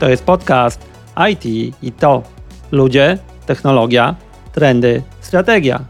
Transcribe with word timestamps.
To 0.00 0.08
jest 0.08 0.24
podcast 0.24 0.80
IT 1.30 1.44
i 1.82 1.92
to 1.92 2.22
ludzie, 2.72 3.18
technologia, 3.46 4.14
trendy, 4.52 5.02
strategia. 5.20 5.80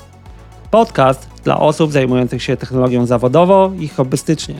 Podcast 0.71 1.28
dla 1.44 1.60
osób 1.60 1.92
zajmujących 1.92 2.42
się 2.42 2.56
technologią 2.56 3.06
zawodowo 3.06 3.72
i 3.78 3.88
hobbystycznie. 3.88 4.54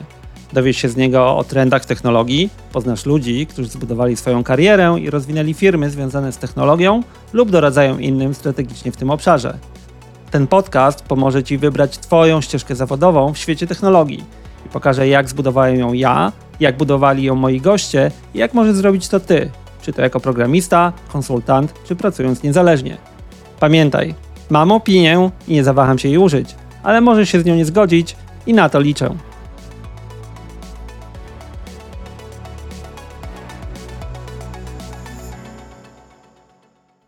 Dowiesz 0.53 0.77
się 0.77 0.89
z 0.89 0.95
niego 0.95 1.37
o 1.37 1.43
trendach 1.43 1.85
technologii, 1.85 2.49
poznasz 2.73 3.05
ludzi, 3.05 3.47
którzy 3.47 3.69
zbudowali 3.69 4.17
swoją 4.17 4.43
karierę 4.43 4.95
i 4.99 5.09
rozwinęli 5.09 5.53
firmy 5.53 5.89
związane 5.89 6.31
z 6.31 6.37
technologią 6.37 7.03
lub 7.33 7.51
doradzają 7.51 7.97
innym 7.97 8.33
strategicznie 8.33 8.91
w 8.91 8.97
tym 8.97 9.09
obszarze. 9.09 9.57
Ten 10.31 10.47
podcast 10.47 11.03
pomoże 11.03 11.43
Ci 11.43 11.57
wybrać 11.57 11.97
Twoją 11.97 12.41
ścieżkę 12.41 12.75
zawodową 12.75 13.33
w 13.33 13.37
świecie 13.37 13.67
technologii 13.67 14.23
i 14.65 14.69
pokaże, 14.69 15.07
jak 15.07 15.29
zbudowałem 15.29 15.75
ją 15.75 15.93
ja, 15.93 16.31
jak 16.61 16.77
budowali 16.77 17.23
ją 17.23 17.35
moi 17.35 17.61
goście 17.61 18.11
i 18.33 18.37
jak 18.37 18.53
możesz 18.53 18.75
zrobić 18.75 19.07
to 19.07 19.19
Ty, 19.19 19.49
czy 19.81 19.93
to 19.93 20.01
jako 20.01 20.19
programista, 20.19 20.93
konsultant, 21.11 21.73
czy 21.85 21.95
pracując 21.95 22.43
niezależnie. 22.43 22.97
Pamiętaj, 23.59 24.15
mam 24.49 24.71
opinię 24.71 25.29
i 25.47 25.53
nie 25.53 25.63
zawaham 25.63 25.99
się 25.99 26.09
jej 26.09 26.17
użyć, 26.17 26.55
ale 26.83 27.01
możesz 27.01 27.29
się 27.29 27.39
z 27.41 27.45
nią 27.45 27.55
nie 27.55 27.65
zgodzić 27.65 28.15
i 28.45 28.53
na 28.53 28.69
to 28.69 28.79
liczę. 28.79 29.15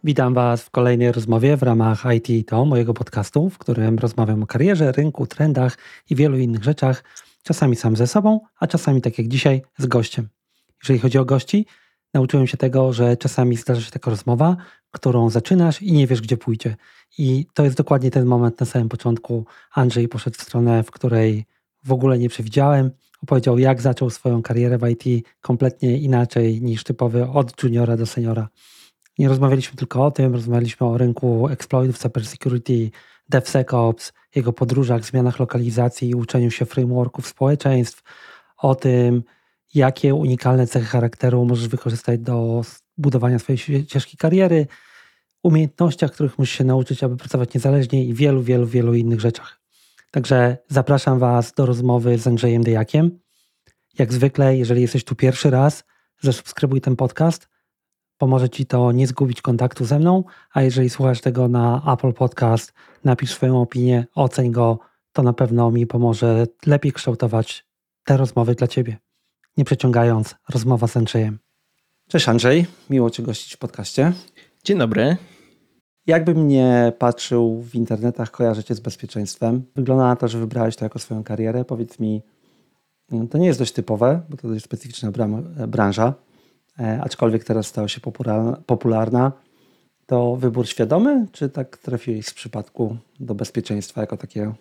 Witam 0.03 0.33
Was 0.33 0.63
w 0.63 0.69
kolejnej 0.69 1.11
rozmowie 1.11 1.57
w 1.57 1.63
ramach 1.63 2.03
IT 2.15 2.49
to 2.49 2.65
mojego 2.65 2.93
podcastu, 2.93 3.49
w 3.49 3.57
którym 3.57 3.99
rozmawiam 3.99 4.43
o 4.43 4.47
karierze, 4.47 4.91
rynku, 4.91 5.27
trendach 5.27 5.77
i 6.09 6.15
wielu 6.15 6.37
innych 6.37 6.63
rzeczach, 6.63 7.03
czasami 7.43 7.75
sam 7.75 7.95
ze 7.95 8.07
sobą, 8.07 8.39
a 8.59 8.67
czasami 8.67 9.01
tak 9.01 9.17
jak 9.17 9.27
dzisiaj 9.27 9.61
z 9.77 9.85
gościem. 9.85 10.29
Jeżeli 10.83 10.99
chodzi 10.99 11.17
o 11.17 11.25
gości, 11.25 11.65
nauczyłem 12.13 12.47
się 12.47 12.57
tego, 12.57 12.93
że 12.93 13.17
czasami 13.17 13.57
zdarza 13.57 13.81
się 13.81 13.91
taka 13.91 14.11
rozmowa, 14.11 14.57
którą 14.91 15.29
zaczynasz 15.29 15.81
i 15.81 15.93
nie 15.93 16.07
wiesz, 16.07 16.21
gdzie 16.21 16.37
pójdzie. 16.37 16.75
I 17.17 17.45
to 17.53 17.63
jest 17.63 17.77
dokładnie 17.77 18.11
ten 18.11 18.25
moment 18.25 18.59
na 18.59 18.65
samym 18.65 18.89
początku. 18.89 19.45
Andrzej 19.73 20.07
poszedł 20.07 20.37
w 20.37 20.41
stronę, 20.41 20.83
w 20.83 20.91
której 20.91 21.45
w 21.83 21.91
ogóle 21.91 22.19
nie 22.19 22.29
przewidziałem. 22.29 22.91
Opowiedział, 23.23 23.59
jak 23.59 23.81
zaczął 23.81 24.09
swoją 24.09 24.41
karierę 24.41 24.77
w 24.77 24.89
IT 24.89 25.25
kompletnie 25.41 25.97
inaczej 25.97 26.61
niż 26.61 26.83
typowy 26.83 27.27
od 27.27 27.63
juniora 27.63 27.97
do 27.97 28.05
seniora. 28.05 28.49
Nie 29.19 29.29
rozmawialiśmy 29.29 29.77
tylko 29.77 30.05
o 30.05 30.11
tym, 30.11 30.33
rozmawialiśmy 30.33 30.87
o 30.87 30.97
rynku 30.97 31.47
exploitów, 31.47 31.97
cybersecurity, 31.97 32.91
DevSecOps, 33.33 34.13
jego 34.35 34.53
podróżach, 34.53 35.05
zmianach 35.05 35.39
lokalizacji 35.39 36.09
i 36.09 36.15
uczeniu 36.15 36.51
się 36.51 36.65
frameworków 36.65 37.27
społeczeństw, 37.27 38.03
o 38.57 38.75
tym, 38.75 39.23
jakie 39.73 40.15
unikalne 40.15 40.67
cechy 40.67 40.85
charakteru 40.85 41.45
możesz 41.45 41.67
wykorzystać 41.67 42.19
do 42.19 42.61
budowania 42.97 43.39
swojej 43.39 43.57
ścieżki 43.57 44.17
kariery, 44.17 44.67
umiejętnościach, 45.43 46.11
których 46.11 46.37
musisz 46.37 46.57
się 46.57 46.63
nauczyć, 46.63 47.03
aby 47.03 47.17
pracować 47.17 47.53
niezależnie 47.53 48.05
i 48.05 48.13
wielu, 48.13 48.43
wielu, 48.43 48.67
wielu 48.67 48.93
innych 48.93 49.21
rzeczach. 49.21 49.59
Także 50.11 50.57
zapraszam 50.67 51.19
Was 51.19 51.53
do 51.53 51.65
rozmowy 51.65 52.17
z 52.17 52.27
Andrzejem 52.27 52.63
Dejakiem. 52.63 53.19
Jak 53.99 54.13
zwykle, 54.13 54.57
jeżeli 54.57 54.81
jesteś 54.81 55.03
tu 55.03 55.15
pierwszy 55.15 55.49
raz, 55.49 55.83
zasubskrybuj 56.21 56.81
ten 56.81 56.95
podcast. 56.95 57.52
Pomoże 58.17 58.49
Ci 58.49 58.65
to 58.65 58.91
nie 58.91 59.07
zgubić 59.07 59.41
kontaktu 59.41 59.85
ze 59.85 59.99
mną, 59.99 60.23
a 60.53 60.61
jeżeli 60.61 60.89
słuchasz 60.89 61.21
tego 61.21 61.47
na 61.47 61.93
Apple 61.93 62.13
Podcast, 62.13 62.73
napisz 63.03 63.31
swoją 63.31 63.61
opinię, 63.61 64.05
oceń 64.15 64.51
go, 64.51 64.79
to 65.13 65.23
na 65.23 65.33
pewno 65.33 65.71
mi 65.71 65.87
pomoże 65.87 66.47
lepiej 66.65 66.91
kształtować 66.91 67.65
te 68.03 68.17
rozmowy 68.17 68.55
dla 68.55 68.67
Ciebie. 68.67 68.97
Nie 69.57 69.65
przeciągając, 69.65 70.35
rozmowa 70.49 70.87
z 70.87 70.97
Andrzejem. 70.97 71.39
Cześć 72.07 72.29
Andrzej, 72.29 72.65
miło 72.89 73.09
Cię 73.09 73.23
gościć 73.23 73.55
w 73.55 73.57
podcaście. 73.57 74.13
Dzień 74.63 74.77
dobry. 74.77 75.17
Jakbym 76.07 76.47
nie 76.47 76.93
patrzył 76.99 77.61
w 77.61 77.75
internetach, 77.75 78.31
kojarzę 78.31 78.63
Cię 78.63 78.75
z 78.75 78.79
bezpieczeństwem. 78.79 79.63
Wygląda 79.75 80.03
na 80.03 80.15
to, 80.15 80.27
że 80.27 80.39
wybrałeś 80.39 80.75
to 80.75 80.85
jako 80.85 80.99
swoją 80.99 81.23
karierę. 81.23 81.65
Powiedz 81.65 81.99
mi, 81.99 82.21
to 83.31 83.37
nie 83.37 83.47
jest 83.47 83.59
dość 83.59 83.71
typowe, 83.71 84.21
bo 84.29 84.37
to 84.37 84.47
dość 84.47 84.65
specyficzna 84.65 85.11
branża, 85.67 86.07
e, 86.07 86.32
aczkolwiek 86.77 87.43
teraz 87.43 87.67
stała 87.67 87.87
się 87.87 88.01
popularna. 88.65 89.31
To 90.05 90.35
wybór 90.35 90.67
świadomy, 90.67 91.27
czy 91.31 91.49
tak 91.49 91.77
trafiłeś 91.77 92.25
z 92.25 92.33
przypadku 92.33 92.97
do 93.19 93.35
bezpieczeństwa 93.35 94.01
jako 94.01 94.17
takiego? 94.17 94.55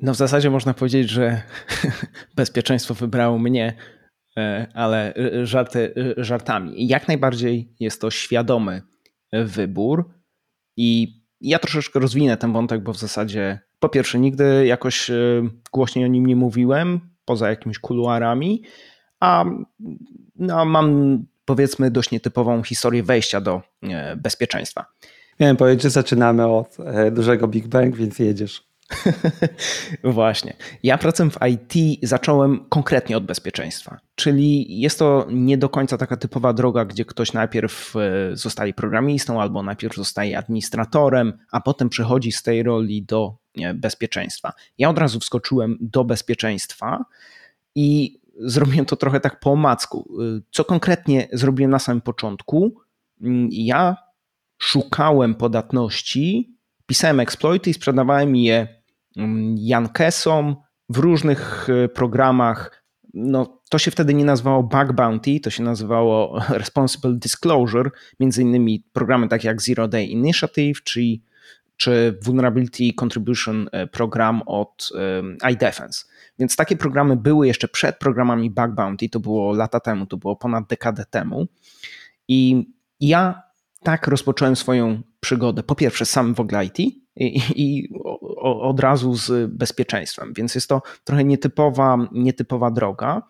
No 0.00 0.14
w 0.14 0.16
zasadzie 0.16 0.50
można 0.50 0.74
powiedzieć, 0.74 1.10
że 1.10 1.42
bezpieczeństwo 2.36 2.94
wybrało 2.94 3.38
mnie, 3.38 3.76
e, 4.36 4.66
ale 4.74 5.14
żarty 5.42 5.94
żartami. 6.16 6.88
Jak 6.88 7.08
najbardziej 7.08 7.74
jest 7.80 8.00
to 8.00 8.10
świadomy 8.10 8.82
wybór 9.32 10.10
i 10.76 11.18
ja 11.40 11.58
troszeczkę 11.58 12.00
rozwinę 12.00 12.36
ten 12.36 12.52
wątek, 12.52 12.82
bo 12.82 12.92
w 12.92 12.98
zasadzie 12.98 13.58
po 13.78 13.88
pierwsze 13.88 14.18
nigdy 14.18 14.66
jakoś 14.66 15.10
e, 15.10 15.14
głośniej 15.72 16.04
o 16.04 16.08
nim 16.08 16.26
nie 16.26 16.36
mówiłem, 16.36 17.00
poza 17.24 17.50
jakimiś 17.50 17.78
kuluarami, 17.78 18.62
a 19.20 19.44
no, 20.36 20.64
mam 20.64 21.18
powiedzmy 21.44 21.90
dość 21.90 22.10
nietypową 22.10 22.62
historię 22.62 23.02
wejścia 23.02 23.40
do 23.40 23.62
e, 23.82 24.16
bezpieczeństwa. 24.16 24.86
Miałem 25.40 25.56
powiedzieć, 25.56 25.82
że 25.82 25.90
zaczynamy 25.90 26.46
od 26.46 26.76
dużego 27.12 27.48
Big 27.48 27.66
Bang, 27.66 27.96
więc 27.96 28.18
jedziesz. 28.18 28.68
Właśnie. 30.04 30.56
Ja 30.82 30.98
pracę 30.98 31.30
w 31.30 31.38
IT 31.46 31.98
zacząłem 32.02 32.64
konkretnie 32.68 33.16
od 33.16 33.24
bezpieczeństwa, 33.24 33.98
czyli 34.14 34.80
jest 34.80 34.98
to 34.98 35.26
nie 35.30 35.58
do 35.58 35.68
końca 35.68 35.98
taka 35.98 36.16
typowa 36.16 36.52
droga, 36.52 36.84
gdzie 36.84 37.04
ktoś 37.04 37.32
najpierw 37.32 37.94
e, 37.96 38.36
zostaje 38.36 38.74
programistą 38.74 39.40
albo 39.40 39.62
najpierw 39.62 39.96
zostaje 39.96 40.38
administratorem, 40.38 41.38
a 41.52 41.60
potem 41.60 41.88
przechodzi 41.88 42.32
z 42.32 42.42
tej 42.42 42.62
roli 42.62 43.02
do 43.02 43.36
bezpieczeństwa. 43.74 44.52
Ja 44.78 44.90
od 44.90 44.98
razu 44.98 45.20
wskoczyłem 45.20 45.78
do 45.80 46.04
bezpieczeństwa 46.04 47.04
i 47.74 48.20
zrobiłem 48.38 48.86
to 48.86 48.96
trochę 48.96 49.20
tak 49.20 49.40
po 49.40 49.52
omacku. 49.52 50.08
E, 50.20 50.40
co 50.50 50.64
konkretnie 50.64 51.28
zrobiłem 51.32 51.70
na 51.70 51.78
samym 51.78 52.00
początku? 52.00 52.74
Mm, 53.20 53.48
ja 53.52 53.96
szukałem 54.58 55.34
podatności, 55.34 56.56
pisałem 56.86 57.20
exploity 57.20 57.70
i 57.70 57.74
sprzedawałem 57.74 58.36
je 58.36 58.78
Jankesom 59.56 60.56
w 60.88 60.98
różnych 60.98 61.68
e, 61.70 61.88
programach. 61.88 62.84
No, 63.14 63.62
to 63.70 63.78
się 63.78 63.90
wtedy 63.90 64.14
nie 64.14 64.24
nazywało 64.24 64.62
bug 64.62 64.92
bounty, 64.92 65.40
to 65.40 65.50
się 65.50 65.62
nazywało 65.62 66.40
responsible 66.62 67.12
disclosure, 67.14 67.90
między 68.20 68.42
innymi 68.42 68.84
programy 68.92 69.28
takie 69.28 69.48
jak 69.48 69.62
Zero 69.62 69.88
Day 69.88 70.06
Initiative, 70.06 70.82
czy, 70.82 71.00
czy 71.78 72.18
Vulnerability 72.22 72.92
Contribution 73.02 73.68
e, 73.72 73.86
Program 73.86 74.42
od 74.46 74.92
iDefense. 75.52 76.04
Więc 76.38 76.56
takie 76.56 76.76
programy 76.76 77.16
były 77.16 77.46
jeszcze 77.46 77.68
przed 77.68 77.98
programami 77.98 78.50
bug 78.50 78.70
bounty, 78.70 79.08
to 79.08 79.20
było 79.20 79.52
lata 79.52 79.80
temu, 79.80 80.06
to 80.06 80.16
było 80.16 80.36
ponad 80.36 80.66
dekadę 80.66 81.04
temu. 81.10 81.46
I 82.28 82.68
ja 83.00 83.42
tak 83.82 84.06
rozpocząłem 84.06 84.56
swoją 84.56 85.02
przygodę, 85.20 85.62
po 85.62 85.74
pierwsze 85.74 86.06
sam 86.06 86.34
w 86.34 86.40
ogóle 86.40 86.64
IT 86.64 86.78
i, 86.78 87.40
i 87.56 87.88
od 88.42 88.80
razu 88.80 89.14
z 89.14 89.52
bezpieczeństwem, 89.52 90.32
więc 90.36 90.54
jest 90.54 90.68
to 90.68 90.82
trochę 91.04 91.24
nietypowa, 91.24 91.96
nietypowa 92.12 92.70
droga. 92.70 93.22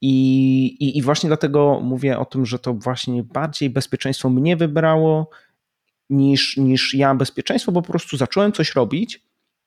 I, 0.00 0.66
i, 0.66 0.98
I 0.98 1.02
właśnie 1.02 1.28
dlatego 1.28 1.80
mówię 1.80 2.18
o 2.18 2.24
tym, 2.24 2.46
że 2.46 2.58
to 2.58 2.74
właśnie 2.74 3.22
bardziej 3.22 3.70
bezpieczeństwo 3.70 4.30
mnie 4.30 4.56
wybrało 4.56 5.30
niż, 6.10 6.56
niż 6.56 6.94
ja 6.94 7.14
bezpieczeństwo, 7.14 7.72
bo 7.72 7.82
po 7.82 7.88
prostu 7.88 8.16
zacząłem 8.16 8.52
coś 8.52 8.74
robić 8.74 9.22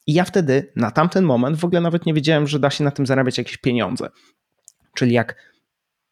i 0.07 0.13
ja 0.13 0.23
wtedy 0.23 0.71
na 0.75 0.91
tamten 0.91 1.25
moment 1.25 1.57
w 1.57 1.65
ogóle 1.65 1.81
nawet 1.81 2.05
nie 2.05 2.13
wiedziałem, 2.13 2.47
że 2.47 2.59
da 2.59 2.69
się 2.69 2.83
na 2.83 2.91
tym 2.91 3.05
zarabiać 3.05 3.37
jakieś 3.37 3.57
pieniądze. 3.57 4.09
Czyli 4.93 5.13
jak 5.13 5.35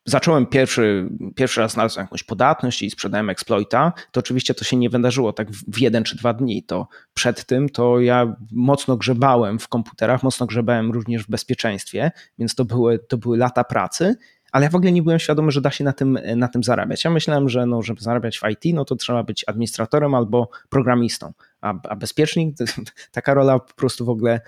zacząłem 0.06 0.46
pierwszy, 0.46 1.10
pierwszy 1.36 1.62
raz 1.62 1.74
znalazłem 1.74 2.04
jakąś 2.04 2.24
podatność 2.24 2.82
i 2.82 2.90
sprzedałem 2.90 3.30
exploita, 3.30 3.94
to 4.12 4.20
oczywiście 4.20 4.54
to 4.54 4.64
się 4.64 4.78
nie 4.78 4.90
wydarzyło 4.90 5.34
tak 5.34 5.52
w 5.52 5.80
jeden 5.80 6.04
czy 6.04 6.18
dwa 6.18 6.34
dni. 6.34 6.64
To 6.64 6.88
przed 7.14 7.46
tym 7.46 7.70
to 7.70 8.00
ja 8.00 8.36
mocno 8.52 8.98
grzebałem 8.98 9.60
w 9.60 9.68
komputerach, 9.68 10.24
mocno 10.24 10.46
grzebałem 10.46 10.92
również 10.92 11.24
w 11.24 11.30
bezpieczeństwie, 11.30 12.12
więc 12.40 12.56
to 12.56 12.66
były, 12.66 13.00
to 13.00 13.18
były 13.18 13.38
lata 13.38 13.64
pracy, 13.64 14.16
ale 14.52 14.66
ja 14.66 14.70
w 14.70 14.76
ogóle 14.76 14.92
nie 14.92 15.04
byłem 15.04 15.20
świadomy, 15.20 15.52
że 15.52 15.62
da 15.62 15.72
się 15.72 15.84
na 15.84 15.94
tym, 15.94 16.20
na 16.36 16.48
tym 16.48 16.64
zarabiać. 16.64 17.04
Ja 17.04 17.12
myślałem, 17.12 17.50
że 17.50 17.66
no, 17.66 17.82
żeby 17.82 18.02
zarabiać 18.02 18.40
w 18.40 18.44
IT, 18.50 18.76
no 18.76 18.86
to 18.86 18.96
trzeba 18.96 19.24
być 19.24 19.46
administratorem 19.48 20.16
albo 20.16 20.50
programistą, 20.70 21.34
a, 21.62 21.74
a 21.90 21.96
bezpiecznik, 21.96 22.56
taka 23.12 23.34
rola 23.34 23.60
po 23.60 23.74
prostu 23.74 24.06
w 24.06 24.10
ogóle 24.10 24.42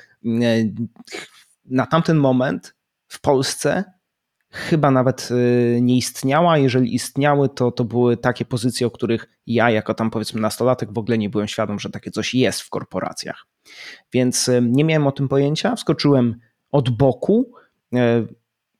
na 1.66 1.86
tamten 1.86 2.18
moment 2.18 2.76
w 3.08 3.22
Polsce 3.22 3.84
chyba 4.52 4.92
nawet 4.92 5.30
y, 5.32 5.80
nie 5.82 5.98
istniała. 5.98 6.58
Jeżeli 6.58 6.96
istniały, 6.96 7.50
to, 7.50 7.72
to 7.72 7.84
były 7.84 8.18
takie 8.18 8.46
pozycje, 8.46 8.88
o 8.88 8.92
których 8.92 9.28
ja, 9.48 9.70
jako 9.70 9.94
tam 9.94 10.10
powiedzmy 10.10 10.42
nastolatek, 10.42 10.94
w 10.94 10.98
ogóle 10.98 11.18
nie 11.18 11.30
byłem 11.30 11.48
świadom, 11.48 11.80
że 11.80 11.90
takie 11.90 12.12
coś 12.12 12.34
jest 12.34 12.62
w 12.62 12.70
korporacjach. 12.70 13.48
Więc 14.14 14.50
nie 14.62 14.84
miałem 14.84 15.08
o 15.08 15.12
tym 15.12 15.28
pojęcia. 15.28 15.76
Wskoczyłem 15.76 16.40
od 16.72 16.90
boku. 16.90 17.52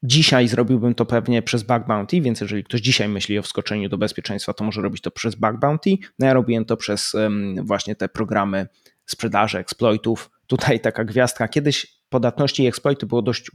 Dzisiaj 0.04 0.48
zrobiłbym 0.48 0.96
to 0.96 1.06
pewnie 1.06 1.42
przez 1.42 1.64
bug 1.64 1.88
bounty, 1.88 2.22
więc 2.22 2.42
jeżeli 2.42 2.64
ktoś 2.64 2.82
dzisiaj 2.82 3.10
myśli 3.10 3.40
o 3.40 3.42
wskoczeniu 3.42 3.90
do 3.90 3.98
bezpieczeństwa, 3.98 4.54
to 4.54 4.64
może 4.64 4.82
robić 4.82 5.02
to 5.02 5.12
przez 5.12 5.36
bug 5.36 5.60
bounty. 5.60 5.90
No 6.20 6.28
ja 6.28 6.34
robiłem 6.34 6.66
to 6.66 6.78
przez 6.78 7.16
właśnie 7.64 7.96
te 7.96 8.10
programy 8.10 8.68
sprzedaży, 9.06 9.60
exploitów. 9.60 10.32
Tutaj 10.48 10.80
taka 10.80 11.04
gwiazdka. 11.04 11.48
Kiedyś 11.48 11.88
podatności 12.10 12.64
i 12.64 12.68
exploity 12.68 13.06
było 13.06 13.22
dość, 13.22 13.52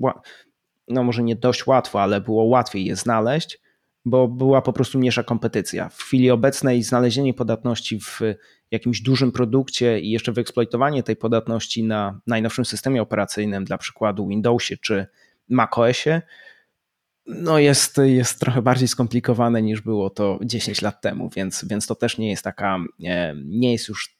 no 0.88 1.04
może 1.04 1.22
nie 1.22 1.36
dość 1.36 1.66
łatwo, 1.66 2.02
ale 2.02 2.20
było 2.20 2.44
łatwiej 2.44 2.84
je 2.84 2.96
znaleźć, 2.96 3.58
bo 4.04 4.28
była 4.28 4.62
po 4.62 4.72
prostu 4.72 4.98
mniejsza 4.98 5.22
kompetycja. 5.22 5.88
W 5.88 6.02
chwili 6.02 6.30
obecnej 6.30 6.82
znalezienie 6.82 7.34
podatności 7.34 8.00
w 8.00 8.20
jakimś 8.70 9.00
dużym 9.00 9.32
produkcie 9.32 10.00
i 10.00 10.10
jeszcze 10.10 10.32
wyeksploitowanie 10.32 11.02
tej 11.02 11.16
podatności 11.16 11.84
na 11.84 12.20
najnowszym 12.26 12.64
systemie 12.64 13.02
operacyjnym, 13.02 13.64
dla 13.64 13.78
przykładu 13.78 14.28
Windowsie 14.28 14.76
czy 14.76 15.06
macOSie, 15.48 16.22
no 17.26 17.58
jest, 17.58 18.00
jest 18.04 18.40
trochę 18.40 18.62
bardziej 18.62 18.88
skomplikowane 18.88 19.62
niż 19.62 19.80
było 19.80 20.10
to 20.10 20.38
10 20.42 20.82
lat 20.82 21.00
temu, 21.00 21.30
więc, 21.36 21.64
więc 21.64 21.86
to 21.86 21.94
też 21.94 22.18
nie 22.18 22.30
jest 22.30 22.44
taka, 22.44 22.78
nie 23.44 23.72
jest 23.72 23.88
już 23.88 24.18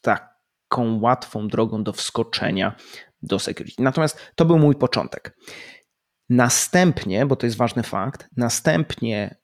taką 0.00 1.00
łatwą 1.00 1.48
drogą 1.48 1.84
do 1.84 1.92
wskoczenia 1.92 2.76
do 3.22 3.38
security. 3.38 3.82
Natomiast 3.82 4.32
to 4.34 4.44
był 4.44 4.58
mój 4.58 4.74
początek. 4.74 5.36
Następnie, 6.28 7.26
bo 7.26 7.36
to 7.36 7.46
jest 7.46 7.56
ważny 7.56 7.82
fakt, 7.82 8.28
następnie 8.36 9.36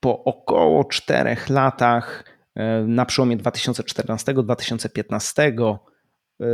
po 0.00 0.24
około 0.24 0.84
4 0.84 1.36
latach, 1.48 2.24
e, 2.54 2.80
na 2.80 3.06
przełomie 3.06 3.36
2014-2015, 3.36 5.78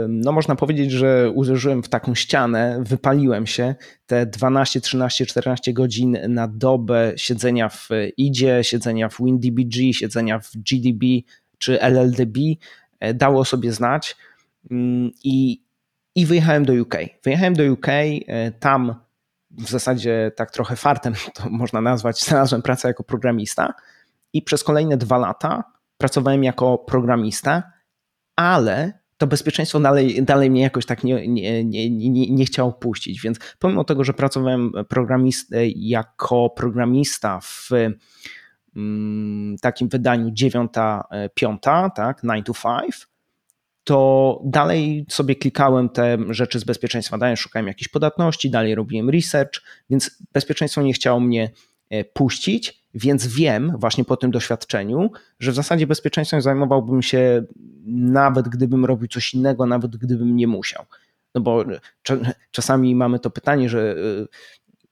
no 0.09 0.32
można 0.32 0.56
powiedzieć, 0.56 0.91
że 0.91 1.31
uderzyłem 1.35 1.82
w 1.82 1.88
taką 1.88 2.15
ścianę, 2.15 2.82
wypaliłem 2.87 3.47
się. 3.47 3.75
Te 4.06 4.27
12, 4.27 4.81
13, 4.81 5.27
14 5.27 5.73
godzin 5.73 6.19
na 6.29 6.49
dobę 6.49 7.12
siedzenia 7.17 7.69
w 7.69 7.88
IDzie, 8.17 8.65
siedzenia 8.65 9.09
w 9.09 9.17
WinDBG, 9.19 9.94
siedzenia 9.94 10.38
w 10.38 10.50
GDB 10.55 11.06
czy 11.59 11.81
LLDB 11.81 12.38
e, 13.00 13.15
dało 13.15 13.44
sobie 13.44 13.73
znać 13.73 14.17
i, 15.25 15.62
i 16.15 16.27
wyjechałem 16.27 16.65
do 16.65 16.73
UK. 16.73 16.94
Wyjechałem 17.25 17.55
do 17.55 17.73
UK, 17.73 17.88
e, 17.88 18.50
tam 18.50 18.94
w 19.50 19.69
zasadzie 19.69 20.32
tak 20.37 20.50
trochę 20.50 20.77
fartem 20.77 21.15
to 21.35 21.50
można 21.50 21.81
nazwać, 21.81 22.25
znalazłem 22.25 22.62
pracę 22.62 22.88
jako 22.88 23.05
programista 23.05 23.75
i 24.32 24.43
przez 24.43 24.65
kolejne 24.65 24.97
dwa 24.97 25.19
lata 25.19 25.65
pracowałem 25.99 26.44
jako 26.44 26.79
programista, 26.79 27.73
ale 28.37 29.00
to 29.20 29.26
bezpieczeństwo 29.26 29.81
dalej, 29.81 30.22
dalej 30.22 30.50
mnie 30.50 30.62
jakoś 30.62 30.87
tak 30.87 31.05
nie, 31.05 31.28
nie, 31.28 31.64
nie, 31.64 31.90
nie, 31.90 32.31
nie 32.31 32.44
chciało 32.44 32.72
puścić. 32.72 33.22
Więc 33.22 33.38
pomimo 33.58 33.84
tego, 33.84 34.05
że 34.05 34.14
pracowałem 34.14 34.72
programist, 34.88 35.50
jako 35.76 36.50
programista 36.50 37.40
w 37.43 37.70
mm, 38.76 39.56
takim 39.58 39.88
wydaniu 39.88 40.31
9-5, 40.31 40.69
tak, 41.94 42.22
9 42.25 42.46
to 42.46 42.55
5, 42.55 43.06
to 43.84 44.40
dalej 44.44 45.06
sobie 45.08 45.37
klikałem 45.37 45.88
te 45.88 46.19
rzeczy 46.31 46.58
z 46.58 46.64
bezpieczeństwa, 46.64 47.19
dalej 47.19 47.37
szukałem 47.37 47.67
jakichś 47.67 47.88
podatności, 47.88 48.50
dalej 48.50 48.75
robiłem 48.75 49.11
research, 49.11 49.62
więc 49.90 50.22
bezpieczeństwo 50.32 50.82
nie 50.82 50.93
chciało 50.93 51.20
mnie 51.20 51.50
e, 51.90 52.05
puścić, 52.05 52.80
więc 52.94 53.26
wiem 53.26 53.72
właśnie 53.78 54.04
po 54.04 54.16
tym 54.16 54.31
doświadczeniu, 54.31 55.10
że 55.38 55.52
w 55.52 55.54
zasadzie 55.54 55.87
bezpieczeństwem 55.87 56.42
zajmowałbym 56.42 57.02
się 57.02 57.44
nawet 57.87 58.48
gdybym 58.48 58.84
robił 58.84 59.08
coś 59.08 59.34
innego, 59.34 59.66
nawet 59.66 59.96
gdybym 59.96 60.37
nie 60.37 60.46
musiał. 60.46 60.84
No 61.34 61.40
bo 61.40 61.64
czasami 62.50 62.94
mamy 62.94 63.19
to 63.19 63.31
pytanie, 63.31 63.69
że 63.69 63.92
e, 63.92 63.94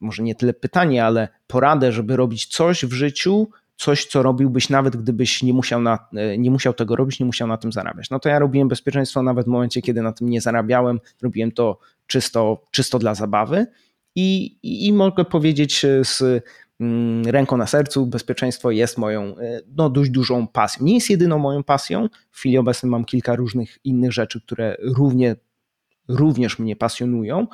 może 0.01 0.23
nie 0.23 0.35
tyle 0.35 0.55
pytanie, 0.55 1.05
ale 1.05 1.29
poradę, 1.47 1.93
żeby 1.93 2.17
robić 2.17 2.47
coś 2.47 2.85
w 2.85 2.93
życiu, 2.93 3.49
coś, 3.77 4.07
co 4.07 4.23
robiłbyś 4.23 4.69
nawet 4.69 4.97
gdybyś 4.97 5.43
nie 5.43 5.53
musiał, 5.53 5.81
na, 5.81 6.09
e, 6.15 6.39
nie 6.39 6.51
musiał 6.51 6.75
tego 6.75 6.97
robić, 6.97 7.21
nie 7.21 7.27
musiał 7.27 7.49
na 7.49 7.57
tym 7.57 7.73
zarabiać. 7.73 8.11
No 8.11 8.19
to 8.19 8.29
ja 8.29 8.39
robiłem 8.39 8.69
bezpieczeństwo 8.69 9.23
nawet 9.23 9.47
w 9.47 9.49
momencie, 9.49 9.83
kiedy 9.83 10.03
na 10.03 10.13
tym 10.13 10.29
nie 10.29 10.41
zarabiałem, 10.41 11.01
robiłem 11.23 11.53
to 11.53 11.79
czysto, 12.07 12.63
czysto 12.71 12.99
dla 12.99 13.15
zabawy 13.15 13.67
i, 14.15 14.59
i, 14.63 14.93
mogę 14.93 15.25
powiedzieć 15.25 15.87
z 16.03 16.45
ręką 17.27 17.57
na 17.57 17.67
sercu, 17.67 18.07
bezpieczeństwo 18.07 18.71
jest 18.71 18.99
moją 18.99 19.23
e, 19.23 19.61
no, 19.77 19.91
dość 19.91 20.11
dużą 20.11 20.47
pasją. 20.47 20.85
Nie 20.85 20.95
jest 20.95 21.11
jedyną 21.11 21.39
moją 21.39 21.65
pasją. 21.65 22.09
W 22.31 22.39
chwili 22.39 22.59
obecnej 22.59 22.91
mam 22.91 23.05
kilka 23.05 23.37
różnych 23.37 23.79
innych 23.85 24.13
rzeczy, 24.13 24.41
które 24.41 24.77
równie, 24.81 25.37
również 26.09 26.59
mnie 26.59 26.77
pasjonują, 26.77 27.47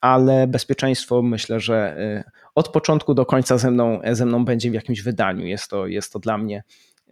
ale 0.00 0.46
bezpieczeństwo 0.46 1.22
myślę, 1.22 1.60
że 1.60 1.96
e, 1.98 2.30
od 2.54 2.68
początku 2.68 3.14
do 3.14 3.26
końca 3.26 3.58
ze 3.58 3.70
mną, 3.70 4.00
ze 4.12 4.26
mną 4.26 4.44
będzie 4.44 4.70
w 4.70 4.74
jakimś 4.74 5.02
wydaniu. 5.02 5.46
Jest 5.46 5.68
to, 5.68 5.86
jest 5.86 6.12
to 6.12 6.18
dla 6.18 6.38
mnie 6.38 6.62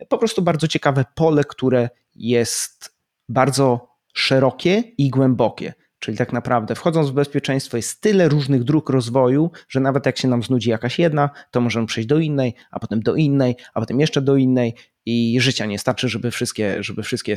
po 0.09 0.19
prostu 0.19 0.43
bardzo 0.43 0.69
ciekawe 0.69 1.05
pole, 1.15 1.45
które 1.45 1.91
jest 2.17 2.97
bardzo 3.29 3.89
szerokie 4.13 4.83
i 4.99 5.11
głębokie. 5.11 5.75
Czyli 6.01 6.17
tak 6.17 6.33
naprawdę 6.33 6.75
wchodząc 6.75 7.11
w 7.11 7.13
bezpieczeństwo 7.13 7.77
jest 7.77 8.01
tyle 8.01 8.29
różnych 8.29 8.65
dróg 8.65 8.91
rozwoju, 8.91 9.51
że 9.69 9.81
nawet 9.81 10.07
jak 10.07 10.19
się 10.19 10.29
nam 10.29 10.43
znudzi 10.43 10.71
jakaś 10.71 10.99
jedna, 10.99 11.31
to 11.51 11.61
możemy 11.61 11.87
przejść 11.87 12.09
do 12.09 12.19
innej, 12.19 12.55
a 12.71 12.81
potem 12.81 13.01
do 13.01 13.15
innej, 13.15 13.57
a 13.75 13.81
potem 13.81 14.01
jeszcze 14.01 14.23
do 14.23 14.37
innej 14.37 14.75
i 15.07 15.41
życia 15.41 15.67
nie 15.67 15.79
starczy, 15.79 16.09
żeby 16.09 16.31
wszystkie, 16.31 16.83
żeby 16.83 17.03
wszystkie 17.03 17.37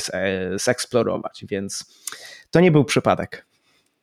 zeksplorować. 0.56 1.46
Więc 1.50 1.86
to 2.52 2.60
nie 2.60 2.72
był 2.72 2.86
przypadek. 2.86 3.46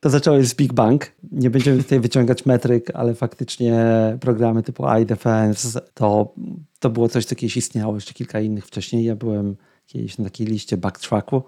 To 0.01 0.11
zacząłeś 0.11 0.49
z 0.49 0.55
Big 0.55 0.73
Bang. 0.73 1.13
Nie 1.33 1.51
będziemy 1.51 1.83
tutaj 1.83 2.01
wyciągać 2.09 2.47
metryk, 2.47 2.91
ale 2.95 3.15
faktycznie 3.15 3.85
programy 4.21 4.63
typu 4.63 4.85
iDefense 5.03 5.81
to, 5.95 6.35
to 6.79 6.91
było 6.91 7.09
coś, 7.09 7.25
co 7.25 7.35
kiedyś 7.35 7.57
istniało, 7.57 7.95
jeszcze 7.95 8.15
kilka 8.15 8.41
innych 8.41 8.67
wcześniej. 8.67 9.05
Ja 9.05 9.17
byłem 9.17 9.57
kiedyś 9.87 10.19
na 10.19 10.25
takiej 10.25 10.47
liście 10.47 10.77
backtracku 10.77 11.43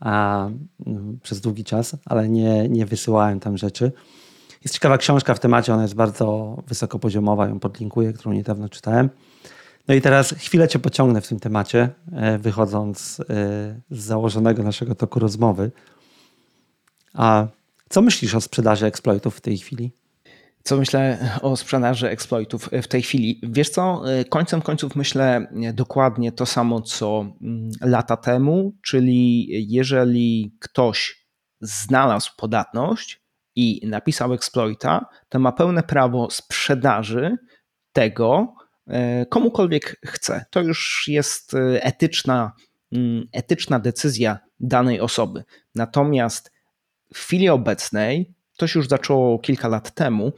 a, 0.00 0.48
no, 0.86 1.00
przez 1.22 1.40
długi 1.40 1.64
czas, 1.64 1.96
ale 2.04 2.28
nie, 2.28 2.68
nie 2.68 2.86
wysyłałem 2.86 3.40
tam 3.40 3.58
rzeczy. 3.58 3.92
Jest 4.64 4.74
ciekawa 4.74 4.98
książka 4.98 5.34
w 5.34 5.40
temacie, 5.40 5.74
ona 5.74 5.82
jest 5.82 5.94
bardzo 5.94 6.56
wysokopoziomowa, 6.66 7.48
ją 7.48 7.60
podlinkuję, 7.60 8.12
którą 8.12 8.32
niedawno 8.32 8.68
czytałem. 8.68 9.10
No 9.88 9.94
i 9.94 10.00
teraz 10.00 10.34
chwilę 10.38 10.68
Cię 10.68 10.78
pociągnę 10.78 11.20
w 11.20 11.28
tym 11.28 11.40
temacie, 11.40 11.88
e, 12.12 12.38
wychodząc 12.38 13.20
e, 13.20 13.24
z 13.90 13.98
założonego 13.98 14.62
naszego 14.62 14.94
toku 14.94 15.20
rozmowy. 15.20 15.70
A 17.14 17.46
co 17.88 18.02
myślisz 18.02 18.34
o 18.34 18.40
sprzedaży 18.40 18.86
eksploitów 18.86 19.36
w 19.36 19.40
tej 19.40 19.58
chwili? 19.58 19.90
Co 20.68 20.76
myślę 20.76 21.18
o 21.42 21.56
sprzedaży 21.56 22.08
eksploitów 22.08 22.70
w 22.82 22.86
tej 22.86 23.02
chwili? 23.02 23.40
Wiesz 23.42 23.70
co, 23.70 24.02
końcem 24.28 24.62
końców 24.62 24.96
myślę 24.96 25.46
dokładnie 25.74 26.32
to 26.32 26.46
samo, 26.46 26.80
co 26.80 27.20
mm, 27.42 27.70
lata 27.80 28.16
temu, 28.16 28.72
czyli 28.82 29.46
jeżeli 29.72 30.56
ktoś 30.60 31.26
znalazł 31.60 32.30
podatność 32.36 33.22
i 33.56 33.86
napisał 33.86 34.32
exploita, 34.32 35.06
to 35.28 35.38
ma 35.38 35.52
pełne 35.52 35.82
prawo 35.82 36.30
sprzedaży 36.30 37.36
tego 37.92 38.54
e, 38.86 39.26
komukolwiek 39.26 40.00
chce. 40.06 40.44
To 40.50 40.60
już 40.60 41.04
jest 41.08 41.54
e, 41.54 41.84
etyczna, 41.84 42.52
mm, 42.92 43.28
etyczna 43.32 43.78
decyzja 43.78 44.38
danej 44.60 45.00
osoby. 45.00 45.44
Natomiast 45.74 46.52
w 47.14 47.18
chwili 47.18 47.48
obecnej, 47.48 48.34
to 48.56 48.66
się 48.66 48.78
już 48.78 48.88
zaczęło 48.88 49.38
kilka 49.38 49.68
lat 49.68 49.94
temu, 49.94 50.32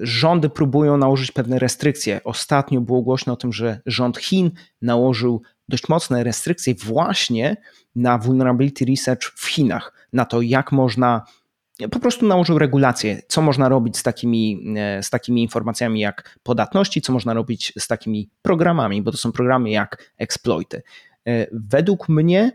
rządy 0.00 0.48
próbują 0.48 0.96
nałożyć 0.96 1.32
pewne 1.32 1.58
restrykcje. 1.58 2.20
Ostatnio 2.24 2.80
było 2.80 3.02
głośno 3.02 3.32
o 3.32 3.36
tym, 3.36 3.52
że 3.52 3.80
rząd 3.86 4.18
Chin 4.18 4.50
nałożył 4.82 5.42
dość 5.68 5.88
mocne 5.88 6.24
restrykcje 6.24 6.74
właśnie 6.74 7.56
na 7.96 8.18
vulnerability 8.18 8.84
research 8.84 9.22
w 9.36 9.46
Chinach, 9.46 10.08
na 10.12 10.24
to, 10.24 10.42
jak 10.42 10.72
można 10.72 11.24
po 11.90 12.00
prostu 12.00 12.26
nałożył 12.26 12.58
regulacje, 12.58 13.22
co 13.28 13.42
można 13.42 13.68
robić 13.68 13.98
z 13.98 14.02
takimi, 14.02 14.64
z 15.02 15.10
takimi 15.10 15.42
informacjami 15.42 16.00
jak 16.00 16.38
podatności, 16.42 17.00
co 17.00 17.12
można 17.12 17.34
robić 17.34 17.72
z 17.78 17.86
takimi 17.86 18.30
programami, 18.42 19.02
bo 19.02 19.10
to 19.12 19.18
są 19.18 19.32
programy 19.32 19.70
jak 19.70 20.12
exploity. 20.18 20.82
Według 21.52 22.08
mnie, 22.08 22.52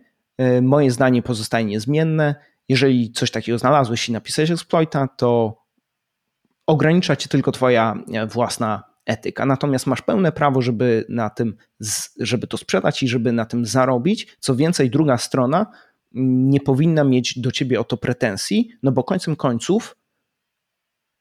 moje 0.61 0.91
zdanie 0.91 1.21
pozostaje 1.21 1.65
niezmienne 1.65 2.35
jeżeli 2.69 3.11
coś 3.11 3.31
takiego 3.31 3.57
znalazłeś 3.57 4.09
i 4.09 4.11
napisałeś 4.11 4.51
exploita, 4.51 5.07
to 5.07 5.57
ogranicza 6.67 7.15
cię 7.15 7.29
tylko 7.29 7.51
twoja 7.51 8.03
e, 8.13 8.27
własna 8.27 8.83
etyka. 9.05 9.45
Natomiast 9.45 9.87
masz 9.87 10.01
pełne 10.01 10.31
prawo, 10.31 10.61
żeby 10.61 11.05
na 11.09 11.29
tym, 11.29 11.55
żeby 12.19 12.47
to 12.47 12.57
sprzedać 12.57 13.03
i 13.03 13.07
żeby 13.07 13.31
na 13.31 13.45
tym 13.45 13.65
zarobić. 13.65 14.37
Co 14.39 14.55
więcej, 14.55 14.89
druga 14.89 15.17
strona 15.17 15.65
nie 16.13 16.59
powinna 16.59 17.03
mieć 17.03 17.39
do 17.39 17.51
ciebie 17.51 17.79
o 17.79 17.83
to 17.83 17.97
pretensji, 17.97 18.69
no 18.83 18.91
bo 18.91 19.03
końcem 19.03 19.35
końców 19.35 19.95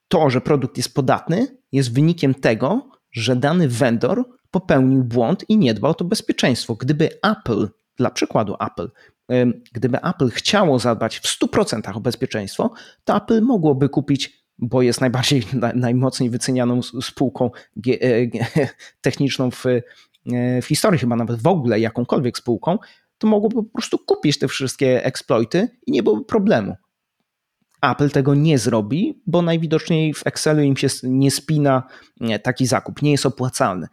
to, 0.07 0.29
że 0.29 0.41
produkt 0.41 0.77
jest 0.77 0.93
podatny, 0.93 1.57
jest 1.71 1.93
wynikiem 1.93 2.33
tego, 2.33 2.89
że 3.11 3.35
dany 3.35 3.67
vendor 3.67 4.23
popełnił 4.51 5.03
błąd 5.03 5.45
i 5.49 5.57
nie 5.57 5.73
dbał 5.73 5.91
o 5.91 5.93
to 5.93 6.05
bezpieczeństwo. 6.05 6.75
Gdyby 6.75 7.09
Apple, 7.21 7.69
dla 7.97 8.11
przykładu 8.11 8.55
Apple, 8.59 8.89
gdyby 9.73 10.01
Apple 10.01 10.29
chciało 10.29 10.79
zadbać 10.79 11.19
w 11.19 11.23
100% 11.23 11.97
o 11.97 11.99
bezpieczeństwo, 11.99 12.73
to 13.03 13.17
Apple 13.17 13.41
mogłoby 13.41 13.89
kupić 13.89 14.44
bo 14.59 14.81
jest 14.81 15.01
najbardziej, 15.01 15.43
najmocniej 15.75 16.29
wycenianą 16.29 16.81
spółką 16.81 17.51
techniczną 19.01 19.51
w, 19.51 19.63
w 20.61 20.65
historii, 20.65 20.99
chyba 20.99 21.15
nawet 21.15 21.41
w 21.41 21.47
ogóle 21.47 21.79
jakąkolwiek 21.79 22.37
spółką, 22.37 22.77
to 23.17 23.27
mogłoby 23.27 23.55
po 23.55 23.71
prostu 23.73 23.97
kupić 23.97 24.39
te 24.39 24.47
wszystkie 24.47 25.05
exploity 25.05 25.69
i 25.87 25.91
nie 25.91 26.03
byłoby 26.03 26.25
problemu. 26.25 26.75
Apple 27.81 28.09
tego 28.09 28.35
nie 28.35 28.57
zrobi, 28.57 29.21
bo 29.27 29.41
najwidoczniej 29.41 30.13
w 30.13 30.27
Excelu 30.27 30.61
im 30.61 30.77
się 30.77 30.87
nie 31.03 31.31
spina 31.31 31.83
taki 32.43 32.65
zakup, 32.65 33.01
nie 33.01 33.11
jest 33.11 33.25
opłacalny. 33.25 33.87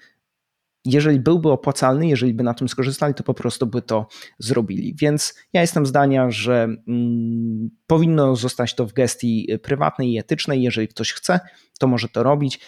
Jeżeli 0.85 1.21
byłby 1.21 1.51
opłacalny, 1.51 2.09
jeżeli 2.09 2.35
by 2.35 2.45
na 2.45 2.55
tym 2.55 2.69
skorzystali, 2.69 3.15
to 3.15 3.23
po 3.23 3.35
prostu 3.35 3.67
by 3.67 3.83
to 3.83 4.07
zrobili. 4.39 4.95
Więc 5.01 5.35
ja 5.53 5.61
jestem 5.61 5.87
zdania, 5.87 6.31
że 6.31 6.63
mm, 6.89 7.71
powinno 7.87 8.37
zostać 8.37 8.75
to 8.75 8.87
w 8.87 8.93
gestii 8.93 9.49
prywatnej 9.63 10.13
i 10.13 10.19
etycznej. 10.19 10.63
Jeżeli 10.63 10.89
ktoś 10.89 11.13
chce, 11.13 11.41
to 11.79 11.87
może 11.87 12.09
to 12.09 12.23
robić. 12.23 12.61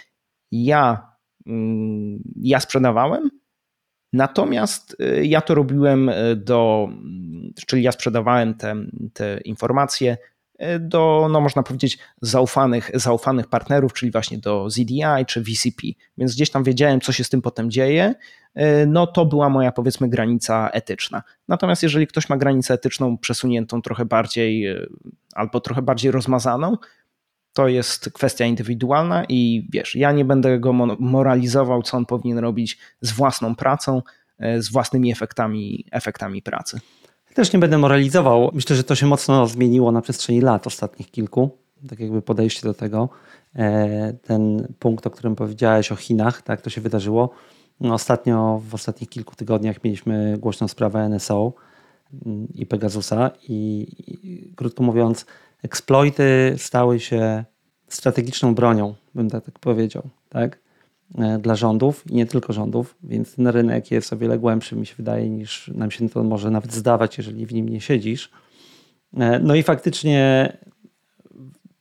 Ja, 0.53 1.09
mm, 1.47 2.23
ja 2.37 2.61
sprzedawałem, 2.61 3.31
Natomiast 4.15 4.97
y, 5.01 5.27
ja 5.27 5.41
to 5.41 5.55
robiłem 5.55 6.09
y, 6.09 6.37
do, 6.37 6.89
czyli 7.67 7.83
ja 7.83 7.93
sprzedawałem 7.93 8.55
te, 8.55 8.75
te 9.13 9.41
informacje 9.45 10.13
y, 10.13 10.34
do, 10.81 11.29
no 11.31 11.41
można 11.41 11.63
powiedzieć, 11.63 11.99
zaufanych, 12.21 12.91
zaufanych 12.95 13.47
partnerów, 13.47 13.93
czyli 13.93 14.13
właśnie 14.13 14.39
do 14.39 14.71
ZDI 14.71 15.03
czy 15.27 15.41
VCP. 15.41 15.83
Więc 16.19 16.35
gdzieś 16.35 16.51
tam 16.51 16.65
wiedziałem, 16.65 17.01
co 17.01 17.13
się 17.13 17.25
z 17.25 17.29
tym 17.29 17.43
potem 17.43 17.71
dzieje. 17.71 18.15
No 18.87 19.07
to 19.07 19.27
była 19.27 19.49
moja, 19.49 19.73
powiedzmy, 19.73 20.09
granica 20.09 20.71
etyczna. 20.73 21.23
Natomiast 21.49 21.83
jeżeli 21.83 22.07
ktoś 22.07 22.29
ma 22.29 22.37
granicę 22.37 22.75
etyczną 22.75 23.19
przesuniętą 23.19 23.83
trochę 23.83 24.05
bardziej 24.05 24.77
albo 25.35 25.61
trochę 25.61 25.83
bardziej 25.83 26.11
rozmazaną, 26.11 26.77
to 27.55 27.69
jest 27.69 28.11
kwestia 28.13 28.45
indywidualna 28.45 29.25
i 29.29 29.69
wiesz, 29.73 29.95
ja 29.95 30.13
nie 30.13 30.25
będę 30.25 30.59
go 30.59 30.73
moralizował, 30.99 31.83
co 31.83 31.97
on 31.97 32.07
powinien 32.07 32.39
robić 32.39 32.79
z 33.01 33.13
własną 33.13 33.55
pracą, 33.55 34.03
e, 34.39 34.63
z 34.63 34.71
własnymi 34.71 35.13
efektami, 35.13 35.87
efektami 35.91 36.43
pracy. 36.43 36.81
Też 37.35 37.53
nie 37.53 37.59
będę 37.59 37.79
moralizował. 37.79 38.51
Myślę, 38.53 38.77
że 38.77 38.85
to 38.85 38.95
się 38.95 39.07
mocno 39.07 39.47
zmieniło 39.47 39.93
na 39.93 40.01
przestrzeni 40.01 40.41
lat 40.41 40.67
ostatnich 40.67 41.11
kilku. 41.11 41.51
Tak 41.89 42.01
jakby 42.01 42.23
podejście 42.23 42.63
do 42.63 42.75
tego. 42.75 43.09
E, 43.57 44.13
ten 44.13 44.75
punkt, 44.79 45.07
o 45.07 45.11
którym 45.11 45.37
powiedziałeś 45.37 45.93
o 45.93 45.97
Chinach, 45.97 46.43
tak 46.43 46.61
to 46.63 46.71
się 46.71 46.81
wydarzyło. 46.81 47.31
No, 47.81 47.95
ostatnio, 47.95 48.63
w 48.69 48.75
ostatnich 48.75 49.11
kilku 49.11 49.37
tygodniach 49.37 49.85
mieliśmy 49.85 50.39
głośną 50.39 50.69
sprawę 50.69 51.09
NSO 51.09 51.53
mm, 52.27 52.49
i 52.55 52.67
Pegasusa 52.67 53.31
i, 53.49 53.87
i 53.99 54.55
krótko 54.57 54.83
mówiąc, 54.83 55.27
Exploity 55.63 56.55
stały 56.57 57.01
się 57.01 57.45
strategiczną 57.89 58.55
bronią, 58.55 58.95
bym 59.15 59.31
tak, 59.31 59.45
tak 59.45 59.59
powiedział, 59.59 60.03
tak? 60.29 60.59
E, 61.19 61.39
dla 61.39 61.57
rządów 61.57 62.05
i 62.11 62.15
nie 62.15 62.27
tylko 62.27 62.53
rządów, 62.53 62.97
więc 63.03 63.35
ten 63.35 63.47
rynek 63.47 63.91
jest 63.91 64.13
o 64.13 64.17
wiele 64.17 64.39
głębszy, 64.39 64.77
mi 64.77 64.87
się 64.87 64.95
wydaje, 64.97 65.31
niż 65.31 65.71
nam 65.75 65.91
się 65.91 66.09
to 66.09 66.25
może 66.25 66.51
nawet 66.51 66.73
zdawać, 66.73 67.19
jeżeli 67.19 67.47
w 67.47 67.55
nim 67.55 67.69
nie 67.69 67.81
siedzisz. 67.81 68.31
E, 69.17 69.39
no 69.39 69.55
i 69.55 69.63
faktycznie 69.63 70.53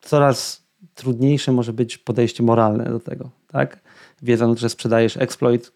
coraz 0.02 0.64
trudniejsze 0.96 1.52
może 1.52 1.74
być 1.74 1.98
podejście 1.98 2.44
moralne 2.44 2.86
do 2.86 3.00
tego, 3.00 3.30
tak? 3.48 3.80
Wiedząc, 4.22 4.60
że 4.60 4.70
sprzedajesz 4.70 5.18
exploit, 5.18 5.72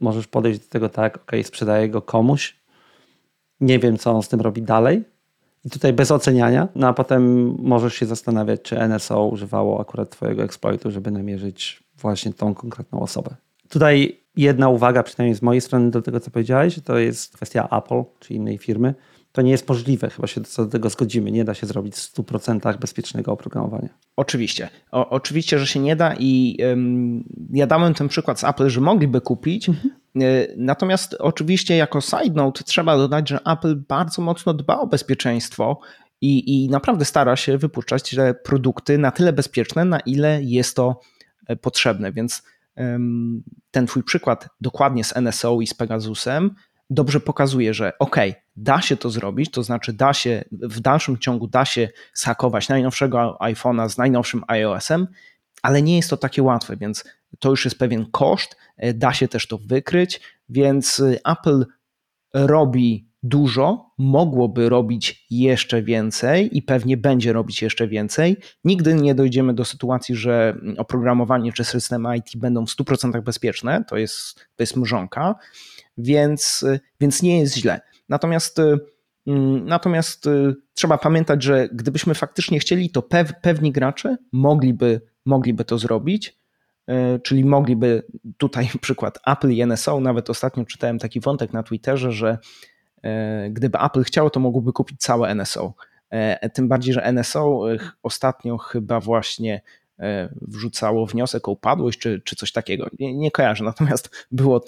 możesz 0.00 0.26
podejść 0.26 0.60
do 0.60 0.66
tego 0.68 0.88
tak, 0.88 1.16
ok, 1.16 1.32
sprzedaję 1.42 1.88
go 1.88 2.02
komuś, 2.02 2.56
nie 3.60 3.78
wiem, 3.78 3.98
co 3.98 4.12
on 4.12 4.22
z 4.22 4.28
tym 4.28 4.40
robi 4.40 4.62
dalej, 4.62 5.04
i 5.64 5.70
tutaj 5.70 5.92
bez 5.92 6.10
oceniania, 6.10 6.68
no 6.74 6.88
a 6.88 6.92
potem 6.92 7.54
możesz 7.58 7.94
się 7.94 8.06
zastanawiać, 8.06 8.62
czy 8.62 8.88
NSO 8.88 9.26
używało 9.26 9.80
akurat 9.80 10.10
Twojego 10.10 10.42
exploitu, 10.42 10.90
żeby 10.90 11.10
namierzyć 11.10 11.85
właśnie 11.98 12.32
tą 12.32 12.54
konkretną 12.54 13.00
osobę. 13.00 13.34
Tutaj 13.68 14.20
jedna 14.36 14.68
uwaga, 14.68 15.02
przynajmniej 15.02 15.34
z 15.34 15.42
mojej 15.42 15.60
strony 15.60 15.90
do 15.90 16.02
tego, 16.02 16.20
co 16.20 16.30
powiedziałeś, 16.30 16.80
to 16.84 16.98
jest 16.98 17.36
kwestia 17.36 17.68
Apple 17.68 18.02
czy 18.20 18.34
innej 18.34 18.58
firmy. 18.58 18.94
To 19.32 19.42
nie 19.42 19.50
jest 19.50 19.68
możliwe, 19.68 20.10
chyba 20.10 20.26
się 20.26 20.40
do 20.40 20.66
tego 20.66 20.90
zgodzimy. 20.90 21.30
Nie 21.30 21.44
da 21.44 21.54
się 21.54 21.66
zrobić 21.66 21.94
w 21.94 22.14
100% 22.14 22.78
bezpiecznego 22.78 23.32
oprogramowania. 23.32 23.88
Oczywiście. 24.16 24.68
O, 24.90 25.10
oczywiście, 25.10 25.58
że 25.58 25.66
się 25.66 25.80
nie 25.80 25.96
da 25.96 26.14
i 26.18 26.56
ym, 26.62 27.24
ja 27.52 27.66
dałem 27.66 27.94
ten 27.94 28.08
przykład 28.08 28.40
z 28.40 28.44
Apple, 28.44 28.68
że 28.68 28.80
mogliby 28.80 29.20
kupić, 29.20 29.68
mhm. 29.68 29.90
E, 30.22 30.46
natomiast 30.56 31.16
oczywiście 31.18 31.76
jako 31.76 32.00
side 32.00 32.34
note 32.34 32.64
trzeba 32.64 32.96
dodać, 32.96 33.28
że 33.28 33.38
Apple 33.46 33.76
bardzo 33.88 34.22
mocno 34.22 34.54
dba 34.54 34.78
o 34.78 34.86
bezpieczeństwo 34.86 35.80
i, 36.20 36.64
i 36.64 36.68
naprawdę 36.68 37.04
stara 37.04 37.36
się 37.36 37.58
wypuszczać 37.58 38.10
te 38.10 38.34
produkty 38.34 38.98
na 38.98 39.10
tyle 39.10 39.32
bezpieczne, 39.32 39.84
na 39.84 40.00
ile 40.00 40.42
jest 40.42 40.76
to 40.76 41.00
potrzebne. 41.60 42.12
Więc 42.12 42.42
ten 43.70 43.86
twój 43.86 44.02
przykład 44.02 44.48
dokładnie 44.60 45.04
z 45.04 45.16
NSO 45.16 45.60
i 45.60 45.66
z 45.66 45.74
Pegasusem 45.74 46.54
dobrze 46.90 47.20
pokazuje, 47.20 47.74
że 47.74 47.92
ok, 47.98 48.16
da 48.56 48.80
się 48.80 48.96
to 48.96 49.10
zrobić, 49.10 49.50
to 49.50 49.62
znaczy 49.62 49.92
da 49.92 50.12
się, 50.12 50.44
w 50.52 50.80
dalszym 50.80 51.18
ciągu 51.18 51.48
da 51.48 51.64
się 51.64 51.88
schakować 52.14 52.68
najnowszego 52.68 53.36
iPhone'a 53.40 53.88
z 53.88 53.98
najnowszym 53.98 54.44
iOS-em, 54.46 55.06
ale 55.62 55.82
nie 55.82 55.96
jest 55.96 56.10
to 56.10 56.16
takie 56.16 56.42
łatwe, 56.42 56.76
więc 56.76 57.04
to 57.38 57.50
już 57.50 57.64
jest 57.64 57.78
pewien 57.78 58.06
koszt, 58.10 58.56
e, 58.76 58.94
da 58.94 59.12
się 59.12 59.28
też 59.28 59.48
to 59.48 59.58
wykryć, 59.58 60.20
więc 60.48 61.00
e, 61.00 61.30
Apple 61.30 61.66
robi 62.34 63.05
dużo, 63.22 63.90
mogłoby 63.98 64.68
robić 64.68 65.26
jeszcze 65.30 65.82
więcej 65.82 66.56
i 66.56 66.62
pewnie 66.62 66.96
będzie 66.96 67.32
robić 67.32 67.62
jeszcze 67.62 67.88
więcej. 67.88 68.36
Nigdy 68.64 68.94
nie 68.94 69.14
dojdziemy 69.14 69.54
do 69.54 69.64
sytuacji, 69.64 70.14
że 70.14 70.56
oprogramowanie 70.78 71.52
czy 71.52 71.64
systemy 71.64 72.16
IT 72.16 72.36
będą 72.36 72.66
w 72.66 72.70
100% 72.70 73.22
bezpieczne, 73.22 73.84
to 73.88 73.96
jest, 73.96 74.34
to 74.34 74.62
jest 74.62 74.76
mrzonka, 74.76 75.34
więc, 75.98 76.64
więc 77.00 77.22
nie 77.22 77.38
jest 77.38 77.56
źle. 77.56 77.80
Natomiast 78.08 78.58
mm, 79.26 79.64
Natomiast 79.64 80.28
trzeba 80.74 80.98
pamiętać, 80.98 81.42
że 81.42 81.68
gdybyśmy 81.72 82.14
faktycznie 82.14 82.58
chcieli, 82.58 82.90
to 82.90 83.02
pewni 83.42 83.72
gracze 83.72 84.16
mogliby, 84.32 85.00
mogliby 85.24 85.64
to 85.64 85.78
zrobić. 85.78 86.38
E, 86.86 87.18
czyli 87.18 87.44
mogliby, 87.44 88.06
tutaj 88.36 88.68
przykład 88.80 89.18
Apple 89.26 89.50
i 89.50 89.66
NSO, 89.66 90.00
nawet 90.00 90.30
ostatnio 90.30 90.64
czytałem 90.64 90.98
taki 90.98 91.20
wątek 91.20 91.52
na 91.52 91.62
Twitterze, 91.62 92.12
że 92.12 92.38
gdyby 93.50 93.78
Apple 93.80 94.02
chciało, 94.02 94.30
to 94.30 94.40
mogłoby 94.40 94.72
kupić 94.72 95.00
całe 95.00 95.34
NSO. 95.34 95.74
E, 96.10 96.50
tym 96.50 96.68
bardziej, 96.68 96.94
że 96.94 97.12
NSO 97.12 97.62
ostatnio 98.02 98.58
chyba 98.58 99.00
właśnie 99.00 99.60
wrzucało 100.42 101.06
wniosek 101.06 101.48
o 101.48 101.50
upadłość 101.52 101.98
czy, 101.98 102.20
czy 102.24 102.36
coś 102.36 102.52
takiego. 102.52 102.86
Nie, 102.98 103.14
nie 103.14 103.30
kojarzę, 103.30 103.64
natomiast 103.74 104.26
było 104.30 104.64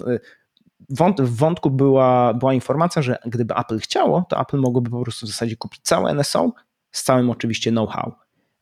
w 1.18 1.36
wątku 1.36 1.70
była, 1.70 2.34
była 2.34 2.54
informacja, 2.54 3.02
że 3.02 3.18
gdyby 3.26 3.54
Apple 3.54 3.78
chciało, 3.78 4.26
to 4.28 4.40
Apple 4.40 4.58
mogłoby 4.58 4.90
po 4.90 5.02
prostu 5.02 5.26
w 5.26 5.28
zasadzie 5.28 5.56
kupić 5.56 5.80
całe 5.82 6.14
NSO 6.14 6.52
z 6.90 7.02
całym 7.02 7.30
oczywiście 7.30 7.70
know-how. 7.70 8.12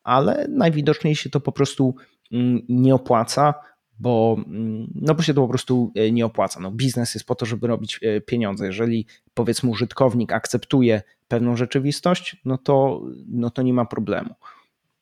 Ale 0.02 0.46
najwidoczniej 0.48 1.16
się 1.16 1.30
to 1.30 1.40
po 1.40 1.52
prostu 1.52 1.94
Mm, 2.32 2.62
nie 2.68 2.94
opłaca, 2.94 3.54
bo, 3.98 4.36
mm, 4.46 4.92
no 4.94 5.14
bo 5.14 5.22
się 5.22 5.34
to 5.34 5.40
po 5.42 5.48
prostu 5.48 5.92
e, 5.94 6.12
nie 6.12 6.26
opłaca. 6.26 6.60
No, 6.60 6.70
biznes 6.70 7.14
jest 7.14 7.26
po 7.26 7.34
to, 7.34 7.46
żeby 7.46 7.66
robić 7.66 8.00
e, 8.02 8.20
pieniądze. 8.20 8.66
Jeżeli 8.66 9.06
powiedzmy 9.34 9.70
użytkownik 9.70 10.32
akceptuje 10.32 11.02
pewną 11.28 11.56
rzeczywistość, 11.56 12.36
no 12.44 12.58
to, 12.58 13.02
no 13.28 13.50
to 13.50 13.62
nie 13.62 13.72
ma 13.72 13.84
problemu. 13.84 14.34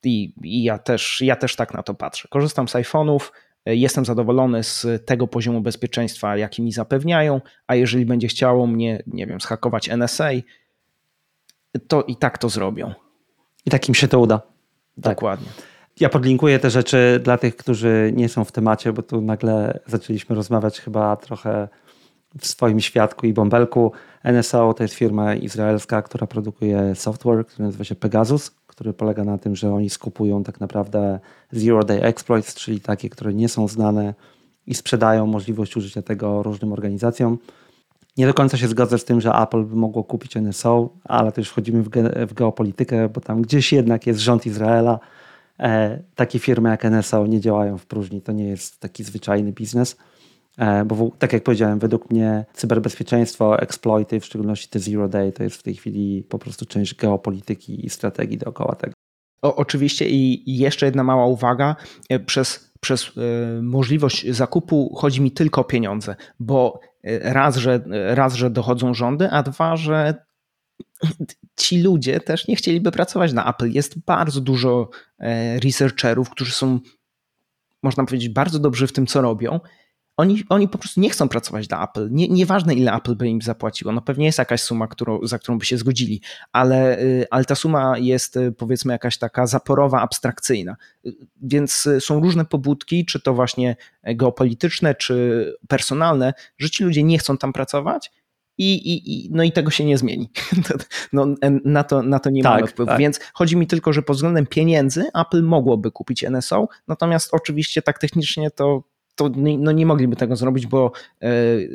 I, 0.05 0.35
I, 0.43 0.63
ja, 0.63 0.79
też, 0.79 1.21
ja 1.21 1.37
też 1.37 1.57
tak 1.57 1.75
na 1.75 1.83
to 1.83 1.95
patrzę. 1.95 2.29
Korzystam 2.29 2.69
z 2.69 2.73
iPhone'ów, 2.73 3.33
e, 3.67 3.77
jestem 3.77 4.05
zadowolony 4.05 4.63
z 4.63 5.07
tego 5.07 5.27
poziomu 5.27 5.61
bezpieczeństwa, 5.61 6.37
jaki 6.37 6.63
mi 6.63 6.73
zapewniają, 6.73 7.41
a 7.67 7.75
jeżeli 7.75 8.07
będzie 8.07 8.29
chciało 8.29 8.67
mnie, 8.67 9.03
nie 9.07 9.27
wiem, 9.27 9.41
schakować 9.41 9.89
NSA, 9.89 10.31
to 11.89 12.03
i 12.03 12.17
tak 12.17 12.39
to 12.39 12.49
zrobią. 12.49 12.95
I 13.67 13.71
takim 13.71 13.95
się 13.95 14.09
to 14.09 14.21
uda. 14.21 14.43
Dokładnie. 14.97 15.49
Tak. 15.57 15.74
Ja 16.01 16.09
podlinkuję 16.09 16.59
te 16.59 16.71
rzeczy 16.71 17.21
dla 17.25 17.39
tych, 17.39 17.57
którzy 17.57 18.13
nie 18.17 18.29
są 18.29 18.45
w 18.45 18.53
temacie, 18.53 18.93
bo 18.93 19.03
tu 19.03 19.21
nagle 19.21 19.81
zaczęliśmy 19.87 20.37
rozmawiać 20.37 20.81
chyba 20.81 21.17
trochę 21.17 21.69
w 22.39 22.47
swoim 22.47 22.81
świadku 22.81 23.27
i 23.27 23.33
bąbelku. 23.33 23.93
NSO 24.25 24.75
to 24.75 24.85
jest 24.85 24.95
firma 24.95 25.35
izraelska, 25.35 26.03
która 26.03 26.27
produkuje 26.27 26.95
software, 26.95 27.47
który 27.47 27.65
nazywa 27.65 27.85
się 27.85 27.95
Pegasus, 27.95 28.51
który 28.67 28.93
polega 28.93 29.25
na 29.25 29.39
tym, 29.39 29.57
że 29.57 29.75
oni 29.75 29.91
skupują 29.91 30.43
tak 30.45 30.61
naprawdę 30.61 31.21
zero 31.53 31.85
day 31.85 32.03
exploits, 32.03 32.55
czyli 32.55 32.81
takie, 32.81 33.11
które 33.11 33.35
nie 33.35 33.49
są 33.49 33.69
znane 33.69 34.15
i 34.67 34.75
sprzedają 34.75 35.27
możliwość 35.27 35.77
użycia 35.77 36.03
tego 36.03 36.43
różnym 36.43 36.73
organizacjom. 36.73 37.39
Nie 38.17 38.27
do 38.27 38.35
końca 38.35 38.57
się 38.57 38.69
zgodzę 38.69 38.99
z 38.99 39.05
tym, 39.05 39.21
że 39.21 39.33
Apple 39.33 39.65
by 39.65 39.77
mogło 39.77 40.05
kupić 40.05 40.37
NSO, 40.37 40.89
ale 41.05 41.33
już 41.37 41.49
wchodzimy 41.49 41.83
w, 41.83 41.89
ge 41.89 42.27
w 42.27 42.35
geopolitykę, 42.35 43.09
bo 43.09 43.21
tam 43.21 43.43
gdzieś 43.43 43.73
jednak 43.73 44.07
jest 44.07 44.21
rząd 44.21 44.47
Izraela, 44.47 44.99
takie 46.15 46.39
firmy 46.39 46.69
jak 46.69 46.85
NSO 46.85 47.27
nie 47.27 47.41
działają 47.41 47.79
w 47.79 47.87
próżni. 47.87 48.23
To 48.23 48.33
nie 48.33 48.45
jest 48.45 48.81
taki 48.81 49.05
zwyczajny 49.05 49.53
biznes. 49.53 49.97
E, 50.59 50.85
bo 50.85 51.11
tak 51.19 51.33
jak 51.33 51.43
powiedziałem, 51.43 51.79
według 51.79 52.11
mnie 52.11 52.45
cyberbezpieczeństwo, 52.53 53.59
exploity, 53.59 54.21
w 54.21 54.25
szczególności 54.25 54.69
te 54.69 54.79
zero 54.79 55.09
day, 55.09 55.33
to 55.33 55.43
jest 55.43 55.57
w 55.57 55.63
tej 55.63 55.75
chwili 55.75 56.23
po 56.23 56.39
prostu 56.39 56.67
część 56.67 56.95
geopolityki 56.95 57.87
i 57.87 57.91
strategii 57.91 58.39
dookoła 58.39 58.75
tego. 58.75 58.93
O, 59.43 59.57
oczywiście 59.57 60.09
i 60.09 60.43
jeszcze 60.59 60.87
jedna 60.87 61.05
mała 61.05 61.27
uwaga. 61.27 61.77
E, 62.11 62.21
przez, 62.21 62.73
przez 62.81 63.05
e, 63.17 63.63
możliwość 63.63 64.31
zakupu 64.31 64.95
chodzi 64.97 65.21
mi 65.21 65.31
tylko 65.31 65.61
o 65.61 65.65
pieniądze, 65.65 66.17
bo 66.41 66.81
raz 67.23 67.57
że, 67.57 67.85
raz, 67.91 68.35
że 68.35 68.51
dochodzą 68.51 68.95
rządy, 68.95 69.31
a 69.31 69.43
dwa, 69.43 69.77
że 69.77 70.15
ci 71.57 71.83
ludzie 71.83 72.21
też 72.21 72.49
nie 72.49 72.57
chcieliby 72.57 72.93
pracować 72.93 73.33
na 73.33 73.51
Apple. 73.51 73.71
Jest 73.71 73.99
bardzo 73.99 74.41
dużo 74.41 74.91
researcherów, 75.65 76.31
którzy 76.31 76.53
są, 76.53 76.81
można 77.83 78.05
powiedzieć, 78.05 78.29
bardzo 78.29 78.59
dobrzy 78.59 78.87
w 78.87 78.93
tym, 78.93 79.07
co 79.07 79.21
robią, 79.21 79.61
oni, 80.17 80.45
oni 80.49 80.69
po 80.69 80.79
prostu 80.79 81.01
nie 81.01 81.11
chcą 81.11 81.29
pracować 81.29 81.69
dla 81.69 81.85
Apple. 81.85 82.09
Nie, 82.11 82.29
nieważne, 82.29 82.75
ile 82.75 82.93
Apple 82.93 83.15
by 83.15 83.29
im 83.29 83.43
zapłaciło. 83.43 83.93
No 83.93 84.01
pewnie 84.01 84.27
jest 84.27 84.39
jakaś 84.39 84.61
suma, 84.61 84.87
którą, 84.87 85.21
za 85.23 85.39
którą 85.39 85.59
by 85.59 85.65
się 85.65 85.79
zgodzili, 85.79 86.21
ale, 86.53 86.99
y, 87.01 87.27
ale 87.31 87.45
ta 87.45 87.55
suma 87.55 87.99
jest 87.99 88.37
y, 88.37 88.53
powiedzmy 88.53 88.93
jakaś 88.93 89.19
taka 89.19 89.47
zaporowa, 89.47 90.01
abstrakcyjna. 90.01 90.77
Y, 91.07 91.17
więc 91.43 91.89
są 92.01 92.21
różne 92.21 92.45
pobudki, 92.45 93.07
czy 93.07 93.21
to 93.21 93.35
właśnie 93.35 93.77
geopolityczne, 94.05 94.95
czy 94.95 95.57
personalne, 95.69 96.35
że 96.59 96.71
ci 96.71 96.85
ludzie 96.85 97.03
nie 97.03 97.19
chcą 97.19 97.39
tam 97.39 97.53
pracować. 97.53 98.13
I, 98.59 98.93
i, 98.95 99.29
no 99.31 99.43
i 99.43 99.53
tego 99.53 99.71
się 99.71 99.85
nie 99.85 99.99
zmieni. 99.99 100.31
No, 101.13 101.27
na, 101.65 101.85
to, 101.85 102.03
na 102.03 102.19
to 102.19 102.31
nie 102.31 102.43
tak, 102.43 102.53
mamy 102.53 102.67
wpływu. 102.67 102.89
Tak. 102.89 102.99
Więc 102.99 103.21
chodzi 103.35 103.57
mi 103.57 103.67
tylko, 103.67 103.93
że 103.93 104.03
pod 104.03 104.17
względem 104.17 104.47
pieniędzy 104.47 105.05
Apple 105.15 105.43
mogłoby 105.43 105.91
kupić 105.91 106.23
NSO, 106.23 106.69
natomiast 106.89 107.35
oczywiście 107.35 107.83
tak 107.83 107.99
technicznie 107.99 108.51
to 108.51 108.83
to 109.15 109.29
nie, 109.29 109.59
no 109.59 109.73
nie 109.73 109.87
mogliby 109.87 110.17
tego 110.17 110.37
zrobić, 110.37 110.67
bo 110.67 110.93
e, 111.21 111.29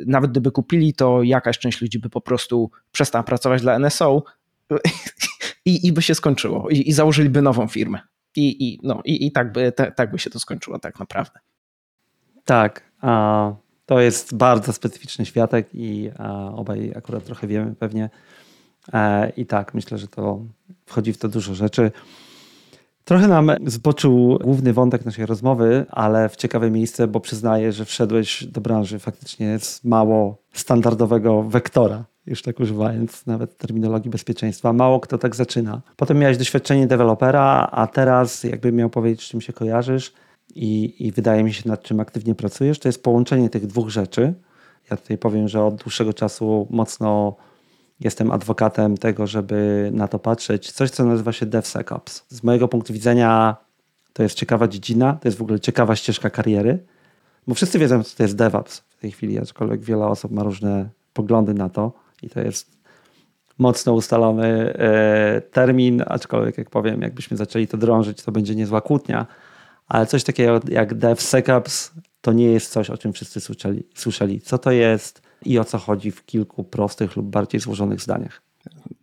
nawet 0.06 0.30
gdyby 0.30 0.50
kupili, 0.50 0.94
to 0.94 1.22
jakaś 1.22 1.58
część 1.58 1.80
ludzi 1.82 1.98
by 1.98 2.10
po 2.10 2.20
prostu 2.20 2.70
przestała 2.92 3.22
pracować 3.22 3.62
dla 3.62 3.78
NSO 3.78 4.22
i, 5.64 5.86
i 5.86 5.92
by 5.92 6.02
się 6.02 6.14
skończyło 6.14 6.70
i, 6.70 6.88
i 6.88 6.92
założyliby 6.92 7.42
nową 7.42 7.68
firmę. 7.68 8.00
I, 8.36 8.68
i, 8.68 8.80
no, 8.82 9.02
i, 9.04 9.26
i 9.26 9.32
tak, 9.32 9.52
by, 9.52 9.72
te, 9.72 9.92
tak 9.92 10.10
by 10.10 10.18
się 10.18 10.30
to 10.30 10.40
skończyło 10.40 10.78
tak 10.78 10.98
naprawdę. 10.98 11.40
Tak, 12.44 12.90
a 13.00 13.52
to 13.90 14.00
jest 14.00 14.34
bardzo 14.34 14.72
specyficzny 14.72 15.26
światek 15.26 15.68
i 15.74 16.10
a, 16.18 16.52
obaj 16.54 16.92
akurat 16.96 17.24
trochę 17.24 17.46
wiemy 17.46 17.74
pewnie. 17.74 18.10
E, 18.92 19.30
I 19.36 19.46
tak, 19.46 19.74
myślę, 19.74 19.98
że 19.98 20.08
to 20.08 20.40
wchodzi 20.86 21.12
w 21.12 21.18
to 21.18 21.28
dużo 21.28 21.54
rzeczy. 21.54 21.90
Trochę 23.04 23.28
nam 23.28 23.50
zboczył 23.66 24.38
główny 24.42 24.72
wątek 24.72 25.04
naszej 25.04 25.26
rozmowy, 25.26 25.86
ale 25.90 26.28
w 26.28 26.36
ciekawe 26.36 26.70
miejsce, 26.70 27.06
bo 27.06 27.20
przyznaję, 27.20 27.72
że 27.72 27.84
wszedłeś 27.84 28.44
do 28.44 28.60
branży 28.60 28.98
faktycznie 28.98 29.58
z 29.58 29.84
mało 29.84 30.36
standardowego 30.52 31.42
wektora, 31.42 32.04
już 32.26 32.42
tak 32.42 32.60
używając 32.60 33.26
nawet 33.26 33.58
terminologii 33.58 34.10
bezpieczeństwa. 34.10 34.72
Mało 34.72 35.00
kto 35.00 35.18
tak 35.18 35.36
zaczyna. 35.36 35.80
Potem 35.96 36.18
miałeś 36.18 36.38
doświadczenie 36.38 36.86
dewelopera, 36.86 37.68
a 37.72 37.86
teraz 37.86 38.44
jakby 38.44 38.72
miał 38.72 38.90
powiedzieć, 38.90 39.28
czym 39.28 39.40
się 39.40 39.52
kojarzysz 39.52 40.12
i, 40.54 40.94
i 41.06 41.12
wydaje 41.12 41.44
mi 41.44 41.52
się, 41.52 41.68
nad 41.68 41.82
czym 41.82 42.00
aktywnie 42.00 42.34
pracujesz, 42.34 42.78
to 42.78 42.88
jest 42.88 43.02
połączenie 43.02 43.50
tych 43.50 43.66
dwóch 43.66 43.88
rzeczy. 43.88 44.34
Ja 44.90 44.96
tutaj 44.96 45.18
powiem, 45.18 45.48
że 45.48 45.64
od 45.64 45.74
dłuższego 45.74 46.12
czasu 46.12 46.66
mocno 46.70 47.36
jestem 48.00 48.30
adwokatem 48.30 48.96
tego, 48.96 49.26
żeby 49.26 49.90
na 49.94 50.08
to 50.08 50.18
patrzeć. 50.18 50.72
Coś, 50.72 50.90
co 50.90 51.04
nazywa 51.04 51.32
się 51.32 51.46
DevSecOps. 51.46 52.24
Z 52.28 52.42
mojego 52.42 52.68
punktu 52.68 52.92
widzenia 52.92 53.56
to 54.12 54.22
jest 54.22 54.34
ciekawa 54.34 54.68
dziedzina, 54.68 55.12
to 55.12 55.28
jest 55.28 55.38
w 55.38 55.42
ogóle 55.42 55.60
ciekawa 55.60 55.96
ścieżka 55.96 56.30
kariery, 56.30 56.78
bo 57.46 57.54
wszyscy 57.54 57.78
wiedzą, 57.78 58.04
co 58.04 58.16
to 58.16 58.22
jest 58.22 58.36
DevOps 58.36 58.78
w 58.78 58.96
tej 58.96 59.10
chwili, 59.10 59.38
aczkolwiek 59.38 59.80
wiele 59.80 60.06
osób 60.06 60.32
ma 60.32 60.42
różne 60.42 60.88
poglądy 61.14 61.54
na 61.54 61.68
to 61.68 61.92
i 62.22 62.30
to 62.30 62.40
jest 62.40 62.80
mocno 63.58 63.94
ustalony 63.94 64.74
e, 64.74 65.40
termin, 65.40 66.02
aczkolwiek 66.06 66.58
jak 66.58 66.70
powiem, 66.70 67.02
jakbyśmy 67.02 67.36
zaczęli 67.36 67.66
to 67.66 67.76
drążyć, 67.76 68.22
to 68.22 68.32
będzie 68.32 68.54
niezła 68.54 68.80
kłótnia, 68.80 69.26
ale 69.90 70.06
coś 70.06 70.24
takiego 70.24 70.60
jak 70.68 70.94
DevSecOps 70.94 71.92
to 72.20 72.32
nie 72.32 72.46
jest 72.46 72.72
coś, 72.72 72.90
o 72.90 72.98
czym 72.98 73.12
wszyscy 73.12 73.40
słyszeli. 73.40 73.84
słyszeli. 73.94 74.40
Co 74.40 74.58
to 74.58 74.70
jest? 74.70 75.30
i 75.44 75.58
o 75.58 75.64
co 75.64 75.78
chodzi 75.78 76.10
w 76.10 76.26
kilku 76.26 76.64
prostych 76.64 77.16
lub 77.16 77.26
bardziej 77.26 77.60
złożonych 77.60 78.00
zdaniach. 78.00 78.42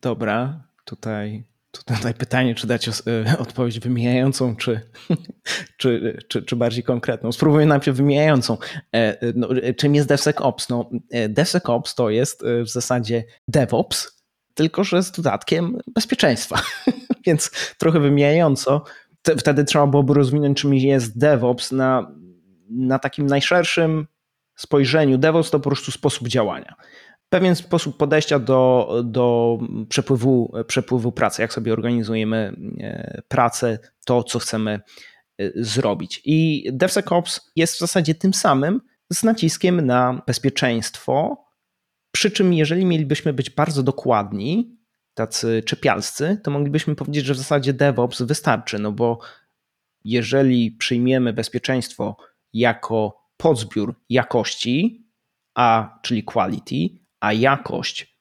Dobra, 0.01 0.63
tutaj, 0.85 1.43
tutaj 1.71 2.13
pytanie, 2.13 2.55
czy 2.55 2.67
dać 2.67 2.87
e, 2.87 2.91
odpowiedź 3.39 3.79
wymijającą, 3.79 4.55
czy, 4.55 4.81
czy, 5.77 6.17
czy, 6.27 6.41
czy 6.41 6.55
bardziej 6.55 6.83
konkretną. 6.83 7.31
Spróbuję 7.31 7.65
najpierw 7.65 7.97
wymijającą. 7.97 8.57
E, 8.95 9.17
no, 9.35 9.49
czym 9.77 9.95
jest 9.95 10.07
DevSecOps? 10.07 10.69
No, 10.69 10.89
e, 11.11 11.29
DevSecOps 11.29 11.95
to 11.95 12.09
jest 12.09 12.43
w 12.65 12.69
zasadzie 12.69 13.23
DevOps, 13.47 14.23
tylko 14.53 14.83
że 14.83 15.03
z 15.03 15.11
dodatkiem 15.11 15.77
bezpieczeństwa. 15.87 16.61
Więc 17.25 17.51
trochę 17.77 17.99
wymijająco. 17.99 18.83
Wtedy 19.37 19.65
trzeba 19.65 19.87
byłoby 19.87 20.13
rozwinąć, 20.13 20.61
czym 20.61 20.73
jest 20.73 21.19
DevOps 21.19 21.71
na, 21.71 22.11
na 22.69 22.99
takim 22.99 23.27
najszerszym 23.27 24.07
spojrzeniu 24.55 25.17
DevOps 25.17 25.51
to 25.51 25.59
po 25.59 25.69
prostu 25.69 25.91
sposób 25.91 26.27
działania. 26.27 26.75
Pewien 27.29 27.55
sposób 27.55 27.97
podejścia 27.97 28.39
do, 28.39 28.89
do 29.05 29.57
przepływu, 29.89 30.53
przepływu 30.67 31.11
pracy, 31.11 31.41
jak 31.41 31.53
sobie 31.53 31.73
organizujemy 31.73 32.55
e, 32.79 33.21
pracę, 33.27 33.79
to 34.05 34.23
co 34.23 34.39
chcemy 34.39 34.79
e, 35.37 35.51
zrobić. 35.55 36.21
I 36.25 36.69
DevSecOps 36.73 37.51
jest 37.55 37.75
w 37.75 37.79
zasadzie 37.79 38.15
tym 38.15 38.33
samym 38.33 38.81
z 39.13 39.23
naciskiem 39.23 39.85
na 39.85 40.21
bezpieczeństwo. 40.27 41.45
Przy 42.11 42.31
czym, 42.31 42.53
jeżeli 42.53 42.85
mielibyśmy 42.85 43.33
być 43.33 43.49
bardzo 43.49 43.83
dokładni, 43.83 44.76
tacy 45.17 45.63
czepialscy, 45.65 46.41
to 46.43 46.51
moglibyśmy 46.51 46.95
powiedzieć, 46.95 47.25
że 47.25 47.33
w 47.33 47.37
zasadzie 47.37 47.73
DevOps 47.73 48.21
wystarczy, 48.21 48.79
no 48.79 48.91
bo 48.91 49.19
jeżeli 50.03 50.71
przyjmiemy 50.71 51.33
bezpieczeństwo 51.33 52.17
jako 52.53 53.23
podzbiór 53.37 53.95
jakości, 54.09 55.07
a 55.55 55.99
czyli 56.03 56.23
quality, 56.23 56.75
a 57.19 57.33
jakość 57.33 58.17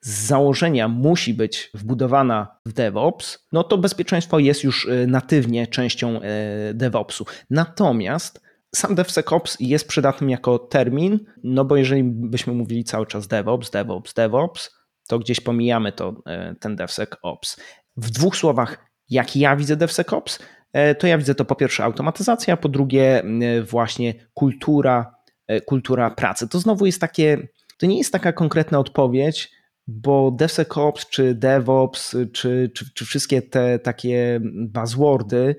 z 0.00 0.26
założenia 0.26 0.88
musi 0.88 1.34
być 1.34 1.70
wbudowana 1.74 2.58
w 2.66 2.72
DevOps, 2.72 3.46
no 3.52 3.64
to 3.64 3.78
bezpieczeństwo 3.78 4.38
jest 4.38 4.64
już 4.64 4.88
e, 4.88 5.06
natywnie 5.06 5.66
częścią 5.66 6.20
e, 6.20 6.74
DevOpsu. 6.74 7.26
Natomiast 7.50 8.40
sam 8.74 8.94
DevSecOps 8.94 9.56
jest 9.60 9.88
przydatny 9.88 10.30
jako 10.30 10.58
termin, 10.58 11.18
no 11.44 11.64
bo 11.64 11.76
jeżeli 11.76 12.04
byśmy 12.04 12.52
mówili 12.52 12.84
cały 12.84 13.06
czas 13.06 13.26
DevOps, 13.26 13.70
DevOps, 13.70 14.14
DevOps, 14.14 14.70
to 15.08 15.18
gdzieś 15.18 15.40
pomijamy 15.40 15.92
to, 15.92 16.22
e, 16.26 16.54
ten 16.60 16.76
DevSecOps. 16.76 17.60
W 17.96 18.10
dwóch 18.10 18.36
słowach, 18.36 18.86
jak 19.08 19.36
ja 19.36 19.56
widzę 19.56 19.76
DevSecOps, 19.76 20.38
E, 20.74 20.94
to 20.94 21.06
ja 21.06 21.18
widzę 21.18 21.34
to 21.34 21.44
po 21.44 21.54
pierwsze 21.54 21.84
automatyzacja, 21.84 22.56
po 22.56 22.68
drugie 22.68 23.22
właśnie 23.70 24.14
kultura, 24.34 25.14
e, 25.46 25.60
kultura 25.60 26.10
pracy. 26.10 26.48
To 26.48 26.58
znowu 26.58 26.86
jest 26.86 27.00
takie, 27.00 27.48
to 27.78 27.86
nie 27.86 27.98
jest 27.98 28.12
taka 28.12 28.32
konkretna 28.32 28.78
odpowiedź, 28.78 29.50
bo 29.86 30.30
DevSecOps 30.30 31.08
czy 31.08 31.34
DevOps 31.34 32.16
czy, 32.32 32.70
czy, 32.74 32.94
czy 32.94 33.04
wszystkie 33.04 33.42
te 33.42 33.78
takie 33.78 34.40
buzzwordy 34.44 35.56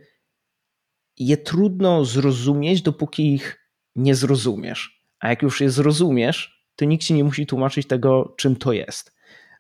je 1.18 1.38
trudno 1.38 2.06
zrozumieć, 2.06 2.82
dopóki 2.82 3.34
ich 3.34 3.70
nie 3.96 4.16
zrozumiesz. 4.16 5.06
A 5.20 5.30
jak 5.30 5.42
już 5.42 5.62
je 5.62 5.70
zrozumiesz, 5.70 6.68
to 6.76 6.86
nikt 6.86 7.04
ci 7.04 7.14
nie 7.14 7.24
musi 7.24 7.46
tłumaczyć 7.46 7.88
tego, 7.88 8.34
czym 8.38 8.56
to 8.56 8.74
jest. 8.74 9.15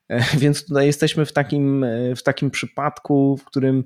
Więc 0.41 0.65
tutaj 0.65 0.85
jesteśmy 0.85 1.25
w 1.25 1.33
takim, 1.33 1.85
w 2.15 2.23
takim 2.23 2.51
przypadku, 2.51 3.37
w 3.37 3.43
którym 3.43 3.83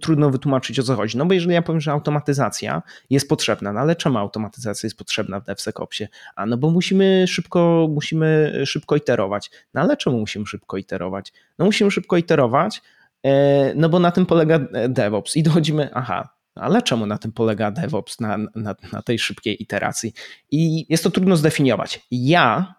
trudno 0.00 0.30
wytłumaczyć 0.30 0.78
o 0.78 0.82
co 0.82 0.96
chodzi. 0.96 1.18
No 1.18 1.26
bo 1.26 1.34
jeżeli 1.34 1.54
ja 1.54 1.62
powiem, 1.62 1.80
że 1.80 1.92
automatyzacja 1.92 2.82
jest 3.10 3.28
potrzebna, 3.28 3.72
no 3.72 3.80
ale 3.80 3.96
czemu 3.96 4.18
automatyzacja 4.18 4.86
jest 4.86 4.98
potrzebna 4.98 5.40
w 5.40 5.44
DevSecOpsie? 5.44 6.08
A 6.36 6.46
no 6.46 6.56
bo 6.56 6.70
musimy 6.70 7.24
szybko, 7.28 7.88
musimy 7.90 8.62
szybko 8.66 8.96
iterować. 8.96 9.50
No 9.74 9.80
ale 9.80 9.96
czemu 9.96 10.18
musimy 10.18 10.46
szybko 10.46 10.76
iterować? 10.76 11.32
No 11.58 11.64
musimy 11.64 11.90
szybko 11.90 12.16
iterować, 12.16 12.82
e, 13.22 13.74
no 13.74 13.88
bo 13.88 13.98
na 13.98 14.10
tym 14.10 14.26
polega 14.26 14.58
DevOps 14.88 15.36
i 15.36 15.42
dochodzimy, 15.42 15.90
aha, 15.94 16.28
ale 16.54 16.82
czemu 16.82 17.06
na 17.06 17.18
tym 17.18 17.32
polega 17.32 17.70
DevOps, 17.70 18.20
na, 18.20 18.38
na, 18.54 18.74
na 18.92 19.02
tej 19.02 19.18
szybkiej 19.18 19.62
iteracji? 19.62 20.12
I 20.50 20.86
jest 20.88 21.04
to 21.04 21.10
trudno 21.10 21.36
zdefiniować. 21.36 22.06
Ja 22.10 22.74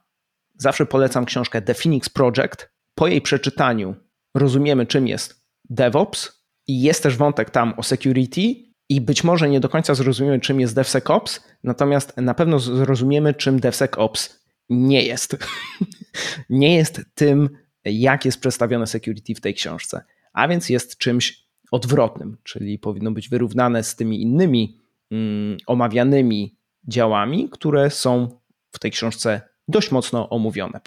zawsze 0.58 0.86
polecam 0.86 1.26
książkę 1.26 1.62
The 1.62 1.74
Phoenix 1.74 2.10
Project, 2.10 2.77
po 2.98 3.08
jej 3.08 3.22
przeczytaniu 3.22 3.96
rozumiemy, 4.36 4.86
czym 4.86 5.08
jest 5.08 5.46
DevOps 5.70 6.44
i 6.68 6.82
jest 6.82 7.04
też 7.04 7.18
wątek 7.18 7.50
tam 7.50 7.74
o 7.78 7.84
security 7.84 8.42
i 8.90 9.02
być 9.02 9.24
może 9.24 9.50
nie 9.50 9.60
do 9.60 9.70
końca 9.70 9.96
zrozumiemy, 9.96 10.40
czym 10.40 10.60
jest 10.60 10.76
DevSecOps, 10.76 11.44
natomiast 11.64 12.18
na 12.18 12.34
pewno 12.34 12.60
zrozumiemy, 12.60 13.34
czym 13.34 13.60
DevSecOps 13.60 14.46
nie 14.70 15.04
jest. 15.04 15.38
nie 16.50 16.76
jest 16.76 17.02
tym, 17.16 17.50
jak 17.86 18.26
jest 18.26 18.40
przedstawione 18.40 18.88
security 18.88 19.36
w 19.36 19.42
tej 19.42 19.54
książce, 19.54 20.02
a 20.34 20.48
więc 20.48 20.70
jest 20.70 20.98
czymś 20.98 21.48
odwrotnym, 21.72 22.38
czyli 22.44 22.80
powinno 22.80 23.12
być 23.12 23.30
wyrównane 23.30 23.84
z 23.84 23.96
tymi 23.96 24.22
innymi 24.22 24.80
mm, 25.12 25.58
omawianymi 25.68 26.58
działami, 26.88 27.50
które 27.50 27.90
są 27.90 28.40
w 28.72 28.80
tej 28.80 28.92
książce 28.92 29.42
dość 29.68 29.92
mocno 29.92 30.30
omówione, 30.30 30.82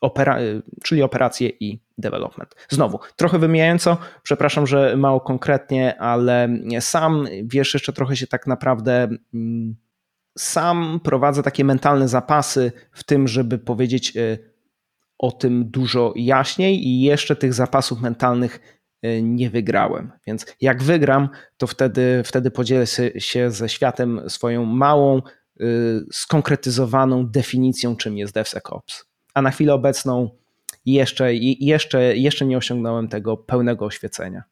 opera, 0.00 0.38
czyli 0.84 1.02
operacje 1.02 1.48
i 1.48 1.80
development. 1.98 2.54
Znowu, 2.68 2.98
trochę 3.16 3.38
wymijająco, 3.38 3.96
przepraszam, 4.22 4.66
że 4.66 4.96
mało 4.96 5.20
konkretnie, 5.20 6.00
ale 6.00 6.48
sam 6.80 7.26
wiesz, 7.44 7.74
jeszcze 7.74 7.92
trochę 7.92 8.16
się 8.16 8.26
tak 8.26 8.46
naprawdę 8.46 9.08
mm, 9.34 9.76
sam 10.38 11.00
prowadzę 11.04 11.42
takie 11.42 11.64
mentalne 11.64 12.08
zapasy 12.08 12.72
w 12.92 13.04
tym, 13.04 13.28
żeby 13.28 13.58
powiedzieć 13.58 14.16
e, 14.16 14.38
o 15.18 15.32
tym 15.32 15.70
dużo 15.70 16.12
jaśniej 16.16 16.86
i 16.88 17.00
jeszcze 17.00 17.36
tych 17.36 17.54
zapasów 17.54 18.00
mentalnych 18.00 18.80
e, 19.02 19.22
nie 19.22 19.50
wygrałem. 19.50 20.12
Więc 20.26 20.46
jak 20.60 20.82
wygram, 20.82 21.28
to 21.56 21.66
wtedy, 21.66 22.22
wtedy 22.24 22.50
podzielę 22.50 22.84
się 23.18 23.50
ze 23.50 23.68
światem 23.68 24.20
swoją 24.28 24.64
małą, 24.64 25.22
skonkretyzowaną 26.12 27.26
definicją, 27.26 27.96
czym 27.96 28.18
jest 28.18 28.34
DevSecOps. 28.34 29.04
A 29.34 29.42
na 29.42 29.50
chwilę 29.50 29.74
obecną 29.74 30.30
jeszcze, 30.86 31.34
jeszcze, 31.34 32.16
jeszcze 32.16 32.46
nie 32.46 32.56
osiągnąłem 32.56 33.08
tego 33.08 33.36
pełnego 33.36 33.84
oświecenia. 33.84 34.42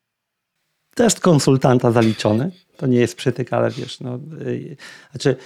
Test 0.95 1.21
konsultanta 1.21 1.93
zaliczony. 1.93 2.51
To 2.77 2.87
nie 2.87 2.99
jest 2.99 3.17
przytyk, 3.17 3.53
ale 3.53 3.71
wiesz, 3.71 4.01
no, 4.01 4.19
znaczy 5.11 5.37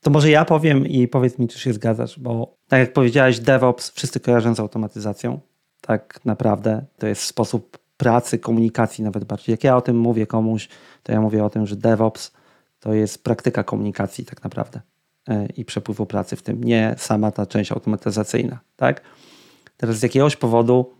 to 0.00 0.10
może 0.10 0.30
ja 0.30 0.44
powiem 0.44 0.86
i 0.86 1.08
powiedz 1.08 1.38
mi, 1.38 1.48
czy 1.48 1.58
się 1.58 1.72
zgadzasz, 1.72 2.18
bo 2.18 2.56
tak 2.68 2.80
jak 2.80 2.92
powiedziałeś, 2.92 3.40
DevOps 3.40 3.90
wszyscy 3.90 4.20
kojarzą 4.20 4.54
z 4.54 4.60
automatyzacją. 4.60 5.40
Tak 5.80 6.20
naprawdę 6.24 6.84
to 6.98 7.06
jest 7.06 7.22
sposób 7.22 7.78
pracy, 7.96 8.38
komunikacji 8.38 9.04
nawet 9.04 9.24
bardziej. 9.24 9.52
Jak 9.52 9.64
ja 9.64 9.76
o 9.76 9.80
tym 9.80 9.98
mówię 9.98 10.26
komuś, 10.26 10.68
to 11.02 11.12
ja 11.12 11.20
mówię 11.20 11.44
o 11.44 11.50
tym, 11.50 11.66
że 11.66 11.76
DevOps 11.76 12.32
to 12.82 12.94
jest 12.94 13.24
praktyka 13.24 13.64
komunikacji 13.64 14.24
tak 14.24 14.44
naprawdę 14.44 14.80
e, 15.28 15.46
i 15.46 15.64
przepływu 15.64 16.06
pracy 16.06 16.36
w 16.36 16.42
tym, 16.42 16.64
nie 16.64 16.94
sama 16.98 17.30
ta 17.30 17.46
część 17.46 17.72
automatyzacyjna. 17.72 18.60
Tak? 18.76 19.00
Teraz 19.76 19.96
z 19.96 20.02
jakiegoś 20.02 20.36
powodu 20.36 20.94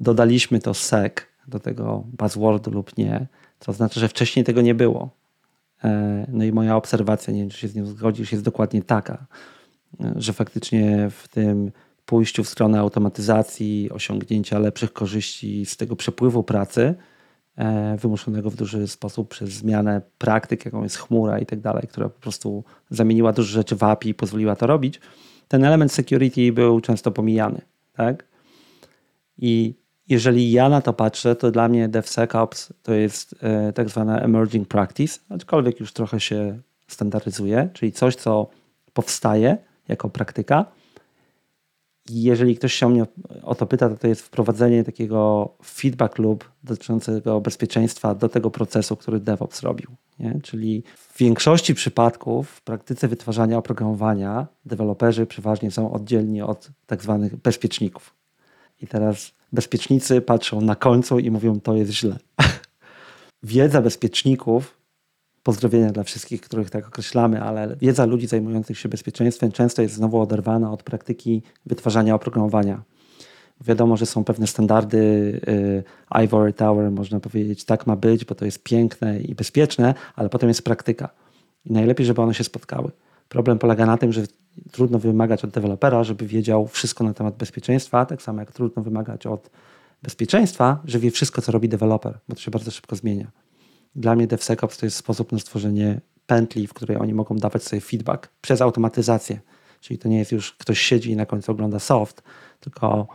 dodaliśmy 0.00 0.60
to 0.60 0.74
sec 0.74 1.12
do 1.48 1.60
tego 1.60 2.04
buzzwordu 2.18 2.70
lub 2.70 2.98
nie, 2.98 3.26
to 3.58 3.72
znaczy, 3.72 4.00
że 4.00 4.08
wcześniej 4.08 4.44
tego 4.44 4.62
nie 4.62 4.74
było. 4.74 5.10
E, 5.84 6.26
no 6.32 6.44
i 6.44 6.52
moja 6.52 6.76
obserwacja, 6.76 7.32
nie 7.32 7.40
wiem 7.40 7.50
czy 7.50 7.58
się 7.58 7.68
z 7.68 7.74
nią 7.74 7.86
zgodzisz, 7.86 8.32
jest 8.32 8.44
dokładnie 8.44 8.82
taka, 8.82 9.26
e, 10.00 10.12
że 10.16 10.32
faktycznie 10.32 11.10
w 11.10 11.28
tym 11.28 11.72
pójściu 12.06 12.44
w 12.44 12.48
stronę 12.48 12.80
automatyzacji, 12.80 13.90
osiągnięcia 13.90 14.58
lepszych 14.58 14.92
korzyści 14.92 15.66
z 15.66 15.76
tego 15.76 15.96
przepływu 15.96 16.42
pracy, 16.42 16.94
wymuszonego 17.98 18.50
w 18.50 18.56
duży 18.56 18.88
sposób 18.88 19.28
przez 19.28 19.50
zmianę 19.50 20.00
praktyk, 20.18 20.64
jaką 20.64 20.82
jest 20.82 20.96
chmura 20.96 21.38
i 21.38 21.46
tak 21.46 21.60
dalej, 21.60 21.88
która 21.88 22.08
po 22.08 22.20
prostu 22.20 22.64
zamieniła 22.90 23.32
dużo 23.32 23.48
rzeczy 23.48 23.76
w 23.76 23.82
API 23.82 24.08
i 24.08 24.14
pozwoliła 24.14 24.56
to 24.56 24.66
robić, 24.66 25.00
ten 25.48 25.64
element 25.64 25.92
security 25.92 26.52
był 26.52 26.80
często 26.80 27.10
pomijany. 27.10 27.60
Tak? 27.92 28.24
I 29.38 29.74
jeżeli 30.08 30.52
ja 30.52 30.68
na 30.68 30.80
to 30.80 30.92
patrzę, 30.92 31.36
to 31.36 31.50
dla 31.50 31.68
mnie 31.68 31.88
DevSecOps 31.88 32.72
to 32.82 32.94
jest 32.94 33.34
e, 33.42 33.72
tak 33.72 33.88
zwana 33.88 34.20
emerging 34.20 34.68
practice, 34.68 35.20
aczkolwiek 35.28 35.80
już 35.80 35.92
trochę 35.92 36.20
się 36.20 36.58
standaryzuje, 36.88 37.68
czyli 37.72 37.92
coś, 37.92 38.16
co 38.16 38.50
powstaje 38.92 39.56
jako 39.88 40.08
praktyka. 40.08 40.64
Jeżeli 42.10 42.56
ktoś 42.56 42.74
się 42.74 42.86
o 42.86 42.88
mnie 42.88 43.06
o 43.42 43.54
to 43.54 43.66
pyta, 43.66 43.88
to 43.88 43.96
to 43.96 44.08
jest 44.08 44.22
wprowadzenie 44.22 44.84
takiego 44.84 45.48
feedback 45.64 46.18
loop 46.18 46.44
dotyczącego 46.64 47.40
bezpieczeństwa 47.40 48.14
do 48.14 48.28
tego 48.28 48.50
procesu, 48.50 48.96
który 48.96 49.20
DevOps 49.20 49.62
robił. 49.62 49.90
Nie? 50.18 50.40
Czyli 50.42 50.82
w 50.96 51.18
większości 51.18 51.74
przypadków 51.74 52.50
w 52.50 52.62
praktyce 52.62 53.08
wytwarzania 53.08 53.58
oprogramowania 53.58 54.46
deweloperzy 54.64 55.26
przeważnie 55.26 55.70
są 55.70 55.92
oddzielni 55.92 56.42
od 56.42 56.70
tak 56.86 57.02
zwanych 57.02 57.36
bezpieczników. 57.36 58.14
I 58.82 58.86
teraz 58.86 59.32
bezpiecznicy 59.52 60.20
patrzą 60.20 60.60
na 60.60 60.76
końcu 60.76 61.18
i 61.18 61.30
mówią, 61.30 61.60
to 61.60 61.76
jest 61.76 61.92
źle. 61.92 62.18
wiedza 63.42 63.82
bezpieczników, 63.82 64.75
pozdrowienia 65.46 65.90
dla 65.92 66.02
wszystkich, 66.02 66.40
których 66.40 66.70
tak 66.70 66.86
określamy, 66.86 67.42
ale 67.42 67.76
wiedza 67.76 68.04
ludzi 68.04 68.26
zajmujących 68.26 68.78
się 68.78 68.88
bezpieczeństwem 68.88 69.52
często 69.52 69.82
jest 69.82 69.94
znowu 69.94 70.20
oderwana 70.20 70.72
od 70.72 70.82
praktyki 70.82 71.42
wytwarzania 71.66 72.14
oprogramowania. 72.14 72.82
Wiadomo, 73.60 73.96
że 73.96 74.06
są 74.06 74.24
pewne 74.24 74.46
standardy 74.46 74.98
y, 75.48 76.22
Ivory 76.24 76.52
Tower, 76.52 76.90
można 76.90 77.20
powiedzieć, 77.20 77.64
tak 77.64 77.86
ma 77.86 77.96
być, 77.96 78.24
bo 78.24 78.34
to 78.34 78.44
jest 78.44 78.62
piękne 78.62 79.20
i 79.20 79.34
bezpieczne, 79.34 79.94
ale 80.16 80.28
potem 80.28 80.48
jest 80.48 80.62
praktyka. 80.62 81.08
I 81.64 81.72
najlepiej, 81.72 82.06
żeby 82.06 82.22
one 82.22 82.34
się 82.34 82.44
spotkały. 82.44 82.90
Problem 83.28 83.58
polega 83.58 83.86
na 83.86 83.96
tym, 83.96 84.12
że 84.12 84.22
trudno 84.72 84.98
wymagać 84.98 85.44
od 85.44 85.50
dewelopera, 85.50 86.04
żeby 86.04 86.26
wiedział 86.26 86.66
wszystko 86.66 87.04
na 87.04 87.14
temat 87.14 87.36
bezpieczeństwa, 87.36 88.06
tak 88.06 88.22
samo 88.22 88.40
jak 88.40 88.52
trudno 88.52 88.82
wymagać 88.82 89.26
od 89.26 89.50
bezpieczeństwa, 90.02 90.80
że 90.84 90.98
wie 90.98 91.10
wszystko, 91.10 91.42
co 91.42 91.52
robi 91.52 91.68
deweloper, 91.68 92.18
bo 92.28 92.34
to 92.34 92.40
się 92.40 92.50
bardzo 92.50 92.70
szybko 92.70 92.96
zmienia. 92.96 93.45
Dla 93.96 94.16
mnie 94.16 94.26
DevSecOps 94.26 94.78
to 94.78 94.86
jest 94.86 94.96
sposób 94.96 95.32
na 95.32 95.38
stworzenie 95.38 96.00
pętli, 96.26 96.66
w 96.66 96.74
której 96.74 96.96
oni 96.96 97.14
mogą 97.14 97.36
dawać 97.36 97.62
sobie 97.62 97.80
feedback 97.80 98.28
przez 98.40 98.60
automatyzację. 98.60 99.40
Czyli 99.80 99.98
to 99.98 100.08
nie 100.08 100.18
jest 100.18 100.32
już 100.32 100.52
ktoś 100.52 100.80
siedzi 100.80 101.10
i 101.10 101.16
na 101.16 101.26
końcu 101.26 101.52
ogląda 101.52 101.78
soft, 101.78 102.22
tylko 102.60 103.06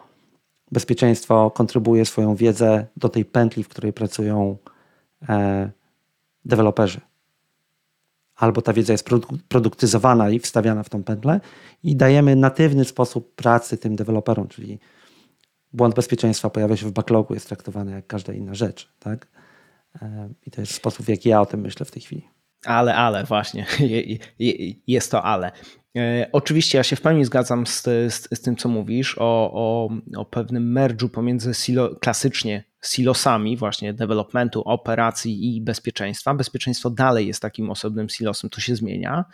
bezpieczeństwo 0.72 1.52
kontrybuje 1.52 2.06
swoją 2.06 2.36
wiedzę 2.36 2.86
do 2.98 3.10
tej 3.10 3.26
pętli, 3.26 3.64
w 3.64 3.70
której 3.70 3.94
pracują 3.94 4.58
e, 5.30 5.72
deweloperzy 6.46 7.02
albo 8.42 8.62
ta 8.62 8.74
wiedza 8.74 8.94
jest 8.94 9.10
produktyzowana 9.48 10.30
i 10.30 10.40
wstawiana 10.40 10.84
w 10.84 10.90
tą 10.90 11.04
pętlę 11.04 11.42
i 11.84 11.96
dajemy 11.96 12.36
natywny 12.36 12.86
sposób 12.86 13.36
pracy 13.36 13.78
tym 13.78 13.96
deweloperom, 13.96 14.48
czyli 14.48 14.80
błąd 15.74 15.96
bezpieczeństwa 15.96 16.50
pojawia 16.50 16.78
się 16.78 16.88
w 16.88 16.92
backlogu, 16.92 17.34
jest 17.34 17.48
traktowany 17.48 17.92
jak 17.92 18.08
każda 18.08 18.34
inna 18.34 18.56
rzecz. 18.56 18.90
Tak? 19.00 19.28
I 20.46 20.52
to 20.52 20.62
jest 20.62 20.74
sposób, 20.74 21.06
w 21.06 21.10
jaki 21.10 21.30
ja 21.30 21.42
o 21.42 21.46
tym 21.46 21.62
myślę 21.62 21.86
w 21.86 21.92
tej 21.92 22.02
chwili. 22.02 22.28
Ale, 22.66 22.96
ale, 22.96 23.24
właśnie, 23.24 23.66
jest 24.88 25.12
to 25.12 25.24
ale. 25.24 25.52
E, 25.98 26.30
oczywiście 26.32 26.78
ja 26.78 26.84
się 26.84 26.96
w 26.96 27.02
pełni 27.02 27.26
zgadzam 27.26 27.68
z, 27.68 27.84
z, 27.84 28.28
z 28.34 28.42
tym, 28.42 28.56
co 28.56 28.70
mówisz 28.70 29.16
o, 29.18 29.52
o, 29.54 29.90
o 30.18 30.26
pewnym 30.26 30.74
merge'u 30.74 31.10
pomiędzy 31.10 31.54
silo, 31.54 31.96
klasycznie 31.96 32.64
silosami 32.86 33.58
właśnie 33.58 33.94
developmentu, 33.94 34.62
operacji 34.62 35.56
i 35.56 35.62
bezpieczeństwa. 35.62 36.34
Bezpieczeństwo 36.34 36.90
dalej 36.90 37.28
jest 37.28 37.42
takim 37.42 37.70
osobnym 37.70 38.10
silosem, 38.10 38.50
to 38.50 38.62
się 38.62 38.76
zmienia. 38.76 39.26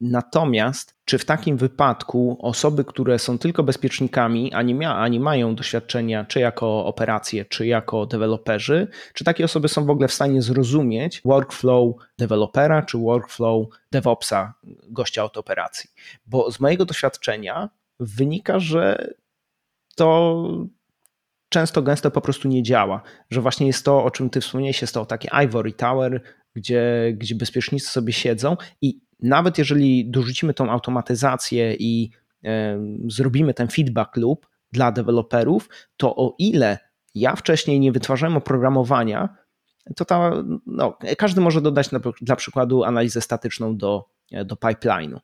Natomiast 0.00 0.94
czy 1.04 1.18
w 1.18 1.24
takim 1.24 1.56
wypadku 1.56 2.38
osoby, 2.40 2.84
które 2.84 3.18
są 3.18 3.38
tylko 3.38 3.62
bezpiecznikami, 3.62 4.52
a 4.52 4.62
nie, 4.62 4.74
mia, 4.74 4.96
a 4.96 5.08
nie 5.08 5.20
mają 5.20 5.54
doświadczenia 5.54 6.24
czy 6.24 6.40
jako 6.40 6.86
operacje, 6.86 7.44
czy 7.44 7.66
jako 7.66 8.06
deweloperzy, 8.06 8.88
czy 9.14 9.24
takie 9.24 9.44
osoby 9.44 9.68
są 9.68 9.84
w 9.84 9.90
ogóle 9.90 10.08
w 10.08 10.12
stanie 10.12 10.42
zrozumieć 10.42 11.20
workflow 11.24 11.94
dewelopera, 12.18 12.82
czy 12.82 12.98
workflow 12.98 13.66
DevOpsa, 13.92 14.54
gościa 14.88 15.24
od 15.24 15.36
operacji? 15.36 15.90
Bo 16.26 16.50
z 16.50 16.60
mojego 16.60 16.84
doświadczenia 16.84 17.68
wynika, 18.00 18.58
że 18.58 19.14
to 19.96 20.42
często 21.48 21.82
gęsto 21.82 22.10
po 22.10 22.20
prostu 22.20 22.48
nie 22.48 22.62
działa, 22.62 23.02
że 23.30 23.40
właśnie 23.40 23.66
jest 23.66 23.84
to, 23.84 24.04
o 24.04 24.10
czym 24.10 24.30
ty 24.30 24.40
wspomniałeś, 24.40 24.80
jest 24.80 24.94
to 24.94 25.06
takie 25.06 25.28
Ivory 25.44 25.72
Tower, 25.72 26.22
gdzie, 26.54 27.12
gdzie 27.16 27.34
bezpiecznicy 27.34 27.90
sobie 27.90 28.12
siedzą 28.12 28.56
i 28.82 29.00
nawet 29.24 29.58
jeżeli 29.58 30.10
dorzucimy 30.10 30.54
tą 30.54 30.70
automatyzację 30.70 31.74
i 31.74 32.10
zrobimy 33.08 33.54
ten 33.54 33.68
feedback 33.68 34.16
loop 34.16 34.46
dla 34.72 34.92
deweloperów, 34.92 35.68
to 35.96 36.16
o 36.16 36.34
ile 36.38 36.78
ja 37.14 37.36
wcześniej 37.36 37.80
nie 37.80 37.92
wytwarzałem 37.92 38.36
oprogramowania, 38.36 39.36
to 39.96 40.04
ta, 40.04 40.32
no, 40.66 40.98
każdy 41.18 41.40
może 41.40 41.60
dodać 41.60 41.92
na, 41.92 42.00
dla 42.20 42.36
przykładu 42.36 42.84
analizę 42.84 43.20
statyczną 43.20 43.76
do, 43.76 44.08
do 44.44 44.54
pipeline'u. 44.54 45.18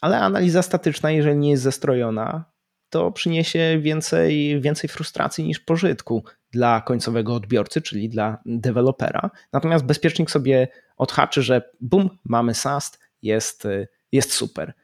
Ale 0.00 0.20
analiza 0.20 0.62
statyczna, 0.62 1.10
jeżeli 1.10 1.38
nie 1.38 1.50
jest 1.50 1.62
zestrojona, 1.62 2.44
to 2.90 3.12
przyniesie 3.12 3.78
więcej, 3.82 4.60
więcej 4.60 4.90
frustracji 4.90 5.44
niż 5.44 5.60
pożytku 5.60 6.24
dla 6.50 6.80
końcowego 6.80 7.34
odbiorcy, 7.34 7.82
czyli 7.82 8.08
dla 8.08 8.38
dewelopera. 8.46 9.30
Natomiast 9.52 9.84
bezpiecznik 9.84 10.30
sobie 10.30 10.68
odhaczy, 10.96 11.42
że 11.42 11.70
bum, 11.80 12.10
mamy 12.24 12.54
SAST, 12.54 12.98
jest, 13.22 13.68
jest 14.12 14.32
super. 14.32 14.74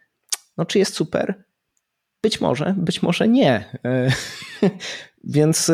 No 0.57 0.64
czy 0.64 0.79
jest 0.79 0.95
super? 0.95 1.45
Być 2.23 2.40
może, 2.40 2.75
być 2.77 3.03
może 3.03 3.29
nie. 3.29 3.79
więc, 5.25 5.73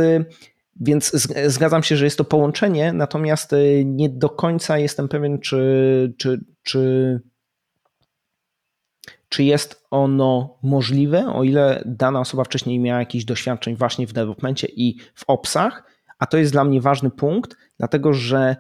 więc 0.80 1.12
zgadzam 1.46 1.82
się, 1.82 1.96
że 1.96 2.04
jest 2.04 2.18
to 2.18 2.24
połączenie, 2.24 2.92
natomiast 2.92 3.50
nie 3.84 4.08
do 4.08 4.28
końca 4.28 4.78
jestem 4.78 5.08
pewien, 5.08 5.38
czy, 5.38 6.14
czy, 6.18 6.44
czy 6.62 7.20
czy 9.30 9.44
jest 9.44 9.86
ono 9.90 10.58
możliwe, 10.62 11.26
o 11.34 11.44
ile 11.44 11.82
dana 11.86 12.20
osoba 12.20 12.44
wcześniej 12.44 12.78
miała 12.78 12.98
jakieś 12.98 13.24
doświadczeń 13.24 13.76
właśnie 13.76 14.06
w 14.06 14.12
developmencie 14.12 14.66
i 14.70 14.98
w 15.14 15.24
opsach, 15.26 15.84
a 16.18 16.26
to 16.26 16.36
jest 16.36 16.52
dla 16.52 16.64
mnie 16.64 16.80
ważny 16.80 17.10
punkt, 17.10 17.56
dlatego 17.78 18.12
że 18.12 18.56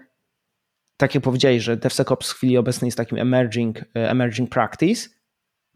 tak 0.96 1.14
jak 1.14 1.24
powiedziałeś, 1.24 1.62
że 1.62 1.76
DevSecOps 1.76 2.30
w 2.30 2.34
chwili 2.34 2.58
obecnej 2.58 2.86
jest 2.86 2.98
takim 2.98 3.18
emerging, 3.18 3.78
e, 3.78 4.10
emerging 4.10 4.50
practice, 4.50 5.08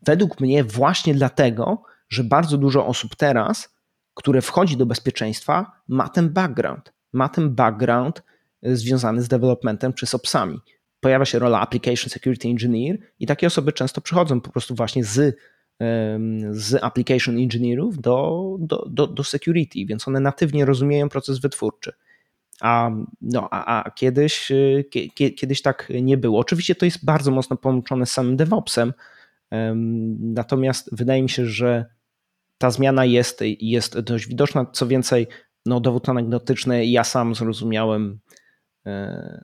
Według 0.07 0.41
mnie 0.41 0.65
właśnie 0.65 1.15
dlatego, 1.15 1.83
że 2.09 2.25
bardzo 2.25 2.59
dużo 2.59 2.87
osób 2.87 3.17
teraz, 3.17 3.75
które 4.15 4.43
wchodzi 4.43 4.77
do 4.77 4.87
bezpieczeństwa, 4.87 5.73
ma 5.89 6.09
ten 6.09 6.29
background. 6.33 6.93
Ma 7.13 7.29
ten 7.29 7.55
background 7.55 8.23
związany 8.63 9.23
z 9.23 9.29
developmentem 9.29 9.93
czy 9.93 10.07
z 10.07 10.15
opsami. 10.15 10.61
Pojawia 11.05 11.25
się 11.25 11.39
rola 11.39 11.61
Application 11.61 12.11
Security 12.11 12.49
Engineer 12.49 12.99
i 13.21 13.27
takie 13.27 13.47
osoby 13.47 13.73
często 13.73 14.01
przychodzą 14.01 14.41
po 14.41 14.51
prostu 14.51 14.75
właśnie 14.75 15.05
z, 15.05 15.37
z 16.51 16.85
application 16.85 17.39
engineerów 17.39 18.01
do, 18.01 18.57
do, 18.61 18.87
do, 18.91 19.07
do 19.07 19.25
security, 19.25 19.87
więc 19.87 20.09
one 20.09 20.21
natywnie 20.21 20.65
rozumieją 20.65 21.09
proces 21.09 21.39
wytwórczy. 21.39 21.93
A, 22.61 22.91
no, 23.21 23.49
a, 23.51 23.85
a 23.85 23.91
kiedyś, 23.91 24.53
kiedyś 25.15 25.63
tak 25.63 25.93
nie 26.03 26.17
było. 26.17 26.41
Oczywiście 26.41 26.75
to 26.75 26.85
jest 26.85 27.05
bardzo 27.05 27.31
mocno 27.31 27.57
połączone 27.57 28.07
z 28.07 28.13
samym 28.13 28.37
DevOpsem, 28.37 28.93
natomiast 30.21 30.97
wydaje 30.97 31.23
mi 31.23 31.31
się, 31.31 31.47
że 31.47 31.87
ta 32.59 32.71
zmiana 32.71 33.05
jest, 33.05 33.41
jest 33.61 34.01
dość 34.01 34.29
widoczna. 34.29 34.67
Co 34.73 34.87
więcej, 34.87 35.27
no, 35.67 35.81
dowód 35.81 36.09
anegdotyczny, 36.09 36.87
ja 36.87 37.05
sam 37.05 37.35
zrozumiałem, 37.35 38.19
e, 38.24 38.24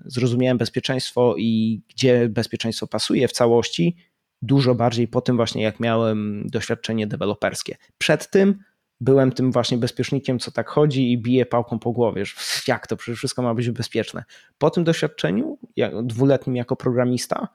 zrozumiałem 0.05 0.59
bezpieczeństwo 0.59 1.35
i 1.38 1.83
gdzie 1.88 2.29
bezpieczeństwo 2.29 2.87
pasuje 2.87 3.29
w 3.29 3.33
całości, 3.33 3.96
dużo 4.42 4.74
bardziej 4.74 5.09
po 5.09 5.20
tym 5.20 5.37
właśnie, 5.37 5.62
jak 5.62 5.81
miałem 5.81 6.46
doświadczenie 6.46 7.07
deweloperskie. 7.07 7.76
Przed 7.98 8.31
tym 8.31 8.59
byłem 9.00 9.33
tym 9.33 9.53
właśnie 9.53 9.79
bezpiecznikiem, 9.79 10.38
co 10.38 10.50
tak 10.50 10.68
chodzi 10.68 11.12
i 11.12 11.18
bije 11.18 11.46
pałką 11.46 11.79
po 11.79 11.92
głowie, 11.92 12.24
że 12.24 12.35
jak 12.72 12.87
to, 12.87 12.96
przecież 12.96 13.18
wszystko 13.18 13.42
ma 13.42 13.55
być 13.55 13.70
bezpieczne. 13.70 14.24
Po 14.59 14.70
tym 14.70 14.85
doświadczeniu, 14.85 15.59
dwuletnim 16.03 16.57
jako 16.57 16.76
programista, 16.76 17.48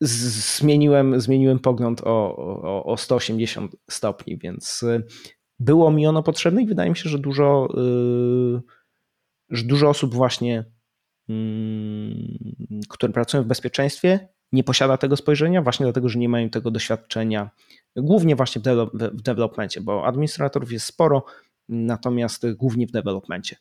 zmieniłem, 0.00 1.20
zmieniłem 1.20 1.58
pogląd 1.58 2.00
o, 2.00 2.36
o, 2.36 2.84
o 2.84 2.96
180 2.96 3.76
stopni, 3.90 4.38
więc 4.38 4.84
było 5.60 5.90
mi 5.90 6.06
ono 6.06 6.22
potrzebne 6.22 6.62
i 6.62 6.66
wydaje 6.66 6.90
mi 6.90 6.96
się, 6.96 7.08
że 7.08 7.18
dużo, 7.18 7.68
yy, 7.74 8.62
że 9.50 9.64
dużo 9.64 9.88
osób 9.88 10.14
właśnie, 10.14 10.64
yy, 11.28 11.34
które 12.88 13.12
pracują 13.12 13.42
w 13.42 13.46
bezpieczeństwie, 13.46 14.28
nie 14.52 14.64
posiada 14.64 14.96
tego 14.96 15.16
spojrzenia, 15.16 15.62
właśnie 15.62 15.86
dlatego, 15.86 16.08
że 16.08 16.18
nie 16.18 16.28
mają 16.28 16.50
tego 16.50 16.70
doświadczenia, 16.70 17.50
głównie 17.96 18.36
właśnie 18.36 18.60
w, 18.60 18.62
develop, 18.62 18.90
w 18.94 19.22
developmencie, 19.22 19.80
bo 19.80 20.06
administratorów 20.06 20.72
jest 20.72 20.86
sporo, 20.86 21.24
natomiast 21.68 22.52
głównie 22.52 22.86
w 22.86 22.90
developmencie. 22.90 23.56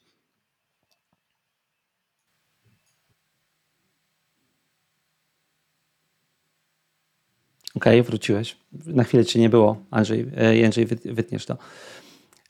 Okej, 7.75 7.99
okay, 7.99 8.03
wróciłeś. 8.03 8.57
Na 8.71 9.03
chwilę 9.03 9.25
cię 9.25 9.39
nie 9.39 9.49
było, 9.49 9.85
Andrzej, 9.91 10.31
e, 10.37 10.57
Jędrzej, 10.57 10.85
wytniesz 11.05 11.45
to. 11.45 11.57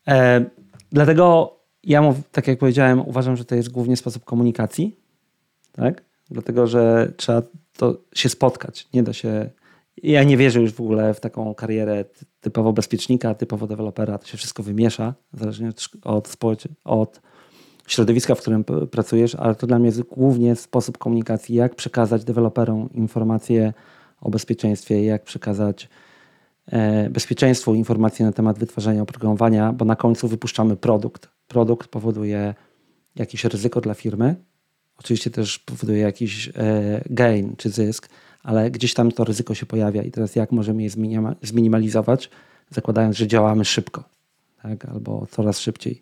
E, 0.08 0.46
dlatego 0.92 1.57
ja, 1.88 2.02
mów, 2.02 2.16
tak 2.32 2.48
jak 2.48 2.60
powiedziałem, 2.60 3.00
uważam, 3.08 3.38
że 3.38 3.46
to 3.46 3.56
jest 3.56 3.70
głównie 3.70 3.98
sposób 3.98 4.26
komunikacji, 4.26 5.00
tak? 5.72 6.04
Dlatego, 6.30 6.68
że 6.68 7.14
trzeba 7.18 7.42
to 7.78 7.98
się 8.14 8.30
spotkać. 8.30 8.88
Nie 8.94 9.04
da 9.04 9.14
się. 9.14 9.50
Ja 10.04 10.24
nie 10.24 10.38
wierzę 10.38 10.62
już 10.62 10.74
w 10.74 10.82
ogóle 10.82 11.14
w 11.14 11.20
taką 11.20 11.56
karierę 11.56 12.06
typowo 12.42 12.74
bezpiecznika, 12.74 13.34
typowo 13.34 13.68
dewelopera. 13.68 14.18
To 14.18 14.28
się 14.28 14.38
wszystko 14.38 14.64
wymiesza, 14.64 15.14
zależnie 15.34 15.70
od, 15.70 15.90
od, 16.04 16.38
od 16.84 17.22
środowiska, 17.88 18.36
w 18.36 18.42
którym 18.42 18.64
pracujesz, 18.92 19.36
ale 19.36 19.56
to 19.56 19.68
dla 19.68 19.80
mnie 19.80 19.86
jest 19.86 20.02
głównie 20.02 20.56
sposób 20.56 20.98
komunikacji, 20.98 21.56
jak 21.56 21.76
przekazać 21.76 22.24
deweloperom 22.24 22.90
informacje 22.94 23.74
o 24.22 24.30
bezpieczeństwie, 24.30 25.04
jak 25.04 25.24
przekazać 25.24 25.90
e, 26.66 27.10
bezpieczeństwu 27.10 27.76
informacje 27.76 28.26
na 28.26 28.32
temat 28.32 28.60
wytwarzania 28.60 29.02
oprogramowania, 29.02 29.74
bo 29.74 29.86
na 29.86 29.96
końcu 29.96 30.28
wypuszczamy 30.28 30.76
produkt. 30.76 31.37
Produkt 31.48 31.88
powoduje 31.88 32.54
jakieś 33.16 33.46
ryzyko 33.46 33.82
dla 33.82 33.94
firmy, 33.94 34.36
oczywiście 34.98 35.32
też 35.32 35.60
powoduje 35.60 36.00
jakiś 36.00 36.50
e, 36.50 36.52
gain 37.10 37.56
czy 37.58 37.70
zysk, 37.70 38.10
ale 38.44 38.72
gdzieś 38.72 38.94
tam 38.94 39.12
to 39.12 39.24
ryzyko 39.24 39.56
się 39.56 39.66
pojawia 39.66 40.04
i 40.04 40.12
teraz 40.12 40.36
jak 40.36 40.52
możemy 40.52 40.84
je 40.84 40.90
zminimalizować, 41.42 42.30
zakładając, 42.70 43.18
że 43.18 43.28
działamy 43.28 43.66
szybko 43.66 44.04
tak? 44.62 44.86
albo 44.86 45.28
coraz 45.32 45.60
szybciej. 45.60 46.02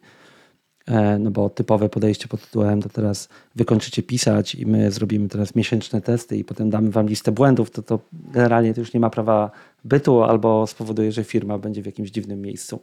E, 0.88 1.20
no 1.20 1.32
bo 1.32 1.50
typowe 1.50 1.90
podejście 1.90 2.28
pod 2.28 2.42
tytułem 2.42 2.82
to 2.82 2.90
teraz 2.90 3.30
wykończycie 3.56 4.04
pisać 4.04 4.56
i 4.56 4.66
my 4.66 4.92
zrobimy 4.92 5.30
teraz 5.30 5.56
miesięczne 5.56 6.02
testy 6.02 6.38
i 6.38 6.44
potem 6.44 6.70
damy 6.70 6.90
wam 6.90 7.08
listę 7.08 7.32
błędów, 7.32 7.72
to 7.72 7.82
to 7.82 8.00
generalnie 8.14 8.74
to 8.74 8.80
już 8.80 8.94
nie 8.94 9.00
ma 9.00 9.10
prawa 9.10 9.52
bytu 9.84 10.24
albo 10.24 10.68
spowoduje, 10.68 11.12
że 11.12 11.24
firma 11.24 11.58
będzie 11.58 11.82
w 11.82 11.86
jakimś 11.86 12.10
dziwnym 12.10 12.42
miejscu. 12.42 12.80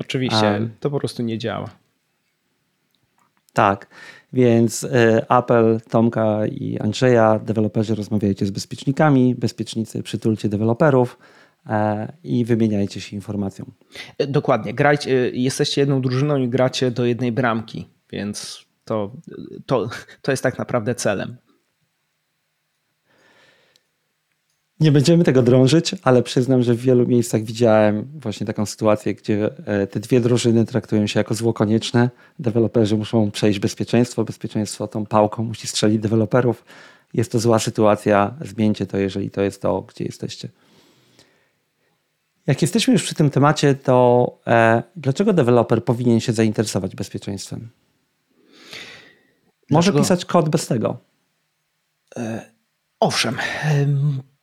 Oczywiście, 0.00 0.68
to 0.80 0.90
po 0.90 0.98
prostu 0.98 1.22
nie 1.22 1.38
działa. 1.38 1.70
Tak, 3.52 3.86
więc 4.32 4.84
e, 4.84 5.26
apel 5.28 5.80
Tomka 5.90 6.46
i 6.46 6.78
Andrzeja, 6.78 7.38
deweloperzy 7.38 7.94
rozmawiajcie 7.94 8.46
z 8.46 8.50
bezpiecznikami, 8.50 9.34
bezpiecznicy 9.34 10.02
przytulcie 10.02 10.48
deweloperów, 10.48 11.18
E, 11.66 12.12
i 12.24 12.44
wymieniajcie 12.44 13.00
się 13.00 13.16
informacją. 13.16 13.64
E, 14.18 14.26
dokładnie. 14.26 14.74
Grajcie, 14.74 15.30
jesteście 15.30 15.80
jedną 15.80 16.00
drużyną 16.00 16.36
i 16.36 16.48
gracie 16.48 16.90
do 16.90 17.04
jednej 17.04 17.32
bramki, 17.32 17.88
więc 18.10 18.64
to, 18.84 19.12
to, 19.66 19.88
to 20.22 20.30
jest 20.30 20.42
tak 20.42 20.58
naprawdę 20.58 20.94
celem. 20.94 21.36
Nie 24.80 24.92
będziemy 24.92 25.24
tego 25.24 25.42
drążyć, 25.42 25.94
ale 26.02 26.22
przyznam, 26.22 26.62
że 26.62 26.74
w 26.74 26.80
wielu 26.80 27.06
miejscach 27.06 27.42
widziałem 27.42 28.08
właśnie 28.14 28.46
taką 28.46 28.66
sytuację, 28.66 29.14
gdzie 29.14 29.50
te 29.90 30.00
dwie 30.00 30.20
drużyny 30.20 30.64
traktują 30.64 31.06
się 31.06 31.20
jako 31.20 31.34
zło 31.34 31.52
konieczne. 31.52 32.10
Deweloperzy 32.38 32.96
muszą 32.96 33.30
przejść 33.30 33.58
bezpieczeństwo, 33.58 34.24
bezpieczeństwo 34.24 34.88
tą 34.88 35.06
pałką 35.06 35.44
musi 35.44 35.66
strzelić 35.66 35.98
deweloperów. 35.98 36.64
Jest 37.14 37.32
to 37.32 37.38
zła 37.38 37.58
sytuacja, 37.58 38.34
zmieńcie 38.40 38.86
to, 38.86 38.98
jeżeli 38.98 39.30
to 39.30 39.42
jest 39.42 39.62
to, 39.62 39.82
gdzie 39.82 40.04
jesteście. 40.04 40.48
Jak 42.46 42.62
jesteśmy 42.62 42.92
już 42.92 43.02
przy 43.02 43.14
tym 43.14 43.30
temacie, 43.30 43.74
to 43.74 44.38
e, 44.46 44.82
dlaczego 44.96 45.32
deweloper 45.32 45.84
powinien 45.84 46.20
się 46.20 46.32
zainteresować 46.32 46.96
bezpieczeństwem? 46.96 47.68
Może 49.70 49.92
pisać 49.92 50.24
kod 50.24 50.48
bez 50.48 50.66
tego. 50.66 50.98
E, 52.16 52.50
owszem, 53.00 53.36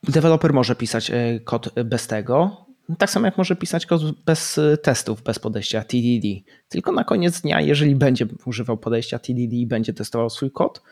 deweloper 0.02 0.52
może 0.52 0.76
pisać 0.76 1.10
e, 1.10 1.40
kod 1.40 1.74
bez 1.84 2.06
tego. 2.06 2.66
Tak 2.98 3.10
samo 3.10 3.26
jak 3.26 3.38
może 3.38 3.56
pisać 3.56 3.86
kod 3.86 4.02
bez 4.10 4.58
e, 4.58 4.76
testów, 4.76 5.22
bez 5.22 5.38
podejścia 5.38 5.84
TDD. 5.84 6.28
Tylko 6.68 6.92
na 6.92 7.04
koniec 7.04 7.40
dnia, 7.40 7.60
jeżeli 7.60 7.96
będzie 7.96 8.26
używał 8.46 8.76
podejścia 8.76 9.18
TDD 9.18 9.56
i 9.56 9.66
będzie 9.66 9.92
testował 9.92 10.30
swój 10.30 10.50
kod, 10.50 10.82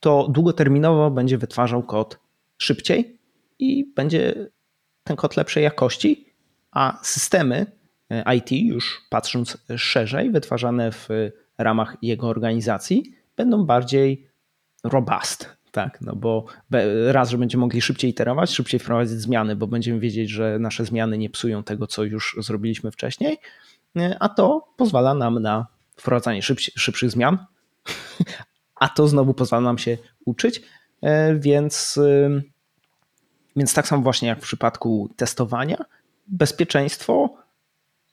to 0.00 0.28
długoterminowo 0.28 1.10
będzie 1.10 1.38
wytwarzał 1.38 1.82
kod 1.82 2.18
szybciej 2.58 3.18
i 3.58 3.92
będzie 3.96 4.50
ten 5.04 5.16
kod 5.16 5.36
lepszej 5.36 5.64
jakości 5.64 6.26
a 6.70 6.98
systemy 7.02 7.66
e, 8.10 8.36
IT, 8.36 8.52
już 8.52 9.06
patrząc 9.10 9.58
szerzej, 9.76 10.30
wytwarzane 10.30 10.92
w 10.92 11.08
ramach 11.58 11.96
jego 12.02 12.28
organizacji, 12.28 13.14
będą 13.36 13.64
bardziej 13.64 14.28
robust. 14.84 15.61
Tak, 15.72 16.00
no 16.00 16.16
bo 16.16 16.44
raz, 17.06 17.30
że 17.30 17.38
będziemy 17.38 17.60
mogli 17.60 17.82
szybciej 17.82 18.10
iterować, 18.10 18.50
szybciej 18.50 18.80
wprowadzić 18.80 19.20
zmiany, 19.20 19.56
bo 19.56 19.66
będziemy 19.66 20.00
wiedzieć, 20.00 20.30
że 20.30 20.58
nasze 20.58 20.84
zmiany 20.84 21.18
nie 21.18 21.30
psują 21.30 21.62
tego, 21.62 21.86
co 21.86 22.04
już 22.04 22.36
zrobiliśmy 22.40 22.90
wcześniej, 22.90 23.38
e, 23.96 24.16
a 24.20 24.28
to 24.28 24.68
pozwala 24.76 25.14
nam 25.14 25.42
na 25.42 25.66
wprowadzanie 25.96 26.42
szybszych 26.76 27.10
zmian, 27.10 27.38
a 28.80 28.88
to 28.88 29.08
znowu 29.08 29.34
pozwala 29.34 29.62
nam 29.62 29.78
się 29.78 29.98
uczyć, 30.24 30.62
e, 31.02 31.34
więc, 31.34 32.00
więc 33.56 33.74
tak 33.74 33.88
samo 33.88 34.02
właśnie 34.02 34.28
jak 34.28 34.38
w 34.38 34.42
przypadku 34.42 35.10
testowania, 35.16 35.84
bezpieczeństwo 36.26 37.36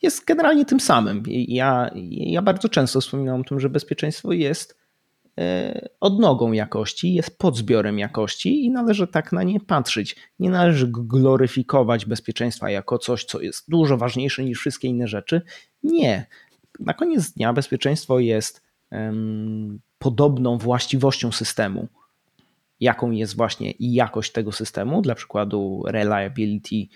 jest 0.01 0.25
generalnie 0.25 0.65
tym 0.65 0.79
samym. 0.79 1.23
Ja, 1.27 1.89
ja 2.09 2.41
bardzo 2.41 2.69
często 2.69 3.01
wspominam 3.01 3.41
o 3.41 3.43
tym, 3.43 3.59
że 3.59 3.69
bezpieczeństwo 3.69 4.31
jest 4.31 4.78
odnogą 5.99 6.51
jakości, 6.51 7.13
jest 7.13 7.37
podzbiorem 7.37 7.99
jakości 7.99 8.65
i 8.65 8.71
należy 8.71 9.07
tak 9.07 9.31
na 9.31 9.43
nie 9.43 9.59
patrzeć. 9.59 10.15
Nie 10.39 10.49
należy 10.49 10.87
gloryfikować 10.87 12.05
bezpieczeństwa 12.05 12.69
jako 12.69 12.97
coś, 12.97 13.25
co 13.25 13.41
jest 13.41 13.69
dużo 13.69 13.97
ważniejsze 13.97 14.43
niż 14.43 14.59
wszystkie 14.59 14.87
inne 14.87 15.07
rzeczy. 15.07 15.41
Nie. 15.83 16.25
Na 16.79 16.93
koniec 16.93 17.31
dnia 17.31 17.53
bezpieczeństwo 17.53 18.19
jest 18.19 18.63
um, 18.91 19.79
podobną 19.99 20.57
właściwością 20.57 21.31
systemu, 21.31 21.87
jaką 22.79 23.11
jest 23.11 23.35
właśnie 23.35 23.73
jakość 23.79 24.31
tego 24.31 24.51
systemu, 24.51 25.01
dla 25.01 25.15
przykładu 25.15 25.83
reliability 25.87 26.87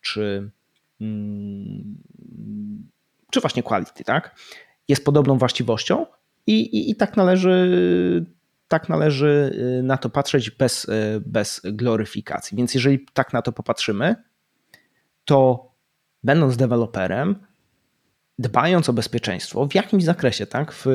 czy, 0.00 0.50
mm, 1.00 1.98
czy 3.30 3.40
właśnie 3.40 3.62
quality, 3.62 4.04
tak? 4.04 4.36
Jest 4.88 5.04
podobną 5.04 5.38
właściwością 5.38 6.06
i, 6.46 6.60
i, 6.60 6.90
i 6.90 6.96
tak 6.96 7.16
należy 7.16 8.26
tak 8.68 8.88
należy 8.88 9.58
na 9.82 9.96
to 9.96 10.10
patrzeć 10.10 10.50
bez, 10.50 10.86
bez 11.20 11.60
gloryfikacji. 11.64 12.56
Więc 12.56 12.74
jeżeli 12.74 13.06
tak 13.12 13.32
na 13.32 13.42
to 13.42 13.52
popatrzymy, 13.52 14.16
to 15.24 15.70
będąc 16.22 16.56
deweloperem, 16.56 17.46
dbając 18.38 18.88
o 18.88 18.92
bezpieczeństwo 18.92 19.66
w 19.66 19.74
jakimś 19.74 20.04
zakresie, 20.04 20.46
tak? 20.46 20.72
W, 20.72 20.86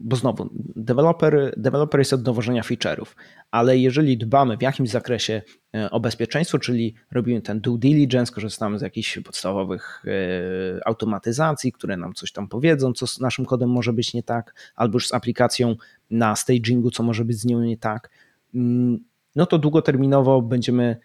bo 0.00 0.16
znowu, 0.16 0.48
deweloper, 0.76 1.54
deweloper 1.56 2.00
jest 2.00 2.12
od 2.12 2.22
dowożenia 2.22 2.62
feature'ów, 2.62 3.06
ale 3.50 3.78
jeżeli 3.78 4.18
dbamy 4.18 4.56
w 4.56 4.62
jakimś 4.62 4.90
zakresie 4.90 5.42
e, 5.74 5.90
o 5.90 6.00
bezpieczeństwo, 6.00 6.58
czyli 6.58 6.94
robimy 7.10 7.42
ten 7.42 7.60
due 7.60 7.78
diligence, 7.78 8.32
korzystamy 8.32 8.78
z 8.78 8.82
jakichś 8.82 9.18
podstawowych 9.18 10.04
e, 10.06 10.86
automatyzacji, 10.86 11.72
które 11.72 11.96
nam 11.96 12.14
coś 12.14 12.32
tam 12.32 12.48
powiedzą, 12.48 12.92
co 12.92 13.06
z 13.06 13.20
naszym 13.20 13.44
kodem 13.44 13.70
może 13.70 13.92
być 13.92 14.14
nie 14.14 14.22
tak, 14.22 14.54
albo 14.76 14.96
już 14.96 15.08
z 15.08 15.14
aplikacją 15.14 15.76
na 16.10 16.36
stagingu, 16.36 16.90
co 16.90 17.02
może 17.02 17.24
być 17.24 17.38
z 17.38 17.44
nią 17.44 17.60
nie 17.60 17.76
tak, 17.76 18.10
mm, 18.54 19.04
no 19.36 19.46
to 19.46 19.58
długoterminowo 19.58 20.42
będziemy 20.42 20.96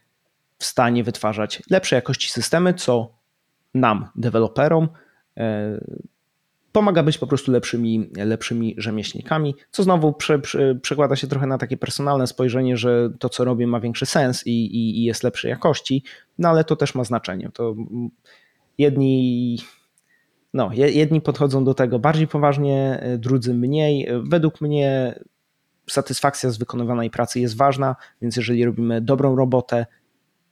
w 0.58 0.66
stanie 0.66 1.04
wytwarzać 1.04 1.64
lepszej 1.70 1.98
jakości 1.98 2.30
systemy, 2.30 2.74
co 2.74 3.14
nam, 3.74 4.10
deweloperom, 4.16 4.90
pomaga 6.74 7.04
być 7.04 7.18
po 7.18 7.28
prostu 7.28 7.52
lepszymi, 7.52 8.10
lepszymi 8.16 8.76
rzemieślnikami, 8.78 9.56
co 9.72 9.84
znowu 9.84 10.14
prze, 10.14 10.40
prze, 10.40 10.76
przekłada 10.76 11.16
się 11.16 11.28
trochę 11.28 11.48
na 11.48 11.58
takie 11.58 11.78
personalne 11.78 12.28
spojrzenie, 12.28 12.78
że 12.78 13.10
to, 13.20 13.30
co 13.30 13.46
robię, 13.46 13.68
ma 13.68 13.80
większy 13.80 14.06
sens 14.06 14.48
i, 14.48 14.52
i, 14.52 15.00
i 15.00 15.04
jest 15.04 15.24
lepszej 15.24 15.50
jakości, 15.50 16.04
no 16.38 16.50
ale 16.50 16.64
to 16.64 16.76
też 16.76 16.96
ma 16.96 17.04
znaczenie. 17.04 17.50
To 17.54 17.76
jedni, 18.78 19.60
no, 20.54 20.70
jedni 20.74 21.22
podchodzą 21.22 21.64
do 21.64 21.74
tego 21.74 22.00
bardziej 22.00 22.28
poważnie, 22.28 23.00
e, 23.02 23.18
drudzy 23.18 23.54
mniej. 23.54 24.08
Według 24.24 24.62
mnie 24.62 25.20
satysfakcja 25.90 26.50
z 26.50 26.58
wykonywanej 26.58 27.10
pracy 27.10 27.40
jest 27.40 27.58
ważna, 27.58 27.96
więc 28.22 28.36
jeżeli 28.36 28.66
robimy 28.66 29.02
dobrą 29.02 29.36
robotę, 29.36 29.86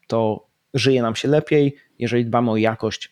to 0.07 0.47
żyje 0.73 1.01
nam 1.01 1.15
się 1.15 1.27
lepiej. 1.27 1.75
Jeżeli 1.99 2.25
dbamy 2.25 2.51
o 2.51 2.57
jakość, 2.57 3.11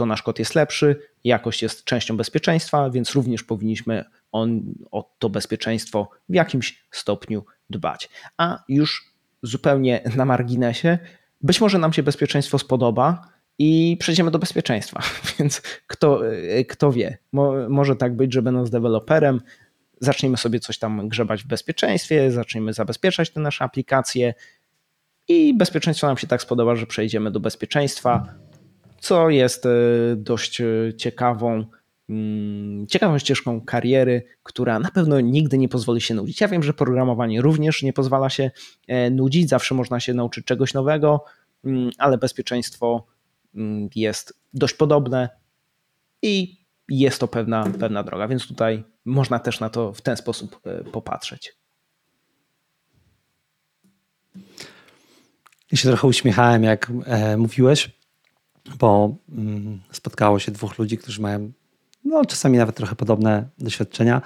to 0.00 0.06
nasz 0.06 0.22
kod 0.22 0.38
jest 0.38 0.54
lepszy, 0.54 0.96
jakość 1.24 1.62
jest 1.62 1.84
częścią 1.84 2.16
bezpieczeństwa, 2.16 2.90
więc 2.90 3.10
również 3.10 3.42
powinniśmy 3.42 4.04
on, 4.32 4.62
o 4.90 5.14
to 5.18 5.30
bezpieczeństwo 5.30 6.10
w 6.28 6.34
jakimś 6.34 6.84
stopniu 6.90 7.44
dbać. 7.70 8.08
A 8.36 8.64
już 8.68 9.12
zupełnie 9.42 10.02
na 10.16 10.24
marginesie, 10.24 10.98
być 11.40 11.60
może 11.60 11.78
nam 11.78 11.92
się 11.92 12.02
bezpieczeństwo 12.02 12.58
spodoba 12.58 13.28
i 13.58 13.96
przejdziemy 14.00 14.30
do 14.30 14.38
bezpieczeństwa, 14.38 15.02
więc 15.38 15.62
kto, 15.86 16.20
kto 16.68 16.92
wie, 16.92 17.18
Mo, 17.32 17.52
może 17.68 17.96
tak 17.96 18.16
być, 18.16 18.34
że 18.34 18.42
będąc 18.42 18.70
deweloperem, 18.70 19.40
zaczniemy 20.00 20.36
sobie 20.36 20.60
coś 20.60 20.78
tam 20.78 21.08
grzebać 21.08 21.42
w 21.42 21.46
bezpieczeństwie, 21.46 22.30
zaczniemy 22.30 22.72
zabezpieczać 22.72 23.30
te 23.30 23.40
nasze 23.40 23.64
aplikacje 23.64 24.34
i 25.28 25.54
bezpieczeństwo 25.54 26.06
nam 26.06 26.16
się 26.16 26.26
tak 26.26 26.42
spodoba, 26.42 26.76
że 26.76 26.86
przejdziemy 26.86 27.30
do 27.30 27.40
bezpieczeństwa, 27.40 28.34
co 29.00 29.30
jest 29.30 29.66
e, 29.66 29.70
dość 30.16 30.60
e, 30.60 30.64
ciekawą, 30.96 31.64
mm, 32.08 32.86
ciekawą 32.86 33.18
ścieżką 33.18 33.60
kariery, 33.60 34.22
która 34.42 34.78
na 34.78 34.90
pewno 34.90 35.20
nigdy 35.20 35.58
nie 35.58 35.68
pozwoli 35.68 36.00
się 36.00 36.14
nudzić. 36.14 36.40
Ja 36.40 36.48
wiem, 36.48 36.62
że 36.62 36.74
programowanie 36.74 37.42
również 37.42 37.82
nie 37.82 37.92
pozwala 37.92 38.30
się 38.30 38.50
e, 38.88 39.10
nudzić, 39.10 39.48
zawsze 39.48 39.74
można 39.74 40.00
się 40.00 40.14
nauczyć 40.14 40.44
czegoś 40.44 40.74
nowego, 40.74 41.24
mm, 41.64 41.90
ale 41.98 42.18
bezpieczeństwo 42.18 43.06
mm, 43.54 43.88
jest 43.94 44.40
dość 44.54 44.74
podobne 44.74 45.28
i 46.22 46.60
jest 46.88 47.20
to 47.20 47.28
pewna, 47.28 47.64
pewna 47.80 48.02
droga, 48.02 48.28
więc 48.28 48.46
tutaj 48.46 48.84
można 49.04 49.38
też 49.38 49.60
na 49.60 49.70
to 49.70 49.92
w 49.92 50.00
ten 50.00 50.16
sposób 50.16 50.60
popatrzeć. 50.92 51.54
Ja 55.72 55.78
się 55.78 55.88
trochę 55.88 56.06
uśmiechałem, 56.06 56.64
jak 56.64 56.92
mówiłeś, 57.36 57.99
bo 58.78 59.14
mm, 59.32 59.80
spotkało 59.92 60.38
się 60.38 60.52
dwóch 60.52 60.78
ludzi, 60.78 60.98
którzy 60.98 61.22
mają 61.22 61.52
no, 62.04 62.24
czasami 62.24 62.58
nawet 62.58 62.76
trochę 62.76 62.96
podobne 62.96 63.48
doświadczenia, 63.58 64.22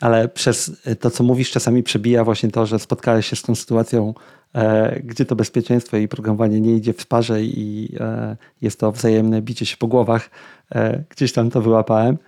ale 0.00 0.28
przez 0.28 0.72
to, 1.00 1.10
co 1.10 1.24
mówisz, 1.24 1.50
czasami 1.50 1.82
przebija 1.82 2.24
właśnie 2.24 2.50
to, 2.50 2.66
że 2.66 2.78
spotkałeś 2.78 3.26
się 3.26 3.36
z 3.36 3.42
tą 3.42 3.54
sytuacją, 3.54 4.14
e, 4.54 5.00
gdzie 5.00 5.24
to 5.24 5.36
bezpieczeństwo 5.36 5.96
i 5.96 6.08
programowanie 6.08 6.60
nie 6.60 6.76
idzie 6.76 6.92
w 6.92 7.06
parze 7.06 7.42
i 7.42 7.94
e, 8.00 8.36
jest 8.62 8.80
to 8.80 8.92
wzajemne 8.92 9.42
bicie 9.42 9.66
się 9.66 9.76
po 9.76 9.86
głowach. 9.86 10.30
E, 10.74 11.04
gdzieś 11.08 11.32
tam 11.32 11.50
to 11.50 11.60
wyłapałem. 11.60 12.18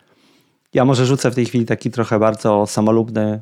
Ja 0.74 0.84
może 0.84 1.06
rzucę 1.06 1.30
w 1.30 1.34
tej 1.34 1.46
chwili 1.46 1.66
taki 1.66 1.90
trochę 1.90 2.18
bardzo 2.18 2.66
samolubny 2.66 3.40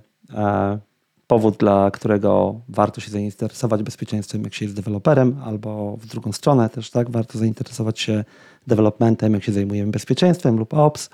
powód, 1.30 1.56
dla 1.56 1.90
którego 1.90 2.60
warto 2.68 3.00
się 3.00 3.10
zainteresować 3.10 3.82
bezpieczeństwem, 3.82 4.44
jak 4.44 4.54
się 4.54 4.64
jest 4.64 4.76
deweloperem, 4.76 5.40
albo 5.44 5.96
w 5.96 6.06
drugą 6.06 6.32
stronę 6.32 6.70
też, 6.70 6.90
tak, 6.90 7.10
warto 7.10 7.38
zainteresować 7.38 8.00
się 8.00 8.24
developmentem, 8.66 9.32
jak 9.34 9.44
się 9.44 9.52
zajmujemy 9.52 9.92
bezpieczeństwem 9.92 10.58
lub 10.58 10.74
ops. 10.74 11.10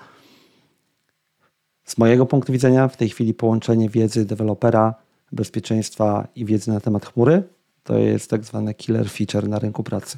Z 1.83 1.97
mojego 1.97 2.25
punktu 2.25 2.53
widzenia 2.53 2.87
w 2.87 2.97
tej 2.97 3.09
chwili 3.09 3.33
połączenie 3.33 3.89
wiedzy 3.89 4.25
dewelopera, 4.25 4.95
bezpieczeństwa 5.31 6.27
i 6.35 6.45
wiedzy 6.45 6.71
na 6.71 6.79
temat 6.79 7.05
chmury 7.05 7.43
to 7.83 7.97
jest 7.97 8.29
tak 8.29 8.43
zwany 8.43 8.73
killer 8.73 9.09
feature 9.09 9.49
na 9.49 9.59
rynku 9.59 9.83
pracy. 9.83 10.17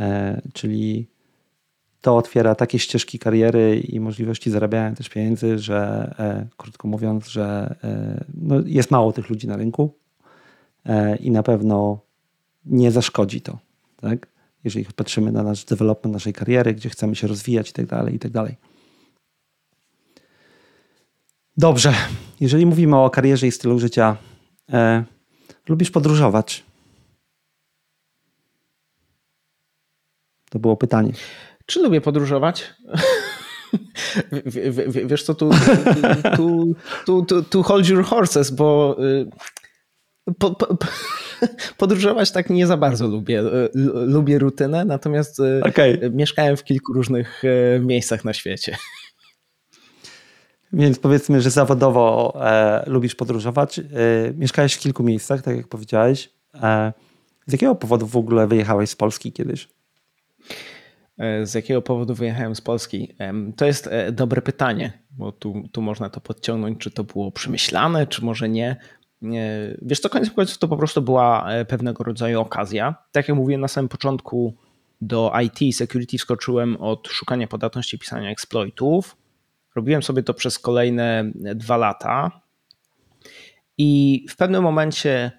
E, 0.00 0.40
czyli 0.52 1.06
to 2.02 2.16
otwiera 2.16 2.54
takie 2.54 2.78
ścieżki 2.78 3.18
kariery 3.18 3.80
i 3.80 4.00
możliwości 4.00 4.50
zarabiania 4.50 4.96
też 4.96 5.08
pieniędzy, 5.08 5.58
że 5.58 5.78
e, 6.18 6.46
krótko 6.56 6.88
mówiąc, 6.88 7.28
że 7.28 7.76
e, 7.84 8.24
no, 8.34 8.56
jest 8.66 8.90
mało 8.90 9.12
tych 9.12 9.30
ludzi 9.30 9.48
na 9.48 9.56
rynku 9.56 9.94
e, 10.86 11.16
i 11.16 11.30
na 11.30 11.42
pewno 11.42 12.00
nie 12.64 12.90
zaszkodzi 12.90 13.40
to. 13.40 13.58
Tak? 13.96 14.28
Jeżeli 14.64 14.86
patrzymy 14.96 15.32
na 15.32 15.42
nasz 15.42 15.64
development 15.64 16.12
naszej 16.12 16.32
kariery, 16.32 16.74
gdzie 16.74 16.88
chcemy 16.88 17.16
się 17.16 17.26
rozwijać 17.26 17.70
i 17.70 17.72
tak 17.72 17.86
dalej, 17.86 18.14
i 18.14 18.18
tak 18.18 18.30
dalej. 18.30 18.56
Dobrze, 21.56 21.94
jeżeli 22.40 22.66
mówimy 22.66 22.96
o 22.96 23.10
karierze 23.10 23.46
i 23.46 23.52
stylu 23.52 23.78
życia, 23.78 24.16
e, 24.72 25.04
lubisz 25.68 25.90
podróżować? 25.90 26.64
To 30.50 30.58
było 30.58 30.76
pytanie. 30.76 31.12
Czy 31.66 31.82
lubię 31.82 32.00
podróżować? 32.00 32.74
Wiesz 35.06 35.22
co, 35.22 35.34
tu, 35.34 35.50
tu, 36.36 36.74
tu, 37.06 37.24
tu, 37.24 37.42
tu 37.42 37.62
hold 37.62 37.88
your 37.88 38.04
horses, 38.04 38.50
bo 38.50 38.96
y, 39.04 39.26
po, 40.38 40.54
po, 40.54 40.76
podróżować 41.78 42.30
tak 42.30 42.50
nie 42.50 42.66
za 42.66 42.76
bardzo 42.76 43.08
lubię. 43.08 43.40
Y, 43.40 43.70
lubię 44.06 44.38
rutynę, 44.38 44.84
natomiast 44.84 45.40
y, 45.40 45.60
okay. 45.64 46.10
mieszkałem 46.12 46.56
w 46.56 46.64
kilku 46.64 46.92
różnych 46.92 47.42
miejscach 47.80 48.24
na 48.24 48.32
świecie. 48.32 48.76
Więc 50.72 50.98
powiedzmy, 50.98 51.40
że 51.40 51.50
zawodowo 51.50 52.34
e, 52.46 52.84
lubisz 52.86 53.14
podróżować. 53.14 53.78
E, 53.78 53.82
mieszkałeś 54.36 54.74
w 54.74 54.78
kilku 54.78 55.02
miejscach, 55.02 55.42
tak 55.42 55.56
jak 55.56 55.68
powiedziałeś. 55.68 56.30
E, 56.62 56.92
z 57.46 57.52
jakiego 57.52 57.74
powodu 57.74 58.06
w 58.06 58.16
ogóle 58.16 58.46
wyjechałeś 58.46 58.90
z 58.90 58.96
Polski 58.96 59.32
kiedyś? 59.32 59.68
E, 61.22 61.46
z 61.46 61.54
jakiego 61.54 61.82
powodu 61.82 62.14
wyjechałem 62.14 62.54
z 62.54 62.60
Polski? 62.60 63.14
To 63.56 63.66
jest 63.66 63.86
e, 63.86 64.12
dobre 64.12 64.42
pytanie, 64.42 64.92
bo 65.10 65.32
tu, 65.32 65.68
tu 65.72 65.82
można 65.82 66.10
to 66.10 66.20
podciągnąć, 66.20 66.78
czy 66.78 66.90
to 66.90 67.04
było 67.04 67.32
przemyślane, 67.32 68.06
czy 68.06 68.24
może 68.24 68.48
nie. 68.48 68.76
Wiesz 69.82 70.00
co, 70.00 70.08
koniec 70.08 70.30
końców 70.30 70.58
to 70.58 70.68
po 70.68 70.76
prostu 70.76 71.02
była 71.02 71.50
e, 71.50 71.64
pewnego 71.64 72.04
rodzaju 72.04 72.40
okazja. 72.40 72.94
Tak 73.12 73.28
jak 73.28 73.36
mówiłem 73.36 73.60
na 73.60 73.68
samym 73.68 73.88
początku, 73.88 74.56
do 75.00 75.32
IT 75.44 75.76
security 75.76 76.18
skoczyłem 76.18 76.76
od 76.76 77.08
szukania 77.08 77.46
podatności 77.46 77.98
pisania 77.98 78.30
exploitów. 78.30 79.16
Robiłem 79.74 80.02
sobie 80.02 80.22
to 80.22 80.34
przez 80.34 80.58
kolejne 80.58 81.32
dwa 81.34 81.76
lata 81.76 82.40
i 83.78 84.24
w 84.30 84.36
pewnym 84.36 84.62
momencie 84.62 85.32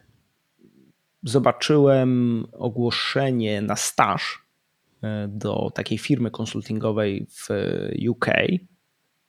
zobaczyłem 1.24 2.43
ogłoszenie 2.52 3.62
na 3.62 3.76
staż 3.76 4.42
E, 4.42 4.42
do 5.28 5.72
takiej 5.76 5.98
firmy 5.98 6.32
konsultingowej 6.32 7.28
w 7.30 7.50
UK, 8.10 8.25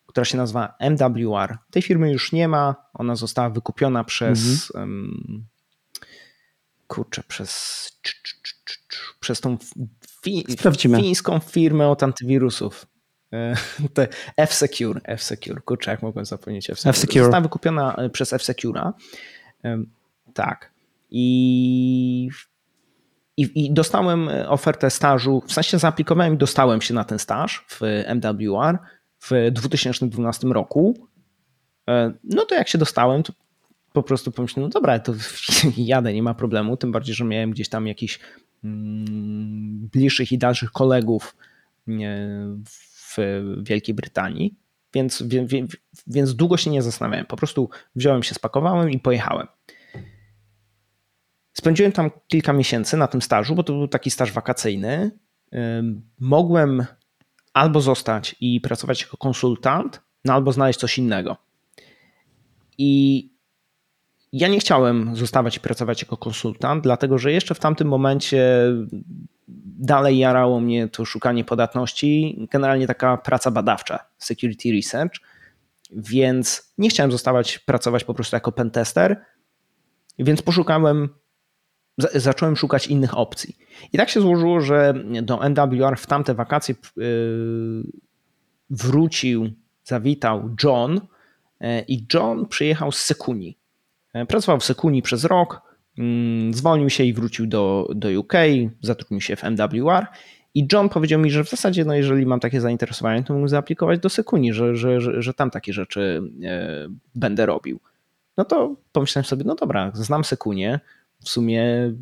która 0.06 0.24
się 0.24 0.36
nazywa 0.36 0.74
MWR. 0.80 1.58
Tej 1.70 1.82
firmy 1.82 2.12
już 2.12 2.32
nie 2.32 2.48
ma, 2.48 2.74
ona 2.94 3.16
została 3.16 3.50
wykupiona 3.50 4.04
przez 4.04 4.72
mhm. 4.74 5.46
kurczę, 6.86 7.22
przez 7.28 7.84
przez 9.20 9.40
tą 9.40 9.56
fi, 10.22 10.44
fińską 10.96 11.38
firmę 11.38 11.88
od 11.88 12.02
antywirusów. 12.02 12.86
E, 13.32 13.56
F-Secure, 14.36 15.00
F-Secure, 15.04 15.60
kurczę, 15.62 15.90
jak 15.90 16.02
mogłem 16.02 16.24
zapomnieć 16.24 16.70
F-Secure. 16.70 16.90
F-Secure. 16.90 17.24
Została 17.24 17.40
wykupiona 17.40 17.94
e, 17.96 18.10
przez 18.10 18.32
F-Secure'a. 18.32 18.92
Tak. 20.34 20.72
I 21.10 22.28
i, 23.36 23.64
I, 23.64 23.72
dostałem 23.72 24.28
e, 24.28 24.48
ofertę 24.48 24.90
stażu, 24.90 25.42
w 25.46 25.52
sensie 25.52 25.78
zaaplikowałem 25.78 26.34
i 26.34 26.36
dostałem 26.36 26.80
się 26.80 26.94
na 26.94 27.04
ten 27.04 27.18
staż 27.18 27.64
w 27.68 27.80
MWR 28.14 28.78
w 29.20 29.50
2012 29.52 30.48
roku. 30.48 31.08
E, 31.88 32.12
no 32.24 32.44
to 32.44 32.54
jak 32.54 32.68
się 32.68 32.78
dostałem, 32.78 33.22
to 33.22 33.32
po 33.92 34.02
prostu 34.02 34.32
pomyślałem, 34.32 34.68
no 34.68 34.72
dobra, 34.72 34.98
to 34.98 35.12
jadę, 35.76 36.14
nie 36.14 36.22
ma 36.22 36.34
problemu, 36.34 36.76
tym 36.76 36.92
bardziej, 36.92 37.14
że 37.14 37.24
miałem 37.24 37.50
gdzieś 37.50 37.68
tam 37.68 37.86
jakichś 37.86 38.18
mm, 38.64 39.88
bliższych 39.92 40.32
i 40.32 40.38
dalszych 40.38 40.72
kolegów 40.72 41.36
w 43.16 43.16
Wielkiej 43.62 43.94
Brytanii, 43.94 44.54
więc, 44.94 45.22
więc, 45.22 45.52
więc 46.06 46.34
długo 46.34 46.56
się 46.56 46.70
nie 46.70 46.82
zastanawiałem. 46.82 47.26
Po 47.26 47.36
prostu 47.36 47.70
wziąłem 47.96 48.22
się, 48.22 48.34
spakowałem 48.34 48.90
i 48.90 48.98
pojechałem. 48.98 49.46
Spędziłem 51.54 51.92
tam 51.92 52.10
kilka 52.28 52.52
miesięcy 52.52 52.96
na 52.96 53.06
tym 53.06 53.22
stażu, 53.22 53.54
bo 53.54 53.62
to 53.62 53.72
był 53.72 53.88
taki 53.88 54.10
staż 54.10 54.32
wakacyjny. 54.32 55.10
Mogłem 56.20 56.86
albo 57.52 57.80
zostać 57.80 58.36
i 58.40 58.60
pracować 58.60 59.02
jako 59.02 59.16
konsultant, 59.16 60.00
no 60.24 60.32
albo 60.32 60.52
znaleźć 60.52 60.80
coś 60.80 60.98
innego. 60.98 61.36
I 62.78 63.30
ja 64.32 64.48
nie 64.48 64.58
chciałem 64.58 65.16
zostawać 65.16 65.56
i 65.56 65.60
pracować 65.60 66.02
jako 66.02 66.16
konsultant, 66.16 66.82
dlatego 66.82 67.18
że 67.18 67.32
jeszcze 67.32 67.54
w 67.54 67.60
tamtym 67.60 67.88
momencie 67.88 68.72
dalej 69.78 70.18
jarało 70.18 70.60
mnie 70.60 70.88
to 70.88 71.04
szukanie 71.04 71.44
podatności, 71.44 72.38
generalnie 72.50 72.86
taka 72.86 73.16
praca 73.16 73.50
badawcza, 73.50 73.98
security 74.18 74.72
research, 74.72 75.14
więc 75.90 76.74
nie 76.78 76.88
chciałem 76.88 77.12
zostawać 77.12 77.58
pracować 77.58 78.04
po 78.04 78.14
prostu 78.14 78.36
jako 78.36 78.52
pentester, 78.52 79.24
więc 80.18 80.42
poszukałem, 80.42 81.08
zacząłem 81.98 82.56
szukać 82.56 82.86
innych 82.86 83.18
opcji. 83.18 83.56
I 83.92 83.98
tak 83.98 84.10
się 84.10 84.20
złożyło, 84.20 84.60
że 84.60 84.94
do 85.22 85.48
NWR 85.48 85.96
w 85.96 86.06
tamte 86.06 86.34
wakacje 86.34 86.74
yy, 86.96 87.84
wrócił, 88.70 89.50
zawitał 89.84 90.50
John 90.64 91.00
yy, 91.60 91.84
i 91.88 92.06
John 92.14 92.46
przyjechał 92.46 92.92
z 92.92 92.98
Sekuni. 92.98 93.56
Yy, 94.14 94.26
pracował 94.26 94.60
w 94.60 94.64
Sekuni 94.64 95.02
przez 95.02 95.24
rok, 95.24 95.74
Mm, 95.98 96.54
zwolnił 96.54 96.90
się 96.90 97.04
i 97.04 97.12
wrócił 97.12 97.46
do, 97.46 97.88
do 97.94 98.20
UK, 98.20 98.32
zatrudnił 98.82 99.20
się 99.20 99.36
w 99.36 99.44
MWR. 99.44 100.06
I 100.54 100.68
John 100.72 100.88
powiedział 100.88 101.20
mi, 101.20 101.30
że 101.30 101.44
w 101.44 101.50
zasadzie, 101.50 101.84
no 101.84 101.94
jeżeli 101.94 102.26
mam 102.26 102.40
takie 102.40 102.60
zainteresowanie, 102.60 103.24
to 103.24 103.34
mógł 103.34 103.48
zaaplikować 103.48 104.00
do 104.00 104.08
Sekuni, 104.08 104.52
że, 104.52 104.76
że, 104.76 105.00
że, 105.00 105.22
że 105.22 105.34
tam 105.34 105.50
takie 105.50 105.72
rzeczy 105.72 106.22
będę 107.14 107.46
robił. 107.46 107.80
No 108.36 108.44
to 108.44 108.76
pomyślałem 108.92 109.24
sobie, 109.24 109.44
no 109.44 109.54
dobra, 109.54 109.90
znam 109.94 110.24
Sekunię, 110.24 110.80
w 111.24 111.28
sumie 111.28 111.92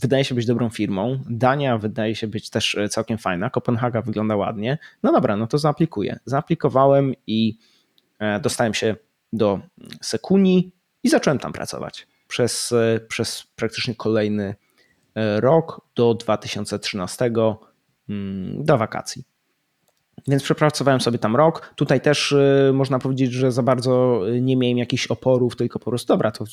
wydaje 0.00 0.24
się 0.24 0.34
być 0.34 0.46
dobrą 0.46 0.70
firmą. 0.70 1.18
Dania 1.30 1.78
wydaje 1.78 2.14
się 2.14 2.26
być 2.26 2.50
też 2.50 2.76
całkiem 2.90 3.18
fajna. 3.18 3.50
Kopenhaga 3.50 4.02
wygląda 4.02 4.36
ładnie. 4.36 4.78
No 5.02 5.12
dobra, 5.12 5.36
no 5.36 5.46
to 5.46 5.58
zaaplikuję. 5.58 6.18
Zaaplikowałem 6.24 7.14
i 7.26 7.58
e, 8.18 8.40
dostałem 8.40 8.74
się 8.74 8.96
do 9.32 9.60
Sekuni 10.02 10.72
i 11.02 11.08
zacząłem 11.08 11.38
tam 11.38 11.52
pracować 11.52 12.06
przez, 12.28 12.72
e, 12.72 13.00
przez 13.08 13.46
praktycznie 13.56 13.94
kolejny 13.94 14.54
e, 15.14 15.40
rok 15.40 15.80
do 15.94 16.14
2013 16.14 17.24
mm, 18.08 18.64
do 18.64 18.78
wakacji. 18.78 19.24
Więc 20.28 20.42
przepracowałem 20.42 21.00
sobie 21.00 21.18
tam 21.18 21.36
rok. 21.36 21.72
Tutaj 21.76 22.00
też 22.00 22.32
e, 22.32 22.70
można 22.74 22.98
powiedzieć, 22.98 23.32
że 23.32 23.52
za 23.52 23.62
bardzo 23.62 24.20
nie 24.40 24.56
miałem 24.56 24.78
jakichś 24.78 25.06
oporów, 25.06 25.56
tylko 25.56 25.78
po 25.78 25.90
prostu 25.90 26.12
dobra, 26.12 26.30
to 26.30 26.44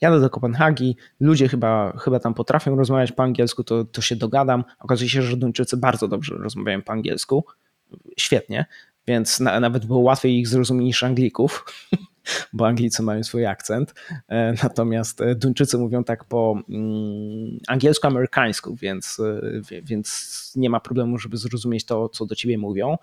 jadę 0.00 0.20
do 0.20 0.30
Kopenhagi, 0.30 0.96
ludzie 1.20 1.48
chyba, 1.48 1.96
chyba 1.98 2.20
tam 2.20 2.34
potrafią 2.34 2.76
rozmawiać 2.76 3.12
po 3.12 3.22
angielsku, 3.22 3.64
to, 3.64 3.84
to 3.84 4.00
się 4.00 4.16
dogadam. 4.16 4.64
Okazuje 4.78 5.10
się, 5.10 5.22
że 5.22 5.36
Duńczycy 5.36 5.76
bardzo 5.76 6.08
dobrze 6.08 6.34
rozmawiają 6.34 6.82
po 6.82 6.92
angielsku. 6.92 7.44
Świetnie, 8.16 8.66
więc 9.06 9.40
na, 9.40 9.60
nawet 9.60 9.86
było 9.86 9.98
łatwiej 9.98 10.38
ich 10.38 10.48
zrozumieć 10.48 10.86
niż 10.86 11.02
Anglików. 11.02 11.64
bo 12.52 12.66
Anglicy 12.66 13.02
mają 13.02 13.22
swój 13.22 13.46
akcent, 13.46 13.94
e, 14.28 14.54
natomiast 14.62 15.20
e, 15.20 15.34
Duńczycy 15.34 15.78
mówią 15.78 16.04
tak 16.04 16.24
po 16.24 16.62
mm, 16.68 17.58
angielsku-amerykańsku, 17.68 18.74
więc, 18.74 19.20
e, 19.20 19.80
więc 19.82 20.52
nie 20.56 20.70
ma 20.70 20.80
problemu, 20.80 21.18
żeby 21.18 21.36
zrozumieć 21.36 21.84
to, 21.84 22.08
co 22.08 22.26
do 22.26 22.34
ciebie 22.34 22.58
mówią. 22.58 22.96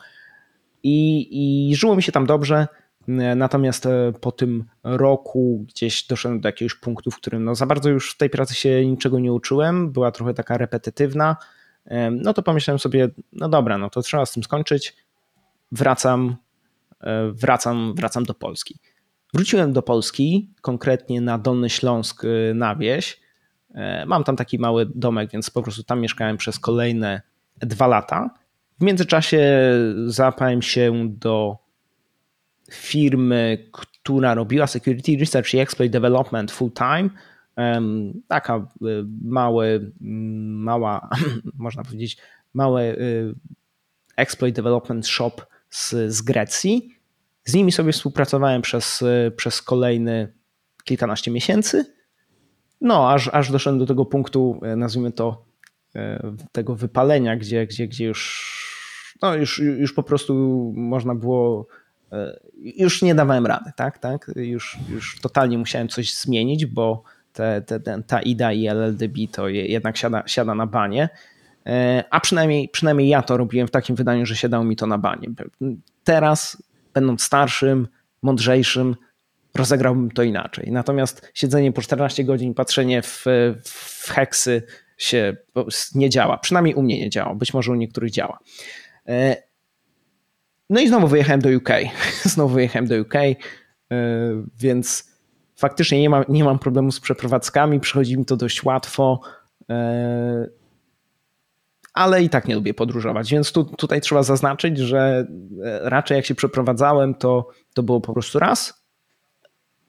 I, 0.84 1.28
i 1.70 1.76
żyło 1.76 1.96
mi 1.96 2.04
się 2.04 2.12
tam 2.12 2.26
dobrze, 2.26 2.68
Natomiast 3.36 3.88
po 4.22 4.32
tym 4.32 4.66
roku 4.84 5.66
gdzieś 5.68 6.08
doszedłem 6.08 6.42
do 6.42 6.50
jakiegoś 6.50 6.76
punktu, 6.76 7.12
w 7.12 7.18
którym 7.18 7.44
no 7.44 7.56
za 7.56 7.66
bardzo 7.66 7.90
już 7.90 8.12
w 8.12 8.18
tej 8.18 8.30
pracy 8.30 8.56
się 8.56 8.86
niczego 8.86 9.20
nie 9.20 9.34
uczyłem, 9.34 9.92
była 9.92 10.12
trochę 10.12 10.34
taka 10.34 10.58
repetytywna. 10.58 11.36
No 12.12 12.34
to 12.34 12.44
pomyślałem 12.44 12.80
sobie, 12.80 13.10
no 13.34 13.50
dobra, 13.50 13.78
no 13.78 13.90
to 13.90 14.02
trzeba 14.02 14.26
z 14.26 14.32
tym 14.32 14.44
skończyć. 14.44 14.96
Wracam, 15.72 16.36
wracam, 17.34 17.94
wracam 17.96 18.24
do 18.24 18.34
Polski. 18.34 18.80
Wróciłem 19.34 19.74
do 19.74 19.82
Polski, 19.82 20.54
konkretnie 20.62 21.22
na 21.22 21.38
Dolny 21.38 21.70
Śląsk 21.70 22.24
y, 22.24 22.54
na 22.56 22.76
wieś. 22.76 23.22
E, 23.74 24.06
mam 24.06 24.24
tam 24.24 24.36
taki 24.36 24.60
mały 24.60 24.86
domek, 24.96 25.32
więc 25.32 25.50
po 25.50 25.64
prostu 25.64 25.84
tam 25.84 26.02
mieszkałem 26.02 26.38
przez 26.38 26.60
kolejne 26.60 27.22
dwa 27.60 27.88
lata. 27.88 28.30
W 28.80 28.84
międzyczasie 28.84 29.42
zapałem 30.06 30.62
się 30.62 31.10
do 31.10 31.58
firmy, 32.72 33.70
która 33.72 34.34
robiła 34.34 34.68
security 34.68 35.18
research 35.20 35.54
i 35.54 35.60
exploit 35.60 35.92
development 35.92 36.52
full 36.52 36.72
time. 36.72 37.10
Taka 38.28 38.68
mały, 39.24 39.92
mała, 40.00 41.10
można 41.58 41.84
powiedzieć, 41.84 42.18
mały 42.54 42.98
exploit 44.18 44.56
development 44.56 45.08
shop 45.08 45.32
z, 45.72 45.96
z 46.08 46.22
Grecji 46.22 47.02
z 47.46 47.54
nimi 47.54 47.72
sobie 47.72 47.92
współpracowałem 47.92 48.62
przez, 48.62 49.04
przez 49.36 49.62
kolejny 49.62 50.34
kilkanaście 50.84 51.32
miesięcy. 51.32 51.86
No, 52.82 53.12
aż, 53.12 53.30
aż 53.34 53.52
doszedłem 53.52 53.80
do 53.80 53.86
tego 53.86 54.06
punktu, 54.06 54.60
e, 54.64 54.76
nazwijmy 54.76 55.12
to, 55.12 55.46
e, 55.96 56.34
tego 56.52 56.76
wypalenia, 56.76 57.36
gdzie, 57.36 57.68
gdzie, 57.68 57.88
gdzie 57.88 58.06
już, 58.06 59.16
no 59.22 59.36
już, 59.36 59.60
już 59.60 59.94
po 59.94 60.04
prostu 60.04 60.34
można 60.76 61.16
było, 61.16 61.68
e, 62.12 62.40
już 62.64 63.02
nie 63.02 63.16
dawałem 63.16 63.46
rady, 63.46 63.72
tak, 63.76 63.98
tak? 63.98 64.32
Już, 64.36 64.78
już 64.90 65.20
totalnie 65.20 65.58
musiałem 65.58 65.88
coś 65.88 66.16
zmienić, 66.16 66.66
bo 66.66 67.04
te, 67.34 67.62
te, 67.62 68.04
ta 68.08 68.22
IDA 68.22 68.52
i 68.52 68.68
LLDB 68.68 69.18
to 69.32 69.48
jednak 69.50 69.98
siada, 69.98 70.24
siada 70.26 70.56
na 70.56 70.68
banie. 70.68 71.10
A 72.10 72.20
przynajmniej, 72.20 72.70
przynajmniej 72.70 73.08
ja 73.08 73.22
to 73.22 73.38
robiłem 73.38 73.68
w 73.68 73.72
takim 73.72 73.96
wydaniu, 73.96 74.26
że 74.26 74.36
siadało 74.36 74.64
mi 74.64 74.76
to 74.76 74.88
na 74.88 74.98
banie. 74.98 75.28
Teraz 76.04 76.64
będąc 76.94 77.24
starszym, 77.24 77.88
mądrzejszym, 78.22 78.96
rozegrałbym 79.56 80.12
to 80.12 80.24
inaczej. 80.24 80.72
Natomiast 80.72 81.32
siedzenie 81.34 81.72
po 81.72 81.82
14 81.82 82.24
godzin, 82.24 82.54
patrzenie 82.54 83.02
w, 83.02 83.26
w 83.64 84.10
heksy 84.10 84.64
się 84.98 85.36
nie 85.96 86.10
działa. 86.10 86.38
Przynajmniej 86.38 86.76
u 86.76 86.82
mnie 86.82 87.00
nie 87.00 87.10
działa, 87.10 87.36
być 87.36 87.54
może 87.54 87.72
u 87.72 87.76
niektórych 87.76 88.12
działa. 88.12 88.40
E, 89.08 89.36
no 90.70 90.80
i 90.80 90.88
znowu 90.88 91.08
wyjechałem 91.08 91.42
do 91.42 91.50
UK. 91.50 91.70
Znowu 92.24 92.54
wyjechałem 92.54 92.88
do 92.88 93.02
UK, 93.02 93.16
e, 93.16 93.36
więc 94.60 95.12
faktycznie 95.56 96.02
nie 96.02 96.10
nie 96.30 96.44
mam 96.44 96.60
problemu 96.60 96.92
z 96.92 97.00
przeprowadzkami, 97.00 97.80
przychodzi 97.80 98.18
mi 98.18 98.26
to 98.26 98.38
dość 98.38 98.64
łatwo. 98.64 99.22
Ale 101.94 102.24
i 102.24 102.30
tak 102.30 102.48
nie 102.48 102.56
lubię 102.56 102.74
podróżować, 102.74 103.32
więc 103.32 103.52
tu, 103.52 103.64
tutaj 103.64 104.02
trzeba 104.02 104.24
zaznaczyć, 104.24 104.78
że 104.78 105.28
e, 105.64 105.90
raczej 105.90 106.16
jak 106.16 106.26
się 106.26 106.36
przeprowadzałem, 106.36 107.16
to, 107.16 107.48
to 107.74 107.84
było 107.84 108.02
po 108.02 108.14
prostu 108.14 108.40
raz 108.40 108.82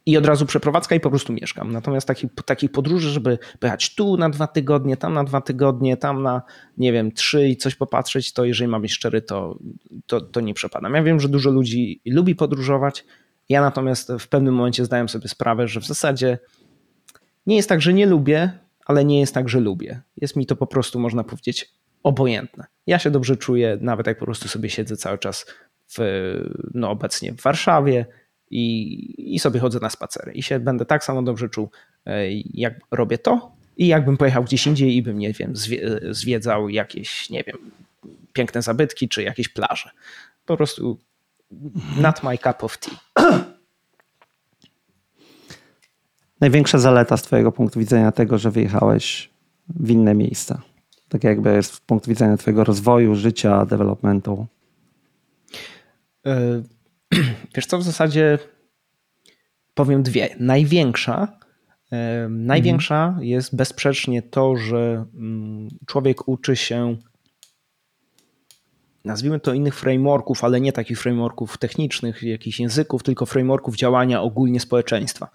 i 0.06 0.16
od 0.16 0.26
razu 0.26 0.46
przeprowadzka 0.46 0.94
i 0.94 1.00
po 1.00 1.10
prostu 1.10 1.32
mieszkam. 1.32 1.72
Natomiast 1.72 2.06
takich, 2.06 2.30
takich 2.44 2.72
podróży, 2.72 3.10
żeby 3.10 3.38
pojechać 3.60 3.94
tu 3.94 4.16
na 4.16 4.30
dwa 4.30 4.46
tygodnie, 4.46 4.96
tam 4.96 5.14
na 5.14 5.24
dwa 5.24 5.40
tygodnie, 5.40 5.96
tam 5.96 6.22
na, 6.22 6.42
nie 6.78 6.92
wiem, 6.92 7.12
trzy 7.12 7.48
i 7.48 7.56
coś 7.56 7.74
popatrzeć, 7.74 8.32
to 8.32 8.44
jeżeli 8.44 8.68
mam 8.68 8.82
być 8.82 8.92
szczery, 8.92 9.22
to, 9.22 9.58
to, 10.06 10.20
to 10.20 10.40
nie 10.40 10.54
przepadam. 10.54 10.94
Ja 10.94 11.02
wiem, 11.02 11.20
że 11.20 11.28
dużo 11.28 11.50
ludzi 11.50 12.00
lubi 12.06 12.34
podróżować, 12.34 13.04
ja 13.48 13.60
natomiast 13.60 14.12
w 14.18 14.28
pewnym 14.28 14.54
momencie 14.54 14.84
zdałem 14.84 15.08
sobie 15.08 15.28
sprawę, 15.28 15.68
że 15.68 15.80
w 15.80 15.86
zasadzie 15.86 16.38
nie 17.46 17.56
jest 17.56 17.68
tak, 17.68 17.82
że 17.82 17.92
nie 17.92 18.06
lubię, 18.06 18.58
ale 18.86 19.04
nie 19.04 19.20
jest 19.20 19.34
tak, 19.34 19.48
że 19.48 19.60
lubię. 19.60 20.00
Jest 20.16 20.36
mi 20.36 20.46
to 20.46 20.56
po 20.56 20.66
prostu, 20.66 21.00
można 21.00 21.24
powiedzieć, 21.24 21.70
obojętne. 22.02 22.64
Ja 22.86 22.98
się 22.98 23.10
dobrze 23.10 23.36
czuję, 23.36 23.78
nawet 23.80 24.06
jak 24.06 24.18
po 24.18 24.24
prostu 24.24 24.48
sobie 24.48 24.70
siedzę 24.70 24.96
cały 24.96 25.18
czas 25.18 25.46
w, 25.98 25.98
no 26.74 26.90
obecnie 26.90 27.32
w 27.32 27.40
Warszawie 27.40 28.06
i, 28.50 29.34
i 29.34 29.38
sobie 29.38 29.60
chodzę 29.60 29.78
na 29.82 29.90
spacery 29.90 30.32
i 30.32 30.42
się 30.42 30.60
będę 30.60 30.84
tak 30.84 31.04
samo 31.04 31.22
dobrze 31.22 31.48
czuł, 31.48 31.70
e, 32.06 32.32
jak 32.54 32.74
robię 32.90 33.18
to 33.18 33.52
i 33.76 33.86
jakbym 33.86 34.16
pojechał 34.16 34.44
gdzieś 34.44 34.66
indziej 34.66 34.96
i 34.96 35.02
bym, 35.02 35.18
nie 35.18 35.32
wiem, 35.32 35.52
zwiedzał 36.10 36.68
jakieś, 36.68 37.30
nie 37.30 37.44
wiem, 37.44 37.56
piękne 38.32 38.62
zabytki 38.62 39.08
czy 39.08 39.22
jakieś 39.22 39.48
plaże. 39.48 39.90
Po 40.46 40.56
prostu 40.56 40.98
not 41.96 42.22
my 42.22 42.38
cup 42.38 42.64
of 42.64 42.78
tea. 42.78 42.96
Największa 46.40 46.78
zaleta 46.78 47.16
z 47.16 47.22
Twojego 47.22 47.52
punktu 47.52 47.78
widzenia 47.78 48.12
tego, 48.12 48.38
że 48.38 48.50
wyjechałeś 48.50 49.30
w 49.68 49.90
inne 49.90 50.14
miejsca? 50.14 50.62
Tak 51.12 51.24
jakby 51.24 51.62
z 51.62 51.80
punktu 51.80 52.10
widzenia 52.10 52.36
Twojego 52.36 52.64
rozwoju, 52.64 53.14
życia, 53.14 53.66
developmentu? 53.66 54.46
E, 56.26 56.62
wiesz 57.54 57.66
co, 57.66 57.78
w 57.78 57.82
zasadzie 57.82 58.38
powiem 59.74 60.02
dwie. 60.02 60.36
Największa, 60.40 61.38
największa 62.28 63.06
mhm. 63.06 63.24
jest 63.24 63.56
bezsprzecznie 63.56 64.22
to, 64.22 64.56
że 64.56 65.04
mm, 65.14 65.68
człowiek 65.86 66.28
uczy 66.28 66.56
się 66.56 66.96
nazwijmy 69.04 69.40
to 69.40 69.54
innych 69.54 69.74
frameworków, 69.74 70.44
ale 70.44 70.60
nie 70.60 70.72
takich 70.72 71.00
frameworków 71.00 71.58
technicznych, 71.58 72.22
jakichś 72.22 72.60
języków, 72.60 73.02
tylko 73.02 73.26
frameworków 73.26 73.76
działania 73.76 74.22
ogólnie 74.22 74.60
społeczeństwa. 74.60 75.28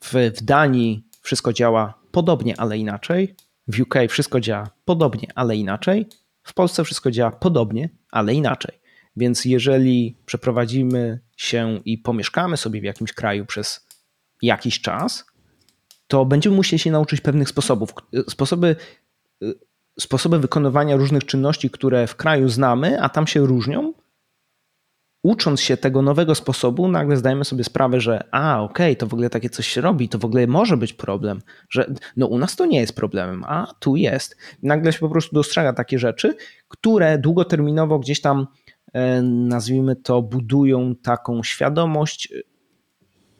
W, 0.00 0.14
w 0.36 0.42
Danii 0.42 1.04
wszystko 1.20 1.52
działa 1.52 1.94
podobnie, 2.10 2.60
ale 2.60 2.78
inaczej. 2.78 3.34
W 3.68 3.80
UK 3.80 3.94
wszystko 4.08 4.40
działa 4.40 4.70
podobnie, 4.84 5.28
ale 5.34 5.56
inaczej. 5.56 6.06
W 6.42 6.54
Polsce 6.54 6.84
wszystko 6.84 7.10
działa 7.10 7.30
podobnie, 7.30 7.88
ale 8.10 8.34
inaczej. 8.34 8.78
Więc 9.16 9.44
jeżeli 9.44 10.16
przeprowadzimy 10.26 11.20
się 11.36 11.80
i 11.84 11.98
pomieszkamy 11.98 12.56
sobie 12.56 12.80
w 12.80 12.84
jakimś 12.84 13.12
kraju 13.12 13.46
przez 13.46 13.86
jakiś 14.42 14.80
czas, 14.80 15.24
to 16.06 16.24
będziemy 16.24 16.56
musieli 16.56 16.80
się 16.80 16.90
nauczyć 16.90 17.20
pewnych 17.20 17.48
sposobów. 17.48 17.90
Sposoby 18.28 18.76
sposoby 20.00 20.38
wykonywania 20.38 20.96
różnych 20.96 21.24
czynności, 21.24 21.70
które 21.70 22.06
w 22.06 22.16
kraju 22.16 22.48
znamy, 22.48 23.02
a 23.02 23.08
tam 23.08 23.26
się 23.26 23.46
różnią, 23.46 23.92
ucząc 25.22 25.60
się 25.60 25.76
tego 25.76 26.02
nowego 26.02 26.34
sposobu, 26.34 26.88
nagle 26.88 27.16
zdajemy 27.16 27.44
sobie 27.44 27.64
sprawę, 27.64 28.00
że 28.00 28.24
a, 28.30 28.62
okej, 28.62 28.86
okay, 28.92 28.96
to 28.96 29.06
w 29.06 29.12
ogóle 29.12 29.30
takie 29.30 29.50
coś 29.50 29.66
się 29.68 29.80
robi, 29.80 30.08
to 30.08 30.18
w 30.18 30.24
ogóle 30.24 30.46
może 30.46 30.76
być 30.76 30.92
problem, 30.92 31.40
że 31.70 31.94
no 32.16 32.26
u 32.26 32.38
nas 32.38 32.56
to 32.56 32.66
nie 32.66 32.80
jest 32.80 32.96
problemem, 32.96 33.44
a 33.44 33.74
tu 33.80 33.96
jest. 33.96 34.36
Nagle 34.62 34.92
się 34.92 34.98
po 34.98 35.08
prostu 35.08 35.34
dostrzega 35.34 35.72
takie 35.72 35.98
rzeczy, 35.98 36.36
które 36.68 37.18
długoterminowo 37.18 37.98
gdzieś 37.98 38.20
tam, 38.20 38.46
e, 38.92 39.22
nazwijmy 39.22 39.96
to, 39.96 40.22
budują 40.22 40.94
taką 40.94 41.42
świadomość, 41.42 42.32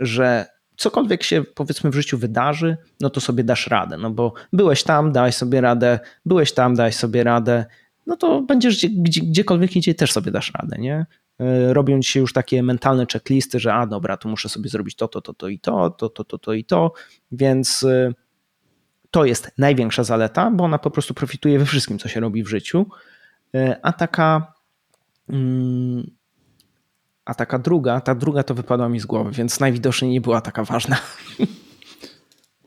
że 0.01 0.47
cokolwiek 0.77 1.23
się 1.23 1.45
powiedzmy 1.55 1.91
w 1.91 1.95
życiu 1.95 2.19
wydarzy, 2.19 2.77
no 3.01 3.11
to 3.11 3.21
sobie 3.21 3.45
dasz 3.45 3.67
radę, 3.67 3.97
no 3.97 4.11
bo 4.11 4.33
byłeś 4.53 4.83
tam, 4.83 5.13
dałeś 5.13 5.35
sobie 5.35 5.61
radę, 5.61 5.99
byłeś 6.25 6.53
tam, 6.53 6.75
dałeś 6.75 6.95
sobie 6.95 7.25
radę, 7.25 7.65
no 8.07 8.17
to 8.17 8.43
będziesz 8.43 8.77
gdzie, 8.77 8.89
gdzie, 8.89 9.21
gdziekolwiek 9.21 9.77
idzie 9.77 9.95
też 9.95 10.13
sobie 10.13 10.33
dasz 10.33 10.53
radę, 10.55 10.77
nie? 10.79 11.07
E, 11.41 11.75
robią 11.75 12.01
ci 12.01 12.13
się 12.13 12.21
już 12.21 12.33
takie 12.33 12.63
mentalne 12.63 13.07
checklisty, 13.13 13.61
że 13.61 13.75
a 13.75 13.87
dobra, 13.87 14.17
tu 14.17 14.29
muszę 14.29 14.49
sobie 14.49 14.71
zrobić 14.71 14.97
to, 14.97 15.09
to, 15.09 15.21
to, 15.21 15.35
to 15.35 15.49
i 15.49 15.59
to, 15.59 15.91
to, 15.91 16.09
to, 16.09 16.25
to, 16.25 16.39
to 16.39 16.53
i 16.53 16.65
to, 16.65 16.93
więc 17.33 17.83
e, 17.83 18.13
to 19.11 19.25
jest 19.25 19.51
największa 19.59 20.05
zaleta, 20.05 20.51
bo 20.51 20.65
ona 20.65 20.79
po 20.79 20.91
prostu 20.91 21.15
profituje 21.15 21.59
we 21.59 21.65
wszystkim, 21.65 21.99
co 21.99 22.09
się 22.09 22.21
robi 22.21 22.45
w 22.45 22.49
życiu, 22.49 22.87
e, 23.55 23.81
a 23.83 23.93
taka 23.93 24.53
mm, 25.29 26.11
a 27.25 27.35
taka 27.35 27.59
druga, 27.59 28.01
ta 28.01 28.15
druga 28.15 28.43
to 28.43 28.55
wypadła 28.55 28.89
mi 28.89 29.01
z 29.01 29.07
głowy, 29.07 29.31
więc 29.31 29.61
najwidoczniej 29.61 30.11
nie 30.11 30.21
była 30.21 30.41
taka 30.41 30.65
ważna. 30.65 30.97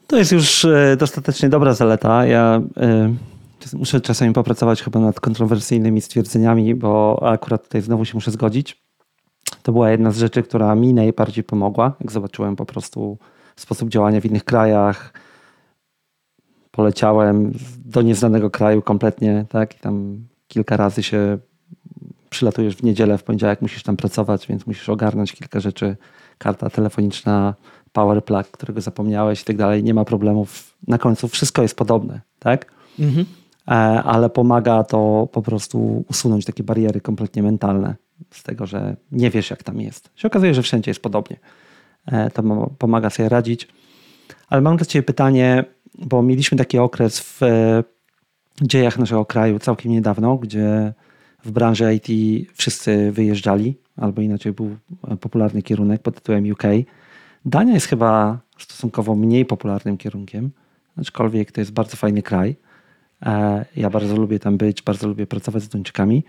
To 0.08 0.18
jest 0.18 0.32
już 0.32 0.68
dostatecznie 0.98 1.50
dobra 1.50 1.74
zaleta. 1.74 2.26
Ja 2.26 2.62
muszę 3.74 4.02
czasami 4.02 4.34
popracować 4.34 4.84
chyba 4.84 5.00
nad 5.00 5.20
kontrowersyjnymi 5.20 6.02
stwierdzeniami, 6.02 6.76
bo 6.76 7.20
akurat 7.30 7.64
tutaj 7.64 7.82
znowu 7.82 8.06
się 8.06 8.12
muszę 8.14 8.32
zgodzić. 8.32 8.84
To 9.64 9.72
była 9.72 9.92
jedna 9.92 10.12
z 10.12 10.18
rzeczy, 10.18 10.44
która 10.44 10.76
mi 10.76 10.94
najbardziej 10.94 11.44
pomogła, 11.44 11.94
jak 12.00 12.12
zobaczyłem 12.12 12.56
po 12.56 12.66
prostu 12.66 13.18
sposób 13.56 13.90
działania 13.90 14.22
w 14.22 14.26
innych 14.26 14.44
krajach. 14.44 15.14
Poleciałem 16.72 17.52
do 17.86 18.02
nieznanego 18.02 18.50
kraju 18.50 18.82
kompletnie, 18.82 19.46
tak, 19.50 19.76
i 19.76 19.80
tam 19.80 20.26
kilka 20.48 20.78
razy 20.78 21.04
się 21.04 21.38
przylatujesz 22.30 22.76
w 22.76 22.84
niedzielę, 22.84 23.18
w 23.18 23.24
poniedziałek 23.24 23.62
musisz 23.62 23.84
tam 23.84 23.98
pracować, 23.98 24.48
więc 24.48 24.68
musisz 24.68 24.90
ogarnąć 24.90 25.34
kilka 25.34 25.60
rzeczy. 25.60 25.98
Karta 26.38 26.70
telefoniczna, 26.70 27.56
power 27.92 28.26
plug, 28.26 28.48
którego 28.48 28.82
zapomniałeś 28.82 29.42
i 29.42 29.46
tak 29.46 29.58
dalej. 29.58 29.84
Nie 29.84 29.94
ma 29.94 30.06
problemów. 30.06 30.78
Na 30.88 30.98
końcu 30.98 31.28
wszystko 31.28 31.62
jest 31.62 31.76
podobne, 31.76 32.22
tak? 32.40 32.66
Mhm. 33.00 33.26
E, 33.72 33.74
ale 34.04 34.30
pomaga 34.30 34.84
to 34.84 35.30
po 35.32 35.42
prostu 35.42 36.06
usunąć 36.10 36.46
takie 36.46 36.64
bariery 36.64 37.02
kompletnie 37.02 37.44
mentalne 37.44 37.96
z 38.32 38.44
tego, 38.44 38.66
że 38.66 38.96
nie 39.12 39.30
wiesz, 39.30 39.50
jak 39.50 39.64
tam 39.64 39.82
jest. 39.82 40.10
Się 40.16 40.28
okazuje, 40.28 40.54
że 40.54 40.62
wszędzie 40.62 40.92
jest 40.92 41.02
podobnie. 41.02 41.38
E, 42.06 42.30
to 42.30 42.44
pomaga 42.78 43.10
sobie 43.10 43.30
radzić. 43.30 43.68
Ale 44.50 44.62
mam 44.62 44.78
dla 44.78 44.86
Ciebie 44.86 45.04
pytanie, 45.04 45.66
bo 46.00 46.22
mieliśmy 46.22 46.58
taki 46.58 46.78
okres 46.78 47.20
w 47.20 47.44
e, 47.44 47.84
dziejach 48.62 49.00
naszego 49.00 49.26
kraju 49.26 49.60
całkiem 49.60 49.92
niedawno, 49.92 50.38
gdzie 50.38 50.94
w 51.44 51.52
branży 51.52 51.96
IT 51.96 52.08
wszyscy 52.54 53.12
wyjeżdżali, 53.12 53.78
albo 53.98 54.22
inaczej 54.22 54.52
był 54.52 54.78
popularny 55.20 55.62
kierunek 55.62 56.02
pod 56.02 56.16
tytułem 56.16 56.52
UK. 56.52 56.64
Dania 57.46 57.74
jest 57.74 57.88
chyba 57.88 58.40
stosunkowo 58.58 59.16
mniej 59.16 59.46
popularnym 59.46 59.98
kierunkiem, 59.98 60.52
aczkolwiek 60.98 61.52
to 61.52 61.62
jest 61.62 61.72
bardzo 61.72 61.98
fajny 61.98 62.22
kraj. 62.22 62.56
E, 63.22 63.66
ja 63.76 63.90
bardzo 63.90 64.16
lubię 64.16 64.40
tam 64.40 64.58
być, 64.58 64.82
bardzo 64.82 65.08
lubię 65.08 65.28
pracować 65.28 65.64
z 65.64 65.70
Duńczykami. 65.70 66.24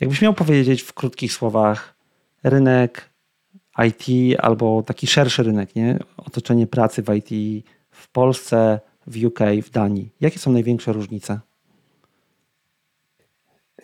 Jakbyś 0.00 0.22
miał 0.22 0.34
powiedzieć 0.34 0.82
w 0.82 0.92
krótkich 0.92 1.32
słowach 1.32 1.94
rynek 2.42 3.10
IT 3.86 4.36
albo 4.40 4.82
taki 4.82 5.06
szerszy 5.06 5.42
rynek, 5.42 5.76
nie? 5.76 5.98
otoczenie 6.16 6.66
pracy 6.66 7.02
w 7.02 7.14
IT 7.14 7.64
w 7.90 8.08
Polsce, 8.12 8.80
w 9.06 9.24
UK, 9.24 9.38
w 9.62 9.70
Danii. 9.70 10.10
Jakie 10.20 10.38
są 10.38 10.52
największe 10.52 10.92
różnice? 10.92 11.40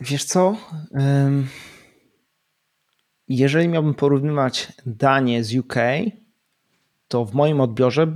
Wiesz 0.00 0.24
co? 0.24 0.56
Jeżeli 3.28 3.68
miałbym 3.68 3.94
porównywać 3.94 4.72
Danię 4.86 5.44
z 5.44 5.56
UK, 5.56 5.74
to 7.14 7.24
w 7.24 7.34
moim 7.34 7.60
odbiorze 7.60 8.02
y, 8.02 8.08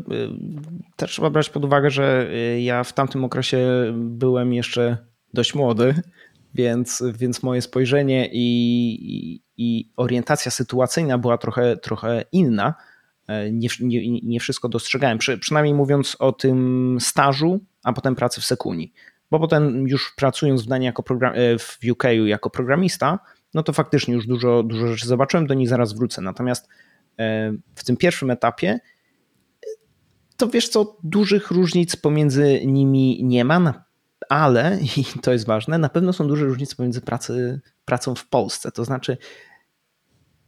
też 0.96 1.11
trzeba 1.11 1.30
brać 1.30 1.51
pod 1.51 1.64
uwagę, 1.64 1.90
że 1.90 2.30
y, 2.57 2.61
ja 2.61 2.84
w 2.84 2.92
tamtym 2.92 3.24
okresie 3.24 3.59
byłem 3.94 4.53
jeszcze 4.53 4.96
dość 5.34 5.55
młody, 5.55 5.94
więc, 6.55 7.03
więc 7.14 7.42
moje 7.42 7.62
spojrzenie 7.62 8.28
i, 8.32 9.42
i, 9.57 9.92
orientacja 9.96 10.51
sytuacyjna 10.51 11.18
była 11.18 11.38
trochę, 11.38 11.76
trochę 11.76 12.24
inna. 12.32 12.74
E, 13.26 13.53
nie, 13.53 13.68
nie, 13.80 14.20
nie 14.20 14.40
wszystko 14.40 14.68
dostrzegałem, 14.68 15.18
Przy, 15.18 15.38
przynajmniej 15.38 15.74
mówiąc 15.74 16.16
o 16.18 16.32
tym 16.32 16.99
stażu, 17.01 17.61
a 17.84 17.92
potem 17.92 18.14
pracy 18.14 18.40
w 18.40 18.44
Sekuni 18.44 18.92
bo 19.30 19.40
potem 19.40 19.88
już 19.88 20.14
pracując 20.16 20.62
w 20.62 20.66
Danii 20.66 20.86
jako 20.86 21.03
program, 21.03 21.32
e, 21.34 21.59
w 21.59 21.78
UK 21.90 22.05
jako 22.24 22.51
programista, 22.51 23.18
no 23.55 23.62
to 23.62 23.72
faktycznie 23.72 24.14
już 24.14 24.26
dużo, 24.26 24.62
dużo 24.62 24.86
rzeczy 24.86 25.07
zobaczyłem, 25.07 25.46
do 25.46 25.55
nich 25.55 25.68
zaraz 25.68 25.92
wrócę. 25.92 26.22
Natomiast 26.22 26.68
w 27.75 27.85
tym 27.85 27.97
pierwszym 27.97 28.31
etapie 28.31 28.81
to 30.39 30.49
wiesz 30.49 30.69
co, 30.69 30.97
dużych 31.03 31.51
różnic 31.51 31.97
pomiędzy 31.97 32.61
nimi 32.66 33.25
nie 33.25 33.45
ma, 33.45 33.85
ale, 34.29 34.79
i 34.97 35.05
to 35.23 35.33
jest 35.33 35.47
ważne, 35.47 35.79
na 35.79 35.89
pewno 35.89 36.12
są 36.12 36.29
duże 36.29 36.45
różnice 36.45 36.77
pomiędzy 36.77 37.01
pracy, 37.01 37.61
pracą 37.85 38.14
w 38.14 38.29
Polsce. 38.29 38.73
To 38.73 38.85
znaczy, 38.85 39.16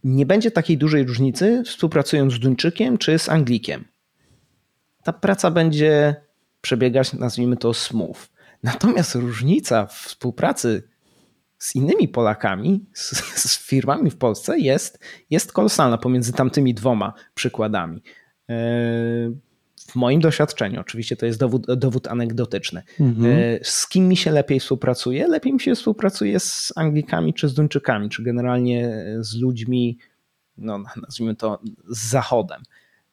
nie 0.03 0.25
będzie 0.25 0.51
takiej 0.51 0.77
dużej 0.77 1.03
różnicy 1.03 1.63
współpracując 1.65 2.33
z 2.33 2.39
Duńczykiem 2.39 2.97
czy 2.97 3.19
z 3.19 3.29
Anglikiem. 3.29 3.85
Ta 5.03 5.13
praca 5.13 5.51
będzie 5.51 6.15
przebiegać, 6.61 7.13
nazwijmy 7.13 7.57
to 7.57 7.73
smooth. 7.73 8.17
Natomiast 8.63 9.15
różnica 9.15 9.85
w 9.85 9.93
współpracy 9.93 10.90
z 11.61 11.75
innymi 11.75 12.07
Polakami, 12.07 12.85
z, 12.93 13.09
z, 13.49 13.67
firmami 13.67 14.11
w 14.11 14.17
Polsce 14.17 14.59
jest, 14.59 14.99
jest 15.29 15.51
kolosalna 15.53 15.97
pomiędzy 15.97 16.33
tamtymi 16.33 16.73
dwoma 16.73 17.13
przykładami. 17.35 18.03
E, 18.49 18.53
w 19.87 19.95
moim 19.95 20.21
doświadczeniu, 20.21 20.81
oczywiście 20.81 21.15
to 21.15 21.25
jest 21.25 21.39
dowód, 21.39 21.65
dowód 21.75 22.07
anegdotyczny. 22.07 22.83
Mhm. 22.99 23.39
E, 23.39 23.59
z 23.63 23.87
kim 23.87 24.07
mi 24.07 24.17
się 24.17 24.31
lepiej 24.31 24.59
współpracuje? 24.59 25.27
Lepiej 25.27 25.53
mi 25.53 25.59
się 25.59 25.75
współpracuje 25.75 26.39
z 26.39 26.73
Anglikami 26.75 27.33
czy 27.33 27.47
z 27.47 27.53
Duńczykami, 27.53 28.09
czy 28.09 28.23
generalnie 28.23 29.05
z 29.19 29.35
ludźmi, 29.35 29.97
no, 30.57 30.83
nazwijmy 31.01 31.35
to, 31.35 31.61
z 31.89 32.09
Zachodem. 32.09 32.61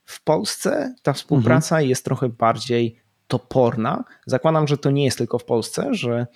W 0.04 0.24
Polsce 0.24 0.94
ta 1.02 1.12
współpraca 1.12 1.76
mhm. 1.76 1.88
jest 1.88 2.04
trochę 2.04 2.28
bardziej 2.28 2.96
toporna. 3.26 4.04
Zakładam, 4.26 4.68
że 4.68 4.78
to 4.78 4.90
nie 4.90 5.04
jest 5.04 5.18
tylko 5.18 5.38
w 5.38 5.44
Polsce, 5.44 5.94
że 5.94 6.26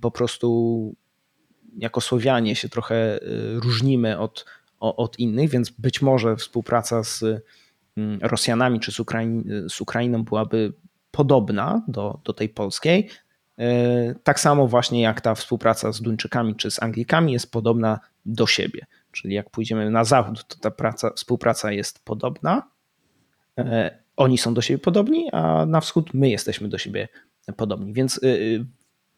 po 0.00 0.10
prostu 0.10 0.94
jako 1.78 2.00
Słowianie 2.00 2.56
się 2.56 2.68
trochę 2.68 3.22
y, 3.22 3.60
różnimy 3.60 4.18
od, 4.18 4.44
od 4.80 5.18
innych, 5.18 5.50
więc 5.50 5.70
być 5.70 6.02
może 6.02 6.36
współpraca 6.36 7.02
z 7.04 7.24
mm, 7.96 8.18
Rosjanami 8.22 8.80
czy 8.80 8.92
z, 8.92 8.96
z 9.68 9.80
Ukrainą 9.80 10.24
byłaby 10.24 10.72
podobna 11.10 11.82
do, 11.88 12.20
do 12.24 12.32
tej 12.32 12.48
polskiej. 12.48 13.08
Y, 13.60 14.14
tak 14.24 14.40
samo 14.40 14.66
właśnie 14.66 15.00
jak 15.02 15.20
ta 15.20 15.34
współpraca 15.34 15.92
z 15.92 16.02
Duńczykami 16.02 16.54
czy 16.54 16.70
z 16.70 16.82
Anglikami 16.82 17.32
jest 17.32 17.52
podobna 17.52 18.00
do 18.26 18.46
siebie. 18.46 18.86
Czyli 19.12 19.34
jak 19.34 19.50
pójdziemy 19.50 19.90
na 19.90 20.04
zachód, 20.04 20.46
to 20.46 20.56
ta 20.56 20.70
praca, 20.70 21.10
współpraca 21.16 21.72
jest 21.72 22.04
podobna, 22.04 22.62
y, 23.58 23.64
oni 24.16 24.38
są 24.38 24.54
do 24.54 24.62
siebie 24.62 24.78
podobni, 24.78 25.30
a 25.32 25.66
na 25.66 25.80
wschód 25.80 26.14
my 26.14 26.30
jesteśmy 26.30 26.68
do 26.68 26.78
siebie 26.78 27.08
podobni. 27.56 27.92
Więc 27.92 28.20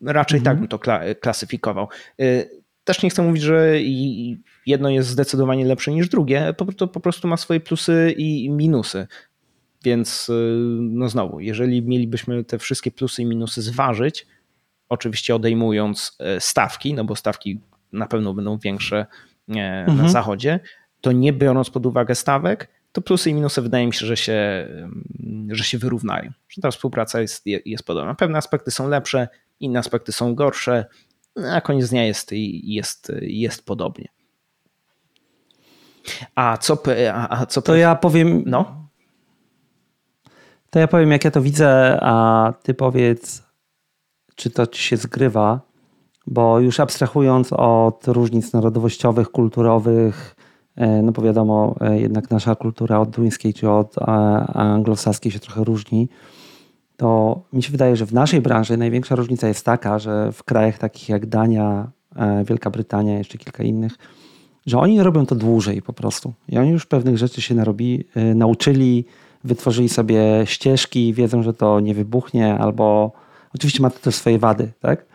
raczej 0.03 0.41
tak 0.41 0.53
mhm. 0.53 0.69
tak 0.69 0.81
bym 0.81 0.95
to 1.15 1.19
klasyfikował. 1.21 1.89
Y, 2.21 2.51
też 2.85 3.03
nie 3.03 3.11
chcę 3.11 3.23
mówić, 3.23 3.43
że 3.43 3.75
jedno 4.67 4.91
jest 4.91 5.09
zdecydowanie 5.09 5.65
lepsze 5.65 5.93
niż 5.93 6.09
drugie, 6.09 6.55
to 6.77 6.89
po 6.89 7.01
prostu 7.01 7.29
ma 7.29 7.37
swoje 7.37 7.61
plusy 7.61 8.15
i 8.17 8.51
minusy. 8.51 9.07
Więc 9.85 10.31
no 10.81 11.09
znowu, 11.09 11.41
jeżeli 11.41 11.83
mielibyśmy 11.83 12.45
te 12.45 12.59
wszystkie 12.59 12.91
plusy 12.91 13.23
i 13.23 13.27
minusy 13.27 13.63
zważyć, 13.63 14.27
oczywiście 14.89 15.35
odejmując 15.35 16.19
stawki, 16.39 16.95
no 16.95 17.05
bo 17.05 17.17
stawki 17.17 17.61
na 17.93 18.07
pewno 18.07 18.35
będą 18.35 18.59
większe 18.59 19.07
na 19.49 19.85
mhm. 19.85 20.09
zachodzie, 20.09 20.61
to 21.01 21.13
nie 21.13 21.33
biorąc 21.33 21.71
pod 21.71 21.87
uwagę 21.87 22.15
stawek, 22.15 22.69
to 22.93 23.01
plusy 23.01 23.31
i 23.31 23.35
minusy 23.35 23.63
wydaje 23.63 23.87
mi 23.87 23.93
się, 23.93 24.07
że 24.07 24.17
się, 24.17 24.69
że 25.49 25.65
się 25.65 25.79
wyrównają. 25.79 26.33
Że 26.49 26.63
ta 26.63 26.71
współpraca 26.71 27.21
jest, 27.21 27.47
jest 27.47 27.85
podobna. 27.85 28.15
Pewne 28.15 28.39
aspekty 28.39 28.71
są 28.71 28.89
lepsze, 28.89 29.29
inne 29.63 29.79
aspekty 29.79 30.13
są 30.13 30.35
gorsze. 30.35 30.87
Na 31.37 31.61
koniec 31.61 31.91
dnia 31.91 32.05
jest, 32.05 32.31
jest, 32.63 33.13
jest 33.21 33.67
podobnie. 33.67 34.09
A 36.35 36.57
co, 36.57 36.79
a, 37.13 37.41
a 37.41 37.47
co. 37.47 37.63
To 37.63 37.77
ja 37.77 37.95
powiem. 37.95 38.43
No. 38.47 38.89
To 40.71 40.79
ja 40.79 40.89
powiem, 40.89 41.11
jak 41.11 41.25
ja 41.25 41.31
to 41.31 41.43
widzę, 41.43 41.99
a 42.03 42.53
ty 42.63 42.75
powiedz, 42.75 43.43
czy 44.35 44.51
to 44.51 44.67
ci 44.67 44.83
się 44.83 44.97
zgrywa, 44.97 45.61
bo 46.27 46.61
już 46.61 46.81
abstrahując 46.81 47.53
od 47.53 48.09
różnic 48.09 48.53
narodowościowych, 48.53 49.29
kulturowych, 49.29 50.35
E, 50.77 51.03
no 51.03 51.13
bo 51.13 51.23
wiadomo, 51.23 51.75
e, 51.81 52.01
jednak 52.01 52.31
nasza 52.31 52.55
kultura 52.55 53.01
od 53.01 53.11
duńskiej 53.11 53.55
czy 53.55 53.71
od 53.71 53.95
anglosaskiej 54.55 55.33
się 55.33 55.41
trochę 55.41 55.65
różni, 55.65 56.09
to 56.97 57.41
mi 57.53 57.63
się 57.63 57.73
wydaje, 57.73 57.97
że 57.97 58.07
w 58.07 58.13
naszej 58.13 58.41
branży 58.41 58.77
największa 58.77 59.15
różnica 59.15 59.49
jest 59.49 59.65
taka, 59.65 59.99
że 59.99 60.33
w 60.33 60.45
krajach 60.45 60.79
takich 60.79 61.09
jak 61.09 61.27
Dania, 61.27 61.91
e, 62.17 62.45
Wielka 62.45 62.71
Brytania, 62.71 63.19
jeszcze 63.19 63.39
kilka 63.39 63.63
innych, 63.63 63.93
że 64.67 64.79
oni 64.79 65.03
robią 65.03 65.27
to 65.27 65.35
dłużej 65.35 65.83
po 65.83 65.93
prostu. 65.93 66.33
I 66.49 66.59
oni 66.59 66.71
już 66.71 66.87
pewnych 66.87 67.19
rzeczy 67.19 67.41
się 67.41 67.55
narobi, 67.55 68.05
nauczyli, 68.35 69.05
wytworzyli 69.45 69.89
sobie 69.89 70.23
ścieżki, 70.45 71.15
wiedzą, 71.15 71.43
że 71.43 71.55
to 71.55 71.81
nie 71.81 71.95
wybuchnie, 71.95 72.59
albo 72.59 73.13
oczywiście 73.55 73.83
ma 73.83 73.91
to 73.91 73.99
też 73.99 74.15
swoje 74.15 74.39
wady, 74.39 74.73
tak? 74.81 75.07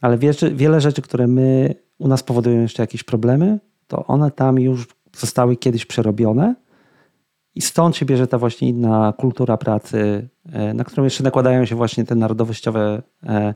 Ale 0.00 0.18
wiele 0.54 0.80
rzeczy, 0.80 1.02
które 1.02 1.26
my 1.26 1.74
u 1.98 2.08
nas 2.08 2.22
powodują 2.22 2.60
jeszcze 2.60 2.82
jakieś 2.82 3.02
problemy, 3.04 3.58
to 3.86 4.06
one 4.06 4.30
tam 4.30 4.60
już 4.60 4.86
zostały 5.16 5.56
kiedyś 5.56 5.86
przerobione 5.86 6.54
i 7.54 7.62
stąd 7.62 7.96
się 7.96 8.06
bierze 8.06 8.26
ta 8.26 8.38
właśnie 8.38 8.68
inna 8.68 9.14
kultura 9.18 9.56
pracy, 9.56 10.28
e, 10.52 10.74
na 10.74 10.84
którą 10.84 11.04
jeszcze 11.04 11.24
nakładają 11.24 11.64
się 11.64 11.76
właśnie 11.76 12.04
te 12.04 12.14
narodowościowe 12.14 13.02
e, 13.26 13.54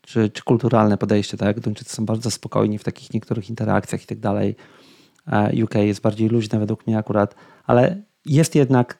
czy, 0.00 0.30
czy 0.30 0.42
kulturalne 0.42 0.98
podejście. 0.98 1.36
Tak? 1.36 1.60
Duńczycy 1.60 1.96
są 1.96 2.06
bardzo 2.06 2.30
spokojni 2.30 2.78
w 2.78 2.84
takich 2.84 3.14
niektórych 3.14 3.50
interakcjach 3.50 4.02
i 4.02 4.06
tak 4.06 4.18
dalej. 4.18 4.56
E, 5.26 5.64
UK 5.64 5.74
jest 5.74 6.00
bardziej 6.00 6.28
luźne 6.28 6.58
według 6.58 6.86
mnie 6.86 6.98
akurat, 6.98 7.34
ale 7.64 8.02
jest 8.26 8.54
jednak 8.54 8.98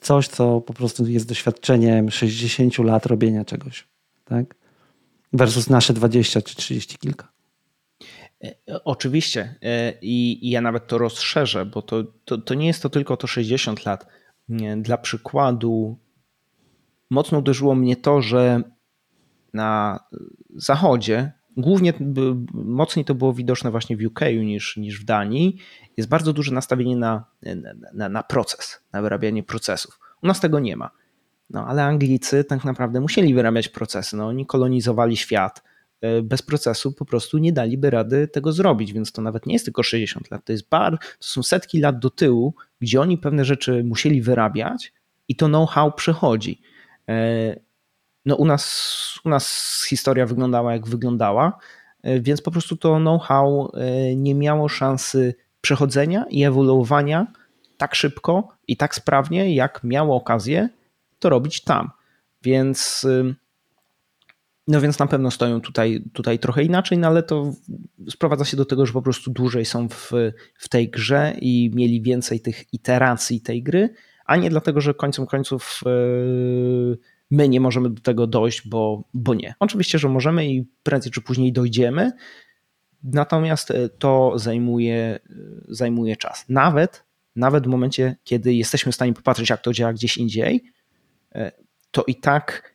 coś, 0.00 0.28
co 0.28 0.60
po 0.60 0.74
prostu 0.74 1.06
jest 1.06 1.28
doświadczeniem 1.28 2.10
60 2.10 2.78
lat 2.78 3.06
robienia 3.06 3.44
czegoś. 3.44 3.88
Tak? 4.24 4.54
Versus 5.32 5.70
nasze 5.70 5.92
20 5.92 6.42
czy 6.42 6.56
30 6.56 6.98
kilka. 6.98 7.33
E, 8.44 8.84
oczywiście 8.84 9.54
e, 9.62 9.92
I, 10.02 10.50
ja 10.50 10.60
nawet 10.60 10.86
to 10.86 10.98
rozszerzę, 10.98 11.66
bo 11.66 11.82
to, 11.82 12.04
to, 12.24 12.38
to 12.38 12.54
nie 12.54 12.66
jest 12.66 12.82
to 12.82 12.90
tylko 12.90 13.16
to 13.16 13.26
60 13.26 13.84
lat. 13.86 14.06
Dla 14.76 14.98
przykładu, 14.98 15.98
mocno 17.10 17.38
uderzyło 17.38 17.74
mnie 17.74 17.96
to, 17.96 18.22
że 18.22 18.62
na 19.52 20.00
zachodzie, 20.56 21.32
głównie 21.56 21.92
mocniej 22.54 23.04
to 23.04 23.14
było 23.14 23.32
widoczne 23.32 23.70
właśnie 23.70 23.96
w 23.96 24.06
UK 24.06 24.20
niż, 24.40 24.76
niż 24.76 25.00
w 25.00 25.04
Danii, 25.04 25.58
jest 25.96 26.08
bardzo 26.08 26.32
duże 26.32 26.52
nastawienie 26.52 26.96
na, 26.96 27.24
na, 27.94 28.08
na 28.08 28.22
proces, 28.22 28.80
na 28.92 29.02
wyrabianie 29.02 29.42
procesów. 29.42 30.00
U 30.22 30.26
nas 30.26 30.40
tego 30.40 30.60
nie 30.60 30.76
ma. 30.76 30.90
No 31.50 31.66
ale 31.66 31.84
Anglicy 31.84 32.44
tak 32.44 32.64
naprawdę 32.64 33.00
musieli 33.00 33.34
wyrabiać 33.34 33.68
procesy. 33.68 34.16
No, 34.16 34.26
oni 34.26 34.46
kolonizowali 34.46 35.16
świat 35.16 35.62
bez 36.22 36.42
procesu 36.42 36.92
po 36.92 37.04
prostu 37.04 37.38
nie 37.38 37.52
daliby 37.52 37.90
rady 37.90 38.28
tego 38.28 38.52
zrobić, 38.52 38.92
więc 38.92 39.12
to 39.12 39.22
nawet 39.22 39.46
nie 39.46 39.52
jest 39.52 39.64
tylko 39.64 39.82
60 39.82 40.30
lat, 40.30 40.44
to 40.44 40.52
jest 40.52 40.68
bar, 40.68 40.98
to 40.98 41.26
są 41.26 41.42
setki 41.42 41.80
lat 41.80 41.98
do 41.98 42.10
tyłu, 42.10 42.54
gdzie 42.80 43.00
oni 43.00 43.18
pewne 43.18 43.44
rzeczy 43.44 43.84
musieli 43.84 44.22
wyrabiać 44.22 44.92
i 45.28 45.36
to 45.36 45.46
know-how 45.46 45.92
przychodzi. 45.92 46.60
E, 47.08 47.56
no 48.24 48.36
u 48.36 48.44
nas, 48.44 49.20
u 49.24 49.28
nas 49.28 49.84
historia 49.88 50.26
wyglądała 50.26 50.72
jak 50.72 50.88
wyglądała, 50.88 51.58
e, 52.02 52.20
więc 52.20 52.42
po 52.42 52.50
prostu 52.50 52.76
to 52.76 52.96
know-how 52.96 53.72
nie 54.16 54.34
miało 54.34 54.68
szansy 54.68 55.34
przechodzenia 55.60 56.24
i 56.30 56.44
ewoluowania 56.44 57.26
tak 57.76 57.94
szybko 57.94 58.48
i 58.68 58.76
tak 58.76 58.94
sprawnie, 58.94 59.54
jak 59.54 59.84
miało 59.84 60.16
okazję 60.16 60.68
to 61.18 61.28
robić 61.28 61.60
tam. 61.60 61.90
Więc 62.42 63.06
no 64.68 64.80
więc 64.80 64.98
na 64.98 65.06
pewno 65.06 65.30
stoją 65.30 65.60
tutaj, 65.60 66.04
tutaj 66.12 66.38
trochę 66.38 66.62
inaczej, 66.62 66.98
no 66.98 67.08
ale 67.08 67.22
to 67.22 67.52
sprowadza 68.10 68.44
się 68.44 68.56
do 68.56 68.64
tego, 68.64 68.86
że 68.86 68.92
po 68.92 69.02
prostu 69.02 69.30
dłużej 69.30 69.64
są 69.64 69.88
w, 69.88 70.12
w 70.54 70.68
tej 70.68 70.90
grze 70.90 71.34
i 71.40 71.70
mieli 71.74 72.02
więcej 72.02 72.40
tych 72.40 72.74
iteracji 72.74 73.40
tej 73.40 73.62
gry, 73.62 73.94
a 74.26 74.36
nie 74.36 74.50
dlatego, 74.50 74.80
że 74.80 74.94
końcem 74.94 75.26
końców 75.26 75.80
yy, 75.86 76.98
my 77.30 77.48
nie 77.48 77.60
możemy 77.60 77.90
do 77.90 78.00
tego 78.00 78.26
dojść, 78.26 78.68
bo, 78.68 79.04
bo 79.14 79.34
nie. 79.34 79.54
Oczywiście, 79.58 79.98
że 79.98 80.08
możemy 80.08 80.46
i 80.46 80.66
prędzej 80.82 81.12
czy 81.12 81.20
później 81.20 81.52
dojdziemy, 81.52 82.12
natomiast 83.02 83.72
to 83.98 84.32
zajmuje, 84.36 85.18
zajmuje 85.68 86.16
czas. 86.16 86.44
Nawet, 86.48 87.04
nawet 87.36 87.64
w 87.64 87.70
momencie, 87.70 88.16
kiedy 88.24 88.54
jesteśmy 88.54 88.92
w 88.92 88.94
stanie 88.94 89.12
popatrzeć, 89.12 89.50
jak 89.50 89.62
to 89.62 89.72
działa 89.72 89.92
gdzieś 89.92 90.16
indziej, 90.16 90.64
to 91.90 92.04
i 92.06 92.14
tak 92.14 92.73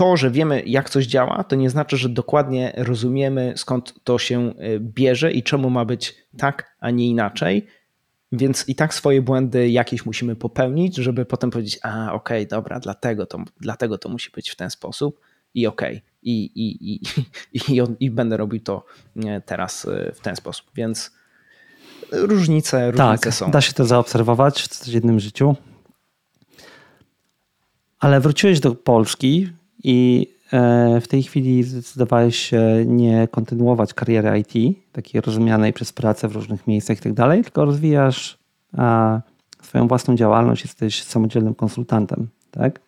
to, 0.00 0.16
że 0.16 0.30
wiemy, 0.30 0.62
jak 0.66 0.90
coś 0.90 1.06
działa, 1.06 1.44
to 1.44 1.56
nie 1.56 1.70
znaczy, 1.70 1.96
że 1.96 2.08
dokładnie 2.08 2.72
rozumiemy, 2.76 3.52
skąd 3.56 3.94
to 4.04 4.18
się 4.18 4.54
e, 4.58 4.80
bierze 4.80 5.32
i 5.32 5.42
czemu 5.42 5.70
ma 5.70 5.84
być 5.84 6.14
tak, 6.38 6.76
a 6.78 6.90
nie 6.90 7.06
inaczej. 7.06 7.66
Więc 8.32 8.68
i 8.68 8.74
tak 8.74 8.94
swoje 8.94 9.22
błędy 9.22 9.70
jakieś 9.70 10.06
musimy 10.06 10.36
popełnić, 10.36 10.96
żeby 10.96 11.24
potem 11.24 11.50
powiedzieć, 11.50 11.78
a 11.82 12.12
okej, 12.12 12.42
okay, 12.42 12.46
dobra, 12.46 12.80
dlatego 12.80 13.26
to, 13.26 13.38
dlatego 13.60 13.98
to 13.98 14.08
musi 14.08 14.30
być 14.30 14.50
w 14.50 14.56
ten 14.56 14.70
sposób 14.70 15.20
i 15.54 15.66
okej. 15.66 15.96
Okay. 15.96 16.08
I, 16.22 16.44
i, 16.44 16.92
i, 16.92 17.00
i, 17.74 17.82
i, 18.00 18.10
będę 18.10 18.36
robił 18.36 18.60
to 18.60 18.84
teraz 19.46 19.84
e, 19.84 20.12
w 20.14 20.20
ten 20.20 20.36
sposób. 20.36 20.66
Więc 20.74 21.10
różnice, 22.12 22.90
różnice 22.90 23.18
tak, 23.22 23.34
są. 23.34 23.50
Da 23.50 23.60
się 23.60 23.72
to 23.72 23.84
zaobserwować 23.84 24.62
w 24.62 24.68
codziennym 24.68 25.20
życiu. 25.20 25.56
Ale 27.98 28.20
wróciłeś 28.20 28.60
do 28.60 28.74
Polski 28.74 29.59
i 29.84 30.26
e, 30.52 31.00
w 31.00 31.08
tej 31.08 31.22
chwili 31.22 31.62
zdecydowałeś 31.62 32.36
się 32.36 32.84
nie 32.86 33.28
kontynuować 33.30 33.94
kariery 33.94 34.38
IT, 34.38 34.78
takiej 34.92 35.20
rozumianej 35.20 35.72
przez 35.72 35.92
pracę 35.92 36.28
w 36.28 36.32
różnych 36.32 36.66
miejscach 36.66 36.98
i 36.98 37.00
tak 37.00 37.12
dalej, 37.12 37.42
tylko 37.42 37.64
rozwijasz 37.64 38.38
swoją 39.62 39.88
własną 39.88 40.16
działalność, 40.16 40.64
jesteś 40.64 41.02
samodzielnym 41.02 41.54
konsultantem, 41.54 42.28
tak? 42.50 42.80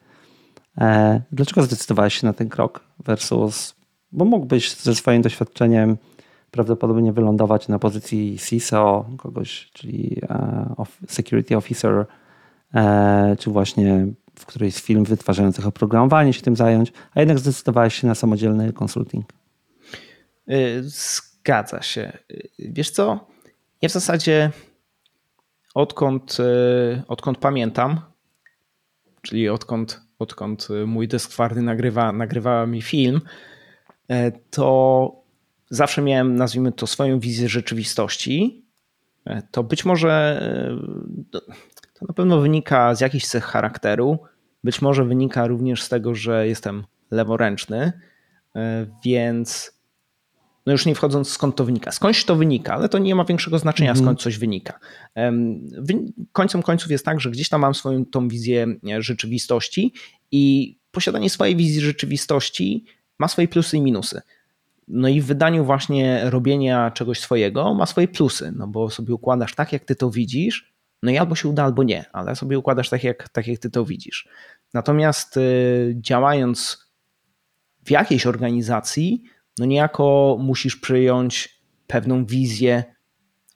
E, 0.78 1.20
dlaczego 1.32 1.62
zdecydowałeś 1.62 2.14
się 2.14 2.26
na 2.26 2.32
ten 2.32 2.48
krok 2.48 2.80
versus, 3.04 3.74
bo 4.12 4.24
mógłbyś 4.24 4.76
ze 4.76 4.94
swoim 4.94 5.22
doświadczeniem 5.22 5.96
prawdopodobnie 6.50 7.12
wylądować 7.12 7.68
na 7.68 7.78
pozycji 7.78 8.38
CISO 8.38 9.04
kogoś, 9.18 9.70
czyli 9.72 10.16
e, 10.28 10.84
security 11.08 11.56
officer, 11.56 12.06
czy 13.38 13.50
właśnie 13.50 14.06
w 14.38 14.46
którejś 14.46 14.74
z 14.74 14.82
firm 14.82 15.04
wytwarzających 15.04 15.66
oprogramowanie 15.66 16.32
się 16.32 16.42
tym 16.42 16.56
zająć, 16.56 16.92
a 17.14 17.20
jednak 17.20 17.38
zdecydowałeś 17.38 17.94
się 17.94 18.06
na 18.06 18.14
samodzielny 18.14 18.72
konsulting. 18.72 19.32
Y, 20.50 20.82
zgadza 20.82 21.82
się. 21.82 22.18
Y, 22.30 22.48
wiesz 22.58 22.90
co? 22.90 23.26
Ja 23.82 23.88
w 23.88 23.92
zasadzie 23.92 24.50
odkąd, 25.74 26.38
y, 26.40 27.02
odkąd 27.08 27.38
pamiętam, 27.38 28.00
czyli 29.22 29.48
odkąd, 29.48 30.00
odkąd 30.18 30.68
mój 30.86 31.08
dysk 31.08 31.30
twardy 31.30 31.62
nagrywa, 31.62 32.12
nagrywała 32.12 32.66
mi 32.66 32.82
film, 32.82 33.20
to 34.50 35.22
zawsze 35.70 36.02
miałem, 36.02 36.36
nazwijmy 36.36 36.72
to, 36.72 36.86
swoją 36.86 37.20
wizję 37.20 37.48
rzeczywistości. 37.48 38.64
To 39.50 39.62
być 39.62 39.84
może 39.84 40.42
to 42.02 42.08
na 42.08 42.14
pewno 42.14 42.40
wynika 42.40 42.94
z 42.94 43.00
jakichś 43.00 43.26
cech 43.26 43.44
charakteru. 43.44 44.18
Być 44.64 44.82
może 44.82 45.04
wynika 45.04 45.46
również 45.46 45.82
z 45.82 45.88
tego, 45.88 46.14
że 46.14 46.48
jestem 46.48 46.84
leworęczny, 47.10 47.92
e, 48.56 48.86
więc 49.04 49.72
no 50.66 50.72
już 50.72 50.86
nie 50.86 50.94
wchodząc 50.94 51.28
skąd 51.28 51.56
to 51.56 51.64
wynika. 51.64 51.92
Skądś 51.92 52.24
to 52.24 52.36
wynika, 52.36 52.74
ale 52.74 52.88
to 52.88 52.98
nie 52.98 53.14
ma 53.14 53.24
większego 53.24 53.58
znaczenia, 53.58 53.90
mhm. 53.90 54.06
skąd 54.06 54.20
coś 54.20 54.38
wynika. 54.38 54.78
Końcem 56.32 56.62
końców 56.62 56.90
jest 56.90 57.04
tak, 57.04 57.20
że 57.20 57.30
gdzieś 57.30 57.48
tam 57.48 57.60
mam 57.60 57.74
swoją 57.74 58.04
tą 58.06 58.28
wizję 58.28 58.66
e, 58.90 59.02
rzeczywistości 59.02 59.92
i 60.30 60.76
posiadanie 60.90 61.30
swojej 61.30 61.56
wizji 61.56 61.80
rzeczywistości 61.80 62.84
ma 63.18 63.28
swoje 63.28 63.48
plusy 63.48 63.76
i 63.76 63.82
minusy. 63.82 64.20
No 64.88 65.08
i 65.08 65.20
w 65.20 65.26
wydaniu 65.26 65.64
właśnie 65.64 66.20
robienia 66.24 66.90
czegoś 66.90 67.20
swojego 67.20 67.74
ma 67.74 67.86
swoje 67.86 68.08
plusy, 68.08 68.52
no 68.56 68.66
bo 68.66 68.90
sobie 68.90 69.14
układasz 69.14 69.54
tak, 69.54 69.72
jak 69.72 69.84
ty 69.84 69.96
to 69.96 70.10
widzisz, 70.10 70.71
no 71.02 71.10
i 71.10 71.18
albo 71.18 71.34
się 71.34 71.48
uda, 71.48 71.64
albo 71.64 71.82
nie, 71.82 72.04
ale 72.12 72.36
sobie 72.36 72.58
układasz 72.58 72.88
tak, 72.88 73.04
jak, 73.04 73.28
tak, 73.28 73.46
jak 73.46 73.58
ty 73.58 73.70
to 73.70 73.84
widzisz. 73.84 74.28
Natomiast 74.74 75.36
y, 75.36 75.94
działając 75.96 76.78
w 77.84 77.90
jakiejś 77.90 78.26
organizacji, 78.26 79.24
no 79.58 79.66
niejako 79.66 80.36
musisz 80.40 80.76
przyjąć 80.76 81.62
pewną 81.86 82.26
wizję 82.26 82.84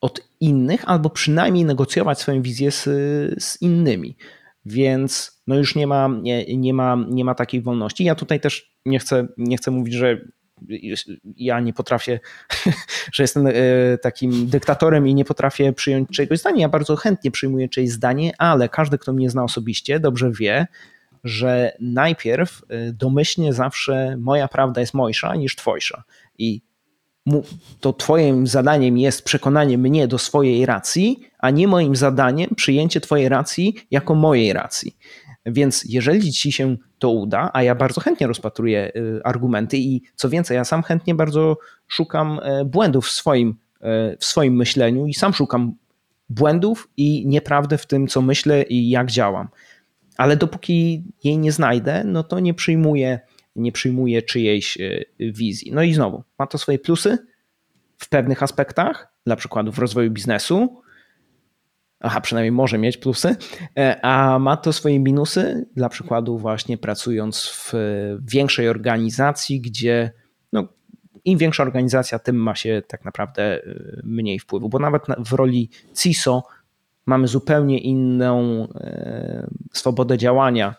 od 0.00 0.20
innych, 0.40 0.88
albo 0.88 1.10
przynajmniej 1.10 1.64
negocjować 1.64 2.20
swoją 2.20 2.42
wizję 2.42 2.70
z, 2.70 2.84
z 3.44 3.62
innymi. 3.62 4.16
Więc 4.64 5.42
no 5.46 5.56
już 5.56 5.74
nie 5.74 5.86
ma, 5.86 6.08
nie, 6.22 6.56
nie, 6.56 6.74
ma, 6.74 6.96
nie 7.10 7.24
ma 7.24 7.34
takiej 7.34 7.62
wolności. 7.62 8.04
Ja 8.04 8.14
tutaj 8.14 8.40
też 8.40 8.76
nie 8.86 8.98
chcę, 8.98 9.26
nie 9.38 9.56
chcę 9.56 9.70
mówić, 9.70 9.94
że 9.94 10.20
ja 11.36 11.60
nie 11.60 11.72
potrafię, 11.72 12.20
że 13.14 13.22
jestem 13.22 13.46
e, 13.46 13.52
takim 14.02 14.46
dyktatorem 14.46 15.08
i 15.08 15.14
nie 15.14 15.24
potrafię 15.24 15.72
przyjąć 15.72 16.08
czegoś 16.08 16.38
zdania. 16.38 16.60
Ja 16.60 16.68
bardzo 16.68 16.96
chętnie 16.96 17.30
przyjmuję 17.30 17.68
czyjeś 17.68 17.90
zdanie, 17.90 18.32
ale 18.38 18.68
każdy, 18.68 18.98
kto 18.98 19.12
mnie 19.12 19.30
zna 19.30 19.44
osobiście, 19.44 20.00
dobrze 20.00 20.30
wie, 20.32 20.66
że 21.24 21.76
najpierw 21.80 22.62
e, 22.68 22.92
domyślnie 22.92 23.52
zawsze 23.52 24.16
moja 24.18 24.48
prawda 24.48 24.80
jest 24.80 24.94
mojsza 24.94 25.36
niż 25.36 25.56
twojsza. 25.56 26.02
I 26.38 26.60
to 27.80 27.92
twoim 27.92 28.46
zadaniem 28.46 28.98
jest 28.98 29.24
przekonanie 29.24 29.78
mnie 29.78 30.08
do 30.08 30.18
swojej 30.18 30.66
racji, 30.66 31.20
a 31.38 31.50
nie 31.50 31.68
moim 31.68 31.96
zadaniem 31.96 32.54
przyjęcie 32.56 33.00
twojej 33.00 33.28
racji 33.28 33.74
jako 33.90 34.14
mojej 34.14 34.52
racji. 34.52 34.96
Więc 35.46 35.84
jeżeli 35.88 36.32
ci 36.32 36.52
się 36.52 36.76
to 36.98 37.10
uda, 37.10 37.50
a 37.52 37.62
ja 37.62 37.74
bardzo 37.74 38.00
chętnie 38.00 38.26
rozpatruję 38.26 38.92
y, 38.96 39.20
argumenty 39.24 39.76
i 39.76 40.02
co 40.14 40.28
więcej, 40.28 40.54
ja 40.54 40.64
sam 40.64 40.82
chętnie 40.82 41.14
bardzo 41.14 41.58
szukam 41.86 42.40
e, 42.42 42.64
błędów 42.64 43.06
w 43.06 43.10
swoim, 43.10 43.56
e, 43.80 44.16
w 44.16 44.24
swoim 44.24 44.56
myśleniu 44.56 45.06
i 45.06 45.14
sam 45.14 45.34
szukam 45.34 45.74
błędów 46.28 46.88
i 46.96 47.26
nieprawdy 47.26 47.78
w 47.78 47.86
tym, 47.86 48.06
co 48.06 48.22
myślę 48.22 48.62
i 48.62 48.90
jak 48.90 49.10
działam. 49.10 49.48
Ale 50.16 50.36
dopóki 50.36 51.04
jej 51.24 51.38
nie 51.38 51.52
znajdę, 51.52 52.04
no 52.04 52.22
to 52.22 52.40
nie 52.40 52.54
przyjmuję 52.54 53.20
nie 53.56 53.72
przyjmuje 53.72 54.22
czyjejś 54.22 54.80
e, 54.80 55.04
wizji. 55.20 55.72
No 55.72 55.82
i 55.82 55.94
znowu, 55.94 56.22
ma 56.38 56.46
to 56.46 56.58
swoje 56.58 56.78
plusy 56.78 57.18
w 57.98 58.08
pewnych 58.08 58.42
aspektach, 58.42 59.12
dla 59.26 59.36
przykładu 59.36 59.72
w 59.72 59.78
rozwoju 59.78 60.10
biznesu, 60.10 60.82
aha, 62.00 62.20
przynajmniej 62.20 62.52
może 62.52 62.78
mieć 62.78 62.96
plusy, 62.96 63.36
e, 63.78 64.04
a 64.04 64.38
ma 64.38 64.56
to 64.56 64.72
swoje 64.72 64.98
minusy, 64.98 65.66
dla 65.76 65.88
przykładu 65.88 66.38
właśnie 66.38 66.78
pracując 66.78 67.46
w 67.48 67.72
większej 68.32 68.68
organizacji, 68.68 69.60
gdzie 69.60 70.12
no, 70.52 70.68
im 71.24 71.38
większa 71.38 71.62
organizacja, 71.62 72.18
tym 72.18 72.36
ma 72.36 72.54
się 72.54 72.82
tak 72.88 73.04
naprawdę 73.04 73.42
e, 73.42 73.60
mniej 74.04 74.38
wpływu, 74.38 74.68
bo 74.68 74.78
nawet 74.78 75.02
w 75.18 75.32
roli 75.32 75.70
CISO 75.94 76.42
mamy 77.06 77.28
zupełnie 77.28 77.78
inną 77.78 78.68
swobodę 79.72 80.18
działania 80.18 80.74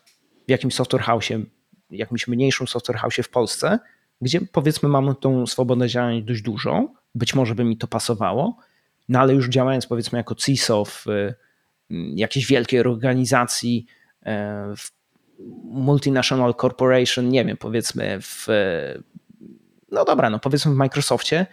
w 0.47 0.51
jakimś 0.51 0.75
software 0.75 1.01
house'ie 1.01 1.43
jakimś 1.89 2.27
mniejszym 2.27 2.67
software 2.67 2.97
house 2.97 3.15
w 3.23 3.29
Polsce, 3.29 3.79
gdzie 4.21 4.41
powiedzmy 4.41 4.89
mamy 4.89 5.15
tą 5.15 5.47
swobodę 5.47 5.87
działania 5.87 6.21
dość 6.21 6.41
dużą, 6.41 6.93
być 7.15 7.35
może 7.35 7.55
by 7.55 7.63
mi 7.63 7.77
to 7.77 7.87
pasowało, 7.87 8.57
no 9.09 9.19
ale 9.19 9.33
już 9.33 9.49
działając 9.49 9.87
powiedzmy 9.87 10.17
jako 10.17 10.35
CISO 10.35 10.85
w 10.85 11.05
mm, 11.07 12.17
jakiejś 12.17 12.47
wielkiej 12.47 12.79
organizacji, 12.79 13.85
e, 14.25 14.73
w 14.77 14.91
multinational 15.63 16.55
corporation, 16.55 17.29
nie 17.29 17.45
wiem, 17.45 17.57
powiedzmy 17.57 18.17
w, 18.21 18.47
no 19.91 20.05
dobra, 20.05 20.29
no 20.29 20.39
powiedzmy 20.39 20.71
w 20.73 20.75
Microsoftie, 20.75 21.45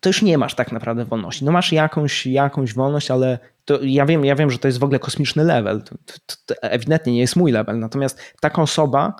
to 0.00 0.08
już 0.08 0.22
nie 0.22 0.38
masz 0.38 0.54
tak 0.54 0.72
naprawdę 0.72 1.04
wolności. 1.04 1.44
No 1.44 1.52
masz 1.52 1.72
jakąś, 1.72 2.26
jakąś 2.26 2.74
wolność, 2.74 3.10
ale 3.10 3.38
to 3.64 3.78
ja 3.82 4.06
wiem, 4.06 4.24
ja 4.24 4.36
wiem, 4.36 4.50
że 4.50 4.58
to 4.58 4.68
jest 4.68 4.78
w 4.78 4.84
ogóle 4.84 4.98
kosmiczny 4.98 5.44
level. 5.44 5.82
To, 5.82 5.94
to, 6.26 6.34
to 6.46 6.62
ewidentnie 6.62 7.12
nie 7.12 7.20
jest 7.20 7.36
mój 7.36 7.52
level. 7.52 7.78
Natomiast 7.78 8.34
taka 8.40 8.62
osoba 8.62 9.14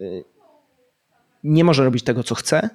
y, 0.00 0.24
nie 1.44 1.64
może 1.64 1.84
robić 1.84 2.04
tego, 2.04 2.22
co 2.22 2.34
chce, 2.34 2.68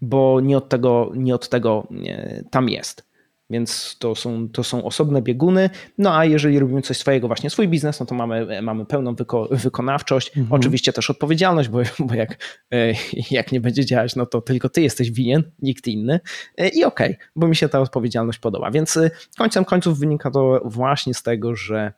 bo 0.00 0.40
nie 0.40 0.56
od 0.56 0.68
tego, 0.68 1.12
nie 1.14 1.34
od 1.34 1.48
tego 1.48 1.86
nie, 1.90 2.44
tam 2.50 2.68
jest. 2.68 3.08
Więc 3.50 3.96
to 3.98 4.14
są, 4.14 4.48
to 4.48 4.64
są 4.64 4.84
osobne 4.84 5.22
bieguny. 5.22 5.70
No 5.98 6.16
a 6.16 6.24
jeżeli 6.24 6.58
robimy 6.58 6.82
coś 6.82 6.96
swojego, 6.96 7.26
właśnie 7.26 7.50
swój 7.50 7.68
biznes, 7.68 8.00
no 8.00 8.06
to 8.06 8.14
mamy, 8.14 8.62
mamy 8.62 8.86
pełną 8.86 9.14
wyko 9.14 9.48
wykonawczość, 9.50 10.36
mhm. 10.36 10.60
oczywiście 10.60 10.92
też 10.92 11.10
odpowiedzialność, 11.10 11.68
bo, 11.68 11.78
bo 11.98 12.14
jak, 12.14 12.36
e, 12.72 12.92
jak 13.30 13.52
nie 13.52 13.60
będzie 13.60 13.84
działać, 13.84 14.16
no 14.16 14.26
to 14.26 14.40
tylko 14.40 14.68
ty 14.68 14.82
jesteś 14.82 15.10
winien, 15.10 15.42
nikt 15.62 15.86
inny. 15.86 16.20
E, 16.56 16.68
I 16.68 16.84
okej, 16.84 17.10
okay, 17.10 17.26
bo 17.36 17.48
mi 17.48 17.56
się 17.56 17.68
ta 17.68 17.80
odpowiedzialność 17.80 18.38
podoba. 18.38 18.70
Więc 18.70 18.96
e, 18.96 19.10
końcem 19.38 19.64
końców 19.64 19.98
wynika 19.98 20.30
to 20.30 20.60
właśnie 20.64 21.14
z 21.14 21.22
tego, 21.22 21.56
że 21.56 21.92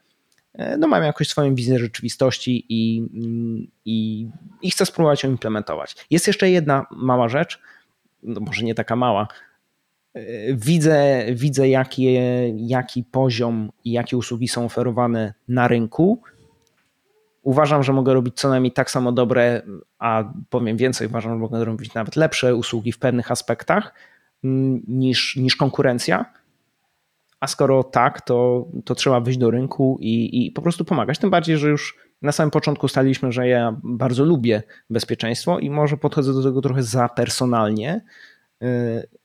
no 0.78 0.88
mam 0.88 1.02
jakąś 1.02 1.28
swoją 1.28 1.54
wizję 1.54 1.78
rzeczywistości 1.78 2.66
i, 2.68 3.02
i, 3.84 4.28
i 4.62 4.70
chcę 4.70 4.86
spróbować 4.86 5.22
ją 5.22 5.30
implementować. 5.30 5.96
Jest 6.10 6.26
jeszcze 6.26 6.50
jedna 6.50 6.86
mała 6.90 7.28
rzecz, 7.28 7.60
no 8.22 8.40
może 8.40 8.64
nie 8.64 8.74
taka 8.74 8.96
mała, 8.96 9.28
widzę, 10.54 11.24
widzę 11.34 11.68
jaki, 11.68 12.18
jaki 12.56 13.04
poziom 13.04 13.72
i 13.84 13.92
jakie 13.92 14.16
usługi 14.16 14.48
są 14.48 14.64
oferowane 14.64 15.34
na 15.48 15.68
rynku. 15.68 16.22
Uważam, 17.42 17.82
że 17.82 17.92
mogę 17.92 18.14
robić 18.14 18.36
co 18.36 18.48
najmniej 18.48 18.72
tak 18.72 18.90
samo 18.90 19.12
dobre, 19.12 19.62
a 19.98 20.24
powiem 20.50 20.76
więcej, 20.76 21.06
uważam, 21.06 21.32
że 21.32 21.38
mogę 21.38 21.64
robić 21.64 21.94
nawet 21.94 22.16
lepsze 22.16 22.54
usługi 22.54 22.92
w 22.92 22.98
pewnych 22.98 23.30
aspektach 23.30 23.94
mm, 24.44 24.82
niż, 24.88 25.36
niż 25.36 25.56
konkurencja. 25.56 26.24
A 27.40 27.46
skoro 27.46 27.84
tak, 27.84 28.20
to, 28.20 28.66
to 28.84 28.94
trzeba 28.94 29.20
wyjść 29.20 29.38
do 29.38 29.50
rynku 29.50 29.98
i, 30.00 30.46
i 30.46 30.50
po 30.52 30.62
prostu 30.62 30.84
pomagać. 30.84 31.18
Tym 31.18 31.30
bardziej, 31.30 31.58
że 31.58 31.68
już 31.68 31.98
na 32.22 32.32
samym 32.32 32.50
początku 32.50 32.88
staliśmy, 32.88 33.32
że 33.32 33.48
ja 33.48 33.76
bardzo 33.82 34.24
lubię 34.24 34.62
bezpieczeństwo 34.90 35.58
i 35.58 35.70
może 35.70 35.96
podchodzę 35.96 36.32
do 36.32 36.42
tego 36.42 36.60
trochę 36.60 36.82
za 36.82 37.08
personalnie 37.08 38.00
y, 38.62 39.20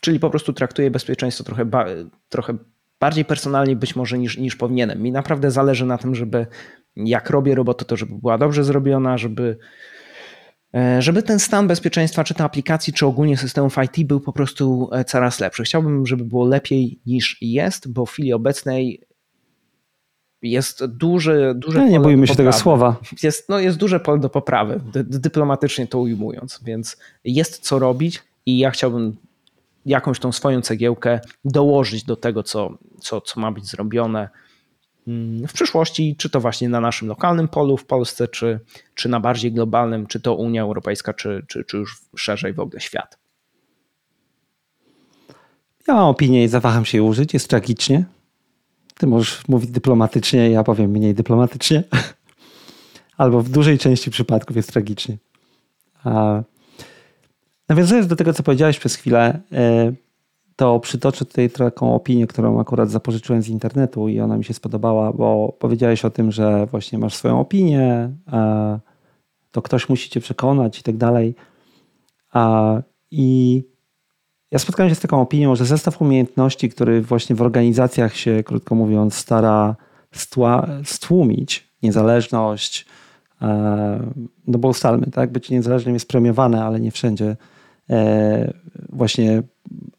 Czyli 0.00 0.20
po 0.20 0.30
prostu 0.30 0.52
traktuję 0.52 0.90
bezpieczeństwo 0.90 1.44
trochę, 1.44 1.66
trochę 2.28 2.54
bardziej 3.00 3.24
personalnie 3.24 3.76
być 3.76 3.96
może 3.96 4.18
niż, 4.18 4.38
niż 4.38 4.56
powinienem. 4.56 5.02
Mi 5.02 5.12
naprawdę 5.12 5.50
zależy 5.50 5.86
na 5.86 5.98
tym, 5.98 6.14
żeby 6.14 6.46
jak 6.96 7.30
robię 7.30 7.54
robotę, 7.54 7.84
to 7.84 7.96
żeby 7.96 8.14
była 8.14 8.38
dobrze 8.38 8.64
zrobiona, 8.64 9.18
żeby, 9.18 9.58
e, 10.74 11.02
żeby 11.02 11.22
ten 11.22 11.38
stan 11.38 11.68
bezpieczeństwa, 11.68 12.24
czy 12.24 12.34
to 12.34 12.44
aplikacji, 12.44 12.92
czy 12.92 13.06
ogólnie 13.06 13.36
systemów 13.36 13.76
IT 13.84 14.06
był 14.06 14.20
po 14.20 14.32
prostu 14.32 14.90
e, 14.92 15.04
coraz 15.04 15.40
lepszy. 15.40 15.64
Chciałbym, 15.64 16.06
żeby 16.06 16.24
było 16.24 16.44
lepiej 16.44 17.00
niż 17.06 17.36
jest, 17.40 17.92
bo 17.92 18.06
w 18.06 18.10
chwili 18.10 18.32
obecnej 18.32 19.09
jest 20.42 20.84
duże, 20.86 21.54
duże 21.54 21.78
no, 21.78 21.88
Nie 21.88 22.00
bójmy 22.00 22.26
się 22.26 22.34
tego 22.34 22.52
słowa. 22.52 22.96
Jest, 23.22 23.48
no, 23.48 23.58
jest 23.58 23.78
duże 23.78 24.00
pole 24.00 24.20
do 24.20 24.30
poprawy, 24.30 24.80
dyplomatycznie 24.94 25.86
to 25.86 25.98
ujmując, 25.98 26.60
więc 26.64 26.96
jest 27.24 27.58
co 27.58 27.78
robić 27.78 28.22
i 28.46 28.58
ja 28.58 28.70
chciałbym 28.70 29.16
jakąś 29.86 30.18
tą 30.18 30.32
swoją 30.32 30.60
cegiełkę 30.60 31.20
dołożyć 31.44 32.04
do 32.04 32.16
tego, 32.16 32.42
co, 32.42 32.78
co, 33.00 33.20
co 33.20 33.40
ma 33.40 33.52
być 33.52 33.66
zrobione 33.66 34.28
mm, 35.08 35.48
w 35.48 35.52
przyszłości, 35.52 36.16
czy 36.18 36.30
to 36.30 36.40
właśnie 36.40 36.68
na 36.68 36.80
naszym 36.80 37.08
lokalnym 37.08 37.48
polu 37.48 37.76
w 37.76 37.84
Polsce, 37.84 38.28
czy, 38.28 38.60
czy 38.94 39.08
na 39.08 39.20
bardziej 39.20 39.52
globalnym, 39.52 40.06
czy 40.06 40.20
to 40.20 40.34
Unia 40.34 40.62
Europejska, 40.62 41.14
czy, 41.14 41.44
czy, 41.48 41.64
czy 41.64 41.76
już 41.76 42.00
szerzej 42.16 42.52
w 42.52 42.60
ogóle 42.60 42.80
świat. 42.80 43.18
Ja 45.88 45.94
mam 45.94 46.08
opinię 46.08 46.44
i 46.44 46.48
zawaham 46.48 46.84
się 46.84 46.98
jej 46.98 47.06
użyć, 47.06 47.34
jest 47.34 47.48
tragicznie. 47.48 48.04
Ty 49.00 49.06
możesz 49.06 49.48
mówić 49.48 49.70
dyplomatycznie, 49.70 50.50
ja 50.50 50.64
powiem 50.64 50.90
mniej 50.90 51.14
dyplomatycznie. 51.14 51.84
Albo 53.16 53.42
w 53.42 53.48
dużej 53.48 53.78
części 53.78 54.10
przypadków 54.10 54.56
jest 54.56 54.72
tragicznie. 54.72 55.16
A 56.04 56.42
Nawiązując 57.68 58.06
do 58.06 58.16
tego, 58.16 58.32
co 58.32 58.42
powiedziałeś 58.42 58.78
przez 58.78 58.94
chwilę, 58.94 59.40
e, 59.52 59.92
to 60.56 60.80
przytoczę 60.80 61.24
tutaj 61.24 61.50
taką 61.50 61.94
opinię, 61.94 62.26
którą 62.26 62.60
akurat 62.60 62.90
zapożyczyłem 62.90 63.42
z 63.42 63.48
internetu 63.48 64.08
i 64.08 64.20
ona 64.20 64.36
mi 64.36 64.44
się 64.44 64.54
spodobała, 64.54 65.12
bo 65.12 65.56
powiedziałeś 65.58 66.04
o 66.04 66.10
tym, 66.10 66.32
że 66.32 66.66
właśnie 66.66 66.98
masz 66.98 67.14
swoją 67.14 67.40
opinię, 67.40 68.10
to 69.50 69.62
ktoś 69.62 69.88
musi 69.88 70.10
cię 70.10 70.20
przekonać 70.20 70.80
i 70.80 70.82
tak 70.82 70.96
dalej. 70.96 71.34
I 73.10 73.62
ja 74.50 74.58
spotkałem 74.58 74.90
się 74.90 74.94
z 74.94 75.00
taką 75.00 75.20
opinią, 75.20 75.56
że 75.56 75.64
zestaw 75.64 76.02
umiejętności, 76.02 76.68
który 76.68 77.02
właśnie 77.02 77.36
w 77.36 77.42
organizacjach 77.42 78.16
się, 78.16 78.42
krótko 78.42 78.74
mówiąc, 78.74 79.14
stara 79.14 79.76
stłumić 80.84 81.70
niezależność, 81.82 82.86
e, 83.42 84.12
no 84.46 84.58
bo 84.58 84.68
ustalmy, 84.68 85.06
tak, 85.06 85.32
być 85.32 85.50
niezależnym 85.50 85.94
jest 85.94 86.08
premiowane, 86.08 86.64
ale 86.64 86.80
nie 86.80 86.90
wszędzie 86.90 87.36
E, 87.90 88.52
właśnie 88.88 89.42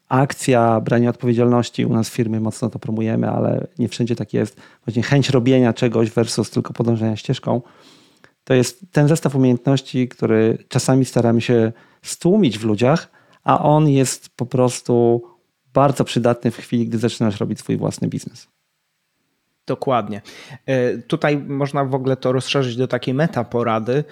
akcja, 0.08 0.80
branie 0.80 1.10
odpowiedzialności. 1.10 1.84
U 1.84 1.92
nas 1.92 2.10
w 2.10 2.12
firmie 2.12 2.40
mocno 2.40 2.70
to 2.70 2.78
promujemy, 2.78 3.30
ale 3.30 3.66
nie 3.78 3.88
wszędzie 3.88 4.16
tak 4.16 4.34
jest. 4.34 4.60
Właśnie 4.86 5.02
chęć 5.02 5.30
robienia 5.30 5.72
czegoś 5.72 6.10
versus 6.10 6.50
tylko 6.50 6.72
podążania 6.72 7.16
ścieżką. 7.16 7.62
To 8.44 8.54
jest 8.54 8.84
ten 8.92 9.08
zestaw 9.08 9.34
umiejętności, 9.34 10.08
który 10.08 10.58
czasami 10.68 11.04
staramy 11.04 11.40
się 11.40 11.72
stłumić 12.02 12.58
w 12.58 12.64
ludziach, 12.64 13.11
a 13.44 13.62
on 13.62 13.88
jest 13.88 14.28
po 14.28 14.46
prostu 14.46 15.22
bardzo 15.74 16.04
przydatny 16.04 16.50
w 16.50 16.56
chwili, 16.56 16.88
gdy 16.88 16.98
zaczynasz 16.98 17.40
robić 17.40 17.58
swój 17.58 17.76
własny 17.76 18.08
biznes. 18.08 18.48
Dokładnie. 19.66 20.22
E, 20.66 20.98
tutaj 20.98 21.38
można 21.38 21.84
w 21.84 21.94
ogóle 21.94 22.16
to 22.16 22.32
rozszerzyć 22.32 22.76
do 22.76 22.88
takiej 22.88 23.14
meta 23.14 23.44
porady, 23.44 24.04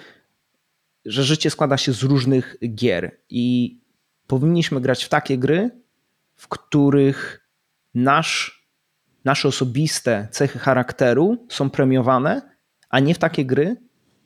że 1.05 1.23
życie 1.23 1.49
składa 1.49 1.77
się 1.77 1.93
z 1.93 2.03
różnych 2.03 2.57
gier 2.75 3.17
i 3.29 3.77
powinniśmy 4.27 4.81
grać 4.81 5.03
w 5.03 5.09
takie 5.09 5.37
gry, 5.37 5.69
w 6.35 6.47
których 6.47 7.49
nasz, 7.93 8.65
nasze 9.25 9.47
osobiste 9.47 10.27
cechy 10.31 10.59
charakteru 10.59 11.45
są 11.49 11.69
premiowane, 11.69 12.41
a 12.89 12.99
nie 12.99 13.13
w 13.15 13.19
takie 13.19 13.45
gry, 13.45 13.75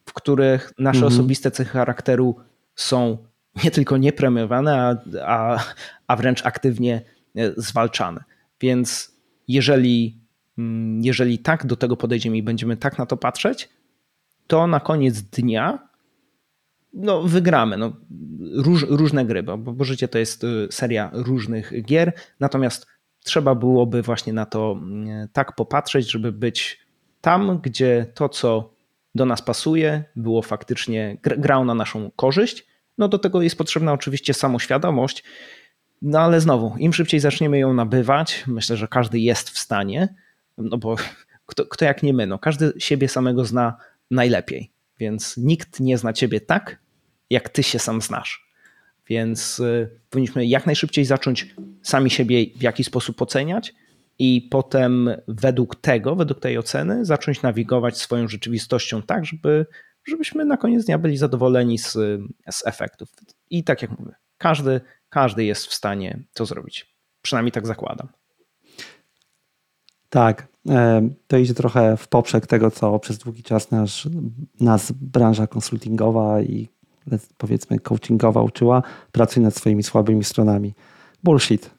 w 0.06 0.14
których 0.14 0.74
nasze 0.78 0.98
mhm. 0.98 1.14
osobiste 1.14 1.52
cechy 1.52 1.72
charakteru 1.72 2.36
są 2.76 3.18
nie 3.64 3.72
tylko 3.72 3.98
niepremiowane, 3.98 4.82
a, 4.82 4.96
a, 5.26 5.64
a 6.08 6.16
wręcz 6.16 6.46
aktywnie 6.46 7.02
e, 7.36 7.52
zwalczane. 7.58 8.24
Więc 8.62 9.16
jeżeli, 9.48 10.22
mm, 10.58 11.02
jeżeli 11.04 11.40
tak 11.40 11.66
do 11.66 11.76
tego 11.76 11.98
podejdziemy 11.98 12.38
i 12.38 12.44
będziemy 12.44 12.78
tak 12.78 12.98
na 12.98 13.06
to 13.06 13.18
patrzeć, 13.18 13.70
to 14.48 14.68
na 14.68 14.80
koniec 14.80 15.22
dnia 15.22 15.88
no, 16.94 17.24
wygramy. 17.24 17.78
No, 17.78 17.94
róż, 18.56 18.86
różne 18.90 19.26
gry, 19.26 19.44
bo, 19.44 19.58
bo 19.58 19.84
życie 19.84 20.08
to 20.08 20.18
jest 20.18 20.44
y, 20.44 20.68
seria 20.72 21.10
różnych 21.14 21.84
gier, 21.84 22.14
natomiast 22.40 22.88
trzeba 23.24 23.56
byłoby 23.56 24.02
właśnie 24.02 24.34
na 24.34 24.46
to 24.46 24.80
mm, 24.82 25.28
tak 25.34 25.56
popatrzeć, 25.56 26.12
żeby 26.12 26.32
być 26.32 26.86
tam, 27.22 27.60
gdzie 27.64 28.06
to, 28.14 28.30
co 28.30 28.74
do 29.16 29.26
nas 29.26 29.42
pasuje, 29.42 30.04
było 30.16 30.42
faktycznie 30.42 31.18
grał 31.22 31.66
na 31.66 31.74
naszą 31.74 32.12
korzyść. 32.16 32.68
No 32.98 33.08
do 33.08 33.20
tego 33.20 33.42
jest 33.42 33.58
potrzebna 33.58 33.94
oczywiście 33.94 34.34
samoświadomość, 34.34 35.24
no 36.02 36.20
ale 36.20 36.42
znowu, 36.42 36.76
im 36.78 36.94
szybciej 36.94 37.20
zaczniemy 37.20 37.60
ją 37.60 37.74
nabywać, 37.74 38.44
myślę, 38.48 38.78
że 38.78 38.88
każdy 38.88 39.20
jest 39.20 39.50
w 39.50 39.60
stanie, 39.60 40.16
no 40.58 40.78
bo 40.78 40.96
kto, 41.50 41.66
kto 41.66 41.86
jak 41.86 42.04
nie 42.04 42.14
my, 42.14 42.28
no 42.28 42.40
każdy 42.40 42.74
siebie 42.78 43.08
samego 43.08 43.46
zna 43.46 43.78
najlepiej, 44.12 44.72
więc 45.00 45.38
nikt 45.38 45.80
nie 45.80 45.98
zna 45.98 46.14
ciebie 46.14 46.42
tak, 46.42 46.80
jak 47.30 47.50
ty 47.50 47.64
się 47.64 47.80
sam 47.80 48.02
znasz. 48.02 48.46
Więc 49.08 49.60
y, 49.60 49.90
powinniśmy 50.10 50.46
jak 50.46 50.66
najszybciej 50.66 51.06
zacząć 51.06 51.56
sami 51.82 52.10
siebie 52.10 52.46
w 52.56 52.62
jakiś 52.62 52.88
sposób 52.88 53.22
oceniać 53.22 53.74
i 54.20 54.48
potem 54.52 55.10
według 55.28 55.76
tego, 55.76 56.16
według 56.16 56.40
tej 56.40 56.58
oceny 56.58 57.06
zacząć 57.06 57.42
nawigować 57.42 57.98
swoją 57.98 58.28
rzeczywistością 58.28 59.02
tak, 59.02 59.26
żeby, 59.26 59.66
żebyśmy 60.08 60.46
na 60.46 60.58
koniec 60.58 60.86
dnia 60.86 60.98
byli 60.98 61.18
zadowoleni 61.18 61.78
z, 61.78 61.94
z 62.52 62.68
efektów. 62.68 63.10
I 63.50 63.64
tak 63.64 63.82
jak 63.82 64.00
mówię, 64.00 64.16
każdy, 64.38 64.82
każdy 65.10 65.46
jest 65.46 65.66
w 65.66 65.74
stanie 65.74 66.20
to 66.34 66.46
zrobić. 66.46 66.96
Przynajmniej 67.22 67.52
tak 67.52 67.68
zakładam. 67.68 68.08
Tak, 70.10 70.48
e, 70.70 71.10
to 71.28 71.38
idzie 71.38 71.54
trochę 71.54 71.98
w 71.98 72.08
poprzek 72.08 72.48
tego, 72.48 72.72
co 72.72 73.00
przez 73.00 73.18
długi 73.18 73.44
czas 73.44 73.68
nas 74.60 74.92
branża 74.92 75.48
konsultingowa 75.48 76.42
i 76.42 76.70
powiedzmy 77.38 77.80
coachingowa 77.80 78.42
uczyła, 78.42 78.84
pracuj 79.12 79.44
nad 79.44 79.56
swoimi 79.56 79.84
słabymi 79.84 80.24
stronami. 80.24 80.74
Bullshit. 81.24 81.70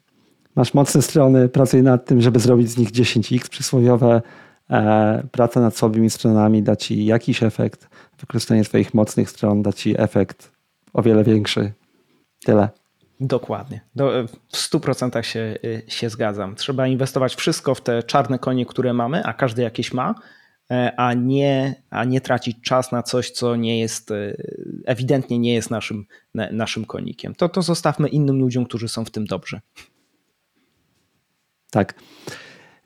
Masz 0.55 0.73
mocne 0.73 1.01
strony, 1.01 1.49
pracuj 1.49 1.83
nad 1.83 2.05
tym, 2.05 2.21
żeby 2.21 2.39
zrobić 2.39 2.69
z 2.69 2.77
nich 2.77 2.91
10x 2.91 3.49
przysłowiowe. 3.49 4.21
E, 4.69 5.23
praca 5.31 5.61
nad 5.61 5.77
słabymi 5.77 6.09
stronami 6.09 6.63
da 6.63 6.75
ci 6.75 7.05
jakiś 7.05 7.43
efekt. 7.43 7.89
Wykorzystanie 8.19 8.63
swoich 8.63 8.93
mocnych 8.93 9.29
stron 9.29 9.61
da 9.61 9.73
ci 9.73 10.01
efekt 10.01 10.51
o 10.93 11.01
wiele 11.01 11.23
większy. 11.23 11.73
Tyle. 12.45 12.69
Dokładnie. 13.19 13.81
Do, 13.95 14.27
w 14.27 14.57
100% 14.57 15.21
się, 15.21 15.57
się 15.87 16.09
zgadzam. 16.09 16.55
Trzeba 16.55 16.87
inwestować 16.87 17.35
wszystko 17.35 17.75
w 17.75 17.81
te 17.81 18.03
czarne 18.03 18.39
konie, 18.39 18.65
które 18.65 18.93
mamy, 18.93 19.23
a 19.23 19.33
każdy 19.33 19.61
jakieś 19.61 19.93
ma, 19.93 20.15
E, 20.71 20.99
a 20.99 21.13
nie, 21.13 21.83
a 21.89 22.03
nie 22.03 22.21
tracić 22.21 22.57
czas 22.61 22.91
na 22.91 23.03
coś, 23.03 23.31
co 23.31 23.55
nie 23.55 23.79
jest, 23.79 24.11
e, 24.11 24.33
ewidentnie 24.85 25.39
nie 25.39 25.53
jest 25.53 25.71
naszym, 25.71 26.05
naszym 26.51 26.85
konikiem. 26.85 27.35
To, 27.35 27.49
to 27.49 27.61
zostawmy 27.61 28.07
innym 28.07 28.39
ludziom, 28.39 28.65
którzy 28.65 28.87
są 28.87 29.05
w 29.05 29.11
tym 29.11 29.25
dobrzy. 29.25 29.61
Tak. 31.71 31.95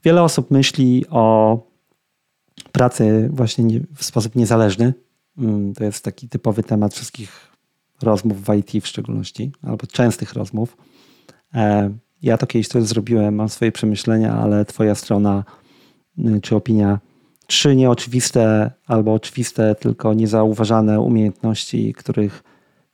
Wiele 0.04 0.24
osób 0.24 0.52
myśli 0.52 1.06
o 1.10 1.58
pracy 2.72 3.30
właśnie 3.34 3.66
w 3.96 4.04
sposób 4.04 4.36
niezależny. 4.36 4.94
Mm, 5.38 5.74
to 5.74 5.84
jest 5.84 6.04
taki 6.04 6.30
typowy 6.30 6.64
temat 6.64 6.94
wszystkich 6.94 7.52
rozmów 8.02 8.46
w 8.46 8.54
IT 8.54 8.84
w 8.84 8.88
szczególności, 8.88 9.52
albo 9.64 9.88
częstych 9.88 10.34
rozmów. 10.34 10.78
E, 11.54 11.90
ja 12.22 12.38
to 12.38 12.48
kiedyś 12.48 12.68
też 12.68 12.84
zrobiłem, 12.84 13.36
mam 13.36 13.50
swoje 13.50 13.72
przemyślenia, 13.72 14.34
ale 14.34 14.66
twoja 14.66 14.96
strona 14.96 15.44
y, 16.20 16.42
czy 16.42 16.56
opinia 16.56 17.00
trzy 17.48 17.76
nieoczywiste 17.76 18.72
albo 18.88 19.14
oczywiste, 19.14 19.76
tylko 19.76 20.14
niezauważane 20.14 21.02
umiejętności, 21.02 21.94
których 21.94 22.44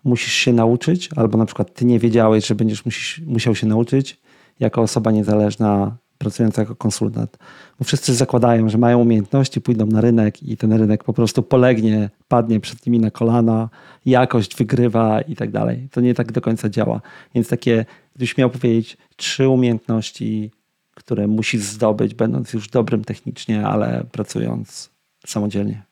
musisz 0.04 0.34
się 0.34 0.54
nauczyć, 0.54 1.10
albo 1.16 1.38
na 1.38 1.46
przykład 1.46 1.74
ty 1.74 1.86
nie 1.86 2.00
wiedziałeś, 2.00 2.48
że 2.48 2.56
będziesz 2.56 2.86
musisz, 2.86 3.22
musiał 3.26 3.56
się 3.56 3.68
nauczyć 3.68 4.22
jako 4.60 4.82
osoba 4.82 5.12
niezależna, 5.12 5.98
pracująca 6.18 6.62
jako 6.62 6.76
konsultant. 6.76 7.38
Bo 7.80 7.86
wszyscy 7.86 8.16
zakładają, 8.16 8.70
że 8.70 8.78
mają 8.78 9.00
umiejętności, 9.00 9.62
pójdą 9.62 9.86
na 9.86 10.02
rynek 10.02 10.44
i 10.44 10.58
ten 10.58 10.74
rynek 10.74 11.04
po 11.04 11.14
prostu 11.14 11.44
polegnie, 11.44 12.10
padnie 12.28 12.60
przed 12.60 12.86
nimi 12.86 13.00
na 13.00 13.12
kolana, 13.12 13.70
jakość 14.06 14.56
wygrywa 14.56 15.22
i 15.22 15.36
tak 15.36 15.52
dalej. 15.52 15.90
To 15.92 16.02
nie 16.02 16.14
tak 16.14 16.32
do 16.32 16.42
końca 16.42 16.70
działa. 16.70 17.02
Więc 17.36 17.48
takie, 17.50 17.86
gdybyś 18.16 18.38
miał 18.38 18.50
powiedzieć, 18.50 18.98
trzy 19.16 19.50
umiejętności 19.50 20.52
które 20.98 21.28
musisz 21.28 21.62
zdobyć, 21.62 22.14
będąc 22.14 22.54
już 22.54 22.70
dobrym 22.70 23.04
technicznie, 23.04 23.68
ale 23.68 24.04
pracując 24.12 24.90
samodzielnie? 25.26 25.84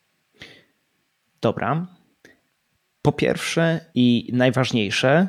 Dobra. 1.40 1.86
Po 3.02 3.12
pierwsze 3.12 3.80
i 3.94 4.30
najważniejsze, 4.32 5.28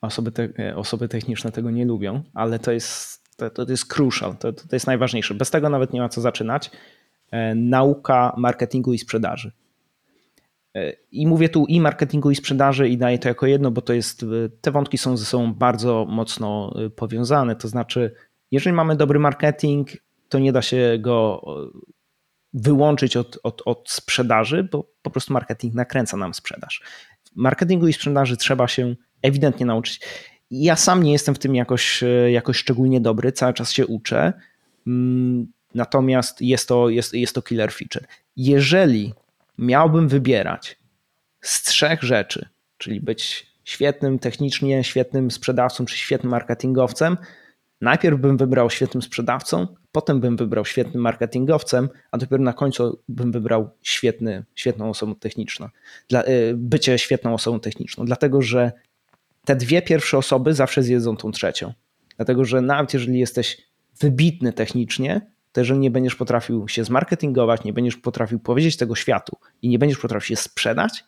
osoby, 0.00 0.32
te, 0.32 0.76
osoby 0.76 1.08
techniczne 1.08 1.52
tego 1.52 1.70
nie 1.70 1.84
lubią, 1.84 2.22
ale 2.34 2.58
to 2.58 2.72
jest, 2.72 3.21
to, 3.50 3.64
to 3.66 3.70
jest 3.70 3.86
crucial, 3.86 4.36
to, 4.36 4.52
to 4.52 4.76
jest 4.76 4.86
najważniejsze. 4.86 5.34
Bez 5.34 5.50
tego 5.50 5.68
nawet 5.68 5.92
nie 5.92 6.00
ma 6.00 6.08
co 6.08 6.20
zaczynać. 6.20 6.70
E, 7.30 7.54
nauka 7.54 8.34
marketingu 8.36 8.92
i 8.92 8.98
sprzedaży. 8.98 9.52
E, 10.74 10.92
I 11.12 11.26
mówię 11.26 11.48
tu 11.48 11.66
i 11.66 11.80
marketingu, 11.80 12.30
i 12.30 12.36
sprzedaży, 12.36 12.88
i 12.88 12.98
daję 12.98 13.18
to 13.18 13.28
jako 13.28 13.46
jedno, 13.46 13.70
bo 13.70 13.82
to 13.82 13.92
jest, 13.92 14.24
te 14.60 14.70
wątki 14.70 14.98
są 14.98 15.16
ze 15.16 15.24
sobą 15.24 15.54
bardzo 15.54 16.06
mocno 16.08 16.74
e, 16.86 16.90
powiązane. 16.90 17.56
To 17.56 17.68
znaczy, 17.68 18.14
jeżeli 18.50 18.76
mamy 18.76 18.96
dobry 18.96 19.18
marketing, 19.18 19.88
to 20.28 20.38
nie 20.38 20.52
da 20.52 20.62
się 20.62 20.98
go 21.00 21.42
wyłączyć 22.54 23.16
od, 23.16 23.38
od, 23.42 23.62
od 23.64 23.90
sprzedaży, 23.90 24.68
bo 24.72 24.88
po 25.02 25.10
prostu 25.10 25.32
marketing 25.32 25.74
nakręca 25.74 26.16
nam 26.16 26.34
sprzedaż. 26.34 26.82
Marketingu 27.36 27.88
i 27.88 27.92
sprzedaży 27.92 28.36
trzeba 28.36 28.68
się 28.68 28.94
ewidentnie 29.22 29.66
nauczyć. 29.66 30.00
Ja 30.54 30.76
sam 30.76 31.02
nie 31.02 31.12
jestem 31.12 31.34
w 31.34 31.38
tym 31.38 31.54
jakoś, 31.54 32.04
jakoś 32.30 32.56
szczególnie 32.56 33.00
dobry, 33.00 33.32
cały 33.32 33.52
czas 33.54 33.72
się 33.72 33.86
uczę. 33.86 34.32
Mm, 34.86 35.52
natomiast 35.74 36.42
jest 36.42 36.68
to, 36.68 36.88
jest, 36.88 37.14
jest 37.14 37.34
to 37.34 37.42
killer 37.42 37.72
feature. 37.72 38.06
Jeżeli 38.36 39.14
miałbym 39.58 40.08
wybierać 40.08 40.78
z 41.40 41.62
trzech 41.62 42.02
rzeczy, 42.02 42.48
czyli 42.78 43.00
być 43.00 43.46
świetnym 43.64 44.18
technicznie, 44.18 44.84
świetnym 44.84 45.30
sprzedawcą 45.30 45.84
czy 45.84 45.96
świetnym 45.96 46.30
marketingowcem, 46.30 47.16
Najpierw 47.82 48.20
bym 48.20 48.36
wybrał 48.36 48.70
świetnym 48.70 49.02
sprzedawcą, 49.02 49.66
potem 49.92 50.20
bym 50.20 50.36
wybrał 50.36 50.64
świetnym 50.64 51.02
marketingowcem, 51.02 51.88
a 52.10 52.18
dopiero 52.18 52.42
na 52.42 52.52
końcu 52.52 53.02
bym 53.08 53.32
wybrał 53.32 53.70
świetny, 53.82 54.44
świetną 54.54 54.90
osobą 54.90 55.14
techniczną. 55.14 55.68
Dla, 56.08 56.24
y, 56.24 56.54
bycie 56.56 56.98
świetną 56.98 57.34
osobą 57.34 57.60
techniczną, 57.60 58.04
dlatego 58.04 58.42
że 58.42 58.72
te 59.44 59.56
dwie 59.56 59.82
pierwsze 59.82 60.18
osoby 60.18 60.54
zawsze 60.54 60.82
zjedzą 60.82 61.16
tą 61.16 61.32
trzecią. 61.32 61.72
Dlatego, 62.16 62.44
że 62.44 62.60
nawet 62.60 62.94
jeżeli 62.94 63.18
jesteś 63.18 63.62
wybitny 64.00 64.52
technicznie, 64.52 65.20
to 65.52 65.60
jeżeli 65.60 65.80
nie 65.80 65.90
będziesz 65.90 66.16
potrafił 66.16 66.68
się 66.68 66.84
zmarketingować, 66.84 67.64
nie 67.64 67.72
będziesz 67.72 67.96
potrafił 67.96 68.38
powiedzieć 68.38 68.76
tego 68.76 68.94
światu 68.94 69.36
i 69.62 69.68
nie 69.68 69.78
będziesz 69.78 69.98
potrafił 69.98 70.36
się 70.36 70.42
sprzedać, 70.42 71.04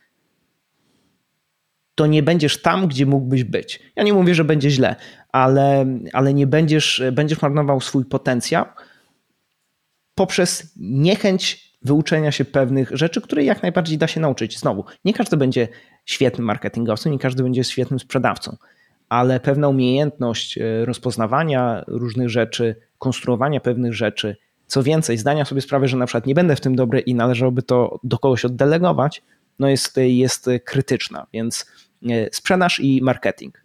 to 1.94 2.06
nie 2.06 2.22
będziesz 2.22 2.62
tam, 2.62 2.88
gdzie 2.88 3.06
mógłbyś 3.06 3.44
być. 3.44 3.80
Ja 3.96 4.02
nie 4.02 4.12
mówię, 4.12 4.34
że 4.34 4.44
będzie 4.44 4.70
źle, 4.70 4.96
ale, 5.28 5.86
ale 6.12 6.34
nie 6.34 6.46
będziesz, 6.46 7.02
będziesz 7.12 7.42
marnował 7.42 7.80
swój 7.80 8.04
potencjał 8.04 8.64
poprzez 10.14 10.72
niechęć 10.76 11.74
wyuczenia 11.82 12.32
się 12.32 12.44
pewnych 12.44 12.90
rzeczy, 12.92 13.20
które 13.20 13.44
jak 13.44 13.62
najbardziej 13.62 13.98
da 13.98 14.06
się 14.06 14.20
nauczyć. 14.20 14.58
Znowu, 14.58 14.84
nie 15.04 15.14
każdy 15.14 15.36
będzie 15.36 15.68
świetnym 16.04 16.46
marketingowcem, 16.46 17.12
nie 17.12 17.18
każdy 17.18 17.42
będzie 17.42 17.64
świetnym 17.64 17.98
sprzedawcą, 17.98 18.56
ale 19.08 19.40
pewna 19.40 19.68
umiejętność 19.68 20.58
e, 20.58 20.84
rozpoznawania 20.84 21.84
różnych 21.86 22.28
rzeczy, 22.28 22.76
konstruowania 22.98 23.60
pewnych 23.60 23.94
rzeczy, 23.94 24.36
co 24.66 24.82
więcej, 24.82 25.18
zdania 25.18 25.44
sobie 25.44 25.60
sprawy, 25.60 25.88
że 25.88 25.96
na 25.96 26.06
przykład 26.06 26.26
nie 26.26 26.34
będę 26.34 26.56
w 26.56 26.60
tym 26.60 26.76
dobry 26.76 27.00
i 27.00 27.14
należałoby 27.14 27.62
to 27.62 28.00
do 28.04 28.18
kogoś 28.18 28.44
oddelegować, 28.44 29.22
no 29.58 29.68
jest, 29.68 29.96
jest 29.96 30.50
krytyczna, 30.64 31.26
więc 31.32 31.66
sprzedaż 32.32 32.80
i 32.80 33.02
marketing. 33.02 33.64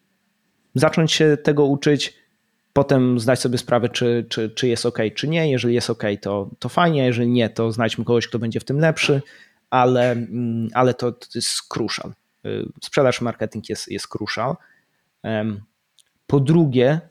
Zacząć 0.76 1.12
się 1.12 1.38
tego 1.44 1.66
uczyć, 1.66 2.14
potem 2.74 3.20
zdać 3.20 3.40
sobie 3.40 3.58
sprawę, 3.58 3.90
czy, 3.90 4.26
czy, 4.30 4.50
czy 4.50 4.68
jest 4.68 4.86
ok, 4.86 5.00
czy 5.16 5.28
nie. 5.28 5.52
Jeżeli 5.52 5.74
jest 5.74 5.90
ok, 5.90 6.04
to, 6.22 6.50
to 6.60 6.70
fajnie, 6.70 7.06
jeżeli 7.06 7.30
nie, 7.30 7.50
to 7.50 7.72
znajdźmy 7.72 8.06
kogoś, 8.06 8.28
kto 8.28 8.40
będzie 8.40 8.60
w 8.60 8.64
tym 8.64 8.80
lepszy, 8.80 9.22
ale, 9.70 10.12
mm, 10.12 10.70
ale 10.74 10.94
to, 10.94 11.12
to 11.12 11.28
jest 11.36 11.62
crucial. 11.70 12.14
Sprzedaż 12.84 13.22
marketing 13.22 13.70
jest, 13.70 13.88
jest 13.88 14.08
crucial. 14.08 14.56
Po 16.28 16.40
drugie, 16.40 17.02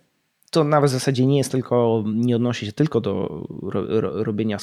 to 0.50 0.64
nawet 0.64 0.90
w 0.90 0.92
zasadzie 0.92 1.26
nie 1.26 1.38
jest 1.38 1.52
tylko, 1.52 2.04
nie 2.06 2.36
odnosi 2.36 2.66
się 2.66 2.72
tylko 2.72 3.00
do 3.00 3.44
robienia 4.02 4.58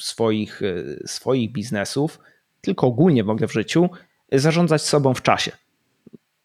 swoich, 0.00 0.62
e, 0.62 0.84
swoich 1.08 1.52
biznesów, 1.52 2.20
tylko 2.60 2.86
ogólnie 2.86 3.24
w 3.24 3.30
ogóle 3.30 3.48
w 3.48 3.52
życiu, 3.52 3.90
zarządzać 4.32 4.82
sobą 4.82 5.14
w 5.14 5.22
czasie. 5.22 5.52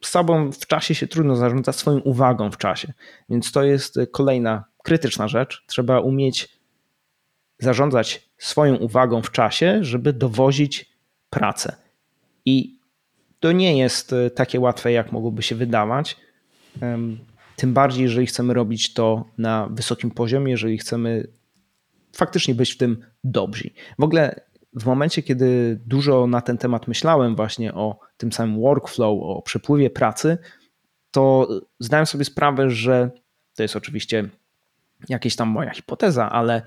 Sobą 0.02 0.52
w 0.52 0.68
czasie 0.68 0.96
się 0.96 1.08
trudno 1.08 1.36
zarządzać, 1.36 1.76
swoją 1.76 2.00
uwagą 2.00 2.52
w 2.52 2.58
czasie. 2.58 2.94
Więc 3.30 3.52
to 3.52 3.64
jest 3.64 4.00
kolejna 4.12 4.64
krytyczna 4.84 5.28
rzecz. 5.28 5.64
Trzeba 5.68 6.00
umieć 6.00 6.60
zarządzać 7.60 8.30
swoją 8.38 8.76
uwagą 8.76 9.22
w 9.22 9.32
czasie, 9.32 9.80
żeby 9.82 10.14
dowozić 10.14 10.94
pracę. 11.30 11.76
I 12.46 12.80
to 13.44 13.52
nie 13.52 13.78
jest 13.78 14.14
e, 14.14 14.30
takie 14.30 14.60
łatwe, 14.60 14.92
jak 14.92 15.12
mogłoby 15.12 15.44
się 15.44 15.56
wydawać. 15.56 16.18
Tym 17.56 17.74
bardziej, 17.74 18.04
jeżeli 18.04 18.28
chcemy 18.28 18.54
robić 18.54 18.94
to 18.94 19.26
na 19.38 19.68
wysokim 19.72 20.12
poziomie, 20.12 20.52
jeżeli 20.52 20.78
chcemy 20.78 21.28
faktycznie 22.16 22.56
być 22.56 22.72
w 22.72 22.78
tym 22.78 23.06
dobrzy. 23.24 23.70
W 24.00 24.04
ogóle 24.04 24.40
w 24.74 24.86
momencie, 24.86 25.24
kiedy 25.24 25.80
dużo 25.86 26.28
na 26.28 26.42
ten 26.42 26.58
temat 26.58 26.88
myślałem, 26.88 27.36
właśnie 27.36 27.74
o 27.74 28.00
tym 28.18 28.32
samym 28.32 28.62
workflow, 28.62 29.20
o 29.22 29.42
przepływie 29.42 29.90
pracy, 29.90 30.38
to 31.12 31.48
zdałem 31.80 32.06
sobie 32.06 32.26
sprawę, 32.26 32.70
że 32.70 33.12
to 33.56 33.64
jest 33.64 33.76
oczywiście 33.76 34.30
jakaś 35.10 35.36
tam 35.36 35.50
moja 35.50 35.72
hipoteza, 35.72 36.30
ale 36.30 36.62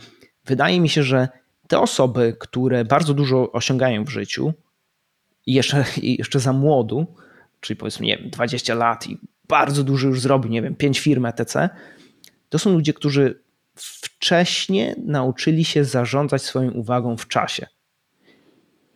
wydaje 0.44 0.80
mi 0.80 0.88
się, 0.88 1.02
że 1.02 1.28
te 1.68 1.80
osoby, 1.80 2.36
które 2.38 2.84
bardzo 2.84 3.14
dużo 3.14 3.52
osiągają 3.52 4.04
w 4.04 4.08
życiu, 4.10 4.52
i 5.46 5.54
jeszcze, 5.54 5.84
jeszcze 6.02 6.40
za 6.40 6.52
młodu, 6.52 7.06
czyli 7.60 7.76
powiedzmy, 7.76 8.06
nie 8.06 8.18
wiem, 8.18 8.30
20 8.30 8.74
lat 8.74 9.06
i 9.06 9.18
bardzo 9.48 9.84
dużo 9.84 10.08
już 10.08 10.20
zrobił, 10.20 10.50
nie 10.50 10.62
wiem, 10.62 10.74
5 10.74 11.00
firm 11.00 11.26
etc., 11.26 11.68
to 12.48 12.58
są 12.58 12.72
ludzie, 12.72 12.92
którzy 12.92 13.40
wcześniej 13.74 14.94
nauczyli 14.98 15.64
się 15.64 15.84
zarządzać 15.84 16.42
swoją 16.42 16.70
uwagą 16.70 17.16
w 17.16 17.28
czasie. 17.28 17.66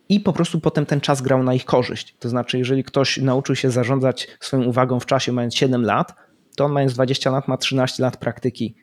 I 0.09 0.19
po 0.19 0.33
prostu 0.33 0.59
potem 0.59 0.85
ten 0.85 1.01
czas 1.01 1.21
grał 1.21 1.43
na 1.43 1.53
ich 1.53 1.65
korzyść. 1.65 2.15
To 2.19 2.29
znaczy, 2.29 2.57
jeżeli 2.57 2.83
ktoś 2.83 3.17
nauczył 3.17 3.55
się 3.55 3.71
zarządzać 3.71 4.27
swoją 4.39 4.63
uwagą 4.63 4.99
w 4.99 5.05
czasie 5.05 5.31
mając 5.31 5.55
7 5.55 5.85
lat, 5.85 6.15
to 6.55 6.65
on 6.65 6.71
mając 6.71 6.93
20 6.93 7.31
lat 7.31 7.47
ma 7.47 7.57
13 7.57 8.03
lat 8.03 8.17
praktyki. 8.17 8.75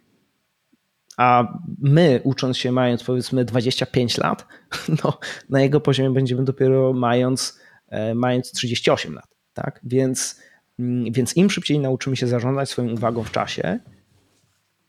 A 1.19 1.59
my, 1.79 2.21
ucząc 2.25 2.57
się 2.59 2.73
mając 2.73 3.05
powiedzmy 3.05 3.45
25 3.45 4.19
lat, 4.19 4.47
no, 5.05 5.19
na 5.51 5.61
jego 5.61 5.81
poziomie 5.81 6.11
będziemy 6.11 6.45
dopiero 6.45 6.93
mając, 6.93 7.61
e, 7.89 8.15
mając 8.15 8.53
38 8.53 9.15
lat. 9.15 9.29
Tak? 9.53 9.81
Więc, 9.83 10.41
mm, 10.79 11.13
więc 11.13 11.37
im 11.37 11.51
szybciej 11.51 11.79
nauczymy 11.79 12.17
się 12.17 12.27
zarządzać 12.27 12.71
swoją 12.71 12.93
uwagą 12.93 13.25
w 13.25 13.31
czasie, 13.31 13.79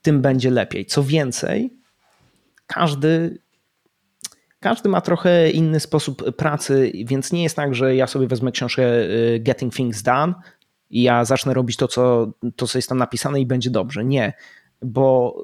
tym 0.02 0.22
będzie 0.22 0.50
lepiej. 0.50 0.86
Co 0.86 1.02
więcej, 1.02 1.76
każdy, 2.66 3.38
każdy 4.60 4.88
ma 4.88 5.00
trochę 5.00 5.50
inny 5.50 5.80
sposób 5.80 6.36
pracy, 6.36 6.92
więc 7.04 7.32
nie 7.32 7.42
jest 7.42 7.56
tak, 7.56 7.74
że 7.74 7.96
ja 7.96 8.06
sobie 8.06 8.26
wezmę 8.26 8.52
książkę 8.52 8.82
y, 9.02 9.40
Getting 9.40 9.74
Things 9.74 10.02
Done 10.02 10.34
i 10.90 11.02
ja 11.02 11.24
zacznę 11.24 11.54
robić 11.54 11.76
to, 11.76 11.88
co, 11.88 12.32
to, 12.56 12.66
co 12.66 12.78
jest 12.78 12.88
tam 12.88 12.98
napisane 12.98 13.40
i 13.40 13.46
będzie 13.46 13.70
dobrze. 13.70 14.04
Nie, 14.04 14.32
bo 14.82 15.34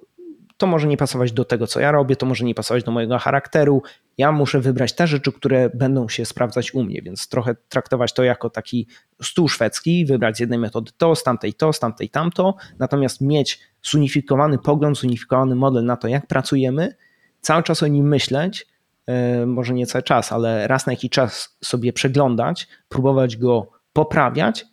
to 0.57 0.67
może 0.67 0.89
nie 0.89 0.97
pasować 0.97 1.33
do 1.33 1.45
tego, 1.45 1.67
co 1.67 1.81
ja 1.81 1.93
robię, 1.93 2.17
to 2.17 2.27
może 2.27 2.45
nie 2.45 2.55
pasować 2.55 2.85
do 2.85 2.93
mojego 2.93 3.19
charakteru. 3.19 3.83
Ja 4.19 4.33
muszę 4.33 4.61
wybrać 4.61 4.93
te 4.93 5.07
rzeczy, 5.07 5.33
które 5.33 5.71
będą 5.75 6.09
się 6.09 6.25
sprawdzać 6.25 6.75
u 6.75 6.83
mnie, 6.83 7.03
więc 7.03 7.29
trochę 7.29 7.55
traktować 7.69 8.13
to 8.13 8.23
jako 8.25 8.51
taki 8.51 8.89
stół 9.23 9.49
szwedzki, 9.49 10.07
wybrać 10.07 10.37
z 10.37 10.41
jednej 10.41 10.59
metody 10.59 10.93
to, 10.97 11.15
z 11.15 11.23
tamtej 11.23 11.55
to, 11.55 11.73
z 11.73 11.81
tamtej 11.81 12.09
tamto, 12.09 12.55
natomiast 12.79 13.21
mieć 13.21 13.61
zunifikowany 13.83 14.59
pogląd, 14.59 14.99
zunifikowany 14.99 15.55
model 15.55 15.85
na 15.85 15.97
to, 15.97 16.09
jak 16.09 16.27
pracujemy, 16.27 16.95
cały 17.41 17.63
czas 17.63 17.83
o 17.83 17.87
nim 17.87 18.09
myśleć, 18.09 18.67
e, 19.07 19.47
może 19.47 19.75
nie 19.75 19.87
cały 19.87 20.03
czas, 20.03 20.33
ale 20.33 20.69
raz 20.69 20.87
na 20.87 20.93
jakiś 20.93 21.11
czas 21.11 21.57
sobie 21.65 21.93
przeglądać, 21.93 22.69
próbować 22.89 23.37
go 23.37 23.71
poprawiać, 23.93 24.67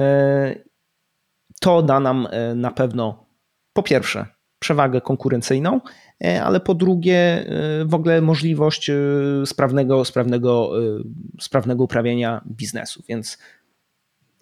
e, 0.00 0.54
to 1.60 1.82
da 1.82 2.00
nam 2.00 2.28
e, 2.30 2.54
na 2.54 2.70
pewno 2.70 3.26
po 3.72 3.82
pierwsze 3.82 4.37
przewagę 4.58 5.00
konkurencyjną, 5.00 5.80
e, 6.24 6.44
ale 6.44 6.60
po 6.60 6.74
drugie 6.74 7.16
e, 7.16 7.84
w 7.84 7.94
ogóle 7.94 8.20
możliwość 8.20 8.90
e, 8.90 8.96
sprawnego, 9.46 10.04
sprawnego, 10.04 10.70
sprawnego 11.40 11.84
uprawiania 11.84 12.44
biznesu. 12.46 13.02
Więc, 13.08 13.38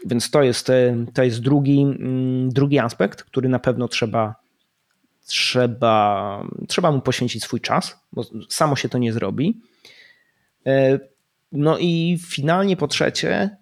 więc 0.06 0.30
to 0.30 0.42
jest, 0.42 0.72
to 1.14 1.24
jest 1.24 1.40
drugi, 1.40 1.80
mm, 1.80 2.50
drugi 2.50 2.78
aspekt, 2.78 3.22
który 3.22 3.48
na 3.48 3.58
pewno 3.58 3.88
trzeba, 3.88 4.34
trzeba, 5.26 6.42
trzeba 6.68 6.92
mu 6.92 7.00
poświęcić 7.00 7.42
swój 7.42 7.60
czas, 7.60 8.00
bo 8.12 8.24
samo 8.48 8.76
się 8.76 8.88
to 8.88 8.98
nie 8.98 9.12
zrobi. 9.12 9.60
No 11.52 11.78
i 11.78 12.18
finalnie 12.26 12.76
po 12.76 12.88
trzecie, 12.88 13.56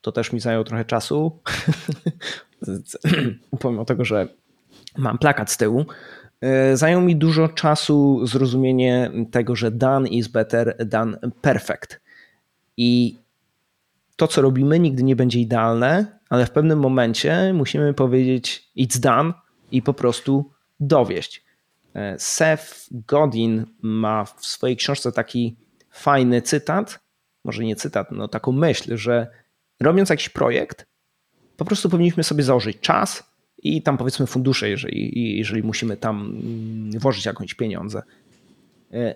to 0.00 0.12
też 0.12 0.32
mi 0.32 0.40
zajęło 0.40 0.64
trochę 0.64 0.84
czasu, 0.84 1.40
pomimo 3.60 3.84
tego, 3.84 4.04
że 4.04 4.28
mam 4.98 5.18
plakat 5.18 5.50
z 5.50 5.56
tyłu. 5.56 5.86
E, 6.40 6.76
zajął 6.76 7.00
mi 7.00 7.16
dużo 7.16 7.48
czasu 7.48 8.26
zrozumienie 8.26 9.10
tego, 9.30 9.56
że 9.56 9.70
done 9.70 10.08
is 10.08 10.28
better 10.28 10.88
than 10.90 11.18
perfect. 11.40 12.00
I 12.76 13.18
to, 14.16 14.28
co 14.28 14.42
robimy, 14.42 14.78
nigdy 14.78 15.02
nie 15.02 15.16
będzie 15.16 15.40
idealne, 15.40 16.18
ale 16.28 16.46
w 16.46 16.50
pewnym 16.50 16.78
momencie 16.78 17.52
musimy 17.54 17.94
powiedzieć 17.94 18.70
it's 18.76 19.00
done 19.00 19.32
i 19.70 19.82
po 19.82 19.94
prostu 19.94 20.50
dowieść. 20.80 21.44
E, 21.94 22.18
Seth 22.18 22.88
Godin 22.90 23.66
ma 23.82 24.24
w 24.24 24.46
swojej 24.46 24.76
książce 24.76 25.12
taki 25.12 25.56
fajny 25.90 26.42
cytat, 26.42 27.00
może 27.44 27.64
nie 27.64 27.76
cytat, 27.76 28.12
no 28.12 28.28
taką 28.28 28.52
myśl, 28.52 28.96
że 28.96 29.26
robiąc 29.80 30.10
jakiś 30.10 30.28
projekt, 30.28 30.86
po 31.56 31.64
prostu 31.64 31.90
powinniśmy 31.90 32.24
sobie 32.24 32.42
założyć 32.42 32.80
czas, 32.80 33.29
i 33.62 33.82
tam 33.82 33.98
powiedzmy 33.98 34.26
fundusze, 34.26 34.68
jeżeli, 34.70 35.38
jeżeli 35.38 35.62
musimy 35.62 35.96
tam 35.96 36.20
mm, 36.20 37.00
włożyć 37.00 37.26
jakieś 37.26 37.54
pieniądze. 37.54 38.02
E, 38.92 39.14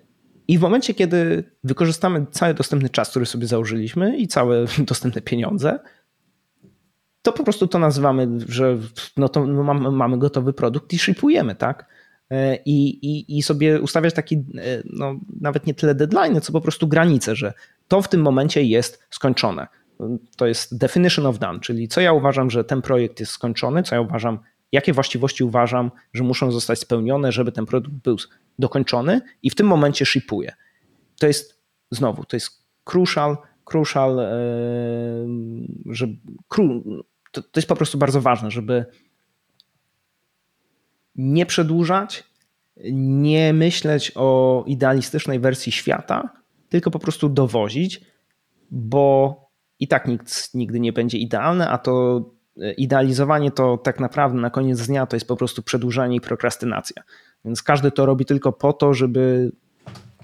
I 0.48 0.58
w 0.58 0.60
momencie, 0.60 0.94
kiedy 0.94 1.44
wykorzystamy 1.64 2.26
cały 2.30 2.54
dostępny 2.54 2.88
czas, 2.88 3.10
który 3.10 3.26
sobie 3.26 3.46
założyliśmy 3.46 4.16
i 4.16 4.28
całe 4.28 4.64
dostępne 4.88 5.22
pieniądze, 5.22 5.78
to 7.22 7.32
po 7.32 7.44
prostu 7.44 7.68
to 7.68 7.78
nazywamy, 7.78 8.28
że 8.48 8.78
no 9.16 9.28
to 9.28 9.46
mamy, 9.46 9.90
mamy 9.90 10.18
gotowy 10.18 10.52
produkt 10.52 10.92
i 10.92 10.98
shipujemy, 10.98 11.54
tak? 11.54 11.86
E, 12.30 12.56
I, 12.56 13.06
i, 13.06 13.38
I 13.38 13.42
sobie 13.42 13.80
ustawiać 13.80 14.14
taki, 14.14 14.36
e, 14.36 14.42
no, 14.92 15.14
nawet 15.40 15.66
nie 15.66 15.74
tyle 15.74 15.94
deadline, 15.94 16.40
co 16.40 16.52
po 16.52 16.60
prostu 16.60 16.88
granice, 16.88 17.36
że 17.36 17.52
to 17.88 18.02
w 18.02 18.08
tym 18.08 18.22
momencie 18.22 18.62
jest 18.62 19.06
skończone 19.10 19.66
to 20.36 20.46
jest 20.46 20.78
definition 20.78 21.26
of 21.26 21.38
done, 21.38 21.60
czyli 21.60 21.88
co 21.88 22.00
ja 22.00 22.12
uważam, 22.12 22.50
że 22.50 22.64
ten 22.64 22.82
projekt 22.82 23.20
jest 23.20 23.32
skończony, 23.32 23.82
co 23.82 23.94
ja 23.94 24.00
uważam, 24.00 24.38
jakie 24.72 24.92
właściwości 24.92 25.44
uważam, 25.44 25.90
że 26.12 26.24
muszą 26.24 26.52
zostać 26.52 26.78
spełnione, 26.78 27.32
żeby 27.32 27.52
ten 27.52 27.66
produkt 27.66 27.96
był 27.96 28.16
dokończony 28.58 29.20
i 29.42 29.50
w 29.50 29.54
tym 29.54 29.66
momencie 29.66 30.06
shipuję. 30.06 30.52
To 31.20 31.26
jest 31.26 31.60
znowu, 31.90 32.24
to 32.24 32.36
jest 32.36 32.64
crucial, 32.84 33.36
crucial, 33.64 34.20
e, 34.20 34.26
że 35.86 36.06
to, 37.32 37.42
to 37.42 37.50
jest 37.56 37.68
po 37.68 37.76
prostu 37.76 37.98
bardzo 37.98 38.20
ważne, 38.20 38.50
żeby 38.50 38.84
nie 41.14 41.46
przedłużać, 41.46 42.24
nie 42.92 43.52
myśleć 43.52 44.12
o 44.14 44.64
idealistycznej 44.66 45.40
wersji 45.40 45.72
świata, 45.72 46.30
tylko 46.68 46.90
po 46.90 46.98
prostu 46.98 47.28
dowozić, 47.28 48.00
bo 48.70 49.43
i 49.80 49.88
tak 49.88 50.08
nikt 50.08 50.54
nigdy 50.54 50.80
nie 50.80 50.92
będzie 50.92 51.18
idealny, 51.18 51.68
a 51.68 51.78
to 51.78 52.24
e, 52.60 52.72
idealizowanie 52.72 53.50
to 53.50 53.78
tak 53.78 54.00
naprawdę 54.00 54.38
na 54.38 54.50
koniec 54.50 54.86
dnia 54.86 55.06
to 55.06 55.16
jest 55.16 55.28
po 55.28 55.36
prostu 55.36 55.62
przedłużanie 55.62 56.16
i 56.16 56.20
prokrastynacja. 56.20 57.02
Więc 57.44 57.62
każdy 57.62 57.90
to 57.90 58.06
robi 58.06 58.24
tylko 58.24 58.52
po 58.52 58.72
to, 58.72 58.94
żeby, 58.94 59.52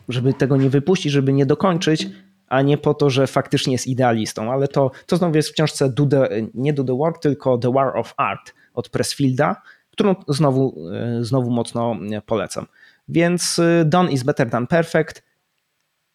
żeby 0.09 0.34
tego 0.34 0.57
nie 0.57 0.70
wypuścić, 0.70 1.12
żeby 1.12 1.32
nie 1.32 1.46
dokończyć, 1.46 2.09
a 2.48 2.62
nie 2.62 2.78
po 2.78 2.94
to, 2.94 3.11
że 3.11 3.26
faktycznie 3.26 3.72
jest 3.72 3.86
idealistą. 3.86 4.53
Ale 4.53 4.68
to, 4.68 4.90
to 5.07 5.16
znowu 5.16 5.36
jest 5.36 5.48
w 5.48 5.53
książce 5.53 5.90
do 5.90 6.07
the, 6.07 6.28
nie 6.55 6.72
Do 6.72 6.84
the 6.84 6.96
Work, 6.96 7.18
tylko 7.18 7.59
The 7.59 7.72
War 7.72 7.96
of 7.96 8.14
Art 8.16 8.55
od 8.74 8.88
Pressfielda, 8.88 9.62
którą 9.90 10.14
znowu, 10.28 10.76
e, 10.92 11.24
znowu 11.24 11.51
mocno 11.51 11.96
polecam. 12.26 12.66
Więc 13.09 13.59
e, 13.59 13.84
done 13.84 14.12
is 14.12 14.22
better 14.22 14.51
than 14.51 14.66
perfect 14.66 15.30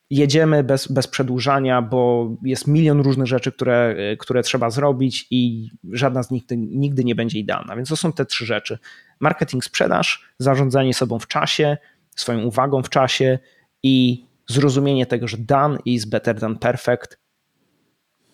jedziemy 0.09 0.63
bez, 0.63 0.87
bez 0.87 1.07
przedłużania, 1.07 1.81
bo 1.81 2.29
jest 2.43 2.67
milion 2.67 3.01
różnych 3.01 3.27
rzeczy, 3.27 3.51
które, 3.51 3.95
które 4.19 4.43
trzeba 4.43 4.69
zrobić 4.69 5.27
i 5.31 5.69
żadna 5.91 6.23
z 6.23 6.31
nich 6.31 6.43
nigdy 6.57 7.03
nie 7.03 7.15
będzie 7.15 7.39
idealna. 7.39 7.75
Więc 7.75 7.89
to 7.89 7.95
są 7.95 8.13
te 8.13 8.25
trzy 8.25 8.45
rzeczy: 8.45 8.79
marketing, 9.19 9.65
sprzedaż, 9.65 10.25
zarządzanie 10.39 10.93
sobą 10.93 11.19
w 11.19 11.27
czasie, 11.27 11.77
swoją 12.15 12.43
uwagą 12.43 12.83
w 12.83 12.89
czasie 12.89 13.39
i 13.83 14.25
zrozumienie 14.47 15.05
tego, 15.05 15.27
że 15.27 15.37
done 15.37 15.77
is 15.85 16.05
better 16.05 16.39
than 16.39 16.57
perfect, 16.57 17.19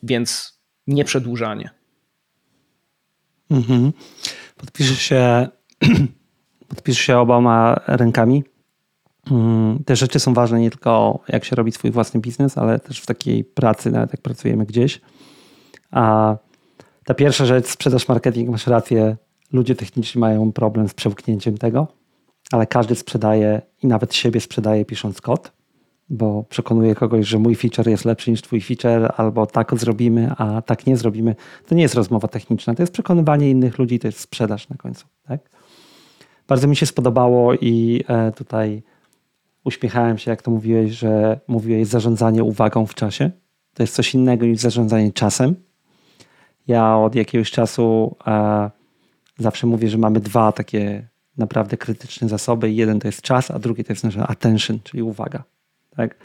więc 0.03 0.59
nie 0.88 1.05
przedłużanie. 1.05 1.69
Mhm. 3.51 3.93
Podpiszesz 4.57 5.01
się, 5.01 5.47
podpiszesz 6.69 7.05
się 7.05 7.17
oboma 7.17 7.82
rękami. 7.88 8.43
Mm, 9.32 9.84
te 9.86 9.95
rzeczy 9.95 10.19
są 10.19 10.34
ważne 10.34 10.59
nie 10.59 10.69
tylko 10.69 11.19
jak 11.28 11.45
się 11.45 11.55
robi 11.55 11.72
swój 11.72 11.91
własny 11.91 12.19
biznes, 12.19 12.57
ale 12.57 12.80
też 12.80 13.01
w 13.01 13.05
takiej 13.05 13.43
pracy, 13.43 13.91
nawet 13.91 14.11
jak 14.11 14.22
pracujemy 14.22 14.65
gdzieś. 14.65 15.01
A 15.91 16.36
ta 17.05 17.13
pierwsza 17.13 17.45
rzecz, 17.45 17.67
sprzedaż 17.67 18.07
marketing, 18.07 18.49
masz 18.49 18.67
rację, 18.67 19.17
ludzie 19.53 19.76
techniczni 19.76 20.22
mają 20.22 20.51
problem 20.51 20.88
z 20.88 20.93
przełknięciem 20.93 21.57
tego, 21.57 21.88
ale 22.51 22.67
każdy 22.67 22.95
sprzedaje 22.95 23.61
i 23.84 23.88
nawet 23.88 24.15
siebie 24.15 24.41
sprzedaje 24.41 24.86
pisząc 24.86 25.22
kod, 25.22 25.51
bo 26.09 26.43
przekonuje 26.43 26.95
kogoś, 26.95 27.28
że 27.28 27.39
mój 27.39 27.55
feature 27.55 27.88
jest 27.88 28.05
lepszy 28.05 28.32
niż 28.32 28.41
twój 28.41 28.61
feature, 28.61 29.13
albo 29.17 29.45
tak 29.45 29.80
zrobimy, 29.80 30.32
a 30.38 30.61
tak 30.61 30.88
nie 30.88 30.97
zrobimy. 30.97 31.36
To 31.67 31.76
nie 31.76 31.82
jest 31.82 31.95
rozmowa 31.95 32.28
techniczna, 32.28 32.76
to 32.76 32.84
jest 32.84 32.93
przekonywanie 32.93 33.49
innych 33.49 33.78
ludzi, 33.80 33.99
to 33.99 34.07
jest 34.07 34.19
sprzedaż 34.19 34.69
na 34.69 34.76
końcu. 34.76 35.05
Tak? 35.28 35.39
Bardzo 36.47 36.67
mi 36.67 36.76
się 36.76 36.86
spodobało 36.86 37.53
i 37.53 38.03
e, 38.07 38.32
tutaj 38.32 38.84
uśmiechałem 39.64 40.18
się, 40.18 40.32
jak 40.32 40.41
to 40.41 40.51
mówiłeś, 40.51 40.91
że 40.91 41.39
mówiłeś 41.47 41.88
zarządzanie 41.88 42.43
uwagą 42.43 42.86
w 42.86 42.95
czasie. 42.95 43.32
To 43.74 43.84
jest 43.84 43.95
coś 43.95 44.14
innego 44.14 44.45
niż 44.45 44.59
zarządzanie 44.59 45.12
czasem. 45.12 45.55
Ja 46.68 46.97
od 46.97 47.16
jakiegoś 47.16 47.51
czasu 47.51 48.16
e, 48.28 48.70
zawsze 49.38 49.68
mówię, 49.68 49.89
że 49.89 49.97
mamy 49.97 50.20
dwa 50.20 50.51
takie 50.51 51.07
naprawdę 51.38 51.78
krytyczne 51.78 52.30
zasoby. 52.30 52.72
Jeden 52.72 52.99
to 52.99 53.07
jest 53.07 53.22
czas, 53.22 53.51
a 53.51 53.59
drugi 53.59 53.84
to 53.84 53.93
jest 53.93 54.03
nasza 54.03 54.28
attention, 54.28 54.80
czyli 54.84 55.03
uwaga. 55.03 55.43
Tak? 55.95 56.16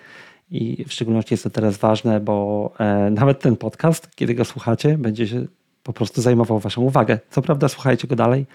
I 0.51 0.85
w 0.89 0.93
szczególności 0.93 1.35
jest 1.35 1.45
to 1.45 1.51
teraz 1.51 1.77
ważne, 1.77 2.21
bo 2.21 2.73
e, 2.79 3.11
nawet 3.11 3.41
ten 3.41 3.57
podcast, 3.57 4.17
kiedy 4.17 4.35
go 4.35 4.45
słuchacie, 4.45 4.99
będzie 4.99 5.27
się 5.27 5.47
po 5.83 5.93
prostu 5.93 6.23
zajmował 6.23 6.59
Waszą 6.59 6.83
uwagę. 6.83 7.19
Co 7.31 7.43
prawda, 7.43 7.69
słuchajcie 7.69 8.09
go 8.09 8.17
dalej, 8.17 8.47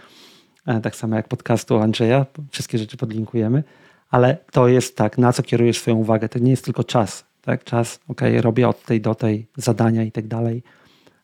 e, 0.68 0.82
tak 0.82 0.96
samo 0.96 1.16
jak 1.16 1.28
podcastu 1.28 1.78
Andrzeja, 1.78 2.26
wszystkie 2.52 2.78
rzeczy 2.78 2.98
podlinkujemy, 2.98 3.64
ale 4.12 4.38
to 4.52 4.68
jest 4.68 4.98
tak, 4.98 5.18
na 5.18 5.34
co 5.34 5.44
kierujesz 5.44 5.78
swoją 5.78 5.96
uwagę. 5.96 6.30
To 6.30 6.40
nie 6.40 6.52
jest 6.52 6.66
tylko 6.66 6.84
czas. 6.84 7.26
Tak? 7.42 7.64
Czas, 7.64 8.00
ok, 8.08 8.22
robię 8.42 8.68
od 8.68 8.84
tej 8.84 9.02
do 9.02 9.16
tej 9.16 9.48
zadania 9.58 10.04
i 10.04 10.12
tak 10.12 10.28
dalej, 10.28 10.64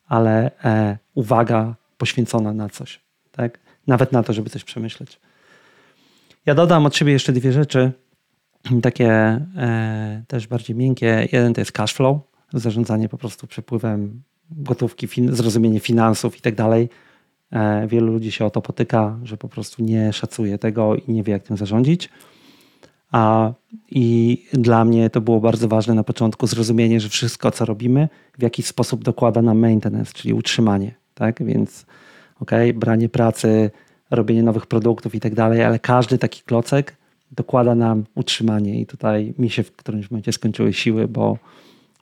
ale 0.07 0.51
e, 0.63 0.97
uwaga 1.13 1.75
poświęcona 1.97 2.53
na 2.53 2.69
coś. 2.69 3.01
Tak? 3.31 3.59
Nawet 3.87 4.11
na 4.11 4.23
to, 4.23 4.33
żeby 4.33 4.49
coś 4.49 4.63
przemyśleć. 4.63 5.19
Ja 6.45 6.55
dodam 6.55 6.85
od 6.85 6.95
siebie 6.95 7.13
jeszcze 7.13 7.33
dwie 7.33 7.51
rzeczy, 7.51 7.91
takie 8.81 9.11
e, 9.57 10.23
też 10.27 10.47
bardziej 10.47 10.75
miękkie. 10.75 11.27
Jeden 11.31 11.53
to 11.53 11.61
jest 11.61 11.71
cash 11.71 11.93
flow, 11.93 12.17
zarządzanie 12.53 13.09
po 13.09 13.17
prostu 13.17 13.47
przepływem 13.47 14.21
gotówki, 14.51 15.07
fin 15.07 15.35
zrozumienie 15.35 15.79
finansów 15.79 16.37
i 16.37 16.41
tak 16.41 16.55
dalej. 16.55 16.89
E, 17.51 17.87
wielu 17.87 18.07
ludzi 18.07 18.31
się 18.31 18.45
o 18.45 18.49
to 18.49 18.61
potyka, 18.61 19.19
że 19.23 19.37
po 19.37 19.49
prostu 19.49 19.83
nie 19.83 20.13
szacuje 20.13 20.57
tego 20.57 20.95
i 20.95 21.11
nie 21.11 21.23
wie, 21.23 21.33
jak 21.33 21.43
tym 21.43 21.57
zarządzić. 21.57 22.09
A, 23.11 23.53
I 23.91 24.37
dla 24.53 24.85
mnie 24.85 25.09
to 25.09 25.21
było 25.21 25.39
bardzo 25.39 25.67
ważne 25.67 25.93
na 25.93 26.03
początku 26.03 26.47
zrozumienie, 26.47 26.99
że 26.99 27.09
wszystko, 27.09 27.51
co 27.51 27.65
robimy, 27.65 28.09
w 28.37 28.41
jakiś 28.41 28.65
sposób 28.65 29.03
dokłada 29.03 29.41
nam 29.41 29.59
maintenance, 29.59 30.13
czyli 30.13 30.33
utrzymanie. 30.33 30.95
Tak? 31.13 31.43
Więc 31.43 31.85
ok, 32.39 32.51
branie 32.75 33.09
pracy, 33.09 33.71
robienie 34.11 34.43
nowych 34.43 34.65
produktów 34.65 35.15
i 35.15 35.19
tak 35.19 35.35
dalej, 35.35 35.63
ale 35.63 35.79
każdy 35.79 36.17
taki 36.17 36.41
klocek 36.41 36.95
dokłada 37.31 37.75
nam 37.75 38.03
utrzymanie. 38.15 38.81
I 38.81 38.85
tutaj 38.85 39.33
mi 39.37 39.49
się 39.49 39.63
w 39.63 39.71
którymś 39.71 40.11
momencie 40.11 40.33
skończyły 40.33 40.73
siły, 40.73 41.07
bo 41.07 41.37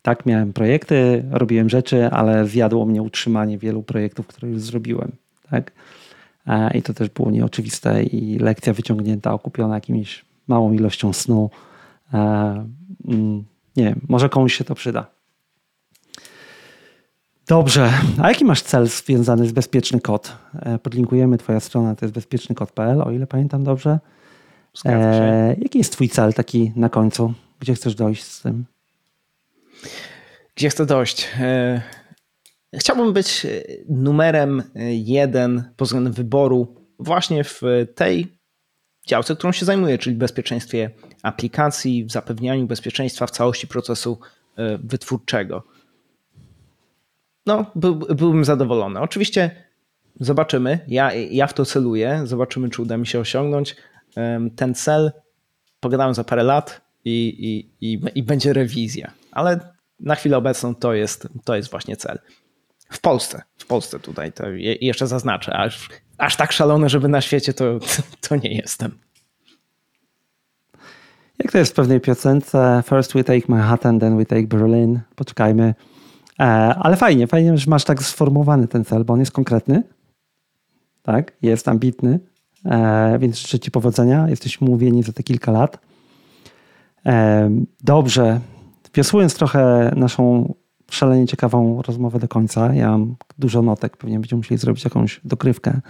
tak, 0.01 0.25
miałem 0.25 0.53
projekty, 0.53 1.23
robiłem 1.31 1.69
rzeczy, 1.69 2.09
ale 2.09 2.47
zjadło 2.47 2.85
mnie 2.85 3.01
utrzymanie 3.01 3.57
wielu 3.57 3.83
projektów, 3.83 4.27
które 4.27 4.49
już 4.49 4.61
zrobiłem. 4.61 5.11
Tak? 5.49 5.71
I 6.73 6.81
to 6.81 6.93
też 6.93 7.09
było 7.09 7.31
nieoczywiste 7.31 8.03
i 8.03 8.39
lekcja 8.39 8.73
wyciągnięta, 8.73 9.33
okupiona 9.33 9.75
jakimiś 9.75 10.25
małą 10.47 10.73
ilością 10.73 11.13
snu. 11.13 11.49
Mm, 12.13 13.43
nie 13.75 13.83
wiem, 13.83 14.01
może 14.09 14.29
komuś 14.29 14.57
się 14.57 14.63
to 14.63 14.75
przyda. 14.75 15.15
Dobrze, 17.47 17.91
a 18.21 18.29
jaki 18.29 18.45
masz 18.45 18.61
cel 18.61 18.87
związany 18.87 19.47
z 19.47 19.51
bezpieczny 19.51 20.01
kod? 20.01 20.35
E, 20.59 20.79
podlinkujemy 20.79 21.37
Twoja 21.37 21.59
strona, 21.59 21.95
to 21.95 22.05
jest 22.05 22.15
bezpiecznykod.pl, 22.15 23.01
o 23.01 23.11
ile 23.11 23.27
pamiętam 23.27 23.63
dobrze. 23.63 23.99
E, 24.85 25.55
jaki 25.61 25.77
jest 25.77 25.91
Twój 25.91 26.09
cel 26.09 26.33
taki 26.33 26.71
na 26.75 26.89
końcu? 26.89 27.33
Gdzie 27.59 27.73
chcesz 27.73 27.95
dojść 27.95 28.23
z 28.23 28.41
tym? 28.41 28.65
Gdzie 30.55 30.69
chcę 30.69 30.85
dojść? 30.85 31.27
E, 31.39 31.81
chciałbym 32.73 33.13
być 33.13 33.47
numerem 33.89 34.63
jeden 34.89 35.63
pod 35.77 35.87
względem 35.87 36.13
wyboru 36.13 36.75
właśnie 36.99 37.43
w 37.43 37.61
tej 37.95 38.37
działce, 39.05 39.35
którą 39.35 39.51
się 39.51 39.65
zajmuję, 39.65 39.97
czyli 39.97 40.15
bezpieczeństwie 40.15 40.89
aplikacji, 41.23 42.05
w 42.05 42.11
zapewnianiu 42.11 42.67
bezpieczeństwa 42.67 43.27
w 43.27 43.31
całości 43.31 43.67
procesu 43.67 44.19
e, 44.57 44.77
wytwórczego. 44.77 45.63
No, 47.45 47.71
był, 47.75 47.95
byłbym 47.95 48.45
zadowolony. 48.45 48.99
Oczywiście 48.99 49.65
zobaczymy. 50.19 50.79
Ja, 50.87 51.13
ja 51.13 51.47
w 51.47 51.53
to 51.53 51.65
celuję. 51.65 52.21
Zobaczymy, 52.23 52.69
czy 52.69 52.81
uda 52.81 52.97
mi 52.97 53.07
się 53.07 53.19
osiągnąć 53.19 53.75
ten 54.55 54.75
cel. 54.75 55.11
Pogadamy 55.79 56.13
za 56.13 56.23
parę 56.23 56.43
lat 56.43 56.81
i, 57.05 57.35
i, 57.39 57.91
i, 57.91 58.01
i 58.15 58.23
będzie 58.23 58.53
rewizja. 58.53 59.11
Ale 59.31 59.59
na 59.99 60.15
chwilę 60.15 60.37
obecną 60.37 60.75
to 60.75 60.93
jest, 60.93 61.27
to 61.43 61.55
jest 61.55 61.71
właśnie 61.71 61.97
cel. 61.97 62.19
W 62.89 63.01
Polsce, 63.01 63.41
w 63.57 63.65
Polsce 63.65 63.99
tutaj 63.99 64.31
to 64.31 64.43
jeszcze 64.81 65.07
zaznaczę, 65.07 65.53
aż 65.53 65.89
aż 66.17 66.35
tak 66.35 66.51
szalony, 66.51 66.89
żeby 66.89 67.07
na 67.07 67.21
świecie, 67.21 67.53
to, 67.53 67.79
to 68.29 68.35
nie 68.35 68.55
jestem. 68.55 68.91
Jak 71.39 71.51
to 71.51 71.57
jest 71.57 71.71
w 71.71 71.75
pewnej 71.75 72.01
piosence? 72.01 72.83
First 72.85 73.13
we 73.13 73.23
take 73.23 73.41
Manhattan, 73.47 73.99
then 73.99 74.17
we 74.17 74.25
take 74.25 74.47
Berlin. 74.47 74.99
Poczekajmy. 75.15 75.73
E, 76.39 76.43
ale 76.79 76.95
fajnie, 76.95 77.27
fajnie, 77.27 77.57
że 77.57 77.69
masz 77.69 77.83
tak 77.83 78.03
sformułowany 78.03 78.67
ten 78.67 78.85
cel, 78.85 79.05
bo 79.05 79.13
on 79.13 79.19
jest 79.19 79.31
konkretny. 79.31 79.83
Tak, 81.03 81.31
jest 81.41 81.67
ambitny. 81.67 82.19
E, 82.65 83.17
więc 83.19 83.37
życzę 83.37 83.59
Ci 83.59 83.71
powodzenia. 83.71 84.29
Jesteśmy 84.29 84.67
umówieni 84.67 85.03
za 85.03 85.13
te 85.13 85.23
kilka 85.23 85.51
lat. 85.51 85.79
E, 87.05 87.49
dobrze. 87.83 88.39
Wiosłując 88.93 89.35
trochę 89.35 89.91
naszą 89.95 90.53
szalenie 90.91 91.27
ciekawą 91.27 91.81
rozmowę 91.81 92.19
do 92.19 92.27
końca. 92.27 92.73
Ja 92.73 92.91
mam 92.91 93.15
dużo 93.37 93.61
notek, 93.61 93.97
pewnie 93.97 94.19
będziemy 94.19 94.37
musieli 94.37 94.57
zrobić 94.57 94.83
jakąś 94.83 95.21
dokrywkę. 95.23 95.81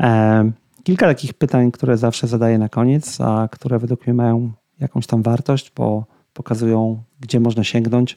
E, 0.00 0.50
kilka 0.84 1.06
takich 1.06 1.34
pytań, 1.34 1.70
które 1.70 1.96
zawsze 1.96 2.26
zadaję 2.26 2.58
na 2.58 2.68
koniec, 2.68 3.20
a 3.20 3.48
które 3.52 3.78
według 3.78 4.06
mnie 4.06 4.14
mają 4.14 4.52
jakąś 4.80 5.06
tam 5.06 5.22
wartość, 5.22 5.72
bo 5.76 6.04
pokazują, 6.32 7.02
gdzie 7.20 7.40
można 7.40 7.64
sięgnąć. 7.64 8.16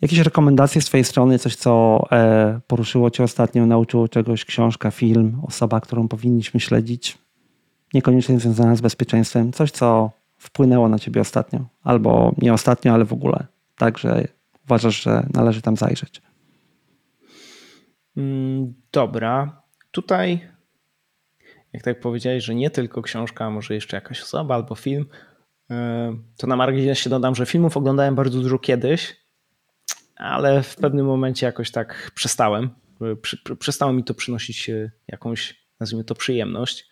Jakieś 0.00 0.18
rekomendacje 0.18 0.82
z 0.82 0.84
Twojej 0.84 1.04
strony, 1.04 1.38
coś, 1.38 1.56
co 1.56 2.04
e, 2.12 2.60
poruszyło 2.66 3.10
Cię 3.10 3.24
ostatnio, 3.24 3.66
nauczyło 3.66 4.08
czegoś, 4.08 4.44
książka, 4.44 4.90
film, 4.90 5.40
osoba, 5.46 5.80
którą 5.80 6.08
powinniśmy 6.08 6.60
śledzić, 6.60 7.18
niekoniecznie 7.94 8.40
związana 8.40 8.76
z 8.76 8.80
bezpieczeństwem, 8.80 9.52
coś, 9.52 9.70
co 9.70 10.10
wpłynęło 10.36 10.88
na 10.88 10.98
Ciebie 10.98 11.20
ostatnio, 11.20 11.60
albo 11.84 12.34
nie 12.38 12.52
ostatnio, 12.52 12.94
ale 12.94 13.04
w 13.04 13.12
ogóle. 13.12 13.46
Także 13.76 14.28
uważasz, 14.64 15.02
że 15.02 15.26
należy 15.34 15.62
tam 15.62 15.76
zajrzeć? 15.76 16.22
Mm, 18.16 18.74
dobra. 18.92 19.57
Tutaj, 19.90 20.48
jak 21.72 21.82
tak 21.82 22.00
powiedziałeś, 22.00 22.44
że 22.44 22.54
nie 22.54 22.70
tylko 22.70 23.02
książka, 23.02 23.44
a 23.44 23.50
może 23.50 23.74
jeszcze 23.74 23.96
jakaś 23.96 24.22
osoba 24.22 24.54
albo 24.54 24.74
film, 24.74 25.06
e, 25.70 26.16
to 26.36 26.46
na 26.46 26.56
marginesie 26.56 27.10
dodam, 27.10 27.34
że 27.34 27.46
filmów 27.46 27.76
oglądałem 27.76 28.14
bardzo 28.14 28.40
dużo 28.40 28.58
kiedyś, 28.58 29.16
ale 30.16 30.62
w 30.62 30.76
pewnym 30.76 31.06
momencie 31.06 31.46
jakoś 31.46 31.70
tak 31.70 32.10
przestałem. 32.14 32.70
Przestało 33.58 33.92
mi 33.92 34.04
to 34.04 34.14
przynosić 34.14 34.70
e, 34.70 34.90
jakąś, 35.08 35.68
nazwijmy 35.80 36.04
to, 36.04 36.14
przyjemność. 36.14 36.88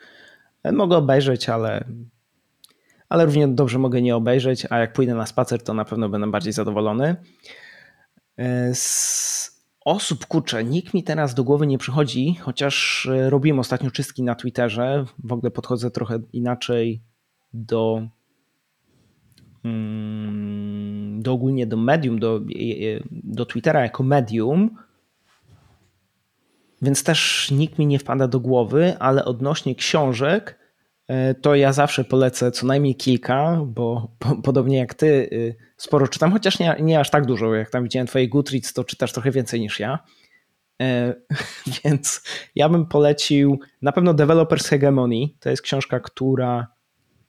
E, 0.62 0.72
mogę 0.72 0.96
obejrzeć, 0.96 1.48
ale, 1.48 1.84
ale 3.08 3.24
równie 3.24 3.48
dobrze 3.48 3.78
mogę 3.78 4.02
nie 4.02 4.16
obejrzeć, 4.16 4.66
a 4.70 4.78
jak 4.78 4.92
pójdę 4.92 5.14
na 5.14 5.26
spacer, 5.26 5.62
to 5.62 5.74
na 5.74 5.84
pewno 5.84 6.08
będę 6.08 6.30
bardziej 6.30 6.52
zadowolony. 6.52 7.16
E, 8.38 8.74
osób, 9.86 10.26
kurczę, 10.26 10.64
nikt 10.64 10.94
mi 10.94 11.02
teraz 11.02 11.34
do 11.34 11.44
głowy 11.44 11.66
nie 11.66 11.78
przychodzi, 11.78 12.34
chociaż 12.34 13.06
e, 13.06 13.30
robiłem 13.30 13.58
ostatnio 13.58 13.90
czystki 13.90 14.22
na 14.22 14.34
Twitterze. 14.34 15.04
W 15.24 15.32
ogóle 15.32 15.50
podchodzę 15.50 15.90
trochę 15.90 16.18
inaczej 16.32 17.02
do, 17.52 18.08
mm, 19.64 21.22
do 21.22 21.32
ogólnie 21.32 21.66
do 21.66 21.76
medium, 21.76 22.18
do, 22.18 22.40
do 23.10 23.46
Twittera 23.46 23.82
jako 23.82 24.02
medium, 24.02 24.76
więc 26.82 27.04
też 27.04 27.50
nikt 27.50 27.78
mi 27.78 27.86
nie 27.86 27.98
wpada 27.98 28.28
do 28.28 28.40
głowy, 28.40 28.96
ale 28.98 29.24
odnośnie 29.24 29.74
książek, 29.74 30.58
e, 30.60 30.65
to 31.42 31.54
ja 31.54 31.72
zawsze 31.72 32.04
polecę 32.04 32.50
co 32.50 32.66
najmniej 32.66 32.96
kilka, 32.96 33.60
bo 33.66 34.08
po, 34.18 34.36
podobnie 34.42 34.78
jak 34.78 34.94
ty 34.94 35.06
y, 35.06 35.56
sporo 35.76 36.08
czytam, 36.08 36.32
chociaż 36.32 36.58
nie, 36.58 36.76
nie 36.80 37.00
aż 37.00 37.10
tak 37.10 37.26
dużo. 37.26 37.54
Jak 37.54 37.70
tam 37.70 37.82
widziałem 37.82 38.06
twoje 38.06 38.28
Goodreads, 38.28 38.72
to 38.72 38.84
czytasz 38.84 39.12
trochę 39.12 39.30
więcej 39.30 39.60
niż 39.60 39.80
ja. 39.80 39.98
E, 40.82 41.14
więc 41.84 42.22
ja 42.54 42.68
bym 42.68 42.86
polecił 42.86 43.60
na 43.82 43.92
pewno 43.92 44.14
Developers 44.14 44.68
Hegemony. 44.68 45.28
To 45.40 45.50
jest 45.50 45.62
książka, 45.62 46.00
która 46.00 46.66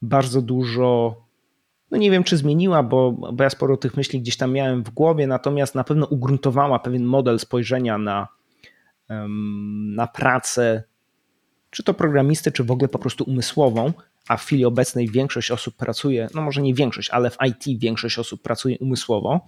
bardzo 0.02 0.42
dużo, 0.42 1.16
no 1.90 1.98
nie 1.98 2.10
wiem 2.10 2.24
czy 2.24 2.36
zmieniła, 2.36 2.82
bo, 2.82 3.12
bo 3.12 3.44
ja 3.44 3.50
sporo 3.50 3.76
tych 3.76 3.96
myśli 3.96 4.20
gdzieś 4.20 4.36
tam 4.36 4.52
miałem 4.52 4.84
w 4.84 4.90
głowie, 4.90 5.26
natomiast 5.26 5.74
na 5.74 5.84
pewno 5.84 6.06
ugruntowała 6.06 6.78
pewien 6.78 7.04
model 7.04 7.38
spojrzenia 7.38 7.98
na, 7.98 8.28
na 9.96 10.06
pracę, 10.06 10.84
czy 11.70 11.82
to 11.82 11.94
programisty, 11.94 12.52
czy 12.52 12.64
w 12.64 12.70
ogóle 12.70 12.88
po 12.88 12.98
prostu 12.98 13.24
umysłową, 13.24 13.92
a 14.28 14.36
w 14.36 14.44
chwili 14.44 14.64
obecnej 14.64 15.08
większość 15.08 15.50
osób 15.50 15.76
pracuje, 15.76 16.28
no 16.34 16.42
może 16.42 16.62
nie 16.62 16.74
większość, 16.74 17.10
ale 17.10 17.30
w 17.30 17.36
IT 17.48 17.80
większość 17.80 18.18
osób 18.18 18.42
pracuje 18.42 18.78
umysłowo, 18.78 19.46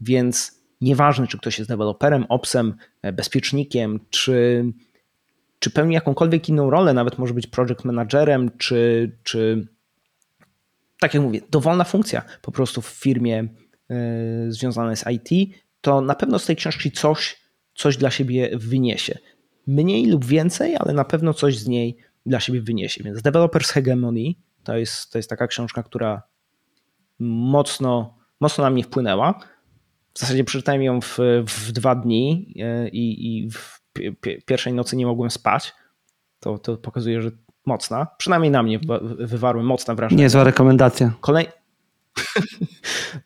więc 0.00 0.62
nieważne, 0.80 1.26
czy 1.26 1.38
ktoś 1.38 1.58
jest 1.58 1.70
deweloperem, 1.70 2.26
opsem, 2.28 2.74
e, 3.02 3.12
bezpiecznikiem, 3.12 4.00
czy, 4.10 4.64
czy 5.58 5.70
pełni 5.70 5.94
jakąkolwiek 5.94 6.48
inną 6.48 6.70
rolę, 6.70 6.94
nawet 6.94 7.18
może 7.18 7.34
być 7.34 7.46
project 7.46 7.84
managerem, 7.84 8.50
czy, 8.58 9.12
czy 9.22 9.68
tak 11.00 11.14
jak 11.14 11.22
mówię, 11.22 11.40
dowolna 11.50 11.84
funkcja 11.84 12.22
po 12.42 12.52
prostu 12.52 12.82
w 12.82 12.86
firmie 12.86 13.48
yy, 13.88 13.96
związana 14.52 14.96
z 14.96 15.04
IT, 15.06 15.56
to 15.80 16.00
na 16.00 16.14
pewno 16.14 16.38
z 16.38 16.46
tej 16.46 16.56
książki 16.56 16.90
coś, 16.90 17.36
coś 17.74 17.96
dla 17.96 18.10
siebie 18.10 18.50
wyniesie. 18.54 19.18
Mniej 19.66 20.06
lub 20.06 20.24
więcej, 20.24 20.76
ale 20.76 20.92
na 20.92 21.04
pewno 21.04 21.34
coś 21.34 21.58
z 21.58 21.68
niej 21.68 21.96
dla 22.26 22.40
siebie 22.40 22.62
wyniesie. 22.62 23.04
Więc 23.04 23.22
Developers 23.22 23.70
Hegemony 23.70 24.34
to 24.64 24.76
jest, 24.76 25.12
to 25.12 25.18
jest 25.18 25.30
taka 25.30 25.46
książka, 25.46 25.82
która 25.82 26.22
mocno, 27.18 28.18
mocno 28.40 28.64
na 28.64 28.70
mnie 28.70 28.82
wpłynęła. 28.82 29.34
W 30.14 30.18
zasadzie 30.18 30.44
przeczytałem 30.44 30.82
ją 30.82 31.00
w, 31.00 31.18
w 31.46 31.72
dwa 31.72 31.94
dni 31.94 32.54
e, 32.60 32.88
i, 32.88 33.36
i 33.36 33.50
w 33.50 33.80
pierwszej 34.46 34.72
nocy 34.72 34.96
nie 34.96 35.06
mogłem 35.06 35.30
spać. 35.30 35.74
To, 36.40 36.58
to 36.58 36.76
pokazuje, 36.76 37.22
że 37.22 37.30
mocna. 37.66 38.06
Przynajmniej 38.18 38.50
na 38.50 38.62
mnie 38.62 38.80
wywarły 39.18 39.62
mocne 39.62 39.94
wrażenie. 39.94 40.22
Niezła 40.22 40.44
rekomendacja. 40.44 41.12
Kolej... 41.20 41.46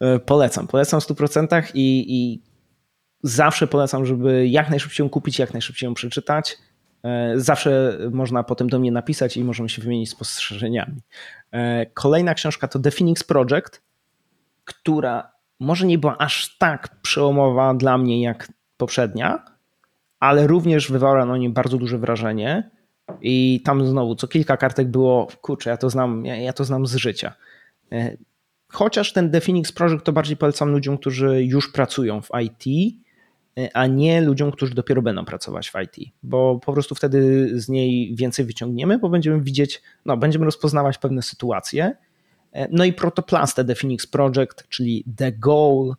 E, 0.01 0.19
polecam, 0.19 0.67
polecam 0.67 1.01
w 1.01 1.05
100% 1.05 1.71
i, 1.75 2.05
i 2.09 2.43
zawsze 3.23 3.67
polecam, 3.67 4.07
żeby 4.07 4.49
jak 4.49 4.71
najszybciej 4.71 5.05
ją 5.05 5.11
kupić, 5.11 5.39
jak 5.39 5.53
najszybciej 5.53 5.87
ją 5.87 5.95
przeczytać. 5.95 6.59
E, 7.05 7.33
zawsze 7.37 7.99
można 8.13 8.43
potem 8.43 8.69
do 8.69 8.79
mnie 8.79 8.93
napisać 8.93 9.37
i 9.37 9.45
możemy 9.45 9.69
się 9.69 9.83
wymienić 9.83 10.11
spostrzeżeniami. 10.11 11.01
Kolejna 11.95 12.35
książka 12.35 12.69
to 12.69 12.79
The 12.79 12.91
Phoenix 12.91 13.25
Project, 13.25 13.83
która 14.65 15.33
może 15.61 15.87
nie 15.87 15.99
była 15.99 16.19
aż 16.19 16.59
tak 16.59 17.01
przełomowa 17.03 17.75
dla 17.75 17.99
mnie 17.99 18.23
jak 18.23 18.53
poprzednia, 18.77 19.45
ale 20.21 20.47
również 20.47 20.91
wywarła 20.91 21.27
na 21.27 21.37
niej 21.37 21.51
bardzo 21.51 21.79
duże 21.79 21.99
wrażenie. 21.99 22.71
I 23.23 23.63
tam 23.65 23.87
znowu 23.87 24.15
co 24.15 24.29
kilka 24.29 24.57
kartek 24.57 24.89
było, 24.89 25.29
kurczę, 25.41 25.71
ja 25.71 25.77
to 25.77 25.91
znam, 25.91 26.27
ja, 26.27 26.37
ja 26.37 26.53
to 26.53 26.65
znam 26.65 26.87
z 26.87 26.95
życia. 26.95 27.33
E, 27.93 28.17
chociaż 28.69 29.13
ten 29.13 29.31
The 29.31 29.41
Phoenix 29.41 29.73
Project 29.73 30.05
to 30.05 30.13
bardziej 30.13 30.37
polecam 30.37 30.71
ludziom, 30.71 30.99
którzy 30.99 31.45
już 31.45 31.73
pracują 31.73 32.23
w 32.23 32.29
IT, 32.45 32.67
e, 32.67 33.01
a 33.75 33.87
nie 33.87 34.21
ludziom, 34.21 34.51
którzy 34.51 34.75
dopiero 34.75 35.03
będą 35.03 35.25
pracować 35.25 35.71
w 35.71 35.75
IT, 35.85 36.13
bo 36.23 36.61
po 36.65 36.73
prostu 36.73 36.95
wtedy 36.95 37.49
z 37.61 37.69
niej 37.69 38.15
więcej 38.17 38.45
wyciągniemy, 38.45 38.99
bo 38.99 39.09
będziemy 39.09 39.41
widzieć, 39.41 39.83
no, 40.07 40.17
będziemy 40.17 40.45
rozpoznawać 40.45 40.99
pewne 40.99 41.23
sytuacje 41.23 41.97
E, 42.53 42.69
no 42.71 42.85
i 42.85 42.93
Protoplastę 42.93 43.65
The 43.65 43.75
Phoenix 43.75 44.07
Project, 44.07 44.69
czyli 44.69 45.05
The 45.17 45.33
Goal, 45.33 45.95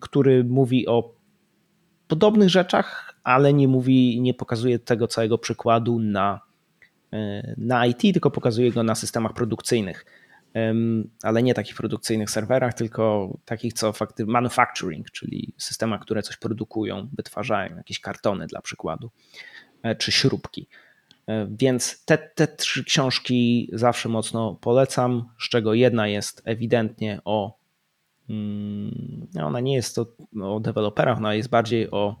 który 0.00 0.44
mówi 0.44 0.86
o 0.86 1.14
podobnych 2.08 2.48
rzeczach, 2.48 3.14
ale 3.24 3.52
nie 3.52 3.68
mówi, 3.68 4.20
nie 4.20 4.34
pokazuje 4.34 4.78
tego 4.78 5.08
całego 5.08 5.38
przykładu 5.38 5.98
na, 5.98 6.40
e, 7.12 7.54
na 7.58 7.86
IT, 7.86 8.00
tylko 8.00 8.30
pokazuje 8.30 8.72
go 8.72 8.82
na 8.82 8.94
systemach 8.94 9.32
produkcyjnych. 9.32 10.06
Ale 11.22 11.42
nie 11.42 11.54
takich 11.54 11.76
produkcyjnych 11.76 12.30
serwerach, 12.30 12.74
tylko 12.74 13.36
takich, 13.44 13.72
co 13.72 13.92
fakty 13.92 14.26
manufacturing, 14.26 15.10
czyli 15.10 15.54
systemach, 15.58 16.00
które 16.00 16.22
coś 16.22 16.36
produkują, 16.36 17.08
wytwarzają, 17.12 17.76
jakieś 17.76 18.00
kartony 18.00 18.46
dla 18.46 18.60
przykładu, 18.60 19.10
e, 19.82 19.96
czy 19.96 20.12
śrubki. 20.12 20.68
E, 21.26 21.46
więc 21.50 22.04
te, 22.04 22.18
te 22.18 22.46
trzy 22.46 22.84
książki 22.84 23.70
zawsze 23.72 24.08
mocno 24.08 24.54
polecam, 24.54 25.28
z 25.40 25.48
czego 25.48 25.74
jedna 25.74 26.08
jest 26.08 26.42
ewidentnie 26.44 27.20
o. 27.24 27.58
Mm, 28.30 29.26
no, 29.34 29.46
ona 29.46 29.60
nie 29.60 29.74
jest 29.74 29.94
to 29.94 30.06
o 30.42 30.60
deweloperach, 30.60 31.18
ona 31.18 31.34
jest 31.34 31.48
bardziej 31.48 31.90
o, 31.90 32.16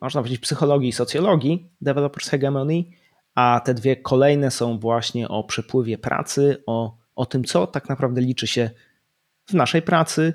można 0.00 0.20
powiedzieć, 0.20 0.40
psychologii 0.40 0.88
i 0.88 0.92
socjologii 0.92 1.70
Developers 1.80 2.28
Hegemony, 2.28 2.84
a 3.34 3.60
te 3.64 3.74
dwie 3.74 3.96
kolejne 3.96 4.50
są 4.50 4.78
właśnie 4.78 5.28
o 5.28 5.44
przepływie 5.44 5.98
pracy, 5.98 6.62
o, 6.66 6.97
o 7.18 7.26
tym, 7.26 7.44
co 7.44 7.66
tak 7.66 7.88
naprawdę 7.88 8.20
liczy 8.20 8.46
się 8.46 8.70
w 9.46 9.54
naszej 9.54 9.82
pracy, 9.82 10.32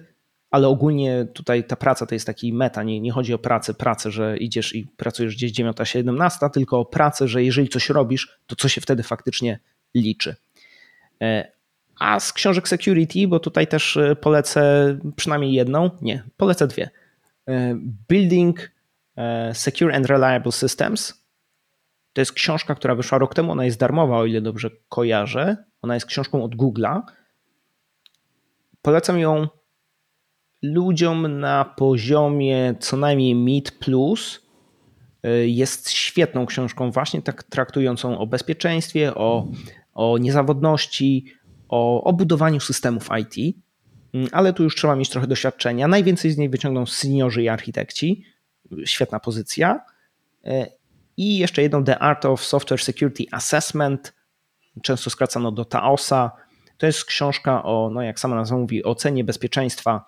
ale 0.51 0.67
ogólnie 0.67 1.27
tutaj 1.33 1.63
ta 1.63 1.75
praca 1.75 2.05
to 2.05 2.15
jest 2.15 2.25
taki 2.25 2.53
meta, 2.53 2.83
nie, 2.83 2.99
nie 2.99 3.11
chodzi 3.11 3.33
o 3.33 3.39
pracę, 3.39 3.73
pracę, 3.73 4.11
że 4.11 4.37
idziesz 4.37 4.75
i 4.75 4.87
pracujesz 4.97 5.35
gdzieś 5.35 5.51
9-17, 5.51 6.49
tylko 6.49 6.79
o 6.79 6.85
pracę, 6.85 7.27
że 7.27 7.43
jeżeli 7.43 7.69
coś 7.69 7.89
robisz, 7.89 8.39
to 8.47 8.55
co 8.55 8.69
się 8.69 8.81
wtedy 8.81 9.03
faktycznie 9.03 9.59
liczy. 9.95 10.35
E, 11.21 11.51
a 11.99 12.19
z 12.19 12.33
książek 12.33 12.67
security, 12.67 13.27
bo 13.27 13.39
tutaj 13.39 13.67
też 13.67 13.97
e, 13.97 14.15
polecę 14.15 14.97
przynajmniej 15.15 15.53
jedną, 15.53 15.89
nie, 16.01 16.23
polecę 16.37 16.67
dwie. 16.67 16.89
E, 17.49 17.75
Building 18.09 18.73
Secure 19.53 19.95
and 19.95 20.05
Reliable 20.05 20.51
Systems. 20.51 21.22
To 22.13 22.21
jest 22.21 22.31
książka, 22.31 22.75
która 22.75 22.95
wyszła 22.95 23.17
rok 23.17 23.35
temu, 23.35 23.51
ona 23.51 23.65
jest 23.65 23.79
darmowa, 23.79 24.17
o 24.17 24.25
ile 24.25 24.41
dobrze 24.41 24.69
kojarzę. 24.89 25.57
Ona 25.81 25.93
jest 25.93 26.05
książką 26.05 26.43
od 26.43 26.55
Google'a. 26.55 27.01
Polecam 28.81 29.19
ją 29.19 29.47
ludziom 30.61 31.39
na 31.39 31.65
poziomie 31.65 32.75
co 32.79 32.97
najmniej 32.97 33.35
mid 33.35 33.71
plus 33.71 34.41
y, 35.25 35.49
jest 35.49 35.89
świetną 35.89 36.45
książką, 36.45 36.91
właśnie 36.91 37.21
tak 37.21 37.43
traktującą 37.43 38.17
o 38.17 38.27
bezpieczeństwie, 38.27 39.15
o, 39.15 39.47
o 39.93 40.17
niezawodności, 40.17 41.25
o, 41.69 42.03
o 42.03 42.13
budowaniu 42.13 42.59
systemów 42.59 43.09
IT, 43.21 43.55
mm, 44.13 44.27
ale 44.31 44.53
tu 44.53 44.63
już 44.63 44.75
trzeba 44.75 44.95
mieć 44.95 45.09
trochę 45.09 45.27
doświadczenia. 45.27 45.87
Najwięcej 45.87 46.31
z 46.31 46.37
niej 46.37 46.49
wyciągną 46.49 46.85
seniorzy 46.85 47.43
i 47.43 47.49
architekci. 47.49 48.25
Świetna 48.85 49.19
pozycja. 49.19 49.85
I 51.17 51.37
jeszcze 51.37 51.61
jedną 51.61 51.83
The 51.83 51.99
Art 51.99 52.25
of 52.25 52.45
Software 52.45 52.81
Security 52.81 53.23
Assessment, 53.31 54.13
często 54.81 55.09
skracano 55.09 55.51
do 55.51 55.65
TAOSA. 55.65 56.31
To 56.77 56.85
jest 56.85 57.05
książka 57.05 57.63
o, 57.63 57.89
no 57.93 58.01
jak 58.01 58.19
sama 58.19 58.35
nazwa 58.35 58.57
mówi, 58.57 58.83
ocenie 58.83 59.23
bezpieczeństwa 59.23 60.05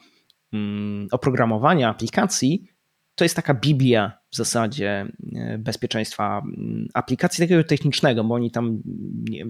Mm, 0.56 1.07
oprogramowania 1.11 1.90
aplikacji, 1.90 2.68
to 3.15 3.26
jest 3.26 3.36
taka 3.36 3.53
Biblia 3.53 4.11
w 4.32 4.36
zasadzie 4.36 5.07
e, 5.36 5.57
bezpieczeństwa 5.57 6.41
mm, 6.45 6.88
aplikacji 6.94 7.41
takiego 7.41 7.64
technicznego, 7.64 8.23
bo 8.23 8.36
oni 8.36 8.52
tam 8.52 8.82
nie, 9.30 9.45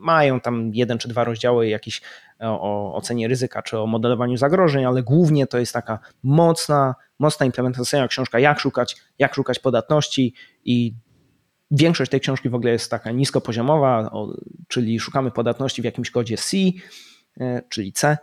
mają 0.00 0.40
tam 0.40 0.70
jeden 0.74 0.98
czy 0.98 1.08
dwa 1.08 1.24
rozdziały 1.24 1.68
jakiś 1.68 2.02
o, 2.40 2.60
o 2.60 2.94
ocenie 2.94 3.28
ryzyka 3.28 3.62
czy 3.62 3.78
o 3.78 3.86
modelowaniu 3.86 4.36
zagrożeń, 4.36 4.84
ale 4.84 5.02
głównie 5.02 5.46
to 5.46 5.58
jest 5.58 5.72
taka 5.72 5.98
mocna, 6.22 6.94
mocna 7.18 7.46
implementacyjna 7.46 8.08
książka, 8.08 8.38
jak 8.38 8.60
szukać, 8.60 8.96
jak 9.18 9.34
szukać 9.34 9.58
podatności 9.58 10.34
i 10.64 10.94
większość 11.70 12.10
tej 12.10 12.20
książki 12.20 12.48
w 12.48 12.54
ogóle 12.54 12.72
jest 12.72 12.90
taka 12.90 13.10
niskopoziomowa, 13.10 14.10
czyli 14.68 15.00
szukamy 15.00 15.30
podatności 15.30 15.82
w 15.82 15.84
jakimś 15.84 16.10
kodzie 16.10 16.36
C, 16.36 16.56
e, 17.40 17.62
czyli 17.68 17.92
C, 17.92 18.18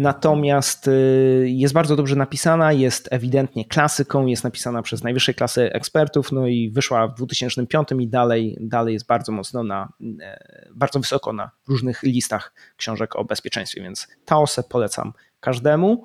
Natomiast 0.00 0.88
y, 0.88 1.46
jest 1.48 1.74
bardzo 1.74 1.96
dobrze 1.96 2.16
napisana, 2.16 2.72
jest 2.72 3.08
ewidentnie 3.10 3.64
klasyką, 3.64 4.26
jest 4.26 4.44
napisana 4.44 4.82
przez 4.82 5.02
najwyższej 5.02 5.34
klasy 5.34 5.72
ekspertów, 5.72 6.32
no 6.32 6.46
i 6.46 6.70
wyszła 6.70 7.08
w 7.08 7.14
2005 7.14 7.88
i 7.98 8.08
dalej, 8.08 8.56
dalej 8.60 8.94
jest 8.94 9.06
bardzo 9.06 9.32
mocno 9.32 9.62
na, 9.62 9.92
e, 10.22 10.68
bardzo 10.74 11.00
wysoko 11.00 11.32
na 11.32 11.50
różnych 11.68 12.02
listach 12.02 12.52
książek 12.76 13.16
o 13.16 13.24
bezpieczeństwie, 13.24 13.82
więc 13.82 14.08
Taosę 14.24 14.62
polecam 14.62 15.12
każdemu. 15.40 16.04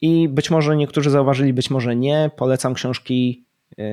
I 0.00 0.28
być 0.28 0.50
może 0.50 0.76
niektórzy 0.76 1.10
zauważyli, 1.10 1.52
być 1.52 1.70
może 1.70 1.96
nie, 1.96 2.30
polecam 2.36 2.74
książki 2.74 3.44
e, 3.78 3.84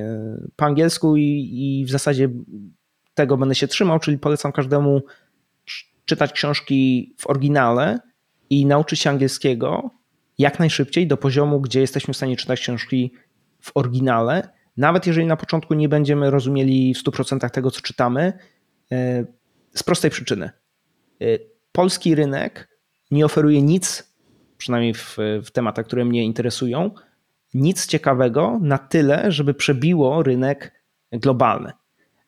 po 0.56 0.64
angielsku 0.64 1.16
i, 1.16 1.50
i 1.52 1.84
w 1.84 1.90
zasadzie 1.90 2.28
tego 3.14 3.36
będę 3.36 3.54
się 3.54 3.68
trzymał, 3.68 3.98
czyli 3.98 4.18
polecam 4.18 4.52
każdemu 4.52 5.02
czytać 6.04 6.32
książki 6.32 7.14
w 7.18 7.26
oryginale, 7.26 8.11
i 8.52 8.66
nauczyć 8.66 9.00
się 9.00 9.10
angielskiego, 9.10 9.90
jak 10.38 10.58
najszybciej 10.58 11.06
do 11.06 11.16
poziomu, 11.16 11.60
gdzie 11.60 11.80
jesteśmy 11.80 12.14
w 12.14 12.16
stanie 12.16 12.36
czytać 12.36 12.60
książki 12.60 13.12
w 13.60 13.70
oryginale, 13.74 14.48
nawet 14.76 15.06
jeżeli 15.06 15.26
na 15.26 15.36
początku 15.36 15.74
nie 15.74 15.88
będziemy 15.88 16.30
rozumieli 16.30 16.94
w 16.94 17.04
100% 17.04 17.50
tego, 17.50 17.70
co 17.70 17.80
czytamy, 17.80 18.32
e, 18.92 19.24
z 19.74 19.82
prostej 19.82 20.10
przyczyny. 20.10 20.50
E, 21.20 21.24
polski 21.72 22.14
rynek 22.14 22.68
nie 23.10 23.24
oferuje 23.24 23.62
nic, 23.62 24.14
przynajmniej 24.58 24.94
w, 24.94 25.16
w 25.44 25.50
tematach, 25.50 25.86
które 25.86 26.04
mnie 26.04 26.24
interesują, 26.24 26.90
nic 27.54 27.86
ciekawego 27.86 28.58
na 28.62 28.78
tyle, 28.78 29.32
żeby 29.32 29.54
przebiło 29.54 30.22
rynek 30.22 30.82
globalny. 31.12 31.72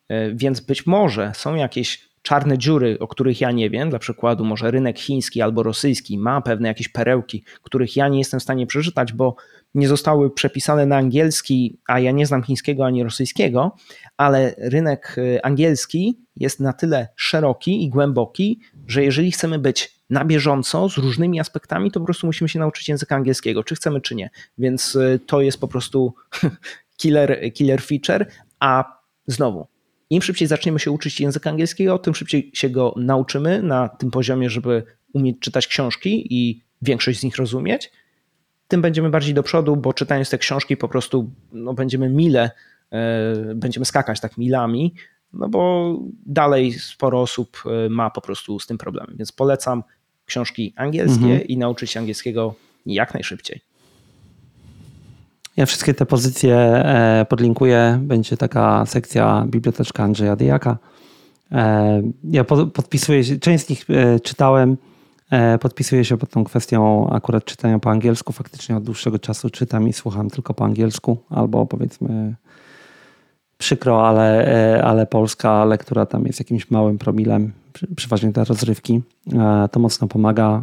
E, 0.09 0.35
więc 0.35 0.61
być 0.61 0.87
może 0.87 1.33
są 1.35 1.55
jakieś 1.55 2.14
czarne 2.25 2.59
dziury, 2.59 2.99
o 3.01 3.09
których 3.09 3.41
ja 3.41 3.51
nie 3.51 3.71
wiem, 3.71 3.91
dla 3.91 3.99
przykładu 3.99 4.45
może 4.45 4.71
rynek 4.71 4.99
chiński 4.99 5.43
albo 5.43 5.63
rosyjski 5.63 6.19
ma 6.19 6.41
pewne 6.41 6.69
jakieś 6.69 6.89
perełki, 6.89 7.45
których 7.63 7.97
ja 7.97 8.09
nie 8.09 8.19
jestem 8.19 8.41
w 8.41 8.43
stanie 8.43 8.67
przeczytać, 8.67 9.13
bo 9.13 9.37
nie 9.75 9.89
zostały 9.89 10.31
przepisane 10.31 10.87
na 10.87 10.97
angielski, 10.97 11.79
a 11.89 12.01
ja 12.01 12.11
nie 12.11 12.27
znam 12.27 12.43
chińskiego 12.43 12.87
ani 12.87 13.03
rosyjskiego, 13.03 13.77
ale 14.17 14.55
rynek 14.59 15.15
y, 15.19 15.43
angielski 15.43 16.19
jest 16.37 16.61
na 16.61 16.73
tyle 16.73 17.09
szeroki 17.17 17.85
i 17.85 17.89
głęboki, 17.89 18.61
że 18.87 19.05
jeżeli 19.05 19.33
chcemy 19.33 19.59
być 19.59 20.01
na 20.11 20.25
bieżąco 20.25 20.89
z 20.89 20.99
różnymi 20.99 21.41
aspektami, 21.41 21.91
to 21.91 22.01
po 22.01 22.07
prostu 22.07 22.27
musimy 22.27 22.49
się 22.49 22.59
nauczyć 22.59 22.89
języka 22.89 23.17
angielskiego, 23.17 23.65
czy 23.65 23.75
chcemy, 23.75 24.01
czy 24.01 24.15
nie. 24.15 24.31
Więc 24.59 24.95
y, 24.95 25.21
to 25.27 25.41
jest 25.41 25.61
po 25.61 25.69
prostu 25.69 26.15
killer, 27.01 27.53
killer 27.53 27.83
feature, 27.83 28.27
a 28.61 28.85
znowu, 29.27 29.74
im 30.11 30.23
szybciej 30.23 30.49
zaczniemy 30.49 30.79
się 30.79 30.91
uczyć 30.91 31.21
języka 31.21 31.51
angielskiego, 31.51 31.99
tym 31.99 32.15
szybciej 32.15 32.51
się 32.55 32.71
go 32.71 32.95
nauczymy 32.97 33.63
na 33.63 33.89
tym 33.89 34.11
poziomie, 34.11 34.51
żeby 34.51 34.83
umieć 35.13 35.37
czytać 35.41 35.67
książki 35.67 36.27
i 36.35 36.63
większość 36.83 37.21
z 37.21 37.23
nich 37.23 37.37
rozumieć, 37.37 37.91
tym 38.69 38.83
będziemy 38.83 39.11
bardziej 39.11 39.35
do 39.35 39.43
przodu, 39.43 39.77
bo 39.77 39.93
czytając 39.93 40.31
te 40.31 40.39
książki 40.39 40.77
po 40.77 40.89
prostu 40.89 41.31
no, 41.53 41.75
będziemy 41.75 42.09
mile, 42.09 42.51
e, 42.91 43.55
będziemy 43.55 43.87
skakać 43.87 44.21
tak 44.21 44.39
milami, 44.39 44.95
no 45.33 45.49
bo 45.49 45.95
dalej 46.27 46.73
sporo 46.73 47.21
osób 47.21 47.63
e, 47.67 47.89
ma 47.89 48.11
po 48.11 48.21
prostu 48.21 48.59
z 48.59 48.67
tym 48.67 48.79
problem. 48.79 49.07
Więc 49.19 49.33
polecam 49.33 49.83
książki 50.27 50.73
angielskie 50.77 51.25
mhm. 51.25 51.43
i 51.49 51.59
nauczyć 51.59 51.91
się 51.91 52.01
angielskiego 52.01 52.55
jak 52.87 53.15
najszybciej. 53.15 53.61
Ja 55.57 55.67
wszystkie 55.67 55.95
te 55.95 56.07
pozycje 56.07 56.57
e, 56.57 57.27
podlinkuję. 57.29 57.99
Będzie 58.03 58.37
taka 58.37 58.87
sekcja 58.87 59.45
biblioteczka 59.49 60.03
Andrzeja 60.03 60.37
Dyjaka. 60.37 60.79
E, 61.53 62.03
ja 62.25 62.45
podpisuję 62.45 63.25
się, 63.25 63.39
część 63.39 63.67
z 63.67 63.69
nich 63.69 63.87
e, 63.91 64.21
czytałem. 64.21 64.77
Podpisuję 65.61 66.05
się 66.05 66.17
pod 66.17 66.31
tą 66.31 66.45
kwestią 66.45 67.11
akurat 67.11 67.45
czytania 67.45 67.79
po 67.79 67.91
angielsku. 67.91 68.33
Faktycznie 68.33 68.77
od 68.77 68.85
dłuższego 68.85 69.19
czasu 69.19 69.51
czytam 69.51 69.89
i 69.89 69.93
słucham 69.93 70.31
tylko 70.31 70.55
po 70.55 70.65
angielsku, 70.65 71.19
albo 71.31 71.67
powiedzmy 71.67 72.35
przykro, 73.59 74.09
ale, 74.09 74.81
ale 74.85 75.07
polska 75.07 75.65
lektura 75.65 76.07
tam 76.07 76.27
jest 76.27 76.39
jakimś 76.39 76.71
małym 76.71 76.99
promilem, 76.99 77.53
przeważnie 77.97 78.33
te 78.33 78.45
rozrywki. 78.45 79.03
To 79.73 79.81
mocno 79.81 80.09
pomaga. 80.09 80.63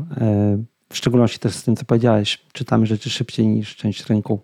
W 0.89 0.97
szczególności 0.97 1.39
też 1.39 1.55
z 1.55 1.63
tym, 1.63 1.75
co 1.75 1.85
powiedziałeś, 1.85 2.39
czytamy 2.53 2.85
rzeczy 2.85 3.09
szybciej 3.09 3.47
niż 3.47 3.75
część 3.75 4.05
rynku 4.05 4.39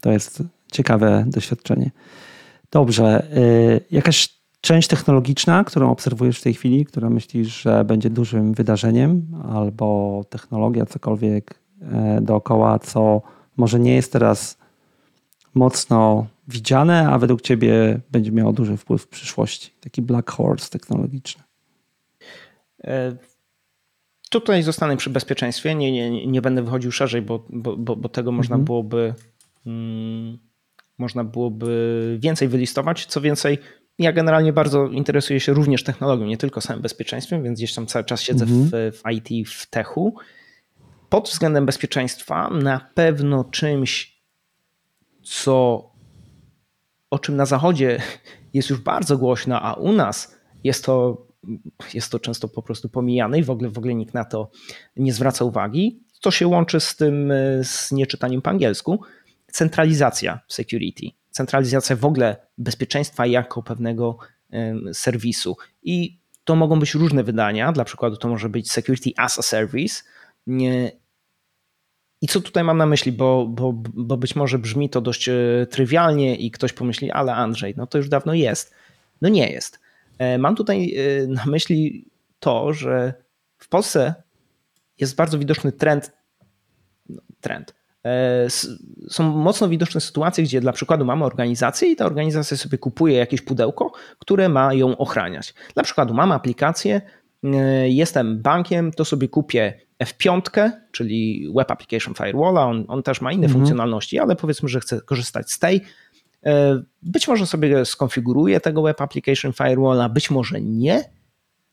to 0.00 0.12
jest 0.12 0.42
ciekawe 0.72 1.24
doświadczenie. 1.26 1.90
Dobrze. 2.70 3.26
Y, 3.36 3.80
jakaś 3.90 4.36
część 4.60 4.88
technologiczna, 4.88 5.64
którą 5.64 5.90
obserwujesz 5.90 6.40
w 6.40 6.42
tej 6.42 6.54
chwili, 6.54 6.84
która 6.84 7.10
myślisz, 7.10 7.62
że 7.62 7.84
będzie 7.84 8.10
dużym 8.10 8.54
wydarzeniem, 8.54 9.26
albo 9.52 10.24
technologia, 10.30 10.86
cokolwiek 10.86 11.60
e, 11.80 12.20
dookoła, 12.22 12.78
co 12.78 13.22
może 13.56 13.80
nie 13.80 13.94
jest 13.94 14.12
teraz 14.12 14.58
mocno 15.54 16.26
widziane, 16.48 17.08
a 17.08 17.18
według 17.18 17.40
Ciebie 17.40 18.00
będzie 18.10 18.32
miało 18.32 18.52
duży 18.52 18.76
wpływ 18.76 19.02
w 19.02 19.08
przyszłości? 19.08 19.72
Taki 19.80 20.02
black 20.02 20.30
horse 20.30 20.70
technologiczny. 20.70 21.42
Tutaj 24.30 24.62
zostanę 24.62 24.96
przy 24.96 25.10
bezpieczeństwie, 25.10 25.74
nie, 25.74 25.92
nie, 25.92 26.26
nie 26.26 26.42
będę 26.42 26.62
wychodził 26.62 26.92
szerzej, 26.92 27.22
bo, 27.22 27.46
bo, 27.50 27.76
bo, 27.76 27.96
bo 27.96 28.08
tego 28.08 28.30
mhm. 28.30 28.36
można 28.36 28.58
byłoby 28.58 29.14
hmm, 29.64 30.38
można 30.98 31.24
byłoby 31.24 32.18
więcej 32.20 32.48
wylistować. 32.48 33.06
Co 33.06 33.20
więcej, 33.20 33.58
ja 33.98 34.12
generalnie 34.12 34.52
bardzo 34.52 34.86
interesuję 34.86 35.40
się 35.40 35.52
również 35.52 35.84
technologią, 35.84 36.26
nie 36.26 36.36
tylko 36.36 36.60
samym 36.60 36.82
bezpieczeństwem, 36.82 37.42
więc 37.42 37.58
gdzieś 37.58 37.74
tam 37.74 37.86
cały 37.86 38.04
czas 38.04 38.22
siedzę 38.22 38.44
mhm. 38.44 38.92
w, 38.92 38.98
w 38.98 39.10
IT, 39.12 39.48
w 39.48 39.66
techu. 39.66 40.16
Pod 41.08 41.28
względem 41.28 41.66
bezpieczeństwa 41.66 42.50
na 42.50 42.90
pewno 42.94 43.44
czymś, 43.44 44.22
co 45.22 45.86
o 47.10 47.18
czym 47.18 47.36
na 47.36 47.46
zachodzie 47.46 48.02
jest 48.54 48.70
już 48.70 48.80
bardzo 48.80 49.18
głośno, 49.18 49.60
a 49.62 49.74
u 49.74 49.92
nas 49.92 50.36
jest 50.64 50.84
to 50.84 51.25
jest 51.94 52.12
to 52.12 52.18
często 52.18 52.48
po 52.48 52.62
prostu 52.62 52.88
pomijane 52.88 53.38
i 53.38 53.42
w 53.42 53.50
ogóle, 53.50 53.70
w 53.70 53.78
ogóle 53.78 53.94
nikt 53.94 54.14
na 54.14 54.24
to 54.24 54.50
nie 54.96 55.12
zwraca 55.12 55.44
uwagi. 55.44 56.00
To 56.20 56.30
się 56.30 56.46
łączy 56.46 56.80
z 56.80 56.96
tym, 56.96 57.30
e, 57.30 57.64
z 57.64 57.92
nieczytaniem 57.92 58.42
po 58.42 58.50
angielsku. 58.50 59.00
Centralizacja 59.52 60.40
security, 60.48 61.06
centralizacja 61.30 61.96
w 61.96 62.04
ogóle 62.04 62.36
bezpieczeństwa 62.58 63.26
jako 63.26 63.62
pewnego 63.62 64.18
serwisu. 64.92 65.56
I 65.82 66.18
to 66.44 66.56
mogą 66.56 66.80
być 66.80 66.94
różne 66.94 67.24
wydania. 67.24 67.72
Dla 67.72 67.84
przykładu 67.84 68.16
to 68.16 68.28
może 68.28 68.48
być 68.48 68.72
security 68.72 69.10
as 69.16 69.38
a 69.38 69.42
service. 69.42 70.02
I 72.20 72.26
co 72.28 72.40
tutaj 72.40 72.64
mam 72.64 72.78
na 72.78 72.86
myśli, 72.86 73.12
bo, 73.12 73.46
bo, 73.46 73.72
bo 73.94 74.16
być 74.16 74.36
może 74.36 74.58
brzmi 74.58 74.90
to 74.90 75.00
dość 75.00 75.28
e, 75.28 75.66
trywialnie 75.70 76.36
i 76.36 76.50
ktoś 76.50 76.72
pomyśli, 76.72 77.10
ale 77.10 77.34
Andrzej, 77.34 77.74
no 77.76 77.86
to 77.86 77.98
już 77.98 78.08
dawno 78.08 78.34
jest. 78.34 78.74
No 79.22 79.28
nie 79.28 79.50
jest. 79.52 79.80
E, 80.18 80.38
mam 80.38 80.56
tutaj 80.56 80.94
e, 80.94 81.26
na 81.26 81.46
myśli 81.46 82.10
to, 82.38 82.72
że 82.72 83.14
w 83.58 83.68
Polsce 83.68 84.14
jest 85.00 85.16
bardzo 85.16 85.38
widoczny 85.38 85.72
trend. 85.72 86.12
No, 87.08 87.22
trend. 87.40 87.74
E, 88.04 88.46
są 89.08 89.30
mocno 89.30 89.68
widoczne 89.68 90.00
sytuacje, 90.00 90.44
gdzie 90.44 90.60
dla 90.60 90.72
przykładu 90.72 91.04
mamy 91.04 91.24
organizację 91.24 91.92
i 91.92 91.96
ta 91.96 92.06
organizacja 92.06 92.56
sobie 92.56 92.78
kupuje 92.78 93.16
jakieś 93.16 93.42
pudełko, 93.42 93.92
które 94.18 94.48
ma 94.48 94.74
ją 94.74 94.96
ochraniać. 94.96 95.54
Dla 95.74 95.82
przykładu 95.82 96.14
mamy 96.14 96.34
aplikację, 96.34 97.00
jestem 97.86 98.42
bankiem, 98.42 98.92
to 98.92 99.04
sobie 99.04 99.28
kupię 99.28 99.80
F5, 100.04 100.70
czyli 100.92 101.48
Web 101.56 101.70
Application 101.70 102.14
Firewall, 102.14 102.58
on, 102.58 102.84
on 102.88 103.02
też 103.02 103.20
ma 103.20 103.32
inne 103.32 103.46
mhm. 103.46 103.52
funkcjonalności, 103.52 104.18
ale 104.18 104.36
powiedzmy, 104.36 104.68
że 104.68 104.80
chcę 104.80 105.00
korzystać 105.00 105.52
z 105.52 105.58
tej 105.58 105.82
być 107.02 107.28
może 107.28 107.46
sobie 107.46 107.84
skonfiguruję 107.84 108.60
tego 108.60 108.82
Web 108.82 109.00
Application 109.00 109.52
Firewalla, 109.52 110.08
być 110.08 110.30
może 110.30 110.60
nie. 110.60 111.04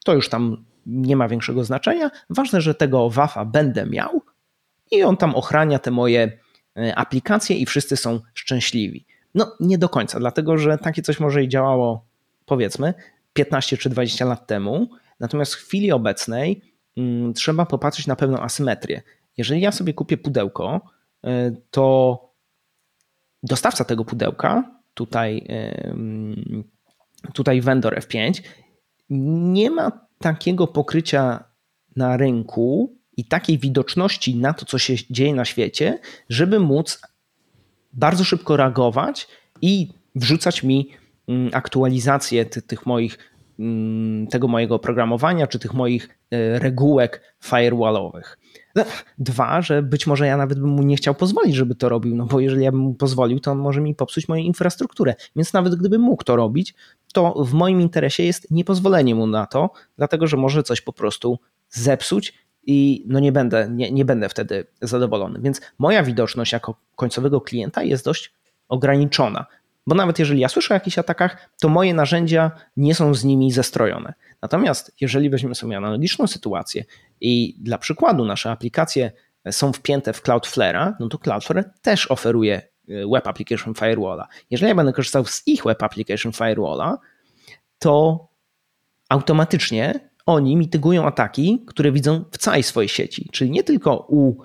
To 0.05 0.13
już 0.13 0.29
tam 0.29 0.65
nie 0.85 1.15
ma 1.15 1.27
większego 1.27 1.63
znaczenia. 1.63 2.11
Ważne, 2.29 2.61
że 2.61 2.75
tego 2.75 3.09
WAF-a 3.09 3.45
będę 3.45 3.85
miał 3.85 4.21
i 4.91 5.03
on 5.03 5.17
tam 5.17 5.35
ochrania 5.35 5.79
te 5.79 5.91
moje 5.91 6.37
e, 6.77 6.95
aplikacje 6.95 7.57
i 7.57 7.65
wszyscy 7.65 7.97
są 7.97 8.19
szczęśliwi. 8.33 9.05
No 9.35 9.55
nie 9.59 9.77
do 9.77 9.89
końca, 9.89 10.19
dlatego 10.19 10.57
że 10.57 10.77
takie 10.77 11.01
coś 11.01 11.19
może 11.19 11.43
i 11.43 11.49
działało 11.49 12.05
powiedzmy 12.45 12.93
15 13.33 13.77
czy 13.77 13.89
20 13.89 14.25
lat 14.25 14.47
temu, 14.47 14.89
natomiast 15.19 15.53
w 15.53 15.57
chwili 15.57 15.91
obecnej 15.91 16.61
hmm, 16.95 17.33
trzeba 17.33 17.65
popatrzeć 17.65 18.07
na 18.07 18.15
pewną 18.15 18.39
asymetrię. 18.39 19.01
Jeżeli 19.37 19.61
ja 19.61 19.71
sobie 19.71 19.93
kupię 19.93 20.17
pudełko, 20.17 20.81
e, 21.23 21.51
to 21.71 22.19
dostawca 23.43 23.83
tego 23.83 24.05
pudełka, 24.05 24.63
tutaj, 24.93 25.47
tutaj 27.33 27.61
vendor 27.61 27.95
F5, 27.99 28.41
nie 29.09 29.69
ma 29.71 29.91
takiego 30.19 30.67
pokrycia 30.67 31.43
na 31.95 32.17
rynku 32.17 32.97
i 33.17 33.25
takiej 33.25 33.57
widoczności 33.57 34.35
na 34.35 34.53
to, 34.53 34.65
co 34.65 34.77
się 34.77 34.93
dzieje 35.09 35.35
na 35.35 35.45
świecie, 35.45 35.99
żeby 36.29 36.59
móc 36.59 37.01
bardzo 37.93 38.23
szybko 38.23 38.57
reagować 38.57 39.27
i 39.61 39.87
wrzucać 40.15 40.63
mi 40.63 40.89
mm, 41.27 41.49
aktualizacje 41.53 42.45
tych 42.45 42.85
moich, 42.85 43.17
mm, 43.59 44.27
tego 44.27 44.47
mojego 44.47 44.75
oprogramowania, 44.75 45.47
czy 45.47 45.59
tych 45.59 45.73
moich 45.73 46.09
e, 46.31 46.59
regułek 46.59 47.35
firewallowych. 47.43 48.37
Dwa, 49.17 49.61
że 49.61 49.81
być 49.81 50.07
może 50.07 50.27
ja 50.27 50.37
nawet 50.37 50.59
bym 50.59 50.69
mu 50.69 50.83
nie 50.83 50.95
chciał 50.95 51.15
pozwolić, 51.15 51.55
żeby 51.55 51.75
to 51.75 51.89
robił, 51.89 52.15
no 52.15 52.25
bo 52.25 52.39
jeżeli 52.39 52.63
ja 52.63 52.71
bym 52.71 52.81
mu 52.81 52.93
pozwolił, 52.93 53.39
to 53.39 53.51
on 53.51 53.57
może 53.57 53.81
mi 53.81 53.95
popsuć 53.95 54.27
moją 54.27 54.43
infrastrukturę. 54.43 55.15
Więc 55.35 55.53
nawet 55.53 55.75
gdybym 55.75 56.01
mógł 56.01 56.23
to 56.23 56.35
robić, 56.35 56.75
to 57.13 57.43
w 57.43 57.53
moim 57.53 57.81
interesie 57.81 58.23
jest 58.23 58.51
niepozwolenie 58.51 59.15
mu 59.15 59.27
na 59.27 59.45
to, 59.45 59.69
dlatego 59.97 60.27
że 60.27 60.37
może 60.37 60.63
coś 60.63 60.81
po 60.81 60.93
prostu 60.93 61.39
zepsuć 61.69 62.33
i 62.65 63.05
no 63.07 63.19
nie 63.19 63.31
będę, 63.31 63.69
nie, 63.71 63.91
nie 63.91 64.05
będę 64.05 64.29
wtedy 64.29 64.65
zadowolony. 64.81 65.39
Więc 65.41 65.61
moja 65.79 66.03
widoczność 66.03 66.53
jako 66.53 66.75
końcowego 66.95 67.41
klienta 67.41 67.83
jest 67.83 68.05
dość 68.05 68.33
ograniczona. 68.69 69.45
Bo 69.87 69.95
nawet 69.95 70.19
jeżeli 70.19 70.39
ja 70.39 70.49
słyszę 70.49 70.73
o 70.73 70.77
jakichś 70.77 70.97
atakach, 70.97 71.49
to 71.61 71.69
moje 71.69 71.93
narzędzia 71.93 72.51
nie 72.77 72.95
są 72.95 73.13
z 73.13 73.23
nimi 73.23 73.51
zestrojone. 73.51 74.13
Natomiast 74.43 74.91
jeżeli 75.01 75.29
weźmiemy 75.29 75.55
sobie 75.55 75.77
analogiczną 75.77 76.27
sytuację 76.27 76.83
i 77.21 77.55
dla 77.59 77.77
przykładu 77.77 78.25
nasze 78.25 78.51
aplikacje 78.51 79.11
są 79.51 79.73
wpięte 79.73 80.13
w 80.13 80.23
Cloudflare'a, 80.23 80.93
no 80.99 81.07
to 81.09 81.17
Cloudflare 81.17 81.63
też 81.81 82.11
oferuje 82.11 82.61
Web 82.87 83.27
Application 83.27 83.73
Firewalla. 83.73 84.27
Jeżeli 84.49 84.69
ja 84.69 84.75
będę 84.75 84.93
korzystał 84.93 85.25
z 85.25 85.47
ich 85.47 85.63
Web 85.63 85.83
Application 85.83 86.33
Firewalla, 86.33 86.97
to 87.79 88.27
automatycznie 89.09 90.09
oni 90.25 90.55
mitygują 90.55 91.07
ataki, 91.07 91.63
które 91.67 91.91
widzą 91.91 92.23
w 92.31 92.37
całej 92.37 92.63
swojej 92.63 92.89
sieci, 92.89 93.29
czyli 93.31 93.51
nie 93.51 93.63
tylko 93.63 94.05
u 94.09 94.35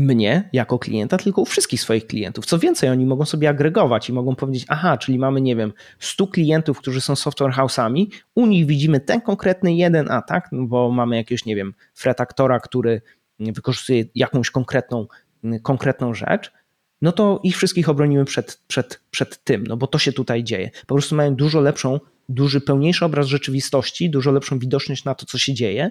mnie 0.00 0.48
jako 0.52 0.78
klienta, 0.78 1.18
tylko 1.18 1.40
u 1.40 1.44
wszystkich 1.44 1.80
swoich 1.80 2.06
klientów. 2.06 2.46
Co 2.46 2.58
więcej, 2.58 2.90
oni 2.90 3.06
mogą 3.06 3.24
sobie 3.24 3.48
agregować 3.48 4.08
i 4.08 4.12
mogą 4.12 4.34
powiedzieć, 4.34 4.64
aha, 4.68 4.98
czyli 4.98 5.18
mamy, 5.18 5.40
nie 5.40 5.56
wiem, 5.56 5.72
100 5.98 6.26
klientów, 6.26 6.78
którzy 6.78 7.00
są 7.00 7.16
software 7.16 7.52
house'ami, 7.52 8.06
u 8.34 8.46
nich 8.46 8.66
widzimy 8.66 9.00
ten 9.00 9.20
konkretny 9.20 9.74
jeden 9.74 10.10
atak, 10.10 10.48
no 10.52 10.66
bo 10.66 10.90
mamy 10.90 11.16
jakiegoś, 11.16 11.44
nie 11.44 11.56
wiem, 11.56 11.74
threat 11.94 12.20
aktora, 12.20 12.60
który 12.60 13.02
wykorzystuje 13.38 14.04
jakąś 14.14 14.50
konkretną, 14.50 15.06
konkretną 15.62 16.14
rzecz, 16.14 16.52
no 17.02 17.12
to 17.12 17.40
ich 17.42 17.56
wszystkich 17.56 17.88
obronimy 17.88 18.24
przed, 18.24 18.60
przed, 18.66 19.00
przed 19.10 19.44
tym, 19.44 19.64
no 19.66 19.76
bo 19.76 19.86
to 19.86 19.98
się 19.98 20.12
tutaj 20.12 20.44
dzieje. 20.44 20.70
Po 20.86 20.94
prostu 20.94 21.14
mają 21.14 21.34
dużo 21.34 21.60
lepszą, 21.60 22.00
duży, 22.28 22.60
pełniejszy 22.60 23.04
obraz 23.04 23.26
rzeczywistości, 23.26 24.10
dużo 24.10 24.32
lepszą 24.32 24.58
widoczność 24.58 25.04
na 25.04 25.14
to, 25.14 25.26
co 25.26 25.38
się 25.38 25.54
dzieje. 25.54 25.90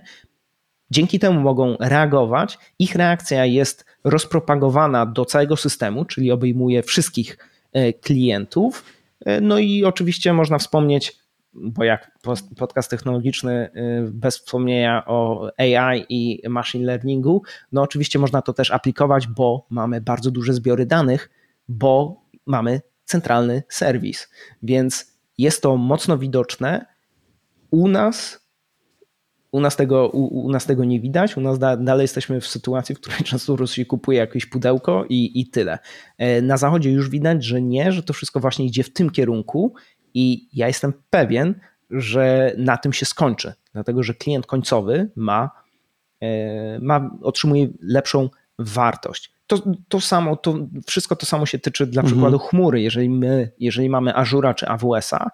Dzięki 0.92 1.20
temu 1.20 1.40
mogą 1.40 1.78
reagować. 1.80 2.58
Ich 2.80 2.96
reakcja 2.96 3.46
jest 3.46 3.86
rozpropagowana 4.04 5.06
do 5.06 5.26
całego 5.26 5.58
systemu, 5.58 6.06
czyli 6.06 6.32
obejmuje 6.32 6.84
wszystkich 6.84 7.38
e, 7.74 7.94
klientów. 7.94 8.84
E, 9.26 9.42
no 9.42 9.60
i 9.60 9.84
oczywiście 9.84 10.34
można 10.34 10.58
wspomnieć 10.58 11.20
bo 11.54 11.84
jak 11.84 12.12
podcast 12.58 12.90
technologiczny 12.90 13.70
y, 13.76 14.12
bez 14.12 14.38
wspomnienia 14.38 15.04
o 15.06 15.50
AI 15.58 16.06
i 16.10 16.50
machine 16.50 16.86
learningu, 16.86 17.44
no 17.72 17.82
oczywiście 17.82 18.20
można 18.20 18.42
to 18.42 18.54
też 18.54 18.72
aplikować, 18.72 19.28
bo 19.28 19.66
mamy 19.70 20.02
bardzo 20.02 20.32
duże 20.32 20.54
zbiory 20.54 20.86
danych, 20.86 21.30
bo 21.68 22.22
mamy 22.46 22.82
centralny 23.06 23.64
serwis. 23.70 24.30
Więc 24.64 25.18
jest 25.38 25.62
to 25.62 25.78
mocno 25.78 26.18
widoczne. 26.18 26.86
U 27.72 27.88
nas 27.88 28.46
u 29.52 29.60
nas, 29.60 29.76
tego, 29.76 30.10
u, 30.10 30.46
u, 30.46 30.52
nas 30.52 30.66
tego 30.66 30.86
nie 30.86 31.00
widać, 31.00 31.38
u 31.38 31.42
nas 31.42 31.60
da, 31.60 31.78
dalej 31.78 32.04
jesteśmy 32.04 32.42
w 32.42 32.48
sytuacji, 32.48 32.96
w 32.96 33.00
której 33.00 33.20
często 33.30 33.68
się 33.68 33.86
kupuje 33.86 34.20
jakieś 34.20 34.46
pudełko 34.46 35.06
i, 35.10 35.42
i 35.42 35.48
tyle. 35.48 35.80
E, 36.18 36.42
na 36.42 36.58
zachodzie 36.58 36.92
już 36.92 37.10
widać, 37.10 37.44
że 37.44 37.62
nie, 37.62 37.92
że 37.92 38.04
to 38.04 38.14
wszystko 38.14 38.40
właśnie 38.40 38.66
idzie 38.66 38.84
w 38.84 38.94
tym 38.94 39.10
kierunku 39.10 39.74
i 40.14 40.48
ja 40.54 40.68
jestem 40.68 40.94
pewien, 41.10 41.56
że 41.90 42.54
na 42.58 42.78
tym 42.78 42.94
się 42.94 43.06
skończy, 43.06 43.54
dlatego 43.74 44.04
że 44.04 44.14
klient 44.14 44.46
końcowy 44.46 45.10
ma, 45.16 45.52
e, 46.22 46.80
ma 46.80 47.10
otrzymuje 47.22 47.68
lepszą 47.82 48.30
wartość. 48.60 49.32
To, 49.48 49.58
to 49.88 50.02
samo, 50.02 50.36
to 50.36 50.58
wszystko 50.88 51.16
to 51.16 51.26
samo 51.26 51.46
się 51.46 51.60
tyczy 51.60 51.88
dla 51.88 52.02
mhm. 52.02 52.14
przykładu 52.16 52.40
chmury. 52.40 52.82
Jeżeli 52.82 53.10
my, 53.10 53.52
jeżeli 53.60 53.90
mamy 53.90 54.16
Azura 54.16 54.54
czy 54.54 54.68
AWS-a, 54.68 55.30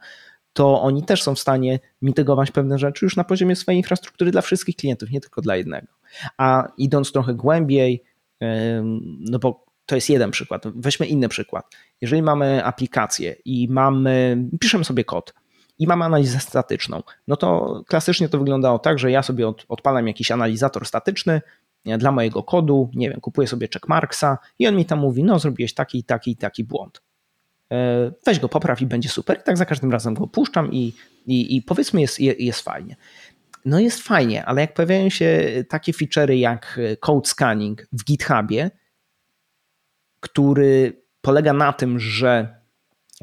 to 0.55 0.81
oni 0.81 1.03
też 1.03 1.23
są 1.23 1.35
w 1.35 1.39
stanie 1.39 1.79
mitygować 2.01 2.51
pewne 2.51 2.77
rzeczy 2.77 3.05
już 3.05 3.15
na 3.15 3.23
poziomie 3.23 3.55
swojej 3.55 3.79
infrastruktury 3.79 4.31
dla 4.31 4.41
wszystkich 4.41 4.75
klientów, 4.75 5.11
nie 5.11 5.21
tylko 5.21 5.41
dla 5.41 5.55
jednego. 5.55 5.87
A 6.37 6.67
idąc 6.77 7.11
trochę 7.11 7.33
głębiej, 7.33 8.03
no 9.19 9.39
bo 9.39 9.65
to 9.85 9.95
jest 9.95 10.09
jeden 10.09 10.31
przykład. 10.31 10.63
Weźmy 10.75 11.05
inny 11.05 11.29
przykład. 11.29 11.65
Jeżeli 12.01 12.21
mamy 12.21 12.65
aplikację 12.65 13.35
i 13.45 13.67
mamy, 13.69 14.45
piszemy 14.59 14.83
sobie 14.83 15.03
kod 15.03 15.33
i 15.79 15.87
mamy 15.87 16.05
analizę 16.05 16.39
statyczną, 16.39 17.03
no 17.27 17.35
to 17.35 17.81
klasycznie 17.87 18.29
to 18.29 18.39
wyglądało 18.39 18.79
tak, 18.79 18.99
że 18.99 19.11
ja 19.11 19.23
sobie 19.23 19.47
od, 19.47 19.65
odpalam 19.69 20.07
jakiś 20.07 20.31
analizator 20.31 20.85
statyczny 20.85 21.41
dla 21.97 22.11
mojego 22.11 22.43
kodu, 22.43 22.91
nie 22.93 23.09
wiem, 23.09 23.21
kupuję 23.21 23.47
sobie 23.47 23.67
checkmarksa 23.73 24.37
i 24.59 24.67
on 24.67 24.75
mi 24.75 24.85
tam 24.85 24.99
mówi, 24.99 25.23
no 25.23 25.39
zrobiłeś 25.39 25.73
taki, 25.73 26.03
taki, 26.03 26.35
taki 26.35 26.63
błąd. 26.63 27.01
E, 27.71 28.11
weź 28.25 28.39
go, 28.39 28.49
popraw 28.49 28.81
i 28.81 28.85
będzie 28.85 29.09
super. 29.09 29.39
I 29.39 29.43
tak 29.43 29.57
za 29.57 29.65
każdym 29.65 29.91
razem 29.91 30.13
go 30.13 30.27
puszczam 30.27 30.71
i, 30.71 30.93
i, 31.25 31.55
i 31.55 31.61
powiedzmy 31.61 32.01
jest, 32.01 32.19
jest 32.19 32.61
fajnie. 32.61 32.95
No 33.65 33.79
jest 33.79 34.01
fajnie, 34.01 34.45
ale 34.45 34.61
jak 34.61 34.73
pojawiają 34.73 35.09
się 35.09 35.49
takie 35.69 35.91
feature'y 35.91 36.33
jak 36.33 36.79
code 36.99 37.29
scanning 37.29 37.87
w 37.91 38.03
GitHubie, 38.03 38.71
który 40.19 41.01
polega 41.21 41.53
na 41.53 41.73
tym, 41.73 41.99
że 41.99 42.61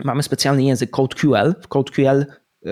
mamy 0.05 0.23
specjalny 0.23 0.63
język 0.63 0.91
CodeQL. 0.91 1.55
W 1.63 1.69
CodeQL 1.69 2.21
y, 2.21 2.69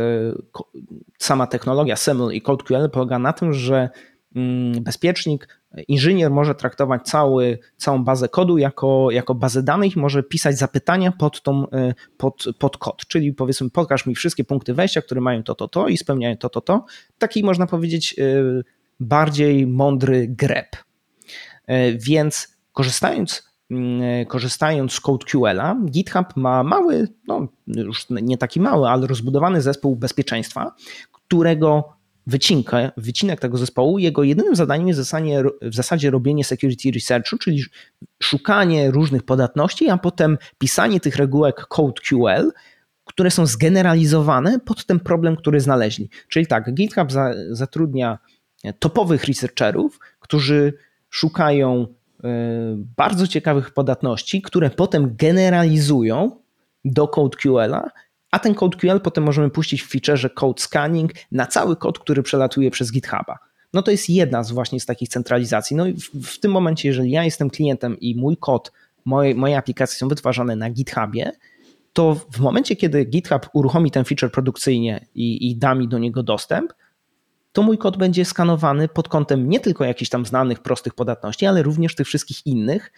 sama 1.19 1.47
technologia 1.47 1.97
SAML 1.97 2.33
i 2.33 2.43
CodeQL 2.43 2.91
polega 2.91 3.19
na 3.19 3.33
tym, 3.33 3.53
że 3.53 3.91
mm, 4.37 4.83
bezpiecznik, 4.83 5.60
inżynier 5.89 6.31
może 6.31 6.55
traktować 6.55 7.03
cały, 7.03 7.59
całą 7.77 8.05
bazę 8.05 8.29
kodu 8.29 8.59
jako, 8.59 9.11
jako 9.11 9.35
bazę 9.35 9.63
danych 9.63 9.97
i 9.97 9.99
może 9.99 10.23
pisać 10.23 10.59
zapytania 10.59 11.13
pod, 11.13 11.43
tą, 11.43 11.65
y, 11.65 11.95
pod, 12.17 12.45
pod 12.59 12.77
kod. 12.77 13.07
Czyli 13.07 13.33
powiedzmy, 13.33 13.71
pokaż 13.71 14.07
mi 14.07 14.15
wszystkie 14.15 14.45
punkty 14.45 14.75
wejścia, 14.75 15.03
które 15.03 15.21
mają 15.21 15.43
to, 15.43 15.55
to, 15.55 15.69
to 15.69 15.89
i 15.89 15.97
spełniają 15.97 16.37
to, 16.37 16.49
to, 16.49 16.61
to. 16.61 16.85
Taki 17.19 17.45
można 17.45 17.67
powiedzieć 17.67 18.15
y, 18.19 18.65
bardziej 19.01 19.67
mądry 19.67 20.29
grep. 20.29 20.77
Więc 21.99 22.57
korzystając 22.73 23.51
Mm, 23.71 24.27
korzystając 24.27 24.93
z 24.93 25.01
CodeQL-a, 25.01 25.77
GitHub 25.91 26.37
ma 26.37 26.63
mały, 26.63 27.09
no 27.27 27.49
już 27.67 28.07
nie 28.11 28.39
taki 28.39 28.61
mały, 28.61 28.89
ale 28.89 29.07
rozbudowany 29.07 29.63
zespół 29.63 29.97
bezpieczeństwa, 29.97 30.75
którego 31.13 31.93
wycinkę, 32.31 32.91
wycinek 32.97 33.41
tego 33.41 33.59
zespołu, 33.59 33.99
jego 33.99 34.23
jedynym 34.23 34.57
zadaniem 34.57 34.89
jest 34.89 35.01
w 35.01 35.05
zasadzie, 35.05 35.43
w 35.63 35.75
zasadzie 35.75 36.11
robienie 36.11 36.45
security 36.45 36.91
researchu, 36.91 37.39
czyli 37.39 37.65
szukanie 38.23 38.91
różnych 38.91 39.23
podatności, 39.23 39.91
a 39.91 39.99
potem 39.99 40.39
pisanie 40.59 41.01
tych 41.01 41.17
regułek 41.17 41.67
CodeQL, 41.69 42.53
które 43.05 43.31
są 43.31 43.47
zgeneralizowane 43.47 44.61
pod 44.61 44.87
ten 44.87 45.01
problem, 45.01 45.37
który 45.37 45.61
znaleźli. 45.61 46.11
Czyli 46.29 46.47
tak, 46.47 46.75
GitHub 46.75 47.13
za, 47.13 47.35
zatrudnia 47.51 48.19
topowych 48.79 49.25
researcherów, 49.25 49.99
którzy 50.21 50.73
szukają 51.11 51.87
Y, 52.25 52.77
bardzo 52.97 53.27
ciekawych 53.27 53.71
podatności, 53.71 54.43
które 54.43 54.71
potem 54.71 55.17
generalizują 55.17 56.37
do 56.85 57.09
CodeQL-a, 57.09 57.91
a 58.31 58.39
ten 58.39 58.55
CodeQL 58.55 59.01
potem 59.01 59.25
możemy 59.25 59.51
puścić 59.51 59.83
w 59.83 59.89
featureze 59.89 60.31
Code 60.31 60.63
Scanning 60.63 61.13
na 61.33 61.47
cały 61.47 61.77
kod, 61.77 61.99
który 61.99 62.23
przelatuje 62.23 62.71
przez 62.71 62.93
GitHuba. 62.93 63.39
No 63.73 63.83
to 63.83 63.91
jest 63.91 64.11
jedna 64.11 64.43
z 64.43 64.51
właśnie 64.51 64.81
z 64.81 64.87
takich 64.87 65.09
centralizacji. 65.09 65.77
No 65.77 65.87
i 65.87 65.95
w, 65.95 66.11
w 66.27 66.41
tym 66.41 66.53
momencie, 66.53 66.89
jeżeli 66.89 67.11
ja 67.11 67.25
jestem 67.25 67.51
klientem 67.51 68.01
i 68.01 68.15
mój 68.15 68.37
kod, 68.37 68.73
moje, 69.05 69.35
moje 69.35 69.57
aplikacje 69.57 69.99
są 69.99 70.09
wytwarzane 70.09 70.57
na 70.57 70.71
GitHubie, 70.71 71.33
to 71.93 72.15
w 72.33 72.41
momencie, 72.41 72.77
kiedy 72.77 73.05
GitHub 73.05 73.49
uruchomi 73.53 73.91
ten 73.91 74.05
feature 74.05 74.31
produkcyjnie 74.31 75.07
i, 75.15 75.51
i 75.51 75.57
da 75.57 75.75
mi 75.75 75.89
do 75.89 75.99
niego 75.99 76.23
dostęp, 76.23 76.73
to 77.53 77.63
mój 77.63 77.79
kod 77.79 77.97
będzie 77.97 78.25
skanowany 78.25 78.89
pod 78.89 79.09
kątem 79.09 79.49
nie 79.49 79.61
tylko 79.61 79.85
jakichś 79.85 80.11
tam 80.11 80.27
znanych, 80.27 80.59
prostych 80.59 80.95
podatności, 80.95 81.47
ale 81.47 81.63
również 81.63 81.95
tych 81.95 82.07
wszystkich 82.07 82.47
innych, 82.47 82.93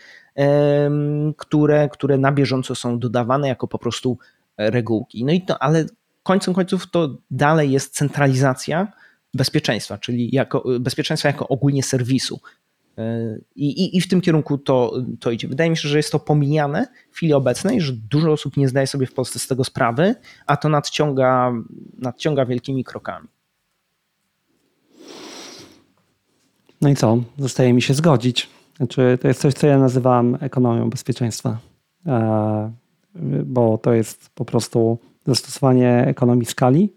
które, 1.37 1.89
które 1.89 2.19
na 2.19 2.33
bieżąco 2.33 2.75
są 2.75 2.99
dodawane 2.99 3.49
jako 3.49 3.69
po 3.69 3.79
prostu 3.79 4.19
regułki. 4.71 5.25
No 5.25 5.33
i 5.33 5.41
to, 5.41 5.63
ale 5.63 5.87
końcem 6.23 6.55
końców 6.55 6.91
to 6.91 7.17
dalej 7.31 7.71
jest 7.71 7.95
centralizacja 7.95 8.93
bezpieczeństwa, 9.35 9.99
czyli 9.99 10.29
jako, 10.33 10.65
bezpieczeństwa 10.81 11.29
jako 11.29 11.49
ogólnie 11.49 11.83
serwisu. 11.83 12.41
I, 13.57 13.67
i, 13.67 13.97
I, 13.97 14.01
w 14.01 14.09
tym 14.09 14.21
kierunku 14.21 14.59
to, 14.59 14.95
to 15.21 15.31
idzie. 15.31 15.49
Wydaje 15.49 15.71
mi 15.71 15.77
się, 15.77 15.89
że 15.89 15.97
jest 15.97 16.13
to 16.13 16.19
pomijane 16.19 16.87
w 17.11 17.17
chwili 17.17 17.33
obecnej, 17.33 17.81
że 17.81 17.93
dużo 17.93 18.33
osób 18.33 18.57
nie 18.57 18.69
zdaje 18.69 18.87
sobie 18.87 19.07
w 19.07 19.15
Polsce 19.15 19.39
z 19.39 19.47
tego 19.47 19.65
sprawy, 19.65 20.15
a 20.47 20.57
to 20.57 20.69
nadciąga, 20.69 21.53
nadciąga 21.99 22.47
wielkimi 22.47 22.85
krokami. 22.85 23.29
No 26.81 26.89
i 26.89 26.97
co? 26.97 27.23
Zostaje 27.39 27.73
mi 27.73 27.83
się 27.83 27.95
zgodzić. 27.95 28.49
Znaczy, 28.77 29.19
to 29.23 29.29
jest 29.29 29.41
coś, 29.41 29.55
co 29.55 29.67
ja 29.67 29.79
nazywam 29.79 30.39
ekonomią 30.41 30.91
bezpieczeństwa, 30.91 31.59
e, 32.07 32.73
bo 33.45 33.79
to 33.79 33.93
jest 33.93 34.31
po 34.35 34.45
prostu 34.45 34.99
zastosowanie 35.27 36.05
ekonomii 36.07 36.47
skali 36.47 36.93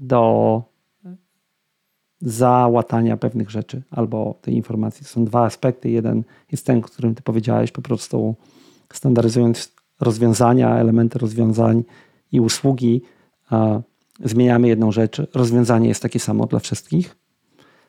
do 0.00 0.62
załatania 2.20 3.16
pewnych 3.16 3.50
rzeczy 3.50 3.82
albo 3.90 4.38
tej 4.42 4.54
informacji. 4.54 5.06
Są 5.06 5.24
dwa 5.24 5.44
aspekty. 5.44 5.90
Jeden 5.90 6.24
jest 6.52 6.66
ten, 6.66 6.78
o 6.78 6.82
którym 6.82 7.14
ty 7.14 7.22
powiedziałeś, 7.22 7.72
po 7.72 7.82
prostu 7.82 8.34
standaryzując 8.92 9.72
rozwiązania, 10.00 10.76
elementy 10.76 11.18
rozwiązań 11.18 11.84
i 12.32 12.40
usługi, 12.40 13.02
zmieniamy 14.24 14.68
jedną 14.68 14.92
rzecz. 14.92 15.22
Rozwiązanie 15.34 15.88
jest 15.88 16.02
takie 16.02 16.18
samo 16.18 16.46
dla 16.46 16.58
wszystkich 16.58 17.16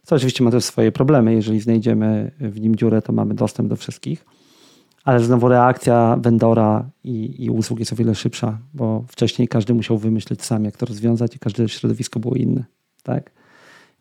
co 0.08 0.16
oczywiście 0.16 0.44
ma 0.44 0.52
też 0.52 0.64
swoje 0.64 0.92
problemy. 0.92 1.34
Jeżeli 1.34 1.60
znajdziemy 1.60 2.32
w 2.40 2.60
nim 2.60 2.76
dziurę, 2.76 3.02
to 3.02 3.14
mamy 3.14 3.34
dostęp 3.34 3.70
do 3.70 3.76
wszystkich. 3.76 4.26
Ale 5.08 5.20
znowu 5.20 5.48
reakcja 5.48 6.18
vendora 6.22 6.90
i, 7.04 7.46
i 7.46 7.50
usług 7.50 7.80
jest 7.80 7.94
o 7.94 7.96
wiele 7.96 8.16
szybsza, 8.16 8.58
bo 8.74 9.04
wcześniej 9.08 9.48
każdy 9.48 9.74
musiał 9.74 9.98
wymyślić 9.98 10.44
sam, 10.44 10.66
jak 10.66 10.78
to 10.78 10.86
rozwiązać 10.86 11.36
i 11.36 11.40
każde 11.40 11.70
środowisko 11.70 12.20
było 12.20 12.36
inne. 12.36 12.66
Tak? 13.04 13.32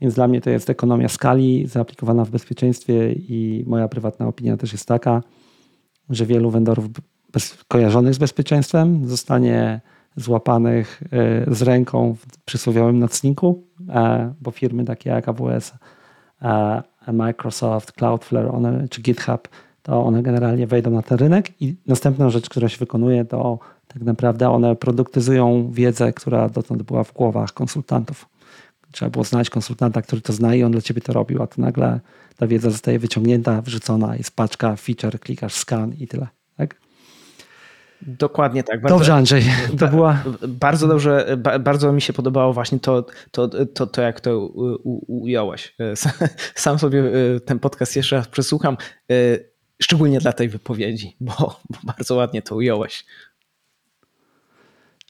Więc 0.01 0.15
dla 0.15 0.29
mnie 0.29 0.41
to 0.41 0.51
jest 0.51 0.71
ekonomia 0.71 1.09
skali 1.09 1.67
zaaplikowana 1.67 2.25
w 2.25 2.31
bezpieczeństwie 2.31 3.13
i 3.13 3.65
moja 3.67 3.89
prywatna 3.89 4.27
opinia 4.27 4.57
też 4.57 4.73
jest 4.73 4.89
taka, 4.89 5.23
że 6.11 6.27
wielu 6.27 6.51
vendorów 6.51 6.87
bez, 7.33 7.65
kojarzonych 7.69 8.15
z 8.15 8.19
bezpieczeństwem 8.19 9.09
zostanie 9.09 9.81
złapanych 10.17 11.03
e, 11.49 11.55
z 11.55 11.63
ręką 11.63 12.15
w 12.15 12.45
przysłowiowym 12.45 12.99
nocniku, 12.99 13.65
e, 13.89 14.35
bo 14.41 14.51
firmy 14.51 14.85
takie 14.85 15.11
jak 15.11 15.29
AWS, 15.29 15.73
e, 16.43 16.83
Microsoft, 17.13 17.93
Cloudflare 17.93 18.55
one, 18.55 18.89
czy 18.89 19.03
GitHub, 19.03 19.49
to 19.87 20.05
one 20.05 20.23
generalnie 20.23 20.67
wejdą 20.67 20.91
na 20.91 21.03
ten 21.03 21.19
rynek 21.19 21.63
i 21.63 21.77
następna 21.87 22.31
rzecz, 22.31 22.49
która 22.49 22.69
się 22.69 22.79
wykonuje, 22.79 23.25
to 23.25 23.59
tak 23.89 24.03
naprawdę 24.03 24.51
one 24.51 24.77
produktyzują 24.77 25.71
wiedzę, 25.73 26.13
która 26.13 26.49
dotąd 26.49 26.83
była 26.83 27.05
w 27.05 27.13
głowach 27.13 27.53
konsultantów. 27.53 28.29
Trzeba 28.93 29.11
było 29.11 29.25
znaleźć 29.25 29.51
konsultanta, 29.51 30.03
który 30.03 30.23
to 30.23 30.33
zna 30.33 30.55
i 30.55 30.63
on 30.63 30.73
dla 30.73 30.81
ciebie 30.81 31.01
to 31.01 31.13
robił, 31.13 31.43
a 31.43 31.47
to 31.47 31.63
nagle 31.63 32.01
ta 32.37 32.47
wiedza 32.47 32.71
zostaje 32.71 32.99
wyciągnięta, 32.99 33.63
wrzucona, 33.63 34.17
jest 34.17 34.37
paczka, 34.37 34.77
feature, 34.77 35.21
klikasz 35.21 35.55
scan 35.55 35.95
i 35.99 36.09
tyle. 36.09 36.27
Tak? 36.57 36.75
Dokładnie 38.03 38.63
tak. 38.63 38.81
Bardzo, 38.81 38.99
dobrze, 38.99 39.15
Andrzej. 39.15 39.45
To 39.79 39.89
była... 39.89 40.23
Bardzo 40.49 40.89
dobrze, 40.89 41.37
bardzo 41.61 41.93
mi 41.93 42.01
się 42.01 42.13
podobało 42.13 42.53
właśnie 42.53 42.81
to, 42.81 43.07
to, 43.31 43.49
to, 43.49 43.87
to 43.87 44.03
jak 44.03 44.21
to 44.21 44.47
ująłeś. 45.07 45.77
Sam 46.55 46.79
sobie 46.79 47.01
e, 47.37 47.41
ten 47.41 47.59
podcast 47.59 47.97
jeszcze 47.97 48.17
raz 48.17 48.29
przesłucham, 48.29 48.77
e, 49.11 49.56
szczególnie 49.83 50.19
dla 50.19 50.33
tej 50.33 50.49
wypowiedzi, 50.49 51.17
bo, 51.21 51.33
bo 51.71 51.79
bardzo 51.85 52.15
ładnie 52.15 52.43
to 52.43 52.57
ująłeś. 52.57 53.05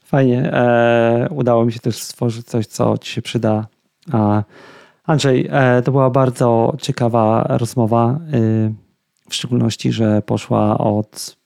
Fajnie. 0.03 0.53
E, 0.53 1.27
udało 1.31 1.65
mi 1.65 1.71
się 1.71 1.79
też 1.79 1.97
stworzyć 1.97 2.45
coś, 2.47 2.65
co 2.65 2.97
ci 2.97 3.11
się 3.11 3.21
przyda. 3.21 3.67
Andrzej, 5.03 5.49
to 5.85 5.91
była 5.91 6.09
bardzo 6.09 6.73
ciekawa 6.81 7.45
rozmowa, 7.49 8.19
w 9.29 9.35
szczególności, 9.35 9.91
że 9.91 10.21
poszła 10.21 10.77
od 10.77 11.37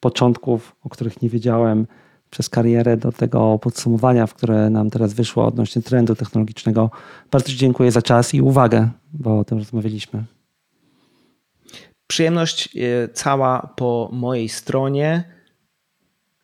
początków, 0.00 0.76
o 0.82 0.88
których 0.88 1.22
nie 1.22 1.28
wiedziałem, 1.28 1.86
przez 2.30 2.48
karierę 2.48 2.96
do 2.96 3.12
tego 3.12 3.58
podsumowania, 3.58 4.26
w 4.26 4.34
które 4.34 4.70
nam 4.70 4.90
teraz 4.90 5.14
wyszło 5.14 5.46
odnośnie 5.46 5.82
trendu 5.82 6.14
technologicznego. 6.14 6.90
Bardzo 7.30 7.48
Ci 7.48 7.56
dziękuję 7.56 7.92
za 7.92 8.02
czas 8.02 8.34
i 8.34 8.40
uwagę, 8.40 8.88
bo 9.12 9.38
o 9.38 9.44
tym 9.44 9.58
rozmawialiśmy. 9.58 10.24
Przyjemność 12.10 12.76
e, 12.76 13.08
cała 13.08 13.74
po 13.76 14.10
mojej 14.12 14.48
stronie. 14.48 15.24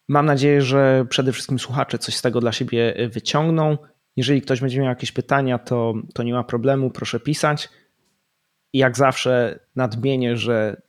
Mam 0.08 0.26
nadzieję, 0.26 0.62
że 0.62 1.06
przede 1.08 1.32
wszystkim 1.32 1.58
słuchacze 1.58 1.98
coś 1.98 2.16
z 2.16 2.22
tego 2.22 2.40
dla 2.40 2.52
siebie 2.52 2.96
e, 2.96 3.08
wyciągną. 3.08 3.78
Jeżeli 4.16 4.42
ktoś 4.42 4.60
będzie 4.60 4.78
miał 4.80 4.88
jakieś 4.88 5.12
pytania, 5.12 5.58
to, 5.58 5.94
to 6.14 6.22
nie 6.22 6.32
ma 6.32 6.44
problemu, 6.44 6.90
proszę 6.90 7.20
pisać. 7.20 7.68
I 8.72 8.78
jak 8.78 8.96
zawsze 8.96 9.58
nadmienię, 9.76 10.36
że 10.36 10.82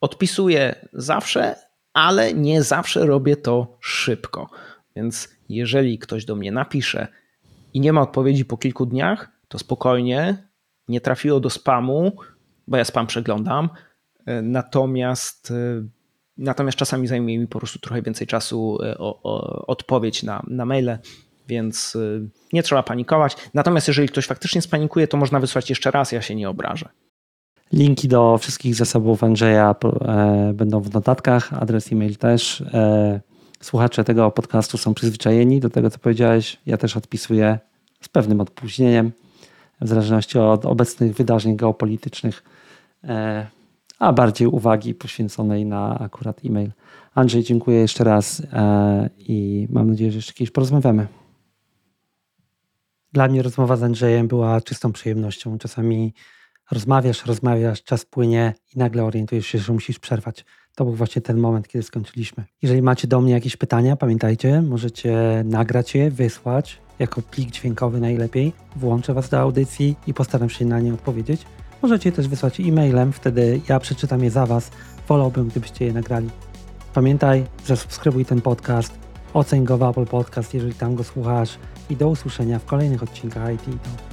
Odpisuję 0.00 0.86
zawsze, 0.92 1.54
ale 1.92 2.34
nie 2.34 2.62
zawsze 2.62 3.06
robię 3.06 3.36
to 3.36 3.76
szybko. 3.80 4.50
Więc 4.96 5.28
jeżeli 5.48 5.98
ktoś 5.98 6.24
do 6.24 6.36
mnie 6.36 6.52
napisze 6.52 7.08
i 7.74 7.80
nie 7.80 7.92
ma 7.92 8.00
odpowiedzi 8.02 8.44
po 8.44 8.56
kilku 8.56 8.86
dniach, 8.86 9.30
to 9.48 9.58
spokojnie, 9.58 10.48
nie 10.88 11.00
trafiło 11.00 11.40
do 11.40 11.50
spamu, 11.50 12.12
bo 12.70 12.76
ja 12.76 12.84
spam 12.84 13.06
przeglądam. 13.06 13.68
E, 14.26 14.42
natomiast, 14.42 15.50
e, 15.50 15.54
natomiast 16.38 16.78
czasami 16.78 17.06
zajmuje 17.06 17.38
mi 17.38 17.46
po 17.46 17.58
prostu 17.58 17.78
trochę 17.78 18.02
więcej 18.02 18.26
czasu 18.26 18.78
e, 18.82 18.98
o, 18.98 19.20
o 19.22 19.66
odpowiedź 19.66 20.22
na, 20.22 20.42
na 20.46 20.64
maile, 20.64 20.98
więc 21.48 21.96
nie 22.52 22.62
trzeba 22.62 22.82
panikować. 22.82 23.36
Natomiast 23.54 23.88
jeżeli 23.88 24.08
ktoś 24.08 24.26
faktycznie 24.26 24.62
spanikuje, 24.62 25.08
to 25.08 25.16
można 25.16 25.40
wysłać 25.40 25.70
jeszcze 25.70 25.90
raz, 25.90 26.12
ja 26.12 26.22
się 26.22 26.34
nie 26.34 26.48
obrażę. 26.48 26.88
Linki 27.72 28.08
do 28.08 28.38
wszystkich 28.38 28.74
zasobów 28.74 29.24
Andrzeja 29.24 29.74
będą 30.54 30.80
w 30.80 30.92
notatkach, 30.92 31.52
adres 31.52 31.92
e-mail 31.92 32.16
też. 32.16 32.64
Słuchacze 33.60 34.04
tego 34.04 34.30
podcastu 34.30 34.78
są 34.78 34.94
przyzwyczajeni 34.94 35.60
do 35.60 35.70
tego, 35.70 35.90
co 35.90 35.98
powiedziałeś. 35.98 36.56
Ja 36.66 36.76
też 36.76 36.96
odpisuję 36.96 37.58
z 38.00 38.08
pewnym 38.08 38.40
opóźnieniem, 38.40 39.12
w 39.80 39.88
zależności 39.88 40.38
od 40.38 40.66
obecnych 40.66 41.14
wydarzeń 41.14 41.56
geopolitycznych, 41.56 42.42
a 43.98 44.12
bardziej 44.12 44.48
uwagi 44.48 44.94
poświęconej 44.94 45.66
na 45.66 45.98
akurat 45.98 46.40
e-mail. 46.44 46.72
Andrzej, 47.14 47.42
dziękuję 47.42 47.78
jeszcze 47.78 48.04
raz 48.04 48.42
i 49.18 49.68
mam 49.70 49.90
nadzieję, 49.90 50.10
że 50.10 50.18
jeszcze 50.18 50.32
kiedyś 50.32 50.50
porozmawiamy. 50.50 51.06
Dla 53.12 53.28
mnie 53.28 53.42
rozmowa 53.42 53.76
z 53.76 53.82
Andrzejem 53.82 54.28
była 54.28 54.60
czystą 54.60 54.92
przyjemnością. 54.92 55.58
Czasami 55.58 56.14
rozmawiasz, 56.70 57.26
rozmawiasz, 57.26 57.82
czas 57.82 58.04
płynie 58.04 58.54
i 58.74 58.78
nagle 58.78 59.04
orientujesz 59.04 59.46
się, 59.46 59.58
że 59.58 59.72
musisz 59.72 59.98
przerwać. 59.98 60.44
To 60.74 60.84
był 60.84 60.94
właśnie 60.94 61.22
ten 61.22 61.38
moment, 61.38 61.68
kiedy 61.68 61.82
skończyliśmy. 61.82 62.44
Jeżeli 62.62 62.82
macie 62.82 63.08
do 63.08 63.20
mnie 63.20 63.32
jakieś 63.32 63.56
pytania, 63.56 63.96
pamiętajcie, 63.96 64.62
możecie 64.62 65.42
nagrać 65.44 65.94
je, 65.94 66.10
wysłać 66.10 66.78
jako 66.98 67.22
plik 67.22 67.50
dźwiękowy 67.50 68.00
najlepiej. 68.00 68.52
Włączę 68.76 69.14
Was 69.14 69.28
do 69.28 69.40
audycji 69.40 69.96
i 70.06 70.14
postaram 70.14 70.50
się 70.50 70.64
na 70.64 70.80
nie 70.80 70.94
odpowiedzieć. 70.94 71.42
Możecie 71.82 72.12
też 72.12 72.28
wysłać 72.28 72.60
e-mailem, 72.60 73.12
wtedy 73.12 73.60
ja 73.68 73.80
przeczytam 73.80 74.24
je 74.24 74.30
za 74.30 74.46
Was. 74.46 74.70
Wolałbym, 75.08 75.48
gdybyście 75.48 75.84
je 75.84 75.92
nagrali. 75.92 76.30
Pamiętaj, 76.94 77.46
zasubskrybuj 77.66 78.24
ten 78.24 78.40
podcast, 78.40 78.98
oceń 79.34 79.64
go 79.64 79.78
w 79.78 79.82
Apple 79.82 80.06
Podcast, 80.06 80.54
jeżeli 80.54 80.74
tam 80.74 80.94
go 80.94 81.04
słuchasz 81.04 81.58
i 81.90 81.96
do 81.96 82.08
usłyszenia 82.08 82.58
w 82.58 82.64
kolejnych 82.64 83.02
odcinkach 83.02 83.54
IT. 83.54 84.09